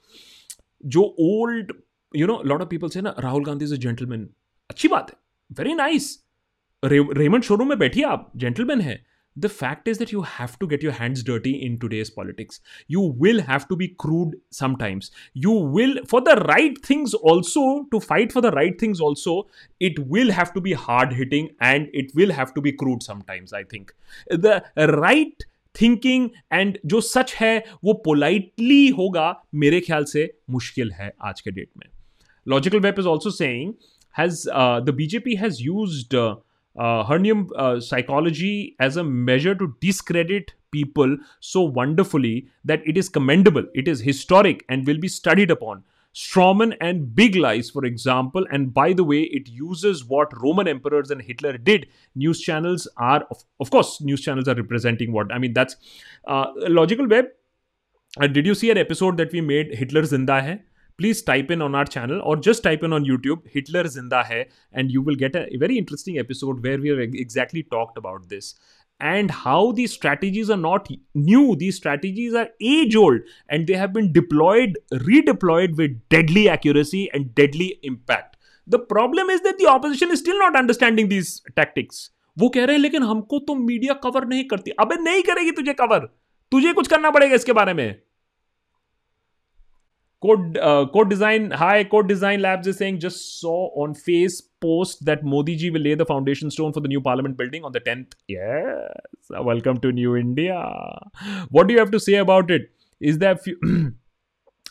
जो 0.95 1.03
old 1.25 1.73
you 2.14 2.28
know 2.28 2.42
lot 2.46 2.62
of 2.62 2.70
people 2.70 2.90
से 2.90 3.02
ना 3.02 3.16
Rahul 3.20 3.46
Gandhi 3.46 3.66
is 3.66 3.74
a 3.74 3.78
gentleman 3.78 4.28
अच्छी 4.70 4.88
बात 4.88 5.10
है. 5.10 5.18
Very 5.50 5.74
nice 5.74 6.18
Raymond 6.84 7.44
showroom 7.44 7.70
में 7.70 7.78
बैठिए 7.80 8.04
आप. 8.06 8.32
Gentleman 8.36 8.82
है. 8.82 9.04
The 9.36 9.48
fact 9.48 9.88
is 9.88 10.00
that 10.00 10.14
you 10.14 10.22
have 10.28 10.56
to 10.60 10.68
get 10.68 10.84
your 10.84 10.94
hands 10.94 11.24
dirty 11.26 11.52
in 11.66 11.76
today's 11.78 12.10
politics 12.16 12.62
you 12.92 13.02
will 13.22 13.40
have 13.50 13.66
to 13.70 13.76
be 13.76 13.88
crude 14.02 14.36
sometimes 14.52 15.12
you 15.38 15.54
will 15.76 16.02
for 16.12 16.22
the 16.22 16.38
right 16.40 16.78
things 16.90 17.14
also 17.32 17.64
to 17.92 18.00
fight 18.00 18.32
for 18.32 18.44
the 18.44 18.54
right 18.56 18.82
things 18.82 19.02
also 19.02 19.36
it 19.82 20.00
will 20.14 20.32
have 20.32 20.52
to 20.56 20.62
be 20.62 20.74
hard 20.80 21.14
hitting 21.14 21.48
and 21.64 21.88
it 21.96 22.12
will 22.16 22.32
have 22.32 22.48
to 22.56 22.62
be 22.62 22.72
crude 22.72 23.02
sometimes 23.02 23.54
I 23.54 23.64
think 23.74 23.92
the 24.36 24.62
right 24.80 25.44
thinking 25.76 26.30
and 26.54 26.78
जो 26.86 27.00
सच 27.02 27.34
है, 27.34 27.64
वो 27.84 27.94
politely 28.06 28.88
होगा, 28.90 29.44
मेरे 29.56 29.80
ख्याल 29.82 30.04
से 30.04 30.24
मुश्किल 30.50 30.92
है 30.92 31.12
आज 31.22 31.42
के 31.42 31.52
डेट 31.52 31.70
में. 31.78 31.86
Logical 32.46 32.80
Web 32.80 33.00
is 33.00 33.06
also 33.06 33.30
saying 33.30 33.76
has 34.12 34.48
uh, 34.52 34.80
the 34.80 34.94
BJP 34.94 35.38
has 35.38 35.62
used 35.62 36.16
uh, 36.16 36.36
uh, 36.78 37.04
Hernium 37.06 37.50
uh, 37.56 37.80
psychology 37.80 38.76
as 38.80 38.98
a 38.98 39.04
measure 39.04 39.56
to 39.56 39.76
discredit 39.80 40.54
people 40.72 41.18
so 41.40 41.62
wonderfully 41.62 42.48
that 42.64 42.82
it 42.86 42.98
is 42.98 43.10
commendable, 43.10 43.66
it 43.74 43.88
is 43.88 44.02
historic, 44.02 44.66
and 44.70 44.86
will 44.86 45.00
be 45.00 45.08
studied 45.08 45.52
upon. 45.52 45.84
Strawman 46.14 46.76
and 46.82 47.14
Big 47.14 47.36
Lies, 47.36 47.70
for 47.70 47.86
example, 47.86 48.46
and 48.52 48.74
by 48.74 48.94
the 48.94 49.04
way, 49.04 49.22
it 49.22 49.48
uses 49.48 50.04
what 50.04 50.42
Roman 50.42 50.68
emperors 50.68 51.12
and 51.12 51.22
Hitler 51.22 51.58
did. 51.58 51.88
News 52.16 52.42
channels 52.42 52.88
are, 52.98 53.28
of, 53.30 53.44
of 53.60 53.70
course, 53.70 54.02
news 54.02 54.22
channels 54.22 54.48
are 54.48 54.56
representing 54.56 55.12
what 55.12 55.32
I 55.32 55.38
mean. 55.38 55.54
That's 55.54 55.76
uh, 56.28 56.48
logical 56.58 57.08
web. 57.08 57.26
Uh, 58.20 58.26
did 58.26 58.48
you 58.48 58.56
see 58.56 58.72
an 58.72 58.78
episode 58.78 59.18
that 59.18 59.32
we 59.32 59.42
made, 59.42 59.76
Hitler 59.76 60.02
Zinda 60.02 60.42
Hai? 60.42 60.62
Please 61.00 61.24
type 61.28 61.52
in 61.52 61.62
on 61.62 61.76
our 61.76 61.88
channel 61.88 62.20
और 62.32 62.40
just 62.46 62.64
type 62.64 62.84
in 62.84 62.94
on 62.94 63.06
YouTube 63.06 63.44
Hitler 63.56 63.88
ज़िंदा 63.88 64.22
है 64.24 64.42
and 64.76 64.92
you 64.92 65.02
will 65.04 65.16
get 65.16 65.36
a 65.36 65.46
very 65.60 65.78
interesting 65.78 66.18
episode 66.18 66.60
where 66.68 66.80
we 66.80 66.90
are 66.90 67.02
exactly 67.02 67.62
talked 67.72 67.98
about 67.98 68.26
this 68.30 68.54
and 69.02 69.32
how 69.36 69.72
the 69.74 69.88
strategies 69.88 70.52
are 70.52 70.58
not 70.58 70.88
new 71.18 71.56
the 71.56 71.72
strategies 71.72 72.36
are 72.36 72.52
as 72.74 72.96
old 72.96 73.24
and 73.52 73.66
they 73.68 73.76
have 73.76 73.90
been 73.92 74.12
deployed 74.12 74.78
redeployed 74.94 75.76
with 75.76 76.02
deadly 76.12 76.48
accuracy 76.48 77.04
and 77.16 77.30
deadly 77.36 77.74
impact 77.86 78.36
the 78.68 78.86
problem 78.90 79.32
is 79.32 79.44
that 79.44 79.62
the 79.62 79.66
opposition 79.70 80.12
is 80.12 80.20
still 80.20 80.38
not 80.38 80.58
understanding 80.58 81.10
these 81.10 81.42
tactics 81.56 82.10
वो 82.38 82.48
कह 82.50 82.66
रहे 82.66 82.76
हैं, 82.76 82.82
लेकिन 82.82 83.04
हमको 83.04 83.40
तो 83.40 83.54
media 83.56 83.94
cover 84.04 84.26
नहीं 84.28 84.44
करती. 84.44 84.72
अब 84.72 84.94
नहीं 85.00 85.24
करेगी 85.24 85.52
तुझे 85.52 85.74
कवर 85.74 86.06
तुझे 86.52 86.72
कुछ 86.74 86.88
करना 86.88 87.10
पड़ेगा 87.12 87.36
इसके 87.36 87.54
बारे 87.54 87.74
में. 87.74 88.02
Code 90.22 90.58
uh, 90.58 90.86
Code 90.88 91.10
Design, 91.10 91.50
hi, 91.52 91.86
Code 91.86 92.10
Design 92.10 92.42
Labs 92.42 92.68
is 92.68 92.78
saying 92.78 93.00
just 93.00 93.40
saw 93.40 93.70
on 93.82 93.94
Face 93.94 94.42
post 94.42 95.06
that 95.06 95.24
Modi 95.24 95.56
ji 95.56 95.70
will 95.70 95.82
lay 95.82 95.94
the 95.96 96.06
foundation 96.06 96.52
stone 96.52 96.74
for 96.74 96.82
the 96.82 96.90
new 96.90 97.00
Parliament 97.00 97.38
building 97.38 97.64
on 97.64 97.72
the 97.72 97.80
10th. 97.80 98.12
Yes, 98.28 98.92
welcome 99.30 99.80
to 99.80 99.94
New 99.94 100.18
India. 100.18 100.60
What 101.50 101.68
do 101.68 101.74
you 101.74 101.80
have 101.80 101.92
to 101.92 102.00
say 102.02 102.16
about 102.16 102.52
it? 102.52 102.70
Is 103.00 103.18
there 103.18 103.38
few, 103.38 103.58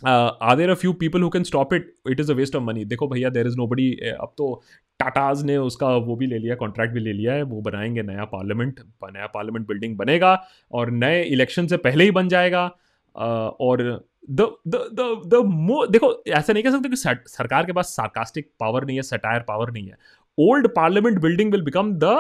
uh, 0.04 0.32
are 0.38 0.54
there 0.54 0.70
a 0.70 0.76
few 0.76 0.92
people 0.92 1.18
who 1.18 1.30
can 1.30 1.46
stop 1.46 1.72
it? 1.72 1.86
It 2.04 2.20
is 2.20 2.28
a 2.28 2.34
waste 2.34 2.54
of 2.54 2.62
money. 2.62 2.84
देखो 2.84 3.08
भैया 3.08 3.32
there 3.32 3.46
is 3.46 3.56
nobody 3.56 3.88
अब 4.20 4.34
तो 4.38 4.62
Tatas 5.00 5.44
ने 5.44 5.56
उसका 5.56 5.88
वो 5.96 6.16
भी 6.16 6.26
ले 6.26 6.38
लिया 6.38 6.54
कॉन्ट्रैक्ट 6.54 6.94
भी 6.94 7.00
ले 7.00 7.12
लिया 7.12 7.34
है 7.34 7.42
वो 7.42 7.60
बनाएँगे 7.60 8.02
नया 8.02 8.24
पार्लियामेंट 8.24 8.80
नया 9.04 9.26
पार्लियामेंट 9.26 9.66
बिल्डिंग 9.68 9.96
बनेगा 9.96 10.34
और 10.72 10.90
नए 10.90 11.22
इलेक्शन 11.22 11.66
से 11.66 11.76
पहले 11.76 12.04
ही 12.04 12.10
बन 12.10 12.28
जाएगा 12.28 12.78
और 13.16 13.82
द 14.30 14.48
द 14.66 14.76
द 14.92 15.04
द 15.26 15.42
मो 15.46 15.86
देखो, 15.86 16.12
ऐसा 16.28 16.52
नहीं 16.52 16.62
कह 16.64 16.70
सकते 16.70 16.88
कि 16.88 16.96
सरकार 17.28 17.66
के 17.66 17.72
पास 17.72 17.94
सार्कास्टिक 17.96 18.50
पावर 18.60 18.84
नहीं 18.84 18.96
है 18.96 19.02
सटायर 19.04 19.42
पावर 19.48 19.70
नहीं 19.72 19.86
है। 19.86 19.96
Old 20.38 20.68
parliament 20.74 21.18
building 21.20 21.52
will 21.52 21.62
become 21.62 21.92
the 21.94 22.16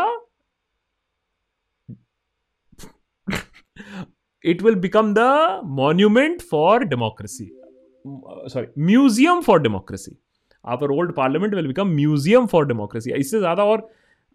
it 4.44 4.62
will 4.62 4.74
become 4.76 5.12
the 5.14 5.60
monument 5.76 6.42
for 6.42 6.84
democracy 6.84 7.50
sorry 8.04 8.66
museum 8.82 9.40
for 9.40 9.62
democracy 9.62 10.16
our 10.64 10.90
old 10.90 11.12
parliament 11.14 11.54
will 11.54 11.66
become 11.66 11.88
museum 11.94 12.46
for 12.46 12.66
democracy 12.66 13.12
इससे 13.12 13.38
ज़्यादा 13.38 13.64
और 13.64 13.88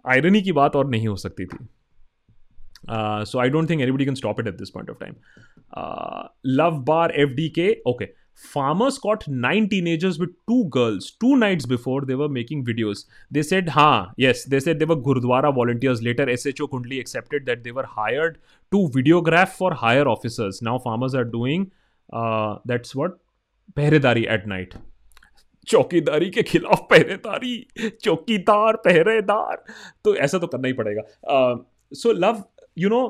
आयरनी 0.06 0.42
की 0.42 0.52
बात 0.52 0.76
और 0.76 0.90
नहीं 0.90 1.08
हो 1.08 1.16
सकती 1.16 1.46
थी। 1.46 1.58
Uh, 2.88 3.24
so 3.26 3.40
I 3.40 3.50
don't 3.50 3.68
think 3.68 3.82
anybody 3.82 4.06
can 4.06 4.16
stop 4.16 4.40
it 4.40 4.48
at 4.48 4.58
this 4.58 4.70
point 4.70 4.90
of 4.90 5.00
time. 5.00 5.16
Uh, 5.74 6.28
Love 6.44 6.84
Bar 6.86 7.10
FDK. 7.10 7.78
Okay. 7.86 8.12
Farmers 8.36 8.98
caught 8.98 9.28
nine 9.28 9.70
teenagers 9.70 10.18
with 10.18 10.32
two 10.50 10.66
girls 10.70 11.12
two 11.12 11.36
nights 11.38 11.68
before 11.68 12.02
they 12.02 12.16
were 12.16 12.28
making 12.28 12.66
videos. 12.66 13.06
They 13.30 13.44
said, 13.44 13.70
ha, 13.70 14.12
yes, 14.18 14.44
they 14.46 14.60
said 14.60 14.80
they 14.80 14.86
were 14.86 14.96
Gurdwara 14.96 15.54
volunteers. 15.54 16.02
Later, 16.02 16.26
SHO 16.36 16.68
Kundli 16.68 17.00
accepted 17.00 17.46
that 17.46 17.64
they 17.64 17.72
were 17.72 17.86
hired 17.86 18.40
to 18.72 18.90
videograph 18.90 19.50
for 19.50 19.74
higher 19.74 20.08
officers. 20.08 20.64
Now, 20.64 20.80
farmers 20.80 21.14
are 21.14 21.24
doing 21.24 21.72
uh, 22.12 22.58
that's 22.66 22.96
what? 22.96 23.20
Pehredari 23.76 24.28
at 24.30 24.48
night. 24.48 24.76
चौकीदारी 25.68 26.30
के 26.30 26.44
खिलाफ 26.44 26.80
पहरेदारी 26.90 27.54
चौकीदार 28.04 28.76
पहरेदार 28.86 29.64
तो 30.04 30.16
ऐसा 30.16 30.38
तो 30.38 30.48
करना 30.48 30.68
ही 30.68 30.74
पड़ेगा 30.80 31.02
सो 31.96 32.12
लव 32.12 32.44
यू 32.78 32.90
नो 32.90 33.02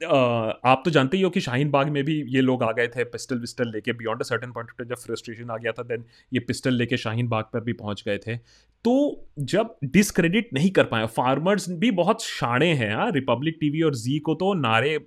आप 0.00 0.82
तो 0.84 0.90
जानते 0.90 1.16
ही 1.16 1.22
हो 1.22 1.30
कि 1.30 1.40
शाहीन 1.40 1.70
बाग 1.70 1.88
में 1.88 2.02
भी 2.04 2.14
ये 2.28 2.40
लोग 2.40 2.62
आ 2.62 2.70
गए 2.72 2.86
थे, 2.88 3.04
पिस्टल 3.04 3.38
विस्टल 3.38 3.70
लेके 3.72 3.92
beyond 3.92 4.20
a 4.20 4.24
certain 4.24 4.52
point 4.52 4.70
of 4.70 4.88
जब 4.88 4.96
फ्रस्ट्रेशन 4.96 5.50
आ 5.50 5.56
गया 5.56 5.72
था 5.72 5.82
देन 5.82 6.04
ये 6.32 6.40
पिस्टल 6.40 6.74
लेके 6.74 6.96
शाहीन 6.96 7.28
बाग 7.28 7.44
पर 7.52 7.60
भी 7.60 7.72
पहुँच 7.72 8.02
गए 8.06 8.18
थे। 8.18 8.36
तो 8.84 9.26
जब 9.40 9.74
डिसक्रेडिट 9.84 10.52
नहीं 10.54 10.70
कर 10.70 10.84
पाए 10.84 11.06
फार्मर्स 11.06 11.68
भी 11.70 11.90
बहुत 11.92 12.22
शाणे 12.22 12.72
हैं 12.74 12.94
हाँ 12.94 13.10
रिपब्लिक 13.10 13.56
टीवी 13.60 13.82
और 13.82 13.94
जी 13.94 14.18
को 14.18 14.34
तो 14.34 14.52
नारे 14.54 14.98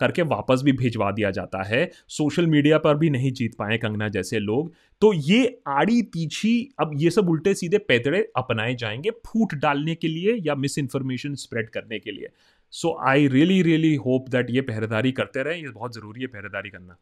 करके 0.00 0.22
वापस 0.22 0.60
भी 0.64 0.72
भिजवा 0.72 1.10
दिया 1.10 1.30
जाता 1.30 1.62
है। 1.62 1.90
सोशल 2.08 2.46
मीडिया 2.46 2.78
पर 2.78 2.96
भी 2.96 3.10
नहीं 3.10 3.32
जीत 3.32 3.54
पाए 3.54 3.78
कंगना 3.78 4.08
जैसे 4.08 4.38
लोग। 4.38 4.72
तो 5.02 5.12
ये 5.12 5.60
आड़ी 5.68 6.00
पीछी, 6.02 6.68
अब 6.80 6.90
ये 6.94 7.10
सब 7.10 7.28
उल्टे 7.30 7.54
सीधे 7.54 7.78
पैतड़े 7.78 8.20
अपनाए 8.36 8.74
जाएँगे 8.74 9.10
फूट 9.26 9.54
डालने 9.54 9.94
के 9.94 10.08
लिए 10.08 10.36
या 10.42 10.54
मिस 10.54 10.78
इन्फॉर्मेशन 10.78 11.34
स्प्रेड 11.34 11.70
करने 11.70 11.98
के 11.98 12.10
लिए। 12.10 12.28
So 12.74 12.96
I 13.08 13.26
really 13.28 13.60
really 13.62 13.94
hope 14.04 14.28
that 14.30 14.50
ये 14.50 14.60
पहरेदारी 14.62 15.12
करते 15.12 15.42
रहें, 15.42 15.56
ये 15.56 15.68
बहुत 15.70 15.94
ज़रूरी 15.94 16.20
है 16.20 16.26
पहरेदारी 16.28 16.70
करना। 16.70 16.96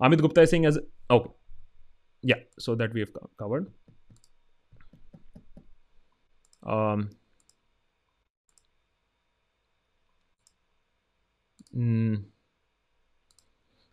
Amit 0.00 0.20
Gupta 0.20 0.44
Singh 0.46 0.66
as 0.68 0.78
okay 1.12 1.38
yeah 2.24 2.36
so 2.60 2.74
that 2.76 2.94
we 2.94 3.04
covered 3.40 3.66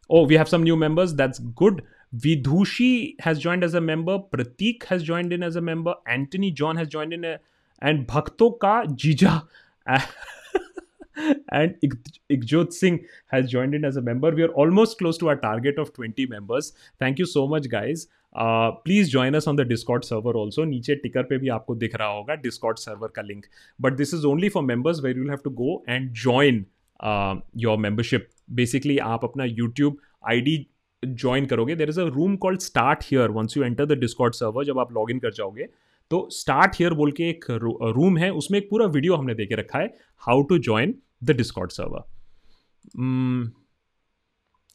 oh 0.09 0.25
we 0.25 0.35
have 0.35 0.45
some 0.45 0.63
new 0.63 0.75
members 0.75 1.11
that's 1.11 1.41
good 1.61 1.81
Vidhushi 2.23 3.17
has 3.25 3.39
joined 3.39 3.63
as 3.63 3.75
a 3.75 3.79
member 3.81 4.17
Prateek 4.31 4.83
has 4.91 5.03
joined 5.03 5.33
in 5.33 5.43
as 5.43 5.57
a 5.57 5.61
member 5.61 6.11
Antony 6.13 6.51
John 6.61 6.77
has 6.77 6.89
joined 6.89 7.13
in 7.13 7.25
and 7.25 8.05
भक्तों 8.09 8.49
का 8.63 8.83
जीजा 8.85 9.41
and 11.49 11.75
Ikjot 12.29 12.73
Singh 12.73 13.05
has 13.27 13.49
joined 13.49 13.75
in 13.75 13.85
as 13.85 13.97
a 13.97 14.01
member. 14.01 14.31
We 14.31 14.43
are 14.43 14.53
almost 14.63 14.97
close 14.97 15.17
to 15.19 15.29
our 15.29 15.35
target 15.35 15.77
of 15.77 15.93
20 15.93 16.25
members. 16.27 16.73
Thank 16.99 17.19
you 17.19 17.25
so 17.25 17.47
much, 17.47 17.69
guys. 17.69 18.07
Uh, 18.35 18.71
please 18.85 19.09
join 19.09 19.35
us 19.35 19.47
on 19.47 19.55
the 19.55 19.65
Discord 19.65 20.05
server 20.05 20.33
also. 20.33 20.65
नीचे 20.65 20.95
ticker 20.95 21.23
पे 21.23 21.37
भी 21.37 21.49
आपको 21.49 21.75
दिख 21.75 21.95
रहा 21.95 22.07
होगा 22.07 22.41
Discord 22.41 22.79
server 22.79 23.09
का. 23.19 23.41
But 23.79 23.97
this 23.97 24.13
is 24.13 24.25
only 24.25 24.49
for 24.49 24.63
members 24.63 25.01
where 25.01 25.15
you'll 25.15 25.29
have 25.29 25.43
to 25.43 25.49
go 25.49 25.83
and 25.87 26.13
join 26.13 26.65
uh, 26.99 27.35
your 27.53 27.77
membership. 27.77 28.31
Basically, 28.55 28.99
आप 28.99 29.23
अपना 29.23 29.45
YouTube 29.55 29.95
ID 30.31 30.57
ज्वाइन 31.05 31.45
करोगे 31.45 31.75
there 31.75 31.89
is 31.89 31.99
a 32.01 32.03
room 32.03 32.35
called 32.35 32.59
start 32.59 32.99
here 33.03 33.29
once 33.31 33.57
you 33.57 33.63
enter 33.63 33.85
the 33.85 33.97
Discord 33.99 34.33
server 34.33 34.65
जब 34.65 34.79
आप 34.79 34.93
log 34.93 35.11
in 35.11 35.19
कर 35.19 35.33
जाओगे 35.33 35.67
तो 36.11 36.27
start 36.31 36.75
here 36.75 36.93
बोल 36.93 37.11
के 37.11 37.29
एक 37.29 37.45
रूम 37.97 38.17
है 38.17 38.31
उसमें 38.33 38.57
एक 38.59 38.69
पूरा 38.69 38.85
वीडियो 38.85 39.15
हमने 39.15 39.33
देके 39.33 39.55
रखा 39.55 39.79
है 39.79 39.93
how 40.27 40.41
to 40.41 40.57
join 40.57 40.95
the 41.21 41.33
Discord 41.33 41.71
server. 41.71 42.03
Mm. 42.95 43.53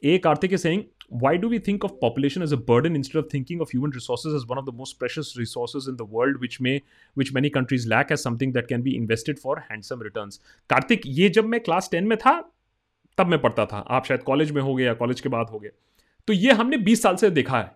A. 0.03 0.19
Karthik 0.19 0.53
is 0.53 0.63
saying, 0.63 0.87
why 1.09 1.37
do 1.37 1.49
we 1.49 1.59
think 1.59 1.85
of 1.85 2.01
population 2.01 2.43
as 2.43 2.53
a 2.53 2.57
burden 2.57 2.97
instead 2.97 3.19
of 3.19 3.29
thinking 3.31 3.61
of 3.61 3.71
human 3.71 3.91
resources 3.91 4.35
as 4.35 4.47
one 4.47 4.59
of 4.59 4.65
the 4.65 4.73
most 4.73 4.99
precious 4.99 5.37
resources 5.37 5.87
in 5.87 5.97
the 5.97 6.05
world 6.05 6.41
which 6.41 6.59
may 6.61 6.83
which 7.15 7.33
many 7.35 7.51
countries 7.51 7.87
lack 7.87 8.11
as 8.11 8.23
something 8.23 8.53
that 8.53 8.67
can 8.67 8.83
be 8.83 8.97
invested 8.97 9.39
for 9.39 9.57
handsome 9.69 10.01
returns 10.01 10.41
Kartik 10.71 11.03
ये 11.19 11.29
जब 11.39 11.45
मैं 11.45 11.61
class 11.61 11.89
ten 11.93 12.07
में 12.07 12.17
था 12.19 12.33
तब 13.19 13.27
मैं 13.27 13.41
पढ़ता 13.43 13.67
था 13.73 13.85
आप 13.97 14.05
शायद 14.05 14.23
कॉलेज 14.23 14.51
में 14.51 14.63
हो 14.63 14.75
गए 14.75 14.85
या 14.85 14.95
कॉलेज 15.03 15.21
के 15.21 15.29
बाद 15.29 15.51
हो 15.51 15.59
गए 15.59 15.71
तो 16.29 16.33
ये 16.33 16.53
हमने 16.53 16.77
20 16.85 17.03
साल 17.03 17.17
से 17.17 17.31
देखा 17.31 17.59
है 17.59 17.71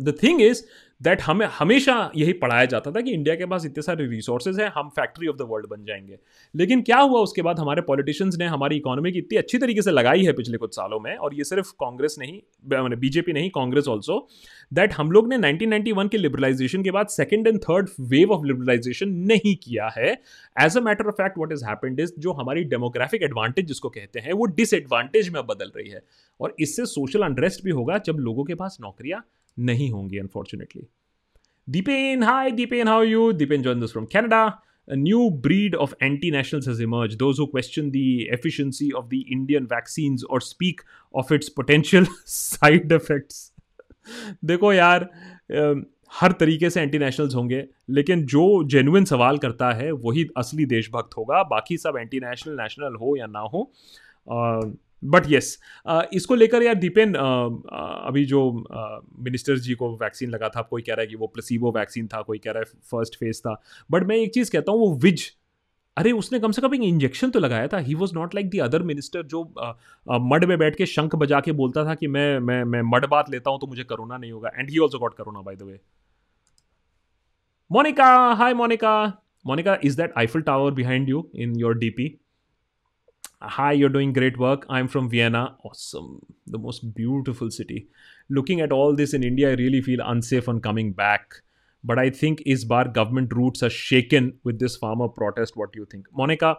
द 0.00 0.14
थिंग 0.22 0.42
इज़ 0.42 0.62
दैट 1.02 1.22
हमें 1.22 1.46
हमेशा 1.46 2.12
यही 2.16 2.32
पढ़ाया 2.32 2.64
जाता 2.64 2.90
था 2.90 3.00
कि 3.00 3.10
इंडिया 3.10 3.34
के 3.34 3.46
पास 3.46 3.66
इतने 3.66 3.82
सारे 3.82 4.06
रिसोर्सेज 4.06 4.60
हैं, 4.60 4.72
हम 4.74 4.88
फैक्ट्री 4.88 5.26
ऑफ़ 5.26 5.36
द 5.36 5.42
वर्ल्ड 5.42 5.66
बन 5.66 5.84
जाएँगे। 5.84 6.18
लेकिन 6.54 6.82
क्या 6.82 6.98
हुआ 6.98 7.20
उसके 7.20 7.42
बाद 7.42 7.58
हमारे 7.58 7.82
पॉलिटिशियंस 7.82 8.36
ने 8.38 8.46
हमारी 8.46 8.76
इकोनॉमी 8.76 9.12
की 9.12 9.18
इतनी 9.18 9.38
अच्छी 9.38 9.58
तरीके 9.58 9.82
से 9.82 9.90
लगाई 9.90 10.24
है 10.24 10.32
पिछले 10.32 10.58
कुछ 10.58 10.74
सालों 10.74 11.00
में, 11.00 11.16
और 11.16 11.34
ये 11.34 11.44
सिर्फ़ 11.44 11.72
कांग्रेस 11.72 12.16
नहीं, 12.18 12.40
मैंने 12.70 12.96
बीजेपी 12.96 13.32
नहीं, 13.32 13.50
कांग्रेस 13.50 13.88
ऑल्सो 13.88 14.28
दैट 14.72 14.92
हम 14.92 15.12
लोग 15.12 15.28
ने 15.28 15.38
1991 15.38 16.08
के 16.08 16.18
लिबरलाइजेशन 16.18 16.82
के 16.82 16.90
बाद 16.90 17.06
second 17.06 17.46
and 17.46 17.60
third 17.60 17.88
wave 18.00 18.32
of 18.32 18.46
liberalisation 18.46 19.08
नहीं 19.08 19.56
किया 19.56 19.88
है। 19.98 20.12
As 20.60 20.76
a 20.76 20.80
matter 20.80 21.06
of 21.06 21.14
fact 21.14 21.38
what 21.38 21.52
is 21.52 21.64
happened 21.64 22.00
is 22.00 22.12
जो 22.18 22.32
हमारी 22.32 22.64
डेमोग्राफिक 22.64 23.22
एडवांटेज 23.22 23.66
जिसको 23.66 23.88
कहते 23.88 24.20
हैं, 24.20 24.32
वो 24.32 24.44
डिसएडवांटेज 24.44 25.28
में 25.28 25.46
बदल 25.46 25.72
रही 25.76 25.90
है। 25.90 26.02
और 26.40 26.56
इससे 26.60 26.86
सोशल 26.86 27.22
अनरेस्ट 27.22 27.64
भी 27.64 27.70
होगा 27.70 27.98
जब 27.98 28.16
लोगों 28.16 28.44
के 28.44 28.54
पास 28.54 28.78
नौकरियाँ 28.80 29.24
नहीं 29.60 29.90
होंगी 29.90 30.18
unfortunately 30.18 30.88
Deepen, 31.68 32.22
hi 32.22 32.50
Deepen, 32.50 32.88
how 32.88 32.96
are 32.98 33.04
you? 33.04 33.32
Deepen 33.32 33.62
joined 33.62 33.84
us 33.84 33.92
from 33.92 34.06
Canada. 34.06 34.58
A 34.88 34.96
new 34.96 35.30
breed 35.30 35.74
of 35.74 35.92
anti 36.00 36.30
nationals 36.30 36.66
has 36.66 36.80
emerged. 36.80 37.18
Those 37.18 37.38
who 37.38 37.46
question 37.46 37.90
the 37.92 38.28
efficiency 38.36 38.88
of 39.00 39.08
the 39.10 39.20
Indian 39.36 39.68
vaccines 39.72 40.24
or 40.24 40.40
speak 40.40 40.80
of 41.14 41.30
its 41.30 41.52
potential 41.60 42.08
side 42.24 42.96
effects. 42.98 43.38
देखो 44.44 44.72
यार 44.72 45.08
हर 46.20 46.32
तरीके 46.40 46.70
से 46.70 46.80
anti 46.80 46.98
nationals 46.98 47.34
होंगे 47.34 47.64
लेकिन 47.90 48.24
जो 48.26 48.42
genuine 48.74 49.04
सवाल 49.04 49.38
करता 49.38 49.72
है 49.82 49.90
वही 50.06 50.26
असली 50.36 50.64
देशभक्त 50.66 51.16
होगा 51.16 51.42
बाकी 51.50 51.76
सब 51.78 51.96
एंटी 51.98 52.20
नेशनल 52.20 52.60
नेशनल 52.60 52.94
हो 53.00 53.16
या 53.16 53.26
ना 53.26 53.40
हो 53.52 53.62
बट 55.02 55.26
येस 55.28 55.58
uh, 55.86 56.02
इसको 56.12 56.34
लेकर 56.34 56.62
यार 56.62 56.74
दीपेन 56.76 57.12
uh, 57.12 57.16
uh, 57.16 58.06
अभी 58.06 58.24
जो 58.24 58.40
मिनिस्टर 59.18 59.58
जी 59.58 59.74
को 59.74 59.90
वैक्सीन 59.96 60.30
लगा 60.30 60.48
था 60.48 60.62
कोई 60.62 60.82
कह 60.82 60.94
रहा 60.94 61.00
है 61.00 61.06
कि 61.06 61.16
वो 61.16 61.26
प्लसीबो 61.26 61.72
वैक्सीन 61.72 62.06
था 62.08 62.22
कोई 62.22 62.38
कह 62.38 62.50
रहा 62.50 62.58
है 62.60 62.80
फ़र्स्ट 62.90 63.18
फ़ेज़ 63.20 63.40
था। 63.40 63.60
बट 63.90 64.04
मैं 64.04 64.16
एक 64.16 64.34
चीज़ 64.34 64.50
कहता 64.52 64.72
हूँ 64.72 64.80
वो 64.80 64.94
विज 64.98 65.30
अरे 65.96 66.12
उसने 66.12 66.38
कम 66.40 66.52
से 66.52 66.62
कम 66.62 66.74
एक 66.74 66.82
इंजेक्शन 66.82 67.30
तो 67.30 67.38
लगाया 67.38 67.68
था। 67.68 67.78
He 67.78 67.94
was 67.94 68.14
not 68.14 68.34
like 68.34 68.48
the 68.50 68.58
other 68.58 68.82
minister 68.82 69.22
जो 69.26 69.42
मड 70.08 70.44
में 70.44 70.56
बैठ 70.58 70.76
के 70.76 70.86
शंख 70.86 71.14
बजा 71.16 71.40
के 71.40 71.52
बोलता 71.52 71.84
था 71.84 71.94
कि 71.94 72.06
मैं 72.06 72.38
मैं 72.40 72.62
मैं 72.64 72.82
मड 72.86 73.06
बात 73.10 73.30
लेता 73.30 73.50
हूँ 73.50 73.60
तो 73.60 73.66
मुझे 73.66 73.84
कोरोना 73.84 74.16
नहीं 74.16 74.32
होगा। 74.32 74.50
And 74.56 74.70
he 74.70 74.78
also 74.78 74.98
got 74.98 75.16
corona 75.16 75.40
by 75.40 75.56
the 75.56 75.62
way 75.62 75.80
Monica 77.70 78.06
hi 78.34 78.54
Monica. 78.54 78.92
Monica 79.44 79.78
is 79.84 79.96
that 79.96 80.12
Eiffel 80.18 80.42
Tower 80.42 80.72
behind 80.72 81.08
you 81.08 81.28
in 81.36 81.58
your 81.60 81.78
DP 81.78 82.08
hi 83.42 83.72
you're 83.72 83.88
doing 83.88 84.12
great 84.12 84.38
work. 84.38 84.66
I'm 84.68 84.86
from 84.88 85.08
vienna. 85.08 85.56
Awesome. 85.64 86.20
The 86.46 86.58
most 86.58 86.94
beautiful 86.94 87.50
city. 87.50 87.88
Looking 88.28 88.60
at 88.60 88.72
all 88.72 88.94
this 88.94 89.14
in 89.14 89.24
india 89.24 89.50
i 89.50 89.54
really 89.54 89.80
feel 89.80 90.00
unsafe 90.04 90.48
on 90.48 90.60
coming 90.60 90.92
back. 90.92 91.42
But 91.82 91.98
i 91.98 92.10
think 92.10 92.42
isbar 92.46 92.92
government 92.92 93.32
roots 93.32 93.62
are 93.62 93.70
shaken 93.70 94.34
with 94.44 94.58
this 94.58 94.76
farmer 94.76 95.08
protest 95.08 95.56
what 95.56 95.72
do 95.72 95.80
you 95.80 95.86
think? 95.86 96.06
Monica 96.12 96.58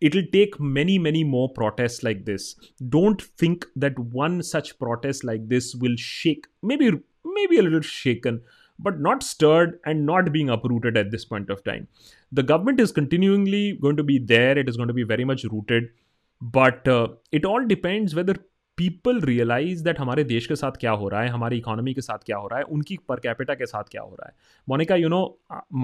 it'll 0.00 0.26
take 0.32 0.58
many 0.58 0.98
many 0.98 1.24
more 1.24 1.48
protests 1.52 2.02
like 2.02 2.24
this. 2.24 2.56
Don't 2.88 3.20
think 3.22 3.66
that 3.76 3.98
one 3.98 4.42
such 4.42 4.78
protest 4.78 5.24
like 5.24 5.48
this 5.48 5.74
will 5.74 5.96
shake 5.96 6.46
maybe 6.62 6.90
maybe 7.24 7.58
a 7.58 7.62
little 7.62 7.82
shaken 7.82 8.40
but 8.78 8.98
not 8.98 9.22
stirred 9.22 9.78
and 9.86 10.04
not 10.04 10.32
being 10.32 10.50
uprooted 10.50 10.96
at 10.96 11.10
this 11.10 11.24
point 11.24 11.48
of 11.48 11.62
time. 11.62 11.86
The 12.32 12.42
government 12.42 12.80
is 12.80 12.90
continually 12.90 13.78
going 13.80 13.96
to 13.96 14.02
be 14.02 14.18
there. 14.18 14.58
It 14.58 14.68
is 14.68 14.76
going 14.76 14.88
to 14.88 14.94
be 14.94 15.04
very 15.04 15.24
much 15.24 15.44
rooted 15.44 15.90
But 16.43 16.89
it 17.33 17.45
all 17.45 17.65
depends 17.67 18.15
whether 18.15 18.39
people 18.77 19.19
realise 19.21 19.81
that 19.83 19.99
हमारे 19.99 20.23
देश 20.23 20.45
के 20.47 20.55
साथ 20.55 20.77
क्या 20.79 20.91
हो 20.91 21.07
रहा 21.09 21.21
है 21.21 21.29
हमारी 21.29 21.57
economy 21.57 21.93
के 21.93 22.01
साथ 22.01 22.25
क्या 22.25 22.37
हो 22.37 22.47
रहा 22.47 22.59
है 22.59 22.65
उनकी 22.75 22.97
पर 23.09 23.19
कैपिटा 23.19 23.53
के 23.55 23.65
साथ 23.65 23.89
क्या 23.91 24.01
हो 24.01 24.15
रहा 24.19 24.27
है 24.27 24.35
Monica 24.67 24.95
you 24.95 25.09
know 25.09 25.21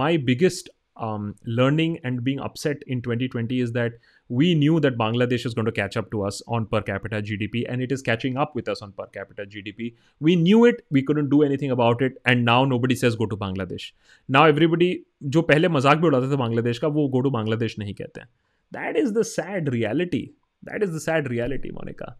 my 0.02 0.18
biggest 0.32 0.70
learning 0.98 2.00
and 2.04 2.24
being 2.24 2.40
upset 2.40 2.84
in 2.88 3.02
2020 3.02 3.60
is 3.60 3.72
that 3.74 3.94
we 4.30 4.56
knew 4.56 4.80
that 4.80 4.98
Bangladesh 4.98 5.46
is 5.46 5.54
going 5.54 5.66
to 5.66 5.72
catch 5.72 5.98
up 5.98 6.10
to 6.12 6.24
us 6.24 6.42
on 6.48 6.66
per 6.66 6.82
capita 6.82 7.22
GDP 7.22 7.66
and 7.70 7.82
it 7.82 7.92
is 7.92 8.02
catching 8.02 8.38
up 8.38 8.56
with 8.56 8.70
us 8.70 8.82
on 8.82 8.94
per 8.94 9.08
capita 9.08 9.46
GDP. 9.46 9.96
We 10.22 10.36
knew 10.36 10.66
it, 10.66 10.86
we 10.90 11.02
couldn't 11.02 11.30
do 11.30 11.44
anything 11.44 11.72
about 11.72 12.02
it, 12.02 12.14
and 12.26 12.46
now 12.46 12.64
nobody 12.66 12.96
says 12.96 13.16
go 13.16 13.26
to 13.26 13.36
Bangladesh. 13.36 13.92
Now 14.30 14.46
everybody 14.46 15.06
जो 15.24 15.42
पहले 15.42 15.68
मजाक 15.68 15.98
भी 15.98 16.08
उड़ाते 16.08 16.32
थे 16.32 16.38
बांग्लादेश 16.38 16.80
का 16.80 16.88
वो 16.96 17.08
go 17.10 17.20
to 17.22 17.30
Bangladesh 17.32 17.78
नहीं 17.80 17.94
कहते 17.94 18.20
हैं 18.20 18.28
that 18.72 18.98
is 18.98 19.12
the 19.14 19.22
sad 19.26 19.70
reality 19.70 20.30
that 20.63 20.83
is 20.83 20.93
the 20.93 21.01
sad 21.01 21.31
reality, 21.31 21.71
Monica. 21.73 22.17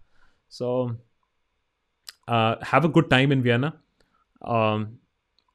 So 0.49 0.97
uh, 2.29 2.57
have 2.63 2.85
a 2.85 2.89
good 2.89 3.11
time 3.11 3.33
in 3.33 3.43
Vienna, 3.43 3.75
um, 4.43 4.99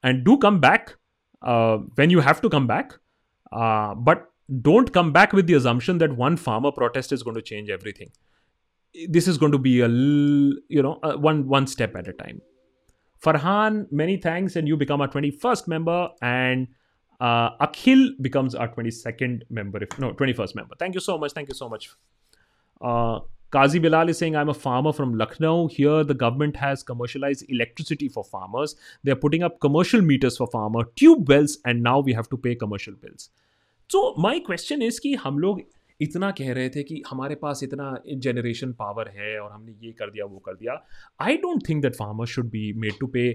and 0.02 0.24
do 0.24 0.38
come 0.38 0.60
back 0.60 0.96
uh, 1.42 1.78
when 1.94 2.10
you 2.10 2.20
have 2.20 2.40
to 2.42 2.48
come 2.48 2.66
back. 2.66 2.94
Uh, 3.52 3.94
but 3.94 4.30
don't 4.62 4.92
come 4.92 5.12
back 5.12 5.32
with 5.32 5.46
the 5.46 5.54
assumption 5.54 5.98
that 5.98 6.16
one 6.16 6.36
farmer 6.36 6.70
protest 6.70 7.12
is 7.12 7.22
going 7.22 7.36
to 7.36 7.42
change 7.42 7.70
everything. 7.70 8.10
This 9.08 9.28
is 9.28 9.38
going 9.38 9.52
to 9.52 9.58
be 9.58 9.80
a 9.80 9.88
you 9.88 10.82
know 10.82 10.98
one 11.18 11.48
one 11.48 11.66
step 11.66 11.96
at 11.96 12.08
a 12.08 12.12
time. 12.12 12.40
Farhan, 13.22 13.90
many 13.90 14.16
thanks, 14.16 14.56
and 14.56 14.68
you 14.68 14.76
become 14.76 15.00
our 15.00 15.08
21st 15.08 15.68
member, 15.68 16.10
and 16.22 16.68
uh, 17.20 17.56
Akhil 17.56 18.10
becomes 18.20 18.54
our 18.54 18.68
22nd 18.68 19.42
member. 19.50 19.82
If 19.82 19.98
no, 19.98 20.12
21st 20.12 20.54
member. 20.54 20.74
Thank 20.78 20.94
you 20.94 21.00
so 21.00 21.18
much. 21.18 21.32
Thank 21.32 21.48
you 21.48 21.54
so 21.54 21.68
much. 21.68 21.90
Uh, 22.81 23.19
Kazi 23.51 23.79
Bilal 23.79 24.09
is 24.09 24.17
saying, 24.17 24.35
I'm 24.35 24.49
a 24.49 24.53
farmer 24.53 24.93
from 24.93 25.13
Lucknow. 25.13 25.67
Here, 25.67 26.03
the 26.05 26.13
government 26.13 26.55
has 26.55 26.83
commercialized 26.83 27.43
electricity 27.49 28.07
for 28.07 28.23
farmers. 28.23 28.75
They're 29.03 29.15
putting 29.15 29.43
up 29.43 29.59
commercial 29.59 30.01
meters 30.01 30.37
for 30.37 30.47
farmer, 30.47 30.85
tube 30.95 31.27
wells, 31.27 31.57
and 31.65 31.83
now 31.83 31.99
we 31.99 32.13
have 32.13 32.29
to 32.29 32.37
pay 32.37 32.55
commercial 32.55 32.93
bills. 32.93 33.29
So, 33.89 34.15
my 34.17 34.39
question 34.39 34.81
is 34.81 34.99
कि 34.99 35.13
हम 35.23 35.39
लोग 35.39 35.61
इतना 36.01 36.29
कह 36.37 36.51
रहे 36.53 36.69
थे 36.75 36.83
कि 36.83 37.01
हमारे 37.09 37.35
पास 37.41 37.63
इतना 37.63 37.95
जनरेशन 38.25 38.71
पावर 38.79 39.07
है 39.15 39.39
और 39.39 39.51
हमने 39.51 39.71
ये 39.85 39.91
कर 39.99 40.11
दिया 40.11 40.25
वो 40.25 40.37
कर 40.45 40.53
दिया 40.55 40.83
I 41.21 41.37
don't 41.43 41.67
think 41.69 41.81
that 41.81 41.95
farmer 41.95 42.25
should 42.35 42.49
be 42.51 42.71
made 42.83 42.99
to 42.99 43.07
pay 43.15 43.31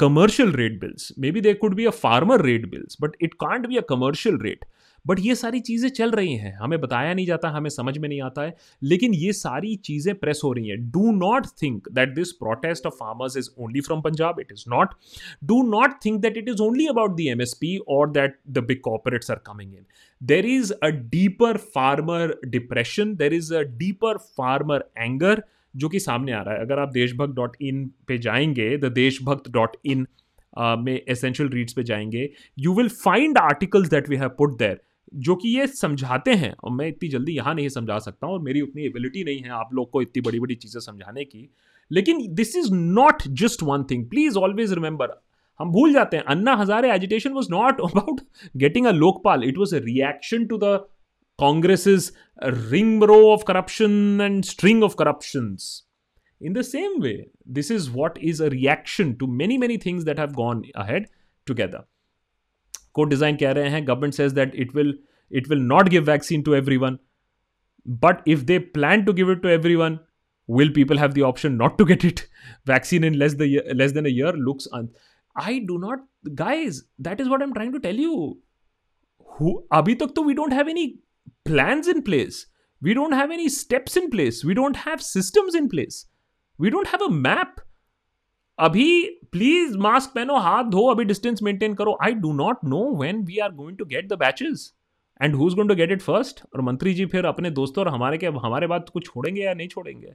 commercial 0.00 0.52
rate 0.58 0.74
bills 0.80 1.04
maybe 1.22 1.40
there 1.40 1.56
could 1.62 1.74
be 1.78 1.84
a 1.90 1.92
farmer 1.92 2.36
rate 2.38 2.66
bills 2.72 2.96
but 3.04 3.16
it 3.26 3.32
can't 3.44 3.64
be 3.70 3.78
a 3.80 3.82
commercial 3.82 4.36
rate 4.44 4.64
But 5.07 5.19
ये 5.19 5.35
सारी 5.35 5.59
चीज़ें 5.61 5.89
चल 5.89 6.11
रही 6.11 6.35
हैं। 6.35 6.53
हमें 6.55 6.79
बताया 6.81 7.13
नहीं 7.13 7.25
जाता, 7.25 7.49
हमें 7.49 7.69
समझ 7.69 7.97
में 7.97 8.07
नहीं 8.09 8.21
आता 8.21 8.41
है, 8.41 8.55
लेकिन 8.81 9.13
ये 9.13 9.33
सारी 9.33 9.75
चीज़ें 9.85 10.13
प्रेस 10.15 10.41
हो 10.43 10.51
रही 10.53 10.69
हैं। 10.69 10.79
Do 10.91 11.11
not 11.13 11.47
think 11.61 11.89
that 11.91 12.13
this 12.15 12.31
protest 12.33 12.85
of 12.85 12.93
farmers 12.95 13.37
is 13.37 13.49
only 13.59 13.81
from 13.81 14.01
Punjab 14.01 14.39
it 14.39 14.51
is 14.51 14.63
not 14.69 14.93
do 15.43 15.61
not 15.69 15.93
think 16.05 16.21
that 16.21 16.37
it 16.37 16.49
is 16.49 16.61
only 16.61 16.87
about 16.87 17.15
the 17.17 17.27
M 17.27 17.41
S 17.41 17.53
P 17.61 17.77
और 17.89 18.09
that 18.11 18.39
the 18.49 18.63
big 18.67 18.79
corporates 18.83 19.31
are 19.31 19.41
coming 19.45 19.73
in 19.73 19.85
there 20.21 20.45
is 20.45 20.73
a 20.73 20.87
deeper 20.87 21.57
farmer 21.75 22.39
depression 22.47 23.15
there 23.15 23.33
is 23.33 23.53
a 23.55 23.61
deeper 23.77 24.17
farmer 24.17 24.89
anger 24.97 25.43
जो 25.75 25.89
कि 25.89 25.99
सामने 25.99 26.31
आ 26.31 26.41
रहा 26.41 26.53
है। 26.53 26.61
अगर 26.61 26.79
आप 26.79 26.91
देशभक्त 26.91 27.33
dot 27.35 27.55
इन 27.61 27.85
पे 28.07 28.17
जाएँगे 28.17 28.77
द 28.77 28.91
देशभक्त 28.93 29.49
डॉट 29.51 29.75
इन 29.85 30.05
में 30.79 31.01
एसेंशियल 31.09 31.49
रीड्स 31.49 31.73
पे 31.73 31.83
जाएँगे 31.83 32.29
you 32.59 32.73
will 32.73 32.89
find 32.89 33.37
articles 33.37 33.89
that 33.89 34.09
we 34.09 34.15
have 34.15 34.29
put 34.37 34.57
there 34.57 34.79
जो 35.15 35.35
कि 35.35 35.49
ये 35.49 35.67
समझाते 35.67 36.31
हैं, 36.31 36.55
और 36.63 36.71
मैं 36.71 36.87
इतनी 36.87 37.09
जल्दी 37.09 37.31
यहाँ 37.33 37.53
नहीं 37.55 37.69
समझा 37.69 37.99
सकता 37.99 38.27
हूँ 38.27 38.33
और 38.35 38.41
मेरी 38.41 38.61
उतनी 38.61 38.85
एबिलिटी 38.85 39.23
नहीं 39.23 39.39
है 39.39 39.49
आप 39.51 39.69
लोग 39.73 39.89
को 39.91 40.01
इतनी 40.01 40.21
बड़ी 40.21 40.39
बड़ी 40.39 40.55
चीज़ें 40.55 40.79
समझाने 40.81 41.23
की। 41.25 41.49
लेकिन 41.91 42.25
this 42.35 42.55
is 42.57 42.73
not 42.73 43.23
just 43.41 43.63
one 43.63 43.83
thing 43.91 44.05
please 44.09 44.37
always 44.37 44.73
remember 44.73 45.19
हम 45.59 45.71
भूल 45.71 45.93
जाते 45.93 46.17
हैं, 46.17 46.23
Anna 46.23 46.55
Hazare 46.55 46.91
agitation 46.93 47.31
was 47.33 47.47
not 47.51 47.81
about 47.81 48.21
getting 48.57 48.85
a 48.85 48.91
Lokpal 48.91 49.43
it 49.43 49.57
was 49.57 49.75
a 49.75 49.79
reaction 49.79 50.45
to 50.45 50.57
the 50.57 50.77
Congress 51.39 51.87
ring 52.43 53.03
row 53.03 53.17
of 53.31 53.43
corruption 53.47 54.19
and 54.21 54.43
string 54.43 54.83
of 54.83 54.95
corruption 54.95 55.55
in 56.41 56.53
the 56.53 56.61
same 56.61 57.01
way 57.01 57.13
this 57.47 57.71
is 57.71 57.89
what 57.91 58.17
is 58.23 58.43
a 58.43 58.47
reaction 58.49 59.13
to 59.13 59.27
many 59.27 59.57
many 59.57 59.77
things 59.77 60.03
that 60.03 60.19
have 60.19 60.33
gone 60.33 60.63
ahead 60.75 61.07
together 61.47 61.83
code 62.96 63.10
design 63.10 63.36
कह 63.36 63.52
रहे 63.52 63.68
हैं 63.70 63.86
government 63.88 64.14
says 64.14 64.32
that 64.32 64.54
it 64.54 64.74
will 64.76 64.98
it 65.32 65.48
will 65.48 65.60
not 65.74 65.88
give 65.88 66.04
vaccine 66.04 66.42
to 66.42 66.54
everyone 66.76 66.98
but 68.04 68.28
if 68.28 68.38
they 68.50 68.58
plan 68.78 69.04
to 69.04 69.12
give 69.12 69.32
it 69.32 69.42
to 69.42 69.48
everyone 69.74 69.98
will 70.48 70.70
people 70.70 70.98
have 70.98 71.14
the 71.14 71.22
option 71.22 71.56
not 71.56 71.78
to 71.78 71.84
get 71.84 72.04
it 72.04 72.28
vaccine 72.66 73.04
in 73.04 73.18
less 73.18 73.34
the 73.34 73.46
year, 73.46 73.62
less 73.74 73.92
than 73.92 74.06
a 74.06 74.08
year 74.08 74.32
looks 74.32 74.66
un- 74.72 74.90
i 75.36 75.58
do 75.58 75.78
not 75.78 76.00
guys 76.34 76.82
that 76.98 77.20
is 77.20 77.28
what 77.28 77.42
i'm 77.42 77.54
trying 77.54 77.72
to 77.72 77.80
tell 77.80 77.94
you 77.94 78.16
who 79.28 79.52
abhi 79.72 79.98
tak 80.02 80.14
to 80.14 80.22
we 80.22 80.34
don't 80.34 80.52
have 80.52 80.68
any 80.68 80.86
plans 81.50 81.88
in 81.88 82.02
place 82.02 82.46
we 82.82 82.94
don't 82.94 83.18
have 83.20 83.30
any 83.30 83.48
steps 83.48 83.96
in 83.96 84.10
place 84.10 84.44
we 84.44 84.58
don't 84.60 84.80
have 84.86 85.04
systems 85.08 85.54
in 85.54 85.68
place 85.68 86.00
we 86.58 86.74
don't 86.76 86.94
have 86.94 87.06
a 87.08 87.12
map 87.28 87.60
अभी 88.58 88.88
please 89.31 89.77
mask 89.77 90.11
पहनो 90.15 90.37
हाथ 90.39 90.63
धो 90.71 90.85
अभी 90.91 91.05
distance 91.05 91.43
maintain 91.43 91.73
करो। 91.73 91.97
I 92.03 92.13
do 92.13 92.33
not 92.33 92.57
know 92.65 92.83
when 93.01 93.23
we 93.25 93.37
are 93.37 93.51
going 93.51 93.77
to 93.77 93.85
get 93.85 94.07
the 94.09 94.13
batches 94.19 94.71
and 95.21 95.35
who 95.35 95.47
is 95.47 95.55
going 95.55 95.69
to 95.69 95.75
get 95.75 95.91
it 95.91 96.01
first 96.01 96.41
और 96.55 96.61
मंत्री 96.61 96.93
जी 96.93 97.05
फिर 97.05 97.25
अपने 97.25 97.51
दोस्तों 97.51 97.85
और 97.85 97.91
हमारे 97.91 98.17
के 98.17 98.27
हमारे 98.27 98.67
बात 98.67 98.89
कुछ 98.89 99.05
छोड़ेंगे 99.05 99.41
या 99.41 99.53
नहीं 99.53 99.67
छोड़ेंगे? 99.67 100.13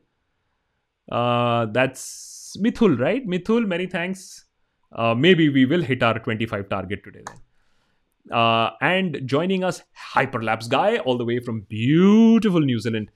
That's 1.79 2.55
Mithul 2.63 2.97
right 2.97 3.27
Mithul 3.27 3.67
many 3.67 3.87
thanks 3.95 4.29
maybe 5.35 5.49
we 5.49 5.65
will 5.65 5.85
hit 5.85 6.03
our 6.03 6.19
twenty 6.19 6.47
five 6.47 6.63
target 6.71 7.05
today 7.05 7.25
and 8.83 9.19
joining 9.21 9.63
us 9.65 9.83
guy, 10.73 10.91
all 10.99 11.17
the 11.19 11.25
way 11.25 11.37
from 11.45 11.57
beautiful 11.71 12.65
New 12.67 12.81
Zealand. 12.83 13.09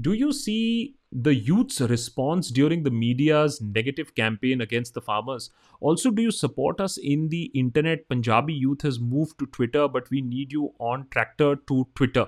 Do 0.00 0.12
you 0.12 0.32
see 0.32 0.96
the 1.12 1.34
youth's 1.34 1.80
response 1.80 2.48
during 2.50 2.82
the 2.84 2.90
media's 2.90 3.60
negative 3.60 4.14
campaign 4.14 4.60
against 4.60 4.94
the 4.94 5.00
farmers. 5.00 5.50
Also, 5.80 6.10
do 6.10 6.22
you 6.22 6.30
support 6.30 6.80
us 6.80 6.96
in 6.98 7.28
the 7.28 7.44
internet? 7.54 8.08
Punjabi 8.08 8.54
youth 8.54 8.82
has 8.82 9.00
moved 9.00 9.38
to 9.40 9.46
Twitter, 9.46 9.88
but 9.88 10.08
we 10.10 10.20
need 10.20 10.52
you 10.52 10.72
on 10.78 11.06
Tractor 11.10 11.56
to 11.56 11.88
Twitter. 11.96 12.26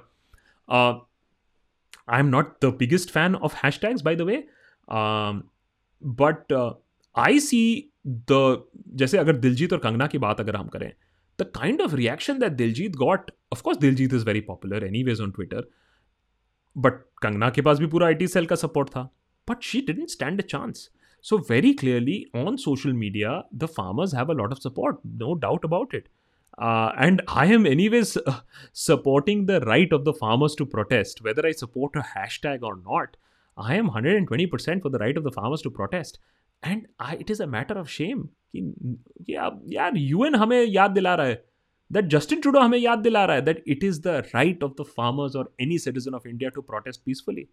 Uh, 0.69 0.99
I'm 2.09 2.31
not 2.31 2.61
the 2.61 2.73
biggest 2.73 3.11
fan 3.11 3.37
of 3.37 3.55
hashtags, 3.55 4.03
by 4.03 4.17
the 4.17 4.25
way, 4.25 4.47
um, 4.89 5.45
but 6.01 6.51
uh, 6.51 6.75
I 7.15 7.39
see 7.39 7.91
the 8.05 8.65
जैसे 9.01 9.19
अगर 9.19 9.37
दिलजीत 9.37 9.73
और 9.73 9.79
कंगना 9.79 10.07
की 10.07 10.19
बात 10.19 10.41
अगर 10.41 10.57
हम 10.57 10.69
करें 10.69 10.93
the 11.39 11.45
kind 11.45 11.81
of 11.81 11.95
reaction 11.95 12.41
that 12.41 12.57
Diljit 12.57 12.97
got, 12.97 13.31
of 13.53 13.63
course, 13.63 13.79
Diljit 13.79 14.13
is 14.13 14.23
very 14.23 14.43
popular 14.43 14.85
anyways 14.85 15.21
on 15.21 15.33
Twitter. 15.33 15.63
but 16.86 17.02
Kangana 17.22 17.50
के 17.50 17.62
पास 17.62 17.80
भी 17.80 17.88
पूरा 17.88 18.08
आईटी 18.08 18.28
सेल 18.28 18.46
का 18.46 18.56
सपोर्ट 18.56 18.90
था 18.90 19.10
but 19.50 19.62
she 19.64 19.82
didn't 19.88 20.10
stand 20.10 20.42
a 20.42 20.46
chance 20.46 20.90
So, 21.22 21.38
very 21.38 21.74
clearly 21.74 22.28
on 22.34 22.58
social 22.58 22.94
media, 22.94 23.44
the 23.52 23.68
farmers 23.68 24.14
have 24.14 24.30
a 24.30 24.34
lot 24.34 24.52
of 24.52 24.62
support, 24.62 25.00
no 25.04 25.36
doubt 25.36 25.64
about 25.64 25.94
it. 25.94 26.08
Uh, 26.58 26.92
and 26.98 27.22
I 27.28 27.46
am, 27.48 27.66
anyways, 27.66 28.18
uh, 28.18 28.40
supporting 28.72 29.46
the 29.46 29.60
right 29.62 29.92
of 29.92 30.06
the 30.06 30.14
farmers 30.14 30.56
to 30.56 30.66
protest. 30.66 31.22
Whether 31.22 31.46
I 31.46 31.52
support 31.52 31.96
a 31.96 32.06
hashtag 32.16 32.64
or 32.64 32.78
not, 32.78 33.18
I 33.58 33.76
am 33.76 33.90
120% 33.90 34.82
for 34.82 34.90
the 34.90 35.00
right 35.00 35.18
of 35.18 35.24
the 35.24 35.32
farmers 35.32 35.62
to 35.64 35.70
protest. 35.70 36.20
And 36.64 36.88
I, 37.00 37.16
it 37.16 37.30
is 37.30 37.40
a 37.40 37.48
matter 37.48 37.78
of 37.78 37.90
shame 37.90 38.30
कि 38.56 39.34
यार 39.76 39.98
UN 39.98 40.36
हमें 40.36 40.64
याद 40.64 40.92
दिला 40.92 41.16
रहा 41.16 41.26
है 41.26 41.44
that 41.92 42.06
Justin 42.06 42.42
Trudeau 42.42 42.60
हमें 42.60 42.78
याद 42.78 43.00
दिला 43.00 43.26
रहा 43.26 43.36
है 43.36 43.42
that 43.42 43.64
it 43.68 43.84
is 43.84 44.02
the 44.02 44.08
right 44.08 44.64
of 44.64 44.72
the 44.82 44.86
farmers 44.86 45.36
और 45.36 45.56
any 45.62 45.80
citizen 45.80 46.14
of 46.14 46.28
India 46.28 46.50
to 46.50 46.62
protest 46.62 47.02
peacefully 47.06 47.48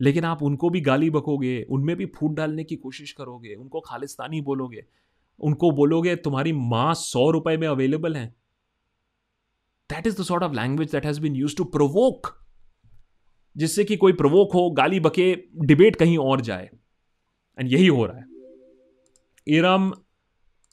लेकिन 0.00 0.24
आप 0.24 0.42
उनको 0.42 0.70
भी 0.70 0.80
गाली 0.80 1.10
बकोगे, 1.10 1.62
उनमें 1.62 1.96
भी 1.96 2.06
फूट 2.06 2.30
डालने 2.30 2.64
की 2.64 2.76
कोशिश 2.76 3.12
करोगे, 3.12 3.54
उनको 3.54 3.80
खालिस्तानी 3.80 4.40
बोलोगे, 4.40 4.84
उनको 5.40 5.70
बोलोगे 5.70 6.16
तुम्हारी 6.16 6.52
माँ 6.52 6.94
सौ 6.94 7.30
रुपए 7.30 7.56
में 7.56 7.68
अवेलेबल 7.68 8.16
है। 8.16 8.26
That 9.90 10.06
is 10.06 10.20
the 10.20 10.24
sort 10.24 10.42
of 10.42 10.52
language 10.52 10.92
that 10.92 11.06
has 11.06 11.20
been 11.20 11.36
use 11.36 11.56
to 11.56 11.64
provoke 11.64 12.38
जिससे 13.56 13.84
कि 13.84 13.96
कोई 13.96 14.12
प्रोवोक 14.12 14.52
हो, 14.52 14.70
गाली 14.70 15.00
बके 15.00 15.34
डिबेट 15.56 15.96
कहीं 15.96 16.18
और 16.18 16.40
जाए। 16.40 16.70
एंड 17.58 17.72
यही 17.72 17.86
हो 17.86 18.06
रहा 18.06 18.18
है। 18.18 18.26
Iram 19.46 19.92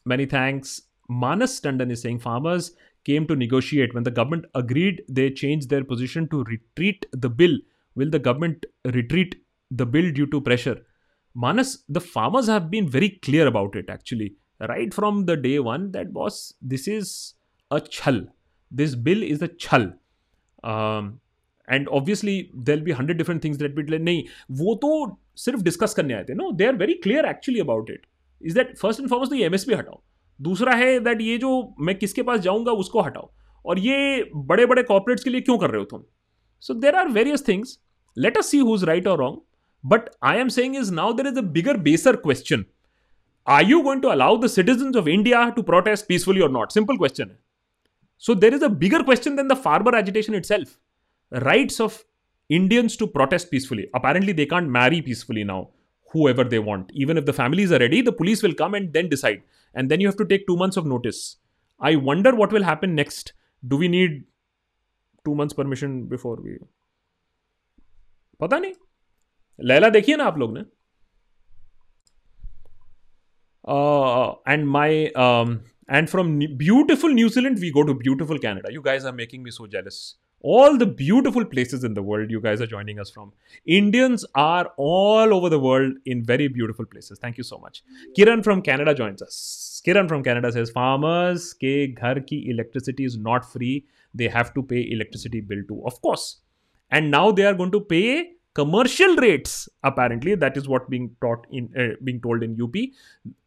many 0.07 0.25
thanks 0.25 0.88
Manas 1.08 1.60
Tandon 1.60 1.90
is 1.90 2.02
saying 2.02 2.20
farmers 2.20 2.72
came 3.04 3.26
to 3.26 3.36
negotiate. 3.36 3.94
When 3.94 4.04
the 4.04 4.10
government 4.10 4.46
agreed, 4.54 5.02
they 5.08 5.30
changed 5.30 5.70
their 5.70 5.84
position 5.84 6.28
to 6.28 6.44
retreat 6.44 7.06
the 7.12 7.28
bill. 7.28 7.58
Will 7.96 8.10
the 8.10 8.18
government 8.18 8.66
retreat 8.84 9.36
the 9.70 9.86
bill 9.86 10.10
due 10.12 10.26
to 10.26 10.40
pressure? 10.40 10.78
Manas, 11.34 11.84
the 11.88 12.00
farmers 12.00 12.46
have 12.46 12.70
been 12.70 12.88
very 12.88 13.10
clear 13.10 13.46
about 13.46 13.76
it 13.76 13.90
actually. 13.90 14.34
Right 14.60 14.94
from 14.94 15.26
the 15.26 15.36
day 15.36 15.58
one, 15.58 15.92
that 15.92 16.12
boss, 16.12 16.54
this 16.62 16.88
is 16.88 17.34
a 17.70 17.80
chal. 17.80 18.22
This 18.70 18.94
bill 18.94 19.22
is 19.22 19.42
a 19.42 19.48
chal. 19.48 19.92
Um, 20.62 21.20
and 21.68 21.88
obviously 21.88 22.40
there 22.68 22.80
be 22.84 22.92
hundred 22.92 23.18
different 23.18 23.42
things 23.44 23.58
that 23.58 23.74
bit 23.74 23.90
नहीं 23.90 24.24
वो 24.58 24.74
तो 24.82 24.90
सिर्फ 25.44 25.62
discuss 25.62 25.94
करने 25.94 26.14
आए 26.14 26.24
थे 26.28 26.34
no 26.34 26.50
they 26.52 26.66
are 26.66 26.76
very 26.76 26.94
clear 27.02 27.26
actually 27.26 27.60
about 27.60 27.90
it 27.90 28.06
is 28.42 28.54
that 28.54 28.76
first 28.78 29.00
and 29.00 29.08
foremost 29.10 29.32
M 29.42 29.54
S 29.54 29.64
P 29.68 29.74
हटाओ 29.74 30.02
दूसरा 30.41 30.73
है 30.75 30.99
दैट 30.99 31.21
ये 31.21 31.37
जो 31.37 31.75
मैं 31.79 31.97
किसके 31.97 32.21
पास 32.21 32.39
जाऊँगा 32.39 32.71
उसको 32.71 33.01
हटाओ। 33.01 33.29
और 33.65 33.79
ये 33.79 34.29
बड़े 34.35 34.65
बड़े 34.65 34.83
कॉपरेट्स 34.83 35.23
के 35.23 35.29
लिए 35.29 35.41
क्यों 35.41 35.57
कर 35.57 35.69
रहे 35.69 35.79
हो 35.79 35.85
तुम? 35.85 36.03
So 36.59 36.73
there 36.73 36.95
are 36.95 37.07
various 37.07 37.47
things 37.47 37.77
let 38.17 38.37
us 38.37 38.51
see 38.51 38.59
who 38.59 38.75
is 38.75 38.85
right 38.85 39.07
और 39.07 39.19
wrong 39.19 39.41
but 39.83 40.09
I 40.23 40.37
am 40.37 40.49
saying 40.49 40.75
is 40.75 40.93
now 40.93 41.13
there 41.13 41.27
is 41.27 41.37
a 41.37 41.41
bigger 41.57 41.77
बेसर 41.77 42.15
question 42.15 42.65
are 43.47 43.63
you 43.65 43.81
going 43.81 44.01
to 44.01 44.07
allow 44.07 44.37
the 44.37 44.47
citizen 44.47 44.97
of 44.99 45.09
India 45.09 45.47
to 45.49 45.61
protest 45.61 46.07
peacefully 46.07 46.41
और 46.41 46.51
not 46.51 46.71
simple 46.71 46.97
question 46.97 47.29
है। 47.29 47.39
So 48.17 48.35
there 48.35 48.53
is 48.53 48.65
a 48.65 48.67
bigger 48.83 49.03
question 49.03 49.35
than 49.35 49.47
the 49.47 49.53
farmer 49.53 49.97
agitation 49.99 50.35
itself 50.45 50.77
rights 51.33 51.81
of 51.81 52.03
Indians 52.49 52.93
to 52.99 53.05
protest 53.15 53.47
peacefully. 53.49 53.83
Apparently, 53.97 54.33
they 54.37 54.45
can't 54.51 54.69
marry 54.75 54.99
peacefully 55.07 55.41
now, 55.47 55.57
whoever 56.12 56.44
they 56.44 56.58
want. 56.58 56.90
Even 56.92 57.18
if 57.18 57.24
the 57.26 57.32
families 57.32 57.72
are 57.72 57.78
ready, 57.78 58.00
the 58.02 58.12
police 58.12 58.42
will 58.42 58.54
come 58.54 58.74
and 58.74 58.92
then 58.92 59.08
decide. 59.08 59.42
and 59.74 59.90
then 59.90 60.00
you 60.00 60.06
have 60.06 60.16
to 60.16 60.24
take 60.24 60.46
two 60.46 60.56
months 60.56 60.76
of 60.76 60.86
notice. 60.86 61.36
I 61.80 61.96
wonder 61.96 62.34
what 62.34 62.52
will 62.52 62.62
happen 62.62 62.94
next. 62.94 63.32
Do 63.66 63.76
we 63.76 63.88
need 63.88 64.24
two 65.24 65.34
months 65.34 65.54
permission 65.54 66.04
before 66.14 66.36
we? 66.36 66.58
पता 68.40 68.58
नहीं 68.58 68.72
लैला 69.70 69.88
देखिए 69.88 70.16
ना 70.16 70.24
आप 70.24 70.38
लोग 70.38 70.56
ने 70.56 70.64
and 74.52 74.68
my 74.68 74.88
um, 75.24 75.52
and 75.88 76.10
from 76.10 76.32
beautiful 76.62 77.14
New 77.18 77.28
Zealand 77.36 77.60
we 77.60 77.70
go 77.76 77.84
to 77.90 77.94
beautiful 77.94 78.38
Canada. 78.38 78.72
You 78.72 78.82
guys 78.82 79.04
are 79.04 79.12
making 79.12 79.42
me 79.42 79.50
so 79.50 79.66
jealous 79.66 80.00
all 80.41 80.77
the 80.77 80.85
beautiful 80.85 81.45
places 81.45 81.83
in 81.83 81.93
the 81.93 82.01
world 82.01 82.31
you 82.31 82.39
guys 82.39 82.61
are 82.61 82.67
joining 82.67 82.99
us 82.99 83.09
from. 83.09 83.31
Indians 83.65 84.25
are 84.35 84.71
all 84.77 85.33
over 85.33 85.49
the 85.49 85.59
world 85.59 85.93
in 86.05 86.23
very 86.23 86.47
beautiful 86.47 86.85
places. 86.85 87.19
Thank 87.19 87.37
you 87.37 87.43
so 87.43 87.57
much. 87.57 87.83
Kiran 88.17 88.43
from 88.43 88.61
Canada 88.61 88.93
joins 88.93 89.21
us. 89.21 89.81
Kiran 89.85 90.07
from 90.07 90.23
Canada 90.23 90.51
says 90.51 90.69
farmers 90.69 91.53
ke 91.53 91.95
ghar 91.95 92.19
ki 92.19 92.49
electricity 92.49 93.05
is 93.05 93.17
not 93.17 93.51
free. 93.51 93.85
They 94.13 94.27
have 94.27 94.53
to 94.53 94.63
pay 94.63 94.89
electricity 94.91 95.41
bill 95.41 95.63
too. 95.67 95.81
Of 95.85 96.01
course. 96.01 96.37
And 96.89 97.11
now 97.11 97.31
they 97.31 97.45
are 97.45 97.53
going 97.53 97.71
to 97.71 97.81
pay 97.81 98.31
commercial 98.55 99.15
rates 99.17 99.69
apparently 99.83 100.35
that 100.35 100.57
is 100.57 100.67
what 100.67 100.89
being 100.89 101.15
taught 101.21 101.45
in 101.51 101.69
uh, 101.77 101.95
being 102.03 102.19
told 102.19 102.41
in 102.43 102.57
up 102.61 102.75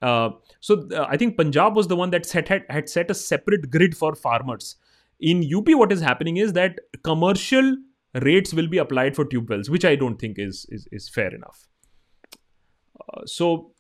uh, 0.01 0.31
so 0.60 0.89
uh, 0.93 1.06
i 1.09 1.16
think 1.16 1.36
punjab 1.36 1.74
was 1.74 1.89
the 1.89 1.97
one 1.97 2.10
that 2.10 2.24
set 2.24 2.47
had, 2.47 2.64
had 2.70 2.89
set 2.89 3.10
a 3.10 3.14
separate 3.14 3.69
grid 3.70 3.97
for 3.97 4.14
farmers 4.14 4.77
in 5.23 5.43
UP, 5.57 5.69
what 5.70 5.93
is 5.93 6.01
happening 6.01 6.36
is 6.36 6.53
that 6.55 6.78
commercial 7.05 7.77
rates 8.23 8.53
will 8.53 8.66
be 8.66 8.78
applied 8.78 9.16
for 9.16 9.24
tube 9.24 9.49
wells, 9.49 9.70
which 9.70 9.85
I 9.85 9.94
don't 9.97 10.19
think 10.19 10.39
is 10.39 10.66
is, 10.69 10.89
is 10.93 11.09
fair 11.09 11.35
enough. 11.35 11.69
Uh, 13.01 13.24
so, 13.24 13.73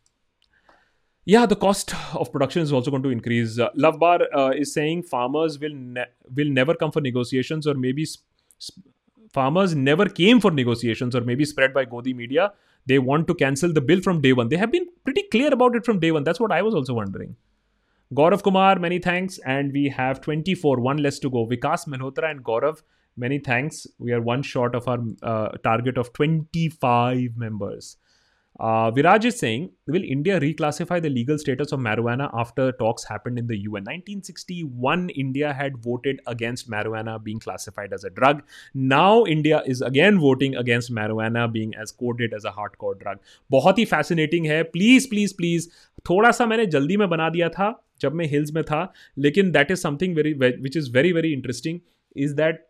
yeah, 1.24 1.44
the 1.46 1.56
cost 1.56 1.94
of 2.14 2.32
production 2.32 2.62
is 2.62 2.72
also 2.72 2.90
going 2.90 3.02
to 3.02 3.10
increase. 3.10 3.58
Uh, 3.58 3.68
Love 3.74 3.98
Bar 3.98 4.20
uh, 4.34 4.50
is 4.50 4.72
saying 4.72 5.02
farmers 5.02 5.58
will 5.58 5.74
ne- 5.74 6.10
will 6.34 6.48
never 6.48 6.74
come 6.74 6.92
for 6.92 7.00
negotiations, 7.00 7.66
or 7.66 7.74
maybe 7.74 8.04
sp- 8.06 8.24
sp- 8.62 8.88
farmers 9.32 9.74
never 9.74 10.08
came 10.08 10.40
for 10.40 10.50
negotiations, 10.50 11.16
or 11.16 11.22
maybe 11.22 11.44
spread 11.44 11.74
by 11.74 11.84
Godi 11.84 12.14
media. 12.14 12.52
They 12.86 12.98
want 12.98 13.28
to 13.28 13.34
cancel 13.34 13.72
the 13.72 13.80
bill 13.80 14.00
from 14.00 14.20
day 14.20 14.32
one. 14.32 14.48
They 14.48 14.56
have 14.56 14.72
been 14.72 14.86
pretty 15.04 15.22
clear 15.30 15.52
about 15.52 15.76
it 15.76 15.84
from 15.84 16.00
day 16.00 16.12
one. 16.12 16.24
That's 16.24 16.40
what 16.40 16.52
I 16.52 16.62
was 16.62 16.74
also 16.74 16.94
wondering. 16.94 17.36
Gaurav 18.13 18.41
Kumar, 18.41 18.79
many 18.79 18.99
thanks. 18.99 19.37
And 19.39 19.73
we 19.73 19.89
have 19.89 20.21
24, 20.21 20.79
one 20.79 20.97
less 20.97 21.19
to 21.19 21.29
go. 21.29 21.45
Vikas 21.45 21.87
Malhotra 21.87 22.31
and 22.31 22.43
Gaurav, 22.43 22.81
many 23.17 23.39
thanks. 23.39 23.85
We 23.99 24.13
are 24.13 24.21
one 24.21 24.43
short 24.43 24.75
of 24.75 24.87
our 24.87 24.99
uh, 25.21 25.49
target 25.63 25.97
of 25.97 26.13
25 26.13 27.35
members. 27.35 27.97
Uh, 28.59 28.89
Viraj 28.89 29.23
is 29.25 29.37
saying, 29.37 29.69
will 29.85 30.03
India 30.03 30.39
reclassify 30.39 30.99
the 30.99 31.09
legal 31.09 31.37
status 31.37 31.71
of 31.71 31.79
marijuana 31.79 32.29
after 32.33 32.71
talks 32.71 33.03
happened 33.03 33.37
in 33.37 33.45
the 33.45 33.55
UN? 33.55 33.83
1961, 33.83 35.09
India 35.09 35.53
had 35.53 35.77
voted 35.77 36.19
against 36.25 36.67
marijuana 36.67 37.23
being 37.23 37.39
classified 37.39 37.93
as 37.93 38.03
a 38.03 38.09
drug. 38.09 38.41
Now, 38.73 39.25
India 39.25 39.61
is 39.67 39.81
again 39.81 40.17
voting 40.19 40.55
against 40.55 40.91
marijuana 40.91 41.51
being 41.51 41.75
as 41.75 41.91
coded 41.91 42.33
as 42.33 42.45
a 42.45 42.51
hardcore 42.51 42.99
drug. 42.99 43.19
बहुत 43.51 43.77
ही 43.77 43.85
fascinating 43.85 44.47
है 44.47 44.63
please 44.63 45.09
please 45.09 45.35
please 45.37 45.69
थोड़ा 46.09 46.31
सा 46.31 46.45
मैंने 46.45 46.65
जल्दी 46.65 46.97
में 46.97 47.09
बना 47.09 47.29
दिया 47.29 47.49
था 47.49 47.83
जब 48.01 48.13
मैं 48.13 48.25
हिल्स 48.29 48.51
में 48.53 48.63
था 48.63 48.81
लेकिन 49.17 49.51
that 49.51 49.71
is 49.71 49.77
something 49.77 50.15
very 50.15 50.33
which 50.43 50.77
is 50.77 50.91
very 50.91 51.11
very 51.13 51.33
interesting 51.33 51.79
is 52.25 52.31
that 52.41 52.65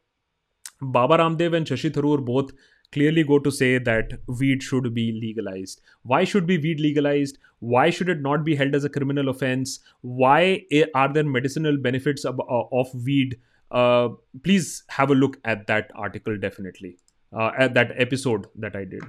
Baba 0.83 1.15
Ramdev 1.15 1.55
and 1.55 1.65
Shashi 1.65 1.89
Tharoor 1.97 2.21
both 2.21 2.51
clearly 2.93 3.23
go 3.23 3.37
to 3.37 3.51
say 3.51 3.77
that 3.77 4.13
weed 4.39 4.63
should 4.63 4.93
be 4.93 5.05
legalized. 5.21 5.81
Why 6.03 6.23
should 6.23 6.45
be 6.47 6.57
weed 6.57 6.79
legalized? 6.79 7.37
Why 7.59 7.89
should 7.89 8.09
it 8.09 8.21
not 8.21 8.43
be 8.43 8.55
held 8.55 8.75
as 8.75 8.83
a 8.83 8.89
criminal 8.89 9.29
offense? 9.29 9.79
Why 10.01 10.63
are 10.95 11.11
there 11.11 11.23
medicinal 11.23 11.77
benefits 11.77 12.25
of, 12.25 12.39
of 12.49 12.87
weed? 13.05 13.39
Uh, 13.69 14.09
please 14.43 14.83
have 14.87 15.09
a 15.09 15.15
look 15.15 15.37
at 15.43 15.67
that 15.67 15.91
article 15.95 16.37
definitely, 16.37 16.97
uh, 17.33 17.51
at 17.57 17.73
that 17.73 17.91
episode 17.97 18.47
that 18.55 18.75
I 18.75 18.85
did. 18.85 19.03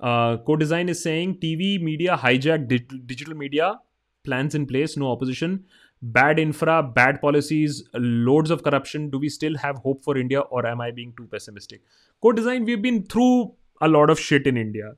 Uh, 0.00 0.36
Co-design 0.36 0.88
is 0.88 1.02
saying 1.02 1.38
TV 1.40 1.82
media 1.82 2.16
hijack 2.16 2.68
digital 2.68 3.34
media 3.34 3.80
plans 4.23 4.55
in 4.55 4.65
place, 4.65 4.97
no 4.97 5.11
opposition, 5.11 5.65
bad 6.01 6.39
infra, 6.39 6.81
bad 6.83 7.21
policies, 7.21 7.83
loads 7.93 8.51
of 8.51 8.63
corruption. 8.63 9.09
Do 9.09 9.19
we 9.19 9.29
still 9.29 9.57
have 9.57 9.77
hope 9.77 10.03
for 10.03 10.17
India 10.17 10.41
or 10.41 10.65
am 10.65 10.81
I 10.81 10.91
being 10.91 11.13
too 11.15 11.27
pessimistic? 11.27 11.81
Co 12.21 12.31
design, 12.31 12.65
we've 12.65 12.81
been 12.81 13.03
through 13.03 13.53
a 13.81 13.87
lot 13.87 14.09
of 14.09 14.19
shit 14.19 14.47
in 14.47 14.57
India. 14.57 14.93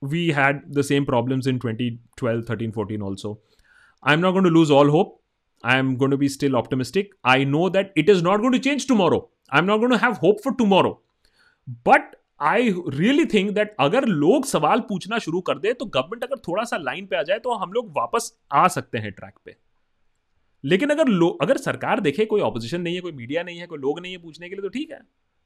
We 0.00 0.28
had 0.28 0.62
the 0.68 0.82
same 0.82 1.06
problems 1.06 1.46
in 1.46 1.58
2012, 1.58 2.44
13, 2.44 2.72
14 2.72 3.02
also. 3.02 3.38
I'm 4.02 4.20
not 4.20 4.32
going 4.32 4.44
to 4.44 4.50
lose 4.50 4.70
all 4.70 4.90
hope. 4.90 5.22
I'm 5.62 5.96
going 5.96 6.10
to 6.12 6.16
be 6.16 6.28
still 6.28 6.56
optimistic. 6.56 7.10
I 7.24 7.44
know 7.44 7.68
that 7.68 7.92
it 7.96 8.08
is 8.08 8.22
not 8.22 8.40
going 8.40 8.52
to 8.52 8.58
change 8.60 8.86
tomorrow. 8.86 9.28
I'm 9.50 9.66
not 9.66 9.78
going 9.78 9.90
to 9.90 9.98
have 9.98 10.18
hope 10.18 10.42
for 10.42 10.52
tomorrow. 10.54 11.00
But 11.84 12.16
I 12.40 12.70
really 12.88 13.24
think 13.24 13.50
that 13.50 13.74
अगर 13.80 14.04
लोग 14.06 14.44
सवाल 14.46 14.80
पूछना 14.88 15.18
शुरू 15.18 15.40
कर 15.40 15.58
दे 15.58 15.72
तो 15.72 15.84
government 15.86 16.24
अगर 16.24 16.38
थोड़ा 16.48 16.64
सा 16.64 16.76
लाइन 16.78 17.06
पे 17.06 17.16
आ 17.16 17.22
जाए 17.22 17.38
तो 17.38 17.54
हम 17.54 17.72
लोग 17.72 17.88
वापस 17.96 18.32
आ 18.52 18.66
सकते 18.68 18.98
हैं 18.98 19.10
ट्रैक 19.12 19.34
पे। 19.44 19.56
लेकिन 20.64 20.90
अगर 20.90 21.08
लोग 21.08 21.42
अगर 21.42 21.56
सरकार 21.56 22.00
देखे, 22.00 22.24
कोई 22.24 22.40
ऑपोजिशन 22.40 22.80
नहीं 22.80 22.94
है, 22.94 23.00
कोई 23.00 23.12
मीडिया 23.12 23.42
नहीं 23.42 23.58
है, 23.58 23.66
कोई 23.66 23.78
लोग 23.78 24.00
नहीं 24.00 24.12
है 24.12 24.18
पूछने 24.18 24.48
के 24.48 24.54
लिए 24.54 24.62
तो 24.62 24.68
ठीक 24.68 24.90
है। 24.90 25.00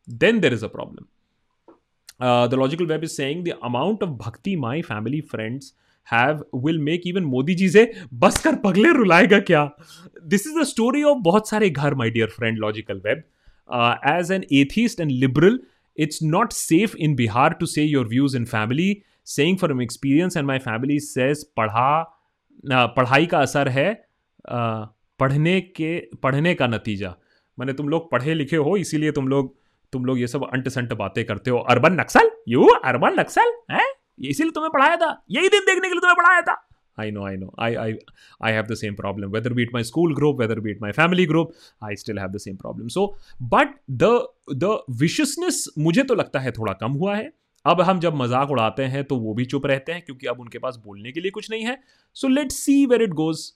Then 0.08 0.40
there 0.40 0.52
is 0.52 0.64
a 0.64 0.68
problem 0.68 1.04
the 2.48 2.54
logical 2.54 2.86
web 2.86 3.04
is 3.04 3.12
saying 3.12 3.44
the 3.44 3.58
amount 3.64 4.02
of 4.02 4.10
bhakti 4.18 4.56
my 4.56 4.82
family 4.82 5.20
friends 5.20 5.74
have 6.06 6.44
will 6.56 6.78
make 6.80 7.02
even 7.06 7.24
Modi 7.24 7.54
ji 7.54 7.68
से 7.70 7.90
बस 8.14 8.40
कर 8.44 8.56
पगले 8.64 8.92
रुलाएगा 8.92 9.38
क्या? 9.40 9.64
This 10.24 10.46
is 10.46 10.58
the 10.58 10.64
story 10.66 11.02
of 11.02 11.18
बहुत 11.22 11.48
सारे 11.48 11.70
घर 11.70 11.94
my 11.94 12.10
dear 12.10 12.28
friend 12.28 12.58
logical 12.58 13.00
web 13.04 13.22
as 14.10 14.32
an 14.32 14.44
atheist 14.52 15.00
and 15.00 15.10
liberal 15.10 15.60
it's 15.96 16.22
not 16.34 16.52
safe 16.52 16.94
in 17.06 17.16
Bihar 17.16 17.48
to 17.58 17.66
say 17.66 17.88
your 17.94 18.04
views 18.06 18.34
in 18.34 18.46
family. 18.46 18.90
Saying 19.24 19.56
from 19.58 19.80
experience, 19.80 20.36
and 20.38 20.46
my 20.46 20.58
family 20.62 20.94
says 20.98 21.42
पढ़ा 21.56 22.02
पढ़ाई 22.96 23.26
का 23.26 23.40
असर 23.40 23.68
है 23.68 23.92
पढ़ने 25.20 25.60
के 25.76 25.90
पढ़ने 26.22 26.54
का 26.54 26.66
नतीजा 26.66 27.14
मैंने 27.58 27.72
तुम 27.72 27.88
लोग 27.88 28.10
पढ़े 28.10 28.34
लिखे 28.34 28.56
हो 28.56 28.76
इसीलिए 28.76 29.12
तुम 29.12 29.28
लोग 29.28 29.54
तुम 29.92 30.04
लोग 30.04 30.20
ये 30.20 30.26
सब 30.26 30.48
अंट 30.52 30.68
संट 30.68 30.92
बातें 30.92 31.24
करते 31.24 31.50
हो। 31.50 31.58
Urban 31.70 32.00
Naxal? 32.00 32.30
You 32.48 32.66
urban 32.66 33.20
Naxal? 33.20 33.52
है? 33.70 33.84
इसीलिए 34.20 34.52
तुम्हें 34.52 34.70
पढ़ाया 34.72 34.96
था। 34.96 35.10
यही 35.30 35.48
दिन 35.48 35.60
देखने 35.60 35.88
के 35.88 35.94
लिए 35.94 36.00
तुम्हें 36.00 36.16
पढ़ाया 36.16 36.40
था। 36.40 36.54
I 36.98 37.10
know, 37.10 37.26
I 37.26 37.36
know. 37.36 37.50
I, 37.58 37.76
I, 37.76 37.98
I 38.40 38.52
have 38.52 38.68
the 38.68 38.76
same 38.76 38.94
problem. 38.94 39.30
Whether 39.30 39.50
be 39.50 39.62
it 39.62 39.72
my 39.72 39.82
school 39.82 40.14
group, 40.14 40.36
whether 40.36 40.60
be 40.60 40.72
it 40.72 40.80
my 40.80 40.92
family 40.92 41.24
group, 41.26 41.54
I 41.80 41.94
still 41.94 42.18
have 42.18 42.32
the 42.32 42.38
same 42.38 42.56
problem. 42.56 42.90
So, 42.90 43.16
but 43.40 43.74
the 43.88 44.28
the 44.46 44.72
viciousness 45.04 45.66
मुझे 45.78 46.02
तो 46.02 46.14
लगता 46.14 46.40
है 46.40 46.52
थोड़ा 46.52 46.72
कम 46.82 46.92
हुआ 47.02 47.16
है 47.16 47.32
अब 47.64 47.80
हम 47.80 48.00
जब 48.00 48.14
मज़ाक 48.16 48.50
उड़ाते 48.50 48.82
हैं 48.92 49.02
तो 49.04 49.16
वो 49.16 49.34
भी 49.34 49.44
चुप 49.44 49.66
रहते 49.66 49.92
हैं 49.92 50.02
क्योंकि 50.02 50.26
अब 50.26 50.40
उनके 50.40 50.58
पास 50.58 50.76
बोलने 50.84 51.12
के 51.12 51.20
लिए 51.20 51.30
कुछ 51.30 51.50
नहीं 51.50 51.64
है 51.64 51.78
so 52.16 52.28
let 52.28 52.52
see 52.52 52.84
where 52.86 53.02
it 53.02 53.10
goes 53.20 53.52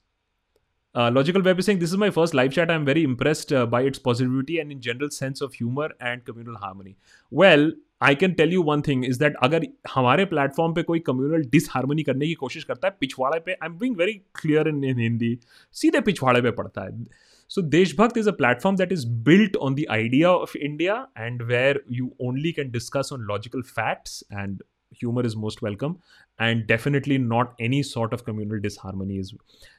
logical 0.94 1.42
web 1.42 1.60
Singh 1.60 1.78
this 1.80 1.92
is 1.92 1.98
my 2.00 2.10
first 2.10 2.34
live 2.34 2.50
chat 2.50 2.70
I 2.70 2.76
am 2.76 2.84
very 2.84 3.02
impressed 3.02 3.54
by 3.70 3.86
its 3.86 3.98
positivity 4.04 4.56
and 4.56 4.72
in 4.72 4.80
general 4.80 5.08
sense 5.12 5.42
of 5.42 5.52
humour 5.52 5.96
and 6.02 6.22
communal 6.22 6.56
harmony 6.62 6.94
well 7.32 7.72
I 8.00 8.14
can 8.14 8.32
tell 8.32 8.52
you 8.52 8.62
one 8.62 8.82
thing 8.88 9.04
is 9.04 9.18
that 9.18 9.36
अगर 9.42 9.66
हमारे 9.94 10.24
platform 10.24 10.74
पे 10.74 10.82
कोई 10.82 10.98
communal 11.06 11.42
disharmony 11.50 12.02
करने 12.02 12.26
की 12.26 12.34
कोशिश 12.34 12.64
करता 12.64 12.88
है, 12.88 12.96
पिछवाड़े 13.00 13.38
पे 13.40 13.52
I 13.52 13.66
am 13.66 13.78
being 13.78 13.96
very 13.96 14.12
clear 14.40 14.68
in 14.68 14.84
in 14.84 14.98
Hindi 14.98 15.38
सीधे 15.74 16.00
पिछवाड़े 16.00 16.42
पे 16.42 16.50
पड़ता 16.50 16.84
है। 16.84 17.04
So 17.50 17.62
Deshbhakt 17.62 18.18
is 18.18 18.28
a 18.28 18.32
platform 18.32 18.76
that 18.76 18.92
is 18.92 19.06
built 19.24 19.56
on 19.56 19.74
the 19.74 19.84
idea 19.90 20.30
of 20.30 20.56
India 20.58 21.06
and 21.18 21.42
where 21.42 21.82
you 21.92 22.10
only 22.20 22.52
can 22.52 22.70
discuss 22.70 23.10
on 23.12 23.20
logical 23.28 23.62
facts 23.62 24.22
and 24.32 24.62
humor 24.90 25.24
is 25.24 25.36
most 25.36 25.62
welcome 25.62 25.98
and 26.38 26.66
definitely 26.66 27.18
not 27.18 27.54
any 27.58 27.82
sort 27.82 28.12
of 28.12 28.24
communal 28.24 28.60
disharmony 28.60 29.18
is 29.18 29.34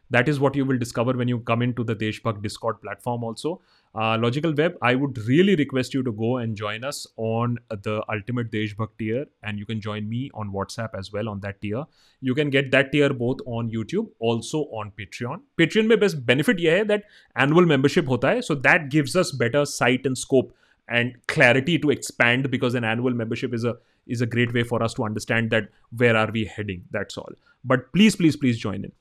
that 0.09 0.29
is 0.29 0.39
what 0.39 0.55
you 0.55 0.65
will 0.65 0.77
discover 0.77 1.13
when 1.13 1.27
you 1.27 1.39
come 1.39 1.61
into 1.61 1.83
the 1.83 1.95
deshbhakt 1.95 2.41
discord 2.41 2.81
platform 2.81 3.23
also. 3.23 3.61
Uh, 3.95 4.17
logical 4.17 4.53
web 4.53 4.75
i 4.81 4.93
would 4.93 5.17
really 5.27 5.55
request 5.55 5.93
you 5.93 6.03
to 6.03 6.11
go 6.11 6.37
and 6.37 6.55
join 6.55 6.83
us 6.83 7.07
on 7.15 7.57
the 7.83 8.03
ultimate 8.09 8.51
deshbhakt 8.51 8.97
tier 8.99 9.25
and 9.43 9.57
you 9.57 9.65
can 9.65 9.81
join 9.81 10.07
me 10.07 10.29
on 10.33 10.51
whatsapp 10.51 10.89
as 10.95 11.11
well 11.11 11.29
on 11.29 11.39
that 11.39 11.59
tier. 11.61 11.83
You 12.21 12.35
can 12.35 12.49
get 12.49 12.69
that 12.71 12.91
tier 12.91 13.13
both 13.13 13.37
on 13.45 13.71
youtube 13.71 14.09
also 14.19 14.59
on 14.81 14.91
patreon. 14.99 15.41
Patreon 15.57 15.87
may 15.87 15.95
best 15.95 16.25
benefit 16.25 16.59
ye 16.59 16.69
hai 16.69 16.83
that 16.83 17.03
annual 17.35 17.65
membership 17.65 18.05
hota 18.05 18.27
hai 18.27 18.39
so 18.41 18.55
that 18.55 18.89
gives 18.89 19.15
us 19.15 19.31
better 19.31 19.65
sight 19.65 20.05
and 20.05 20.17
scope 20.17 20.53
and 20.87 21.15
clarity 21.27 21.77
to 21.79 21.89
expand 21.89 22.49
because 22.51 22.75
an 22.75 22.83
annual 22.83 23.13
membership 23.13 23.53
is 23.53 23.63
a 23.63 23.77
is 24.06 24.20
a 24.20 24.26
great 24.26 24.52
way 24.52 24.62
for 24.62 24.82
us 24.82 24.94
to 24.94 25.04
understand 25.04 25.50
that 25.50 25.68
where 25.96 26.16
are 26.16 26.30
we 26.32 26.44
heading 26.44 26.82
that's 26.90 27.16
all 27.16 27.32
but 27.64 27.92
please 27.92 28.16
please 28.16 28.36
please 28.36 28.58
join 28.58 28.84
in 28.84 28.92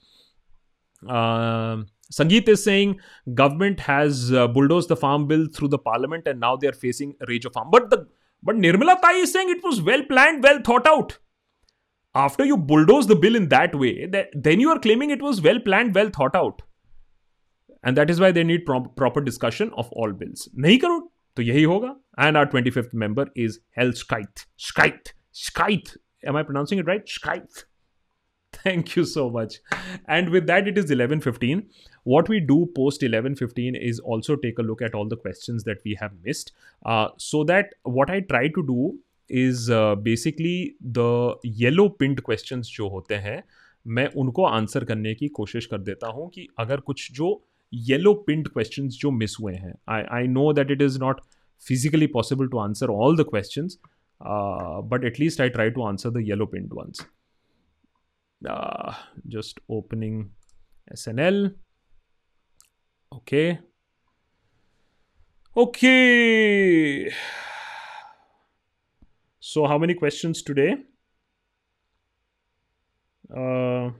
uh, 1.09 1.83
Sangeet 2.11 2.47
is 2.47 2.63
saying 2.63 2.99
government 3.33 3.79
has 3.79 4.31
uh, 4.33 4.47
bulldozed 4.47 4.89
the 4.89 4.95
farm 4.95 5.27
bill 5.27 5.47
through 5.53 5.69
the 5.69 5.77
parliament 5.77 6.27
and 6.27 6.39
now 6.39 6.55
they 6.55 6.67
are 6.67 6.73
facing 6.73 7.15
a 7.21 7.25
rage 7.27 7.45
of 7.45 7.53
farm. 7.53 7.69
But 7.71 7.89
the 7.89 8.07
but 8.43 8.55
Nirmala 8.55 8.99
Tai 9.01 9.13
is 9.13 9.31
saying 9.31 9.49
it 9.49 9.63
was 9.63 9.81
well 9.81 10.03
planned, 10.03 10.43
well 10.43 10.59
thought 10.63 10.87
out. 10.87 11.19
After 12.13 12.43
you 12.43 12.57
bulldoze 12.57 13.07
the 13.07 13.15
bill 13.15 13.35
in 13.35 13.47
that 13.49 13.73
way, 13.75 14.07
that, 14.07 14.29
then 14.33 14.59
you 14.59 14.69
are 14.69 14.79
claiming 14.79 15.11
it 15.11 15.21
was 15.21 15.41
well 15.41 15.59
planned, 15.59 15.95
well 15.95 16.09
thought 16.09 16.35
out. 16.35 16.61
And 17.83 17.95
that 17.95 18.09
is 18.09 18.19
why 18.19 18.31
they 18.31 18.43
need 18.43 18.65
pro- 18.65 18.81
proper 18.81 19.21
discussion 19.21 19.71
of 19.77 19.89
all 19.93 20.11
bills. 20.11 20.49
नहीं 20.59 20.77
करो 20.79 20.99
तो 21.35 21.43
यही 21.43 21.63
होगा. 21.63 21.95
And 22.17 22.37
our 22.37 22.45
25th 22.45 22.93
member 22.93 23.27
is 23.35 23.59
Hell 23.71 23.91
Skite. 23.91 24.45
Skite. 24.57 25.13
Skite. 25.33 25.97
Am 26.23 26.35
I 26.35 26.43
pronouncing 26.43 26.79
it 26.79 26.87
right? 26.87 27.05
Skite. 27.07 27.65
thank 28.53 28.95
you 28.95 29.03
so 29.05 29.29
much 29.29 29.53
and 30.07 30.29
with 30.29 30.45
that 30.47 30.67
it 30.67 30.77
is 30.77 30.91
11.15 30.91 31.61
what 32.03 32.27
we 32.27 32.39
do 32.39 32.57
post 32.75 33.01
11.15 33.01 33.77
is 33.81 33.99
also 33.99 34.35
take 34.35 34.59
a 34.59 34.61
look 34.61 34.81
at 34.81 34.93
all 34.93 35.07
the 35.07 35.15
questions 35.15 35.63
that 35.63 35.77
we 35.85 35.97
have 35.99 36.11
missed 36.23 36.51
uh, 36.85 37.07
so 37.17 37.43
that 37.43 37.73
what 37.83 38.09
i 38.09 38.19
try 38.19 38.47
to 38.47 38.65
do 38.67 38.99
is 39.29 39.69
uh, 39.69 39.95
basically 39.95 40.75
the 40.81 41.35
yellow 41.43 41.87
pinned 41.89 42.23
questions 42.23 42.71
जो 42.75 42.89
होते 42.89 43.15
हैं 43.27 43.41
मैं 43.87 44.07
उनको 44.21 44.45
answer 44.45 44.83
करने 44.85 45.13
की 45.15 45.27
कोशिश 45.37 45.65
कर 45.65 45.77
देता 45.81 46.07
हूँ 46.07 46.29
कि 46.29 46.47
अगर 46.59 46.79
कुछ 46.89 47.11
जो 47.11 47.29
येलो 47.73 48.13
पिंड 48.27 48.47
क्वेश्चन 48.47 48.87
जो 48.95 49.11
मिस 49.11 49.35
हुए 49.41 49.53
हैं 49.53 49.73
I 49.89 50.03
I 50.17 50.27
know 50.27 50.51
that 50.53 50.71
it 50.71 50.81
is 50.81 50.99
not 50.99 51.21
physically 51.58 52.06
possible 52.06 52.48
to 52.48 52.60
answer 52.60 52.86
all 52.86 53.16
the 53.16 53.24
questions 53.24 53.78
uh, 54.24 54.80
but 54.82 55.04
at 55.04 55.18
least 55.18 55.40
i 55.40 55.48
try 55.48 55.68
to 55.70 55.84
answer 55.84 56.10
the 56.10 56.22
yellow 56.22 56.46
pinned 56.46 56.72
ones 56.72 57.04
uh, 58.44 58.92
just 59.28 59.60
opening 59.68 60.30
SNL. 60.92 61.54
Okay. 63.12 63.58
Okay. 65.56 67.10
So 69.40 69.66
how 69.66 69.78
many 69.78 69.94
questions 69.94 70.42
today? 70.42 70.76
Uh, 73.34 73.90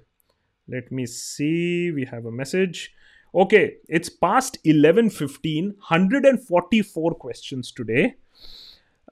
let 0.69 0.93
me 0.93 1.07
see. 1.07 1.91
We 1.93 2.05
have 2.05 2.27
a 2.27 2.31
message. 2.31 2.93
Okay, 3.37 3.77
it's 3.89 4.09
past 4.09 4.59
11:15. 4.65 5.75
144 5.89 7.15
questions 7.15 7.71
today. 7.71 8.15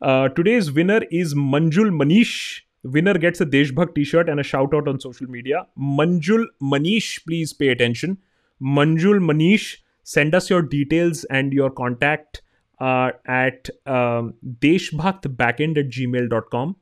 Uh, 0.01 0.29
today's 0.29 0.73
winner 0.73 1.03
is 1.11 1.35
Manjul 1.35 1.91
Manish 2.03 2.65
Winner 2.85 3.15
gets 3.15 3.41
a 3.41 3.47
Deshbhakt 3.47 3.95
t-shirt 3.95 4.29
and 4.29 4.39
a 4.39 4.43
shout 4.43 4.75
out 4.75 4.87
on 4.87 5.01
social 5.01 5.27
media. 5.27 5.67
Manjul 5.79 6.45
Manish, 6.63 7.25
please 7.25 7.53
pay 7.53 7.69
attention. 7.69 8.19
Manjul 8.63 9.21
Manish, 9.21 9.79
send 10.03 10.35
us 10.35 10.51
your 10.51 10.61
details 10.61 11.25
and 11.25 11.53
your 11.53 11.71
contact 11.71 12.43
uh, 12.81 13.13
at 13.27 13.71
um, 13.87 14.35
deshbhaktbackend 14.61 15.79
at 15.79 15.89
gmail.com. 15.89 16.77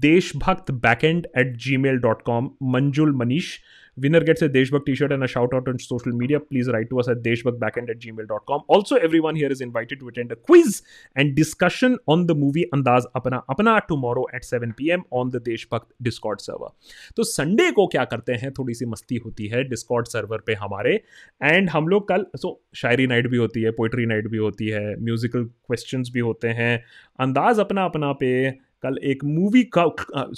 Deshbhaktbackend 0.00 1.26
at 1.34 1.52
gmail.com. 1.54 2.56
Manjul 2.60 3.12
Manish. 3.12 3.60
Winner 4.00 4.20
gets 4.20 4.42
a 4.42 4.48
Deshbhakt 4.48 4.86
t-shirt 4.86 5.12
and 5.12 5.24
a 5.24 5.28
shout 5.28 5.54
out 5.54 5.68
on 5.68 5.78
social 5.78 6.12
media. 6.12 6.40
Please 6.40 6.68
write 6.68 6.90
to 6.90 7.00
us 7.00 7.08
at 7.08 7.22
deshbhaktbackend 7.22 7.90
at 7.90 7.98
gmail.com. 7.98 8.62
Also, 8.68 8.96
everyone 8.96 9.36
here 9.36 9.50
is 9.50 9.60
invited 9.60 10.00
to 10.00 10.08
attend 10.08 10.32
a 10.32 10.36
quiz 10.36 10.82
and 11.16 11.34
discussion 11.34 11.98
on 12.06 12.26
the 12.26 12.34
movie 12.34 12.66
Andaz 12.74 13.04
Apna 13.14 13.42
Apna 13.46 13.86
tomorrow 13.86 14.24
at 14.32 14.44
7 14.44 14.74
p.m. 14.74 15.04
on 15.10 15.30
the 15.30 15.40
Deshbhakt 15.40 15.90
Discord 16.02 16.40
server. 16.40 16.70
तो 17.16 17.22
Sunday 17.24 17.70
को 17.72 17.86
क्या 17.86 18.04
करते 18.12 18.32
हैं 18.42 18.52
थोड़ी 18.58 18.74
सी 18.74 18.86
मस्ती 18.86 19.16
होती 19.24 19.46
है 19.48 19.62
Discord 19.68 20.06
server 20.08 20.42
पे 20.46 20.54
हमारे 20.62 20.94
एंड 21.42 21.70
हम 21.70 21.88
लोग 21.88 22.08
कल 22.08 22.26
सो 22.36 22.48
so, 22.48 22.78
शायरी 22.78 23.06
नाइट 23.06 23.26
भी 23.30 23.36
होती 23.36 23.62
है 23.62 23.70
पोइट्री 23.80 24.06
नाइट 24.06 24.28
भी 24.30 24.38
होती 24.38 24.68
है 24.68 24.94
म्यूजिकल 25.04 25.44
क्वेश्चंस 25.44 26.10
भी 26.14 26.20
होते 26.20 26.48
हैं 26.60 26.72
अंदाज 27.20 27.60
अपना 27.60 27.84
अपना 27.84 28.12
पे 28.22 28.30
कल 28.82 28.98
एक 29.12 29.24
मूवी 29.24 29.62
का 29.76 29.84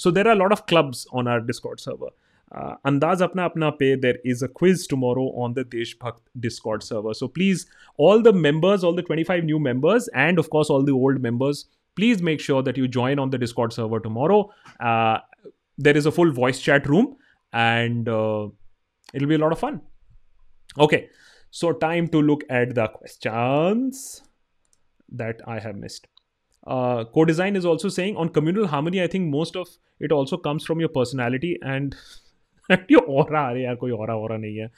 so 0.03 0.11
there 0.11 0.29
are 0.29 0.37
lot 0.37 0.53
of 0.53 0.63
clubs 0.69 1.07
on 1.15 1.29
our 1.29 1.41
Discord 1.47 1.81
server 1.81 2.11
uh, 2.53 2.75
Andaz 2.85 3.21
Apna 3.21 3.53
Apna 3.53 3.79
Pe, 3.79 3.95
there 3.95 4.19
is 4.25 4.43
a 4.43 4.49
quiz 4.49 4.87
tomorrow 4.87 5.27
on 5.37 5.55
the 5.55 5.65
Deshbhakt 5.65 6.21
Discord 6.39 6.83
server. 6.83 7.15
So 7.15 7.29
please, 7.29 7.67
all 7.97 8.21
the 8.21 8.33
members, 8.33 8.83
all 8.83 8.95
the 8.95 9.03
25 9.03 9.45
new 9.45 9.59
members, 9.61 10.09
and 10.15 10.39
of 10.39 10.51
course, 10.51 10.69
all 10.69 10.83
the 10.83 10.93
old 10.93 11.21
members, 11.21 11.67
please 11.95 12.21
make 12.23 12.41
sure 12.41 12.63
that 12.63 12.77
you 12.77 12.89
join 12.89 13.19
on 13.19 13.31
the 13.31 13.39
Discord 13.39 13.73
server 13.73 14.01
tomorrow. 14.01 14.51
Uh, 14.81 15.19
there 15.79 15.97
is 15.97 16.07
a 16.07 16.11
full 16.11 16.33
voice 16.33 16.61
chat 16.61 16.89
room, 16.89 17.17
and 17.53 18.09
uh, 18.09 18.49
it'll 19.15 19.29
be 19.29 19.37
a 19.37 19.39
lot 19.39 19.53
of 19.53 19.59
fun. 19.59 19.81
Okay, 20.79 21.09
so 21.51 21.73
time 21.73 22.09
to 22.09 22.21
look 22.21 22.43
at 22.51 22.75
the 22.75 22.89
questions 22.89 24.23
that 25.09 25.41
I 25.47 25.61
have 25.61 25.77
missed. 25.77 26.09
Uh, 26.67 27.05
co-design 27.05 27.57
is 27.57 27.65
also 27.65 27.89
saying 27.89 28.15
on 28.17 28.29
communal 28.29 28.67
harmony 28.67 29.03
i 29.03 29.07
think 29.07 29.31
most 29.31 29.57
of 29.57 29.67
it 29.99 30.13
also 30.13 30.37
comes 30.37 30.63
from 30.63 30.79
your 30.79 30.91
personality 30.91 31.59
and 31.63 31.97
aura 32.72 33.42
अरे 33.50 33.64
यार 33.64 33.76
कोई 33.76 33.92
aura 33.92 34.16
aura 34.22 34.38
नहीं 34.40 34.58
है 34.58 34.70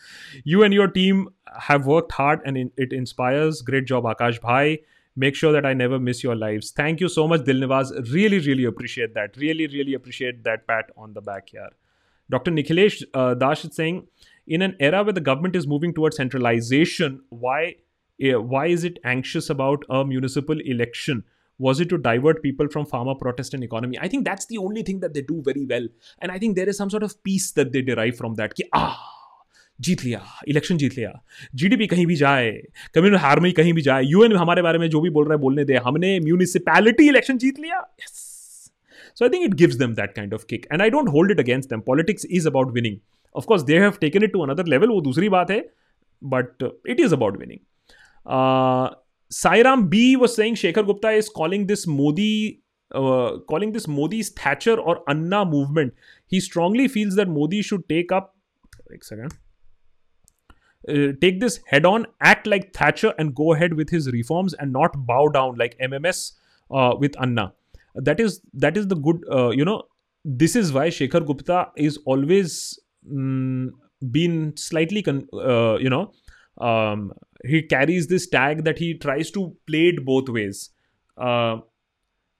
you 0.53 0.63
and 0.67 0.77
your 0.77 0.87
team 0.97 1.25
have 1.67 1.89
worked 1.91 2.15
hard 2.19 2.45
and 2.49 2.85
it 2.85 2.95
inspires 2.99 3.61
great 3.69 3.89
job 3.91 4.09
akash 4.13 4.39
bhai 4.45 4.77
make 5.23 5.39
sure 5.41 5.51
that 5.55 5.67
i 5.69 5.73
never 5.81 5.99
miss 6.07 6.23
your 6.23 6.35
lives 6.35 6.71
thank 6.79 7.03
you 7.03 7.09
so 7.13 7.27
much 7.33 7.45
dilnivaz 7.49 7.93
really 8.15 8.39
really 8.47 8.67
appreciate 8.71 9.13
that 9.19 9.39
really 9.43 9.67
really 9.75 9.97
appreciate 9.99 10.43
that 10.49 10.67
pat 10.71 10.91
on 11.05 11.15
the 11.19 11.23
back 11.29 11.55
here 11.55 11.69
dr 12.35 12.55
nikhilesh 12.57 12.99
uh, 13.13 13.33
dash 13.45 13.65
is 13.69 13.75
saying 13.81 14.03
in 14.57 14.67
an 14.67 14.75
era 14.89 15.03
where 15.07 15.17
the 15.19 15.25
government 15.31 15.59
is 15.61 15.71
moving 15.75 15.95
towards 15.99 16.21
centralization 16.23 17.17
why 17.45 17.61
uh, 17.71 18.41
why 18.53 18.67
is 18.75 18.85
it 18.91 19.01
anxious 19.15 19.49
about 19.49 19.89
a 19.89 20.03
municipal 20.13 20.63
election 20.75 21.23
was 21.60 21.80
it 21.80 21.88
to 21.88 21.98
divert 21.98 22.42
people 22.42 22.68
from 22.68 22.86
farmer 22.86 23.14
protest 23.14 23.54
and 23.54 23.64
economy? 23.64 23.98
I 24.00 24.08
think 24.08 24.24
that's 24.24 24.46
the 24.46 24.58
only 24.58 24.82
thing 24.82 25.00
that 25.00 25.14
they 25.14 25.22
do 25.22 25.42
very 25.42 25.66
well. 25.66 25.88
And 26.20 26.32
i 26.32 26.38
think 26.38 26.56
there 26.56 26.68
is 26.68 26.76
some 26.76 26.90
sort 26.90 27.02
of 27.02 27.22
peace 27.22 27.50
that 27.52 27.72
they 27.72 27.82
derive 27.82 28.16
from 28.16 28.34
that 28.36 28.54
ki, 28.54 28.68
ah 28.74 28.92
जीत 29.80 30.02
लिया 30.04 30.20
election 30.48 30.76
जीत 30.78 30.96
लिया 30.96 31.10
GDP 31.60 31.86
कहीं 31.86 32.04
भी 32.06 32.16
जाए 32.16 32.50
communal 32.94 33.18
army 33.18 33.50
कहीं 33.52 33.72
भी 33.72 33.82
जाए 33.82 34.02
यूएन 34.04 34.36
हमारे 34.36 34.62
बारे 34.62 34.78
में 34.78 34.88
जो 34.90 35.00
भी 35.00 35.10
बोल 35.10 35.24
रहा 35.24 35.34
है 35.34 35.40
बोलने 35.40 35.64
दे 35.64 35.76
हमने 35.86 36.18
म्यूनिसिपैलिटी 36.24 37.08
इलेक्शन 37.08 37.38
जीत 37.44 37.58
लिया 37.60 37.78
yes 38.02 38.20
so 39.18 39.24
I 39.24 39.28
think 39.30 39.44
it 39.44 39.54
gives 39.62 39.76
them 39.76 39.94
that 39.94 40.12
kind 40.16 40.34
of 40.34 40.44
kick 40.50 40.66
and 40.72 40.82
I 40.82 40.90
don't 40.90 41.08
hold 41.14 41.30
it 41.30 41.40
against 41.40 41.70
them 41.70 41.80
politics 41.86 42.26
is 42.30 42.48
about 42.48 42.72
winning 42.74 42.96
of course 43.34 43.62
they 43.70 43.78
have 43.78 43.98
taken 44.00 44.24
it 44.24 44.32
to 44.32 44.42
another 44.42 44.66
level 44.74 44.88
वो 44.88 45.00
दूसरी 45.08 45.28
बात 45.36 45.50
है 45.50 45.60
but 46.22 46.68
it 46.88 47.00
is 47.00 47.14
about 47.14 47.38
winning 47.38 47.58
Sairam 49.32 49.88
B 49.88 50.16
was 50.16 50.34
saying 50.34 50.56
Shekhar 50.56 50.86
Gupta 50.86 51.10
is 51.10 51.28
calling 51.28 51.66
this 51.66 51.86
Modi 51.86 52.62
uh, 52.94 53.38
calling 53.48 53.72
this 53.72 53.88
Modi's 53.88 54.30
Thatcher 54.30 54.78
or 54.78 55.02
Anna 55.08 55.44
movement. 55.44 55.94
He 56.26 56.40
strongly 56.40 56.88
feels 56.88 57.14
that 57.16 57.28
Modi 57.28 57.62
should 57.62 57.88
take 57.88 58.12
up. 58.12 58.36
Second. 59.00 59.34
Uh, 60.88 61.12
take 61.20 61.40
this 61.40 61.60
head 61.66 61.86
on, 61.86 62.06
act 62.20 62.46
like 62.46 62.74
Thatcher, 62.74 63.14
and 63.18 63.34
go 63.34 63.54
ahead 63.54 63.74
with 63.74 63.88
his 63.88 64.10
reforms, 64.10 64.52
and 64.54 64.72
not 64.72 65.06
bow 65.06 65.28
down 65.28 65.54
like 65.56 65.78
MMS 65.78 66.32
uh, 66.70 66.94
with 66.98 67.14
Anna. 67.20 67.52
That 67.94 68.20
is 68.20 68.40
that 68.54 68.76
is 68.76 68.88
the 68.88 68.96
good. 68.96 69.24
Uh, 69.30 69.50
you 69.50 69.64
know, 69.64 69.84
this 70.24 70.56
is 70.56 70.72
why 70.72 70.88
Shekhar 70.88 71.24
Gupta 71.24 71.68
is 71.76 71.98
always 72.04 72.78
mm, 73.10 73.70
been 74.10 74.56
slightly, 74.56 75.02
con- 75.02 75.28
uh, 75.32 75.78
you 75.78 75.88
know, 75.88 76.12
um, 76.58 77.12
he 77.44 77.62
carries 77.62 78.06
this 78.06 78.28
tag 78.28 78.64
that 78.64 78.78
he 78.78 78.94
tries 78.94 79.30
to 79.32 79.56
play 79.66 79.88
it 79.88 80.04
both 80.04 80.28
ways. 80.28 80.70
Uh, 81.18 81.58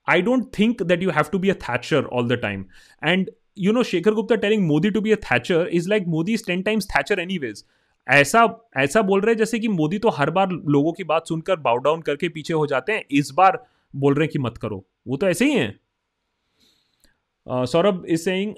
I 0.06 0.20
don't 0.20 0.52
think 0.52 0.86
that 0.88 1.00
you 1.00 1.10
have 1.10 1.30
to 1.30 1.38
be 1.38 1.50
a 1.50 1.54
Thatcher 1.54 2.06
all 2.06 2.24
the 2.24 2.36
time. 2.36 2.68
And 3.00 3.30
you 3.54 3.72
know, 3.72 3.80
Shekhar 3.80 4.14
Gupta 4.14 4.38
telling 4.38 4.66
Modi 4.66 4.90
to 4.90 5.00
be 5.00 5.12
a 5.12 5.16
Thatcher 5.16 5.66
is 5.66 5.88
like 5.88 6.06
Modi 6.06 6.34
is 6.34 6.42
10 6.42 6.64
times 6.64 6.86
Thatcher 6.86 7.20
anyways. 7.20 7.64
ऐसा 8.10 8.46
ऐसा 8.76 9.02
बोल 9.02 9.20
रहे 9.20 9.32
हैं 9.32 9.38
जैसे 9.38 9.58
कि 9.58 9.68
मोदी 9.68 9.98
तो 10.04 10.08
हर 10.10 10.30
बार 10.36 10.50
लोगों 10.74 10.92
की 10.92 11.04
बात 11.04 11.26
सुनकर 11.28 11.56
बाउ 11.66 11.76
डाउन 11.82 12.00
करके 12.02 12.28
पीछे 12.28 12.54
हो 12.54 12.66
जाते 12.66 12.92
हैं 12.92 13.04
इस 13.18 13.30
बार 13.36 13.62
बोल 13.94 14.14
रहे 14.14 14.24
हैं 14.24 14.30
कि 14.32 14.38
मत 14.38 14.56
करो 14.62 14.84
वो 15.08 15.16
तो 15.16 15.28
ऐसे 15.28 15.44
ही 15.44 15.52
हैं 15.52 17.64
Saurabh 17.66 18.04
is 18.08 18.22
saying 18.22 18.54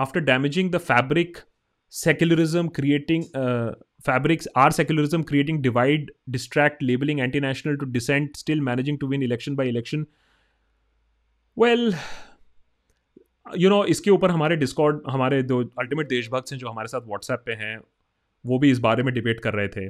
after 0.00 0.20
damaging 0.20 0.70
the 0.70 0.78
fabric 0.90 1.38
secularism 1.92 2.68
creating 2.68 3.24
fabrics 4.06 4.48
are 4.56 4.70
secularism 4.70 5.22
creating 5.24 5.60
divide, 5.62 6.10
distract, 6.30 6.82
labeling 6.82 7.20
anti-national 7.20 7.78
to 7.78 7.88
dissent, 7.96 8.36
still 8.36 8.60
managing 8.68 8.98
to 8.98 9.08
win 9.12 9.22
election 9.22 9.56
by 9.56 9.66
election. 9.70 10.04
Well, 11.56 11.84
you 13.54 13.70
know, 13.70 13.84
इसके 13.86 14.10
ऊपर 14.10 14.30
हमारे 14.30 14.56
डिस्कॉर्ड 14.56 15.00
हमारे 15.10 15.42
दो 15.42 15.62
अल्टीमेट 15.78 16.08
देशभक्त 16.08 16.52
हैं 16.52 16.58
जो 16.58 16.68
हमारे 16.68 16.88
साथ 16.88 17.06
व्हाट्सएप 17.06 17.42
पे 17.46 17.52
हैं, 17.64 17.78
वो 18.44 18.58
भी 18.58 18.70
इस 18.70 18.78
बारे 18.78 19.02
में 19.02 19.12
डिबेट 19.14 19.40
कर 19.40 19.54
रहे 19.54 19.68
थे। 19.68 19.88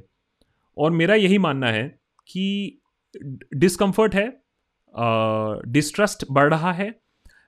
और 0.76 0.90
मेरा 0.90 1.14
यही 1.14 1.38
मानना 1.38 1.66
है 1.66 1.88
कि 2.28 2.78
डिस्कम्फर्ट 3.56 4.14
है 4.14 4.26
डिस्ट्रस्ट 5.72 6.24
बढ़ 6.30 6.50
रहा 6.50 6.72
है, 6.72 6.94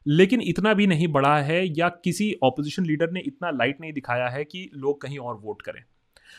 लेकिन 0.06 0.40
इतना 0.40 0.74
भी 0.74 0.86
नहीं 0.86 1.08
बढ़ा 1.08 1.38
है 1.40 1.64
या 1.78 1.88
किसी 2.04 2.34
ऑपोजिशन 2.42 2.86
लीडर 2.86 3.10
ने 3.10 3.20
इतना 3.20 3.50
लाइट 3.50 3.80
नहीं 3.80 3.92
दिखाया 3.92 4.28
है 4.28 4.44
कि 4.44 4.70
लोग 4.74 5.00
कहीं 5.00 5.18
और 5.18 5.36
वोट 5.40 5.62
करें। 5.62 5.82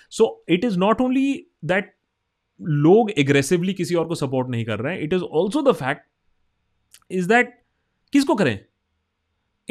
So 0.09 0.45
it 0.49 0.65
is 0.65 0.77
not 0.77 1.01
only 1.01 1.47
that 1.65 1.95
लोग 2.61 3.11
एग्रेसिवली 3.11 3.73
किसी 3.73 3.95
और 3.95 4.07
को 4.07 4.15
सपोर्ट 4.15 4.49
नहीं 4.49 4.65
कर 4.65 4.79
रहे 4.79 4.95
हैं 4.95 5.01
it 5.03 5.13
is 5.13 5.21
also 5.21 5.61
the 5.61 5.75
fact 5.75 6.01
is 7.11 7.27
that 7.27 7.63
किसको 8.13 8.35
करें? 8.35 8.65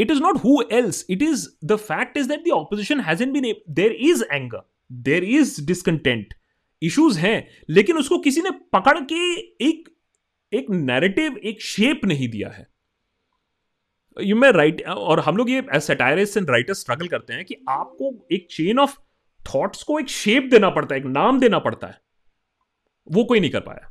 It 0.00 0.10
is 0.10 0.20
not 0.20 0.36
who 0.36 0.52
else. 0.62 1.04
Is 1.10 1.24
is, 1.24 1.48
the 1.70 1.74
is 1.74 2.18
is 2.18 2.28
that 2.28 2.44
the 2.44 2.52
opposition 2.52 2.98
hasn't 2.98 3.32
been 3.32 3.54
there 3.78 3.92
is 4.10 4.24
anger, 4.30 4.60
there 5.06 5.24
is 5.40 5.50
discontent 5.70 6.24
issues 6.82 7.18
हैं, 7.18 7.48
लेकिन 7.70 7.96
उसको 7.96 8.18
किसी 8.18 8.40
ने 8.40 8.50
पकड़ 8.50 9.00
के 9.00 9.36
एक 9.64 9.88
एक 10.52 10.66
नैरेटिव 10.70 11.36
एक 11.36 11.62
शेप 11.62 12.00
नहीं 12.04 12.28
दिया 12.28 12.48
है। 12.48 12.68
यू 14.22 14.36
मैं 14.36 14.52
राइट 14.52 14.82
और 14.86 15.20
हम 15.20 15.36
लोग 15.36 15.50
ये 15.50 15.62
as 15.74 15.82
satirists 15.82 16.36
and 16.36 16.50
writers 16.50 16.80
struggle 16.80 17.08
करते 17.08 17.32
हैं 17.32 17.44
कि 17.44 17.54
आपको 17.68 18.28
एक 18.32 18.48
चेन 18.50 18.78
ऑफ़ 18.78 18.98
थॉट्स 19.47 19.82
को 19.82 19.98
एक 19.98 20.09
शेप 20.09 20.48
देना 20.51 20.70
पड़ता 20.70 20.94
है, 20.94 21.01
एक 21.01 21.06
नाम 21.06 21.40
देना 21.40 21.59
पड़ता 21.59 21.86
है। 21.86 22.01
वो 23.06 23.24
कोई 23.24 23.40
नहीं 23.40 23.51
कर 23.51 23.60
पाया। 23.60 23.89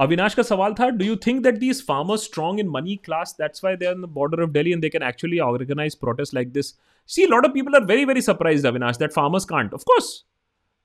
अविनाश 0.00 0.34
का 0.34 0.42
सवाल 0.42 0.74
था 0.74 0.88
do 0.88 1.04
you 1.04 1.16
think 1.16 1.42
that 1.42 1.54
these 1.54 1.84
farmers 1.86 2.24
strong 2.24 2.60
in 2.60 2.68
money 2.68 2.96
class 2.96 3.36
that's 3.40 3.64
why 3.64 3.76
they 3.76 3.86
are 3.86 3.94
the 3.94 4.08
border 4.16 4.42
of 4.42 4.50
Delhi 4.50 4.72
and 4.72 4.82
they 4.82 4.88
can 4.88 5.02
actually 5.02 5.38
organise 5.38 5.94
protest 5.94 6.34
like 6.34 6.52
this 6.52 6.74
see 7.10 7.26
lot 7.26 7.44
of 7.44 7.52
people 7.52 7.74
are 7.74 7.84
very 7.84 8.04
very 8.04 8.22
surprise 8.22 8.66
Avinash 8.66 8.96
that 8.96 9.12
farmers 9.12 9.44
can't 9.44 9.74
of 9.74 9.82
course 9.82 10.24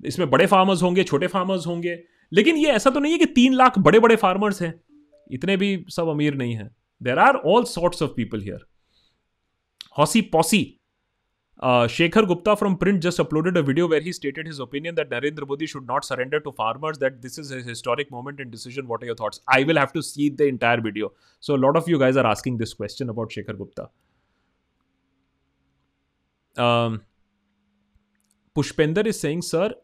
इसमें 0.05 0.29
बड़े 0.29 0.45
farmers 0.45 0.81
होंगे, 0.83 1.03
छोटे 1.03 1.27
farmers 1.27 1.67
होंगे, 1.67 1.99
लेकिन 2.31 2.55
ये 2.55 2.71
ऐसा 2.71 2.89
तो 2.89 2.99
नहीं 2.99 3.11
है 3.11 3.17
कि 3.19 3.25
तीन 3.25 3.53
लाख 3.53 3.79
बड़े 3.79 3.99
बड़े 3.99 4.15
फार्मर्स 4.15 4.61
हैं। 4.61 4.73
इतने 5.31 5.57
भी 5.57 5.85
सब 5.89 6.07
अमीर 6.07 6.35
नहीं 6.35 6.53
हैं। 6.53 6.69
There 7.01 7.19
are 7.19 7.35
all 7.35 7.63
sorts 7.63 8.01
of 8.01 8.11
people 8.11 8.41
here 8.41 8.65
हॉसी 9.97 10.21
पॉसी 10.21 10.80
Uh, 11.61 11.85
Shekhar 11.85 12.27
Gupta 12.27 12.55
from 12.55 12.75
Print 12.75 13.03
just 13.03 13.19
uploaded 13.19 13.55
a 13.55 13.61
video 13.61 13.87
where 13.87 14.01
he 14.01 14.11
stated 14.11 14.47
his 14.47 14.59
opinion 14.59 14.95
that 14.95 15.11
Narendra 15.11 15.47
Modi 15.47 15.67
should 15.67 15.85
not 15.85 16.03
surrender 16.03 16.39
to 16.39 16.51
farmers, 16.51 16.97
that 16.97 17.21
this 17.21 17.37
is 17.37 17.51
a 17.51 17.61
historic 17.61 18.09
moment 18.09 18.39
in 18.39 18.49
decision. 18.49 18.87
What 18.87 19.03
are 19.03 19.05
your 19.05 19.15
thoughts? 19.15 19.41
I 19.47 19.63
will 19.63 19.77
have 19.77 19.93
to 19.93 20.01
see 20.01 20.29
the 20.29 20.47
entire 20.47 20.81
video. 20.81 21.11
So, 21.39 21.53
a 21.55 21.57
lot 21.57 21.77
of 21.77 21.87
you 21.87 21.99
guys 21.99 22.17
are 22.17 22.25
asking 22.25 22.57
this 22.57 22.73
question 22.73 23.09
about 23.09 23.29
Shekhar 23.29 23.55
Gupta. 23.55 23.89
Um, 26.57 27.03
Pushpender 28.55 29.05
is 29.05 29.19
saying, 29.19 29.43
Sir, 29.43 29.75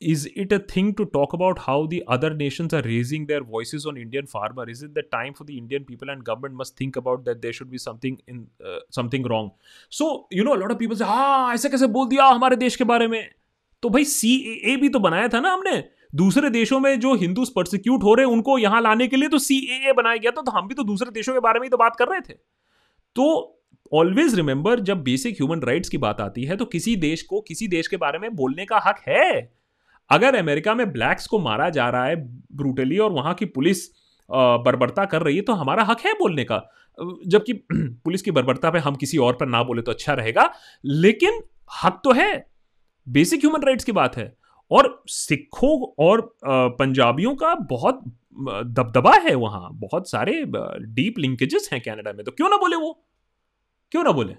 is 0.00 0.26
it 0.36 0.52
a 0.52 0.58
thing 0.60 0.94
to 0.94 1.04
talk 1.06 1.32
about 1.32 1.58
how 1.58 1.86
the 1.86 2.02
other 2.06 2.32
nations 2.32 2.72
are 2.72 2.82
raising 2.82 3.26
their 3.26 3.42
voices 3.42 3.84
on 3.84 3.96
indian 3.96 4.26
farmer 4.26 4.68
is 4.70 4.82
it 4.82 4.94
the 4.94 5.02
time 5.02 5.34
for 5.34 5.44
the 5.44 5.58
indian 5.58 5.84
people 5.84 6.10
and 6.10 6.24
government 6.24 6.54
must 6.54 6.76
think 6.76 6.94
about 6.96 7.24
that 7.24 7.42
there 7.42 7.52
should 7.52 7.70
be 7.70 7.78
something 7.78 8.16
in 8.28 8.46
uh, 8.64 8.78
something 8.90 9.24
wrong 9.24 9.50
so 9.90 10.26
you 10.30 10.44
know 10.44 10.54
a 10.54 10.60
lot 10.60 10.70
of 10.70 10.78
people 10.78 10.96
say 10.96 11.04
हाँ 11.04 11.54
ऐसे 11.54 11.68
कैसे 11.68 11.86
बोल 11.98 12.08
दिया 12.08 12.26
हमारे 12.26 12.56
देश 12.56 12.76
के 12.76 12.84
बारे 12.84 13.08
में 13.08 13.22
तो 13.82 13.90
भाई 13.90 14.04
सी 14.04 14.34
ए 14.64 14.76
भी 14.76 14.88
तो 14.88 14.98
बनाया 14.98 15.28
था 15.28 15.40
ना 15.40 15.52
हमने 15.52 15.82
दूसरे 16.14 16.50
देशों 16.50 16.80
में 16.80 16.98
जो 17.00 17.14
हिंदू 17.14 17.44
प्रोसिक्यूट 17.54 18.02
हो 18.02 18.14
रहे 18.14 18.26
हैं 18.26 18.32
उनको 18.32 18.58
यहाँ 18.58 18.80
लाने 18.82 19.06
के 19.08 19.16
लिए 19.16 19.28
तो 19.28 19.38
सी 19.38 19.58
ए 19.58 19.92
बनाया 19.96 20.16
गया 20.16 20.30
था 20.30 20.42
तो 20.42 20.52
हम 20.52 20.68
भी 20.68 20.74
तो 20.74 20.82
दूसरे 20.84 21.10
देशों 21.10 21.34
के 21.34 21.40
बारे 21.40 21.60
में 21.60 21.66
ही 21.66 21.70
तो 21.70 21.76
बात 21.76 21.96
कर 21.96 22.08
रहे 22.08 22.20
थे 22.20 22.38
तो 23.16 23.28
ऑलवेज 23.92 24.34
रिमेंबर 24.34 24.80
जब 24.80 25.02
बेसिक 25.02 25.34
ह्यूमन 25.34 25.60
राइट्स 25.60 25.88
की 25.88 25.98
बात 25.98 26.20
आती 26.20 26.44
है 26.44 26.56
तो 26.56 26.64
किसी 26.64 26.96
देश 26.96 27.22
को 27.22 27.40
किसी 27.40 27.68
देश 27.68 27.88
के 27.88 27.96
बारे 27.96 28.18
में 28.18 28.34
बोलने 28.36 28.64
का 28.64 28.82
हक 28.86 29.02
है 29.08 29.57
अगर 30.10 30.36
अमेरिका 30.36 30.74
में 30.74 30.90
ब्लैक्स 30.92 31.26
को 31.26 31.38
मारा 31.38 31.68
जा 31.70 31.88
रहा 31.90 32.04
है 32.06 32.16
ब्रूटली 32.56 32.98
और 32.98 33.12
वहाँ 33.12 33.34
की 33.34 33.44
पुलिस 33.48 33.88
बर्बरता 34.30 35.04
कर 35.04 35.22
रही 35.22 35.36
है 35.36 35.42
तो 35.42 35.52
हमारा 35.52 35.84
हक 35.84 36.00
है 36.00 36.12
बोलने 36.14 36.44
का। 36.44 36.56
जबकि 37.26 37.52
पुलिस 37.72 38.22
की 38.22 38.30
बर्बरता 38.30 38.70
पे 38.70 38.78
हम 38.78 38.96
किसी 38.96 39.18
और 39.18 39.32
पर 39.32 39.46
ना 39.46 39.62
बोले 39.62 39.82
तो 39.82 39.92
अच्छा 39.92 40.14
रहेगा। 40.14 40.50
लेकिन 40.84 41.40
हक 41.82 42.00
तो 42.04 42.12
है। 42.12 42.46
बेसिक 43.06 43.40
ह्यूमन 43.40 43.62
राइट्स 43.64 43.84
की 43.84 43.92
बात 43.92 44.16
है। 44.16 44.32
और 44.70 45.02
सिखों 45.08 45.76
और 45.98 46.20
पंजाबियों 46.46 47.34
का 47.36 47.54
बहुत 47.70 48.02
दबदबा 48.38 49.14
है 49.18 49.34
वहाँ। 49.34 49.68
बहुत 49.74 50.10
सारे 50.10 50.42
डीप 50.46 51.18
लिंकेजेस 51.18 51.68
हैं 51.72 51.80
कनाडा 51.82 52.12
में 52.12 52.24
तो 52.24 52.32
क्यों 52.32 52.48
ना 52.48 52.56
बोले 52.56 52.76
वो? 52.76 52.92
क्यों 53.92 54.04
ना 54.04 54.12
बोले? 54.12 54.34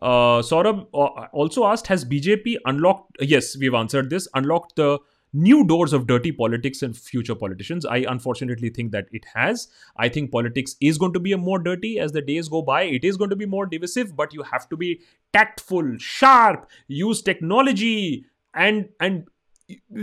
Uh, 0.00 0.40
Saurabh 0.40 0.86
uh, 0.94 1.26
also 1.32 1.64
asked, 1.66 1.86
has 1.88 2.04
BJP 2.04 2.56
unlocked? 2.64 3.16
Yes, 3.20 3.56
we've 3.56 3.74
answered 3.74 4.10
this. 4.10 4.28
Unlocked 4.34 4.76
the 4.76 4.98
new 5.32 5.66
doors 5.66 5.92
of 5.92 6.06
dirty 6.06 6.32
politics 6.32 6.82
and 6.82 6.96
future 6.96 7.34
politicians. 7.34 7.84
I 7.84 7.98
unfortunately 8.08 8.70
think 8.70 8.92
that 8.92 9.06
it 9.12 9.24
has. 9.34 9.68
I 9.96 10.08
think 10.08 10.30
politics 10.30 10.76
is 10.80 10.98
going 10.98 11.12
to 11.12 11.20
be 11.20 11.34
more 11.34 11.58
dirty 11.58 11.98
as 11.98 12.12
the 12.12 12.22
days 12.22 12.48
go 12.48 12.62
by. 12.62 12.82
It 12.82 13.04
is 13.04 13.16
going 13.16 13.30
to 13.30 13.36
be 13.36 13.46
more 13.46 13.66
divisive, 13.66 14.16
but 14.16 14.32
you 14.32 14.42
have 14.42 14.68
to 14.70 14.76
be 14.76 15.00
tactful, 15.32 15.98
sharp, 15.98 16.68
use 16.86 17.22
technology, 17.22 18.24
and 18.54 18.88
and 19.00 19.28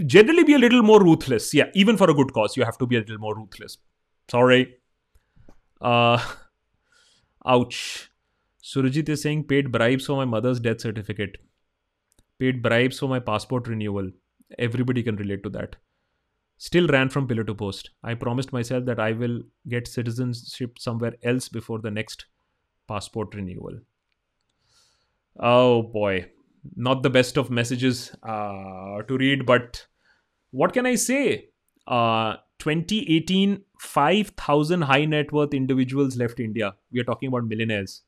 generally 0.06 0.44
be 0.44 0.54
a 0.54 0.60
little 0.60 0.84
more 0.84 1.04
ruthless. 1.04 1.54
Yeah, 1.54 1.70
even 1.74 1.98
for 1.98 2.10
a 2.10 2.14
good 2.14 2.34
cause, 2.34 2.56
you 2.56 2.64
have 2.64 2.78
to 2.78 2.86
be 2.86 2.98
a 2.98 3.00
little 3.00 3.18
more 3.18 3.36
ruthless. 3.36 3.78
Sorry. 4.30 4.76
Uh, 5.82 6.24
ouch. 7.46 8.12
Surajit 8.66 9.10
is 9.10 9.22
saying 9.22 9.44
paid 9.44 9.72
bribes 9.72 10.08
for 10.08 10.16
my 10.18 10.26
mother's 10.26 10.60
death 10.60 10.82
certificate. 10.82 11.38
Paid 12.40 12.64
bribes 12.64 12.98
for 12.98 13.08
my 13.08 13.20
passport 13.20 13.68
renewal. 13.68 14.10
Everybody 14.58 15.04
can 15.04 15.18
relate 15.18 15.44
to 15.44 15.50
that. 15.52 15.76
Still 16.58 16.88
ran 16.88 17.10
from 17.10 17.28
pillar 17.28 17.44
to 17.44 17.54
post. 17.54 17.92
I 18.04 18.16
promised 18.16 18.52
myself 18.52 18.86
that 18.86 19.00
I 19.00 19.12
will 19.12 19.42
get 19.68 19.88
citizenship 19.88 20.80
somewhere 20.80 21.14
else 21.22 21.48
before 21.48 21.78
the 21.80 21.92
next 21.92 22.26
passport 22.88 23.36
renewal. 23.36 23.78
Oh 25.40 25.84
boy. 25.84 26.32
Not 26.76 27.04
the 27.04 27.12
best 27.12 27.38
of 27.38 27.52
messages 27.52 28.16
uh, 28.24 29.04
to 29.04 29.18
read, 29.18 29.46
but 29.46 29.86
what 30.50 30.74
can 30.74 30.88
I 30.88 30.96
say? 30.96 31.50
Uh, 31.86 32.38
2018, 32.58 33.62
5,000 33.80 34.82
high 34.82 35.06
net 35.06 35.32
worth 35.32 35.54
individuals 35.54 36.18
left 36.18 36.40
India. 36.40 36.74
We 36.92 37.00
are 37.00 37.04
talking 37.04 37.28
about 37.28 37.46
millionaires. 37.46 38.02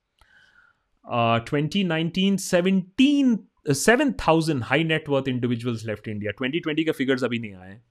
Uh, 1.08 1.40
2019 1.40 2.38
17 2.38 3.38
7000 3.74 4.62
high 4.64 4.84
net worth 4.84 5.28
individuals 5.28 5.86
left 5.86 6.08
India 6.08 6.32
2020 6.32 6.84
के 6.84 6.92
figures 6.92 7.24
अभी 7.24 7.40
नहीं 7.40 7.54
आए. 7.54 7.82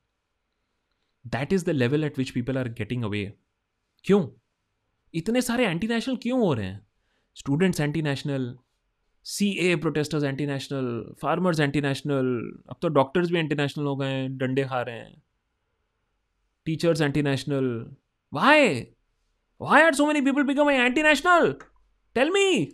That 1.27 1.53
is 1.53 1.65
the 1.65 1.71
level 1.71 2.05
at 2.05 2.19
which 2.19 2.31
people 2.31 2.59
are 2.59 2.69
getting 2.69 3.05
away 3.05 3.33
क्यों? 4.05 4.29
इतने 5.15 5.43
सारे 5.43 5.67
anti 5.67 5.87
national 5.87 6.17
क्यों 6.17 6.41
हो 6.41 6.55
रहे 6.55 6.67
हैं? 6.67 6.87
Students 7.35 7.81
anti 7.81 8.03
national 8.03 8.57
C 9.25 9.51
A 9.51 9.77
protesters 9.77 10.25
anti 10.25 10.47
national 10.47 11.15
farmers 11.23 11.61
anti 11.61 11.81
national 11.81 12.27
अब 12.71 12.77
तो 12.83 12.89
डॉक्टर्स 12.89 13.31
भी 13.31 13.39
एंटी 13.39 13.55
नेशनल 13.55 13.85
हो 13.85 13.97
गए 13.97 14.07
हैं 14.07 14.39
डंडे 14.39 14.65
खा 14.65 14.83
रहे 14.83 14.97
हैं. 14.97 15.23
Teachers 16.67 17.01
anti 17.01 17.23
national 17.23 17.87
why 18.35 18.81
why 19.61 19.83
are 19.83 19.95
so 19.95 20.07
many 20.07 20.21
people 20.21 20.43
become 20.43 20.71
anti 20.71 21.03
national 21.03 21.55
tell 22.15 22.31
me 22.31 22.73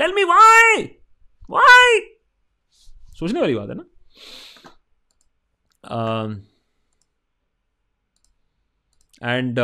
tell 0.00 0.12
me 0.14 0.24
why 0.30 0.82
Y 1.50 2.00
सोचने 3.18 3.40
वाली 3.40 3.54
बात 3.54 3.68
है 3.68 3.74
ना 3.76 3.84
and 9.22 9.60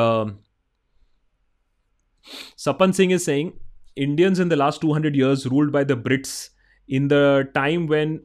Sapan 2.59 2.93
Singh 2.93 3.13
is 3.15 3.21
saying 3.21 3.51
Indians 3.97 4.39
in 4.39 4.49
the 4.49 4.57
last 4.57 4.81
200 4.81 5.15
years 5.15 5.47
ruled 5.47 5.73
by 5.73 5.85
the 5.85 5.95
Brits 5.95 6.51
in 6.89 7.09
the 7.09 7.49
time 7.55 7.87
when 7.87 8.21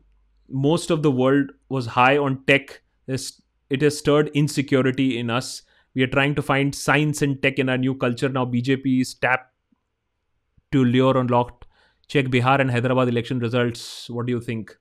most 0.49 0.91
of 0.91 1.01
the 1.03 1.11
world 1.11 1.49
was 1.69 1.87
high 1.87 2.17
on 2.17 2.43
tech. 2.45 2.81
It 3.07 3.81
has 3.81 3.97
stirred 3.97 4.29
insecurity 4.33 5.17
in 5.17 5.29
us. 5.29 5.63
We 5.93 6.03
are 6.03 6.07
trying 6.07 6.35
to 6.35 6.41
find 6.41 6.73
science 6.73 7.21
and 7.21 7.41
tech 7.41 7.59
in 7.59 7.67
our 7.67 7.77
new 7.77 7.95
culture. 7.95 8.29
Now 8.29 8.45
BJP 8.45 9.01
is 9.01 9.13
tapped 9.15 9.53
to 10.71 10.85
lure 10.85 11.17
unlocked. 11.17 11.65
Check 12.10 12.26
Bihar 12.26 12.60
and 12.60 12.70
Hyderabad 12.70 13.08
election 13.08 13.38
results. 13.38 14.10
What 14.10 14.26
do 14.26 14.32
you 14.32 14.40
think? 14.40 14.76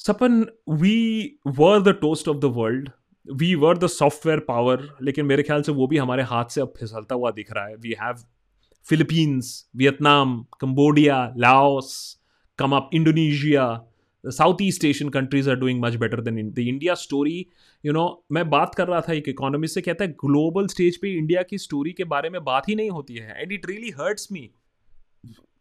Sapan, 0.00 0.48
we 0.66 1.38
were 1.44 1.80
the 1.80 1.94
toast 1.94 2.26
of 2.26 2.40
the 2.40 2.50
world. 2.50 2.90
We 3.26 3.54
were 3.54 3.78
the 3.78 3.86
software 3.86 4.38
power 4.40 4.82
लेकिन 5.02 5.24
मेरे 5.26 5.42
ख्याल 5.42 5.62
से 5.62 5.72
वो 5.72 5.86
भी 5.86 5.96
हमारे 5.96 6.22
हाथ 6.28 6.44
से 6.50 6.60
अब 6.60 6.72
फिसलता 6.76 7.14
हुआ 7.14 7.30
दिख 7.30 7.52
रहा 7.52 7.64
है 7.66 7.74
we 7.76 7.94
have 8.00 8.22
Philippines 8.86 9.50
Vietnam 9.76 10.38
Cambodia 10.60 11.18
Laos 11.38 11.90
come 12.58 12.76
up 12.76 12.90
Indonesia 12.94 13.66
south 14.24 14.62
east 14.62 14.84
Asian 14.84 15.10
countries 15.10 15.50
are 15.50 15.56
doing 15.56 15.82
much 15.82 15.94
better 15.96 16.20
than 16.20 16.50
the 16.50 16.58
India 16.58 16.94
story 17.02 17.46
you 17.84 17.92
know 17.92 18.06
मैं 18.32 18.48
बात 18.50 18.74
कर 18.74 18.88
रहा 18.88 19.00
था 19.08 19.12
एक 19.12 19.28
इकोनॉमिस्ट 19.28 19.74
से 19.74 19.80
कहता 19.80 20.04
है 20.04 20.12
ग्लोबल 20.24 20.66
स्टेज 20.68 20.96
पे 21.02 21.12
इंडिया 21.18 21.42
की 21.50 21.58
स्टोरी 21.58 21.92
के 21.92 22.04
बारे 22.14 22.30
में 22.30 22.42
बात 22.44 22.68
ही 22.68 22.74
नहीं 22.74 22.90
होती 22.90 23.14
है 23.14 23.40
and 23.42 23.52
it 23.52 23.66
really 23.70 23.90
hurts 24.00 24.28
me 24.32 24.50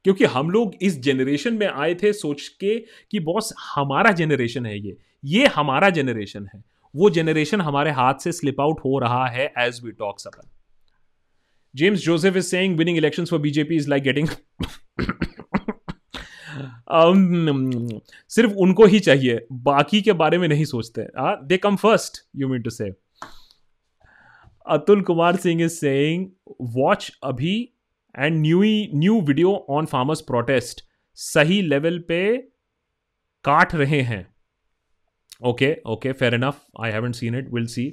क्योंकि 0.05 0.25
हम 0.25 0.49
लोग 0.49 0.75
इस 0.81 0.99
जनरेशन 1.01 1.53
में 1.53 1.67
आए 1.67 1.93
थे 1.95 2.11
सोच 2.13 2.47
के 2.59 2.77
कि 3.11 3.19
बॉस 3.21 3.53
हमारा 3.65 4.11
जनरेशन 4.11 4.65
है 4.65 4.79
ये। 4.79 4.97
ये 5.23 5.47
हमारा 5.47 5.89
जनरेशन 5.91 6.47
है। 6.53 6.63
वो 6.93 7.09
जनरेशन 7.09 7.61
हमारे 7.61 7.91
हाथ 7.91 8.23
से 8.23 8.31
स्लिप 8.31 8.61
आउट 8.61 8.79
हो 8.79 8.99
रहा 8.99 9.25
है 9.27 9.51
as 9.57 9.81
we 9.83 9.91
talk 9.91 10.19
Sapan. 10.19 10.49
James 11.75 11.99
Joseph 11.99 12.37
is 12.37 12.45
saying 12.45 12.77
winning 12.77 12.97
elections 12.97 13.29
for 13.29 13.39
BJP 13.39 13.75
is 13.75 13.89
like 13.89 14.03
getting 14.03 14.27
सिर्फ़ 18.29 18.53
उनको 18.53 18.85
ही 18.85 18.99
चाहिए, 18.99 19.39
बाकी 19.51 20.01
के 20.01 20.13
बारे 20.13 20.37
में 20.37 20.47
नहीं 20.47 20.65
सोचते। 20.65 21.05
They 21.21 21.57
come 21.57 21.75
first 21.75 22.17
you 22.35 22.47
mean 22.47 22.61
to 22.61 22.69
say 22.69 22.89
Atul 24.65 25.01
Kumar 25.01 25.35
Singh 25.35 25.61
is 25.63 25.71
saying 25.71 26.25
watch 26.73 27.11
अभी 27.23 27.53
and 28.15 28.41
new 28.41 28.61
new 28.95 29.19
video 29.21 29.53
on 29.69 29.85
farmers 29.85 30.21
protest 30.21 30.83
सही 31.17 31.61
लेवल 31.61 31.99
पे 32.07 32.21
काट 33.45 33.75
रहे 33.75 34.01
हैं। 34.01 34.25
Okay 35.41 35.75
okay 35.87 36.11
fair 36.11 36.33
enough 36.35 36.61
I 36.83 36.91
haven't 36.91 37.15
seen 37.15 37.35
it 37.37 37.49
will 37.53 37.65
see 37.67 37.89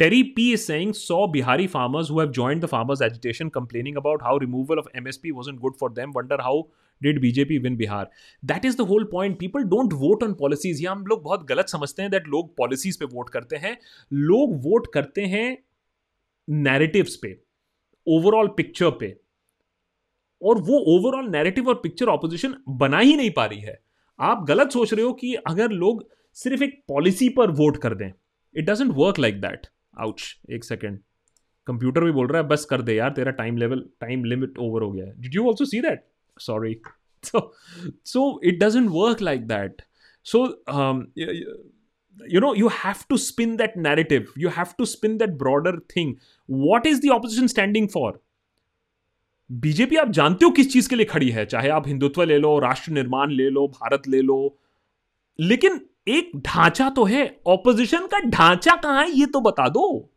Terry 0.00 0.22
P 0.36 0.52
is 0.52 0.60
saying 0.60 0.92
so 0.94 1.26
Bihari 1.32 1.66
farmers 1.66 2.10
who 2.10 2.24
join 2.32 2.60
the 2.60 2.66
farmers 2.66 3.02
agitation 3.02 3.48
complaining 3.48 3.96
about 3.96 4.22
how 4.22 4.38
removal 4.38 4.78
of 4.78 4.88
M 4.96 5.08
S 5.08 5.16
P 5.22 5.30
was 5.30 5.50
in 5.50 5.56
good 5.58 5.76
for 5.80 5.92
them 5.92 6.12
wonder 6.16 6.40
how 6.40 6.62
did 7.00 7.20
BJP 7.20 7.58
win 7.58 7.76
Bihar 7.76 8.10
that 8.42 8.64
is 8.64 8.76
the 8.78 8.86
whole 8.88 9.04
point 9.12 9.38
people 9.38 9.62
don't 9.70 9.92
vote 9.92 10.22
on 10.22 10.34
policies 10.34 10.82
ये 10.82 10.88
हम 10.88 11.04
लोग 11.06 11.22
बहुत 11.22 11.46
गलत 11.48 11.68
समझते 11.68 12.02
हैं 12.02 12.10
that 12.10 12.28
लोग 12.28 12.54
policies 12.56 12.98
पे 12.98 13.04
vote 13.14 13.30
करते 13.30 13.56
हैं। 13.56 13.76
लोग 14.12 14.54
वोट 14.64 14.92
करते 14.94 15.22
हैं 15.26 15.46
नैरेटिव्स 16.48 17.16
पे 17.16 17.36
ओवरऑल 18.06 18.48
पिक्चर 18.56 18.90
पे। 19.00 19.16
और 20.42 20.58
वो 20.58 20.78
ओवरऑल 20.78 21.30
नैरेटिव 21.30 21.68
और 21.68 21.74
पिक्चर 21.74 22.06
ऑपोजिशन 22.06 22.54
बना 22.68 22.98
ही 22.98 23.16
नहीं 23.16 23.30
पा 23.30 23.46
रही 23.46 23.60
है। 23.60 23.80
आप 24.20 24.44
गलत 24.48 24.70
सोच 24.70 24.94
रहे 24.94 25.04
हो 25.04 25.12
कि 25.12 25.34
अगर 25.34 25.70
लोग 25.70 26.08
सिर्फ़ 26.34 26.64
एक 26.64 26.84
पॉलिसी 26.88 27.28
पर 27.28 27.50
वोट 27.50 27.76
कर 27.76 27.94
दें 27.94 28.12
it 28.56 28.64
doesn't 28.64 28.92
work 28.94 29.18
like 29.18 29.40
that 29.40 29.66
ouch 30.00 30.36
एक 30.50 30.64
सेकेंड 30.64 31.00
कंप्यूटर 31.66 32.04
भी 32.04 32.12
बोल 32.12 32.26
रहा 32.26 32.42
है 32.42 32.48
बस 32.48 32.64
कर 32.64 32.82
दे 32.82 32.94
यार 32.94 33.10
तेरा 33.10 33.30
time 33.30 33.56
level 33.56 33.88
time 34.00 34.24
limit 34.24 34.58
over 34.58 34.82
हो 34.82 34.92
गया 34.92 35.06
did 35.06 35.34
you 35.34 35.48
also 35.48 35.64
see 35.64 35.80
that 35.80 36.04
sorry 36.40 36.80
it 38.42 38.58
doesn't 38.60 38.90
work 38.90 39.20
like 39.20 39.44
that 39.48 39.70
so 40.32 40.40
um, 40.66 41.06
you 42.34 42.40
know 42.40 42.54
you 42.54 42.68
have 42.68 43.08
to 43.08 43.18
spin 43.18 43.56
that 43.56 43.76
narrative. 43.76 44.28
You 44.36 44.48
have 44.48 44.76
to 44.76 44.86
spin 44.86 45.18
that 45.18 45.38
broader 45.38 45.78
thing. 45.94 46.18
What 46.46 46.86
is 46.86 47.00
the 47.00 47.10
opposition 47.10 47.48
standing 47.48 47.88
for? 47.88 48.20
BJP 49.50 49.96
आप 49.96 50.10
जानते 50.10 50.44
हो 50.44 50.50
किस 50.50 50.72
चीज़ 50.72 50.88
के 50.88 50.96
लिए 50.96 51.06
खड़ी 51.06 51.30
है? 51.30 51.44
चाहे 51.46 51.68
आप 51.68 51.88
हिंदुत्व 51.88 52.22
ले 52.22 52.38
लो 52.38 52.58
राष्ट्र 52.58 52.92
निर्माण 52.92 53.30
ले 53.30 53.48
लो 53.50 53.66
भारत 53.68 54.08
ले 54.08 54.20
लो। 54.22 54.58
लेकिन 55.38 55.80
एक 56.08 56.30
ढांचा 56.36 56.88
तो 56.90 57.04
है। 57.04 57.40
ऑपोजिशन 57.46 58.06
का 58.06 58.20
ढांचा 58.20 58.74
कहाँ 58.76 59.04
है 59.04 59.10
ये 59.10 59.26
तो 59.26 59.40
बता 59.40 59.68
दो। 59.68 60.10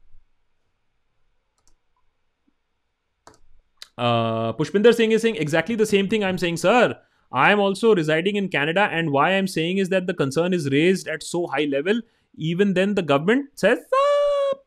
Pushpinder 4.57 4.91
Singh 4.91 5.13
is 5.13 5.21
saying 5.21 5.37
exactly 5.37 5.75
the 5.75 5.83
same 5.83 6.07
thing 6.11 6.23
I 6.23 6.29
am 6.29 6.37
saying 6.37 6.57
sir 6.57 6.95
I 7.35 7.51
am 7.51 7.59
am 7.59 7.95
residing 7.97 8.37
in 8.37 8.47
Canada 8.47 8.85
and 8.85 9.09
and 9.09 9.15
why 9.15 9.29
I'm 9.37 9.49
saying 9.53 9.79
is 9.79 9.89
that 9.93 10.05
the 10.09 10.17
concern 10.21 10.57
is 10.57 10.67
raised 10.73 11.09
at 11.15 11.25
so 11.29 11.45
high 11.53 11.65
level. 11.75 12.01
Even 12.37 12.73
then, 12.73 12.93
the 12.97 13.03
government 13.11 13.47
says, 13.61 13.79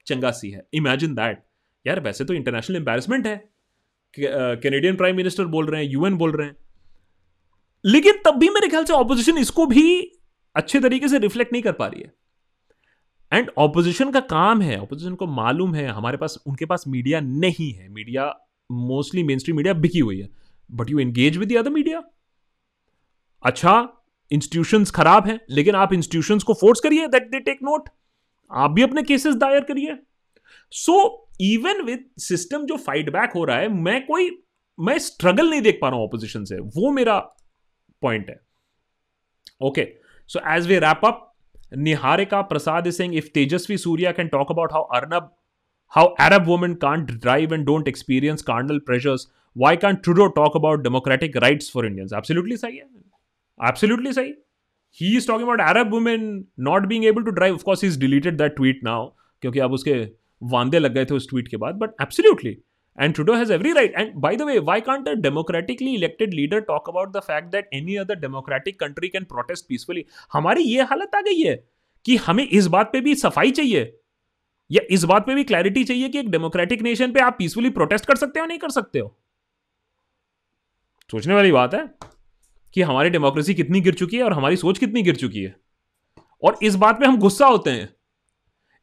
चंगा 0.06 0.30
सी 0.30 0.50
है 0.50 0.66
imagine 0.74 1.14
that 1.14 1.42
यार 1.86 2.00
वैसे 2.00 2.24
तो 2.24 2.34
international 2.34 2.76
embarrassment 2.76 3.26
है। 3.26 3.36
Canadian 4.16 4.96
prime 4.96 5.16
minister 5.16 5.44
बोल 5.44 5.66
रहे 5.66 5.84
हैं 5.84 5.90
यूएन 5.90 6.16
बोल 6.16 6.32
रहे 6.32 6.46
हैं। 6.46 6.56
लेकिन 7.84 8.14
तब 8.24 8.38
भी 8.38 8.48
मेरे 8.48 8.68
ख्याल 8.68 8.84
से 8.84 8.92
ऑपोजिशन 8.92 9.38
इसको 9.38 9.66
भी 9.66 10.00
अच्छे 10.56 10.80
तरीके 10.80 11.08
से 11.08 11.18
रिफ्लेक्ट 11.18 11.52
नहीं 11.52 11.62
कर 11.62 11.72
पा 11.72 11.86
रही 11.86 12.02
है। 12.02 12.12
एंड 13.32 13.50
ऑपोजिशन 13.58 14.10
का 14.10 14.20
काम 14.20 14.62
है 14.62 14.80
ऑपोजिशन 14.80 15.14
को 15.14 15.26
मालूम 15.26 15.74
है, 15.74 15.86
हमारे 15.86 16.16
पास, 16.16 16.38
उनके 16.46 16.66
पास 16.66 16.84
मीडिया 16.88 17.20
नहीं 17.20 17.72
है। 17.72 17.88
Media 17.88 18.26
mostly 18.70 19.22
main 19.22 19.38
stream 19.38 19.56
media 19.56 19.74
बिकी 19.74 19.98
हुई 19.98 20.20
है। 20.20 20.28
But 20.70 20.90
you 20.90 20.98
engage 20.98 21.36
with 21.36 21.56
other 21.56 21.70
media 21.70 22.02
अच्छा 23.42 23.88
इंस्टीट्यूशंस 24.30 24.90
खराब 24.90 25.26
हैं, 25.26 25.40
लेकिन 25.50 25.74
आप 25.74 25.92
इंस्टीट्यूशंस 25.92 26.42
को 26.42 26.54
फोर्स 26.54 26.80
करिए 26.80 27.06
दैट 27.06 27.22
दे 27.22 27.40
टेक 27.40 27.58
नोट 27.62 27.88
आप 28.50 28.70
भी 28.70 28.82
अपने 28.82 29.02
केसेस 29.02 29.34
दायर 29.34 29.60
करिए। 29.60 29.96
सो 30.72 31.26
इवन 31.40 31.82
विद 31.82 32.04
सिस्टम 32.18 32.64
जो 32.66 32.76
फाइट 32.76 33.10
बैक 33.12 33.32
हो 33.34 33.44
रहा 33.44 33.56
है, 33.56 33.68
मैं 33.68 34.04
कोई, 34.06 34.30
मैं 34.78 34.98
स्ट्रगल 34.98 35.50
नहीं 35.50 35.62
देख 35.62 35.78
पा 35.82 35.88
रहा 35.88 35.96
हूँ 35.96 36.04
ऑपोजिशन 36.04 36.44
से। 36.44 36.58
वो 36.58 36.90
मेरा 36.92 37.18
पॉइंट 38.02 38.28
है। 38.30 38.40
Okay 39.62 39.88
so 40.30 40.40
as 40.54 40.66
we 40.68 40.78
wrap 40.78 41.00
up 41.04 41.26
Niharika 41.76 42.40
Prasad 42.42 42.90
Singh 42.90 43.16
if 43.16 43.28
Tejasvi 43.34 43.76
Surya 43.78 44.12
can 44.12 44.28
talk 44.28 44.50
about 44.50 44.72
how 44.72 44.82
Arnab 44.96 45.34
how 45.92 46.06
Arab 46.20 46.46
women 46.46 46.74
can't 46.74 47.10
drive 47.12 47.54
and 47.54 47.64
don't 47.66 47.88
experience 47.88 48.42
carnal 48.42 48.78
pressures 48.78 49.26
why 49.56 49.76
can 49.76 49.94
Trudeau 49.96 50.26
talk 50.36 50.56
about 50.56 50.82
democratic 50.82 51.36
right 51.36 51.62
for 51.74 51.86
Indians 51.86 52.12
absolutely 52.16 52.56
सही 52.56 52.76
है 52.76 52.84
absolutely 53.60 54.12
सही 54.12 54.34
he 54.98 55.16
is 55.16 55.26
talking 55.28 55.48
about 55.48 55.60
Arab 55.60 55.92
women 55.92 56.22
not 56.60 56.86
being 56.86 57.04
able 57.04 57.22
to 57.22 57.30
drive 57.30 57.54
of course 57.54 57.84
is 57.84 58.00
deleted 58.00 58.36
that 58.38 58.56
tweet 58.56 58.80
now 58.84 59.06
क्योंकि 59.42 59.58
अब 59.58 59.72
उसके 59.72 59.94
वांदे 60.42 60.78
लग 60.78 60.94
गए 60.94 61.04
थे 61.04 61.14
उस 61.14 61.28
ट्वीट 61.30 61.48
के 61.48 61.56
बाद 61.56 61.74
but 61.74 62.02
absolutely 62.02 62.56
and 62.98 63.14
Trudeau 63.14 63.34
has 63.34 63.50
every 63.50 63.72
right. 63.72 63.92
And 63.96 64.16
by 64.22 64.30
the 64.36 64.46
way, 64.46 64.54
why 64.60 64.76
can't 64.80 65.06
a 65.08 65.14
democratically 65.16 65.92
elected 65.94 66.34
leader 66.34 66.60
talk 66.60 66.88
about 66.88 67.12
the 67.12 67.22
fact 67.22 67.52
that 67.52 67.68
any 67.72 67.98
other 67.98 68.16
democratic 68.16 68.78
country 68.78 69.10
can 69.10 69.28
protest 69.30 69.68
peacefully? 69.68 70.02
हमारी 70.32 70.62
ये 70.62 70.82
हालत 70.82 71.14
आ 71.14 71.20
गई 71.20 71.42
है 71.42 71.54
कि 72.06 72.16
हमें 72.16 72.46
इस 72.46 72.66
बात 72.66 72.92
पे 72.92 73.00
भी 73.00 73.14
सफ़ाई 73.14 73.50
चाहिए 73.50 74.00
या 74.70 74.82
इस 74.90 75.04
बात 75.04 75.26
पे 75.26 75.34
भी 75.34 75.44
क्लैरिटी 75.44 75.84
चाहिए 75.84 76.08
कि 76.08 76.18
एक 76.18 76.30
डेमोक्रेटिक 76.30 76.82
नेशन 76.82 77.12
पे 77.12 77.20
आप 77.20 77.36
पीसफुली 77.38 77.70
प्रोटेस्ट 77.70 78.06
कर 78.06 78.16
सकते 78.16 78.40
हो 78.40 78.46
नहीं 78.46 78.58
कर 78.58 78.70
सकते 78.70 78.98
हो 78.98 79.16
सोचने 81.10 81.34
वाली 81.34 81.52
बात 81.52 81.74
है 81.74 81.88
कि 82.74 82.82
हमारी 82.82 83.10
डेमोक्रेसी 83.10 83.54
कितनी 83.54 83.80
गिर 83.80 83.94
चुकी 83.94 84.16
है 84.16 84.22
और 84.22 84.32
हमारी 84.32 84.56
सोच 84.56 84.78
कितनी 84.78 85.02
गिर 85.02 85.16
चुकी 85.16 85.42
है 85.42 85.54
और 86.42 86.58
इस 86.62 86.74
बात 86.74 87.00
पे 87.00 87.06
हम 87.06 87.18
गुस्सा 87.18 87.46
होते 87.46 87.70
हैं 87.70 87.88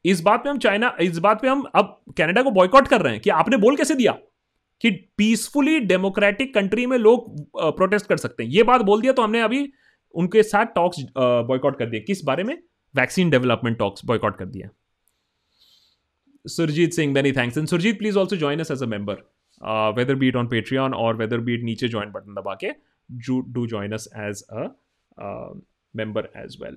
इस 0.06 0.22
बात 0.22 0.44
पे 0.44 0.50
हम 0.50 0.58
चाइना 0.58 0.96
इस 1.02 1.18
बात 1.18 1.42
पे 1.42 1.48
हम 1.48 1.64
अब 1.76 2.02
कनाडा 2.18 2.42
को 2.44 2.52
बॉयकॉट 2.52 2.88
कर 2.88 3.02
रहे 3.02 3.14
हैं 3.14 3.22
कि 3.22 3.30
आपने 3.30 3.58
बोल 3.58 3.76
कैसे 3.76 3.96
दिया 3.96 4.12
कि 4.82 4.92
पीसफुली 4.92 5.80
डेमोक्रेटिक 5.80 6.54
कंट्री 6.54 6.86
में 6.86 6.98
लोग 6.98 7.48
प्रोटेस्ट 7.58 8.08
कर 8.08 8.18
सकते 8.18 8.44
हैं। 8.44 8.50
ये 8.50 8.64
बात 8.64 8.82
बोल 8.82 9.02
दिया 9.02 9.14
तो 9.14 9.22
हमने 9.22 9.42
अभी 9.42 9.74
उनके 10.14 10.44
साथ 10.44 10.66
टॉक्स 10.66 10.98
बॉयकॉट 11.18 11.80
कर 11.80 11.86
दिए। 11.86 12.00
किस 12.00 12.24
बारे 12.24 12.44
में? 12.44 12.58
वैक्सीन 12.96 13.30
डेवलपमेंट 13.30 13.78
टॉक्स 13.78 14.06
बॉयकॉट 14.06 14.38
कर 14.38 14.46
दिया। 14.46 14.70
Surjit 16.46 16.94
Singh 16.94 17.14
Surjit, 17.68 18.00
please 18.00 18.16
also 18.16 18.36
join 18.36 18.60
us 18.60 18.72
as 18.72 18.82
a 18.82 18.88
member, 18.88 19.16
uh, 19.62 19.92
whether 19.94 20.16
be 20.16 20.30
it 20.30 20.36
on 20.36 20.48
Patreon 20.48 20.94
or 20.94 21.16
whether 21.16 21.40
be 21.40 21.56
it 21.58 21.64
नीचे 21.64 21.88
ज्वाइन 21.88 22.12
बटन 22.12 22.34
दबा 22.34 22.54
के 22.64 22.70
do, 23.28 23.42
do 23.58 23.66
join 23.68 23.94
us 23.98 24.08
as 24.28 24.44
a 24.54 24.66
uh, 25.18 25.54
member 25.96 26.24
as 26.46 26.58
well. 26.62 26.76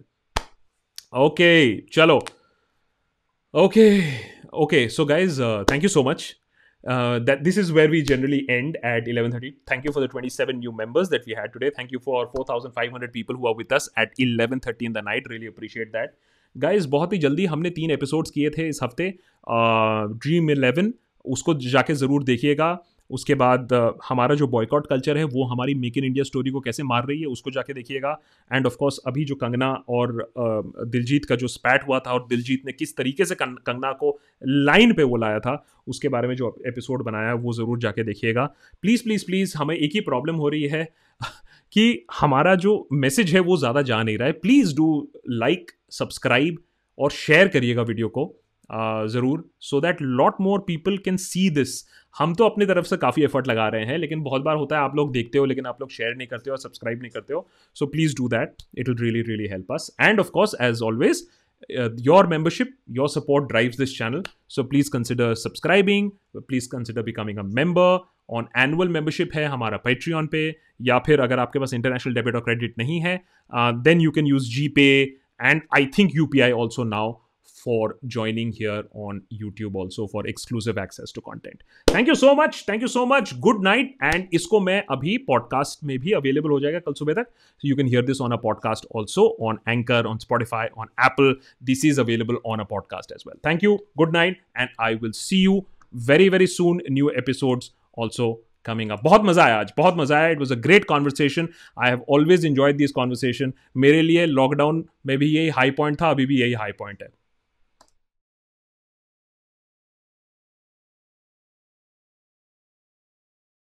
Okay, 3.54 3.62
chalo. 3.62 3.66
Okay, 3.66 4.32
okay. 4.54 4.88
So 4.90 5.06
guys, 5.06 5.40
uh, 5.40 5.64
thank 5.68 5.84
you 5.84 5.90
so 5.90 6.04
much. 6.04 6.36
uh, 6.84 7.20
that 7.20 7.44
this 7.44 7.58
is 7.58 7.72
where 7.72 7.90
we 7.90 8.02
generally 8.04 8.46
end 8.48 8.78
at 8.84 9.06
11.30 9.06 9.54
thank 9.68 9.86
you 9.86 9.92
for 9.92 10.00
the 10.00 10.08
27 10.08 10.60
new 10.60 10.72
members 10.72 11.10
that 11.10 11.26
we 11.26 11.34
had 11.34 11.52
today 11.54 11.72
thank 11.76 11.92
you 11.92 12.00
for 12.00 12.28
4500 12.28 13.12
people 13.12 13.36
who 13.36 13.48
are 13.48 13.56
with 13.56 13.72
us 13.72 13.90
at 13.98 14.16
11.30 14.18 14.82
in 14.82 14.94
the 14.94 15.02
night 15.02 15.30
really 15.30 15.54
appreciate 15.56 15.92
that 16.00 16.16
guys 16.56 16.86
बहुत 16.92 17.14
ही 17.14 17.18
जल्दी 17.18 17.46
हमने 17.46 17.70
तीन 17.78 17.92
episodes 17.92 18.32
किए 18.32 18.50
थे 18.50 18.68
इस 18.70 18.80
हफ्ते 18.84 19.08
dream 20.26 20.50
eleven 20.52 20.94
उसको 21.26 21.54
जाके 21.54 21.94
ज़रूर 22.02 22.24
देखिएगा 22.24 22.68
उसके 23.11 23.35
बाद 23.35 23.73
हमारा 24.09 24.35
जो 24.35 24.47
बॉयकॉट 24.49 24.87
कल्चर 24.87 25.19
है, 25.19 25.25
वो 25.25 25.45
हमारी 25.45 25.75
मेक 25.75 25.97
इन 25.99 26.05
इंडिया 26.05 26.25
स्टोरी 26.25 26.51
को 26.51 26.61
कैसे 26.61 26.83
मार 26.83 27.07
रही 27.07 27.21
है, 27.21 27.27
उसको 27.29 27.51
जाके 27.51 27.75
देखिएगा। 27.75 28.17
एंड 28.51 28.67
ऑफ़ 28.67 28.77
कोर्स 28.77 28.99
अभी 29.07 29.25
जो 29.25 29.35
कंगना 29.35 29.71
और 29.89 30.33
दिलजीत 30.39 31.25
का 31.25 31.37
जो 31.37 31.49
स्पैट 31.49 31.87
हुआ 31.89 31.99
था 31.99 32.13
और 32.13 32.27
दिलजीत 32.29 32.67
ने 32.67 32.73
किस 32.73 32.97
तरीके 32.97 33.25
से 33.25 33.35
कंगना 33.35 33.93
को 33.95 34.19
लाइन 34.45 34.93
पे 34.93 35.03
वो 35.03 35.17
लाया 35.17 35.39
था, 35.41 35.65
उसके 35.87 36.09
बारे 36.09 36.29
में 36.29 36.35
जो 36.37 36.57
एपिसोड 36.67 37.05
बनाया 37.05 37.29
है 37.29 37.35
वो 37.37 37.53
ज़रूर 37.53 37.79
जाके 37.79 38.05
देखिएगा। 38.05 38.45
प्लीज़ 38.83 39.05
प्लीज़ 39.05 39.27
प्लीज़ 39.27 39.57
हमें 39.59 39.77
एक 39.77 39.91
ही 39.95 40.01
प्रॉब्लम 40.01 40.37
हो 40.37 40.49
रही 40.49 40.67
है 40.67 40.85
कि 41.73 42.05
हमारा 42.21 42.55
जो 42.57 42.89
मैसेज 42.95 43.33
है, 43.35 43.41
वो 43.41 43.57
ज़्यादा 43.57 43.83
जा 43.83 44.03
नहीं 44.03 44.19
रहा 44.19 44.27
है। 44.27 44.33
प्लीज़ 44.35 44.75
डू 44.77 45.09
लाइक 45.29 45.71
सब्सक्राइब 45.93 46.59
और 46.99 47.11
शेयर 47.13 47.49
करिएगा 47.49 47.83
वीडियो 47.83 48.09
को 48.09 48.35
ज़रूर। 49.09 49.45
So 49.61 49.81
that 49.81 50.03
lot 50.03 50.35
more 50.41 50.59
people 50.67 50.97
can 50.99 51.17
see 51.19 51.49
this 51.51 51.81
हम 52.15 52.35
तो 52.35 52.45
अपनी 52.45 52.67
तरफ़ 52.67 52.87
से 52.87 52.97
काफ़ी 52.97 53.23
एफर्ट 53.25 53.49
लगा 53.49 53.69
रहे 53.69 53.85
हैं, 53.85 53.99
लेकिन 53.99 54.23
बहुत 54.23 54.43
बार 54.43 54.57
होता 54.57 54.77
है 54.77 54.83
आप 54.83 54.97
लोग 54.97 55.13
देखते 55.13 55.39
हो, 55.39 55.45
लेकिन 55.45 55.67
आप 55.67 55.81
लोग 55.81 55.91
शेयर 55.91 56.15
नहीं 56.17 56.29
करते 56.29 56.51
हो 56.51 56.53
और 56.53 56.59
सब्सक्राइब 56.59 57.03
नहीं 57.03 57.11
करते 57.11 57.35
हो। 57.35 57.47
So 57.77 57.87
please 57.87 58.17
do 58.17 58.29
that 58.29 58.63
it 58.79 58.89
will 58.89 58.99
really 59.01 59.23
really 59.29 59.49
help 59.49 59.73
us 59.73 59.91
and 60.01 60.21
of 60.21 60.31
course 60.31 60.55
as 60.61 60.83
always 60.83 61.27
your 62.05 62.21
membership, 62.29 62.69
your 62.99 63.07
support 63.15 63.49
drives 63.49 63.79
this 63.81 63.91
channel. 63.95 64.23
So 64.49 64.63
please 64.69 64.91
consider 64.93 65.27
subscribing. 65.41 66.07
Please 66.49 66.69
consider 66.75 67.05
becoming 67.09 67.41
a 67.43 67.45
member. 67.59 67.91
On 68.31 68.47
annual 68.59 68.89
membership 68.89 69.35
है 69.35 69.45
हमारा 69.47 69.77
Patreon 69.85 70.27
पे, 70.27 70.43
या 70.83 70.99
फिर 71.07 71.21
अगर 71.21 71.39
आपके 71.39 71.59
पास 71.59 71.75
international 71.75 72.15
debit 72.15 72.35
और 72.35 72.41
credit 72.41 72.79
नहीं 72.79 73.01
है 73.01 73.17
then 73.83 74.01
you 74.01 74.11
can 74.11 74.27
use 74.27 74.49
G 74.51 74.67
Pay 74.77 74.87
and 75.41 75.63
I 75.77 75.87
think 75.99 76.15
U 76.15 76.27
P 76.27 76.41
I 76.41 76.53
also 76.53 76.85
now 76.85 77.13
for 77.66 77.98
joining 78.06 78.52
here 78.52 78.84
on 78.94 79.22
YouTube 79.34 79.76
also 79.76 80.06
for 80.08 80.22
exclusive 80.28 80.78
access 80.78 81.12
to 81.12 81.22
content. 81.22 81.64
Thank 81.88 82.08
you 82.08 82.16
so 82.16 82.34
much. 82.36 82.66
Thank 82.66 82.82
you 82.82 82.90
so 82.96 83.06
much. 83.06 83.34
Good 83.42 83.64
night. 83.68 83.94
And 84.10 84.34
इसको 84.34 84.60
मैं 84.60 84.84
अभी 84.92 85.18
podcast 85.30 85.84
में 85.84 85.98
भी 86.00 86.14
available 86.14 86.52
हो 86.52 86.60
जाएगा 86.60 86.80
कल 86.80 86.94
सुबह 86.94 87.14
तक. 87.14 87.32
So 87.62 87.70
you 87.72 87.78
can 87.82 87.92
hear 87.94 88.04
this 88.10 88.22
on 88.22 88.36
a 88.38 88.42
podcast 88.46 88.90
also 88.92 89.28
on 89.50 89.60
Anchor, 89.76 90.02
on 90.08 90.20
Spotify, 90.26 90.66
on 90.78 90.92
Apple. 91.10 91.34
This 91.72 91.84
is 91.92 92.04
available 92.06 92.42
on 92.54 92.60
a 92.60 92.68
podcast 92.74 93.16
as 93.16 93.26
well. 93.26 93.40
Thank 93.50 93.68
you. 93.68 93.80
Good 93.98 94.14
night. 94.14 94.38
And 94.56 94.70
I 94.90 94.94
will 94.96 95.14
see 95.14 95.42
you 95.48 95.66
very, 95.94 96.30
very 96.30 96.48
soon. 96.48 96.82
New 97.00 97.14
episodes 97.24 97.72
also 97.98 98.34
coming 98.66 98.92
up 98.92 99.02
बहुत 99.04 99.22
मजा 99.26 99.44
आया 99.44 99.60
आज 99.60 99.72
बहुत 99.78 99.96
मजा 99.98 100.18
आया 100.18 100.30
it 100.30 100.40
was 100.40 100.52
a 100.52 100.56
great 100.56 100.86
conversation 100.86 101.48
I 101.84 101.90
have 101.90 102.06
always 102.10 102.46
enjoyed 102.46 102.78
this 102.78 102.92
conversation 102.92 103.54
मेरे 103.78 104.02
लिए 104.02 104.26
lockdown 104.26 104.86
में 105.06 105.18
भी 105.18 105.28
यही 105.36 105.50
हाई 105.50 105.72
पॉइंट 105.72 106.02
था 106.02 106.10
अभी 106.10 106.26
भी 106.26 106.42
यही 106.42 106.54
हाई 106.54 106.72
पॉइंट 106.72 107.04
है 107.04 107.10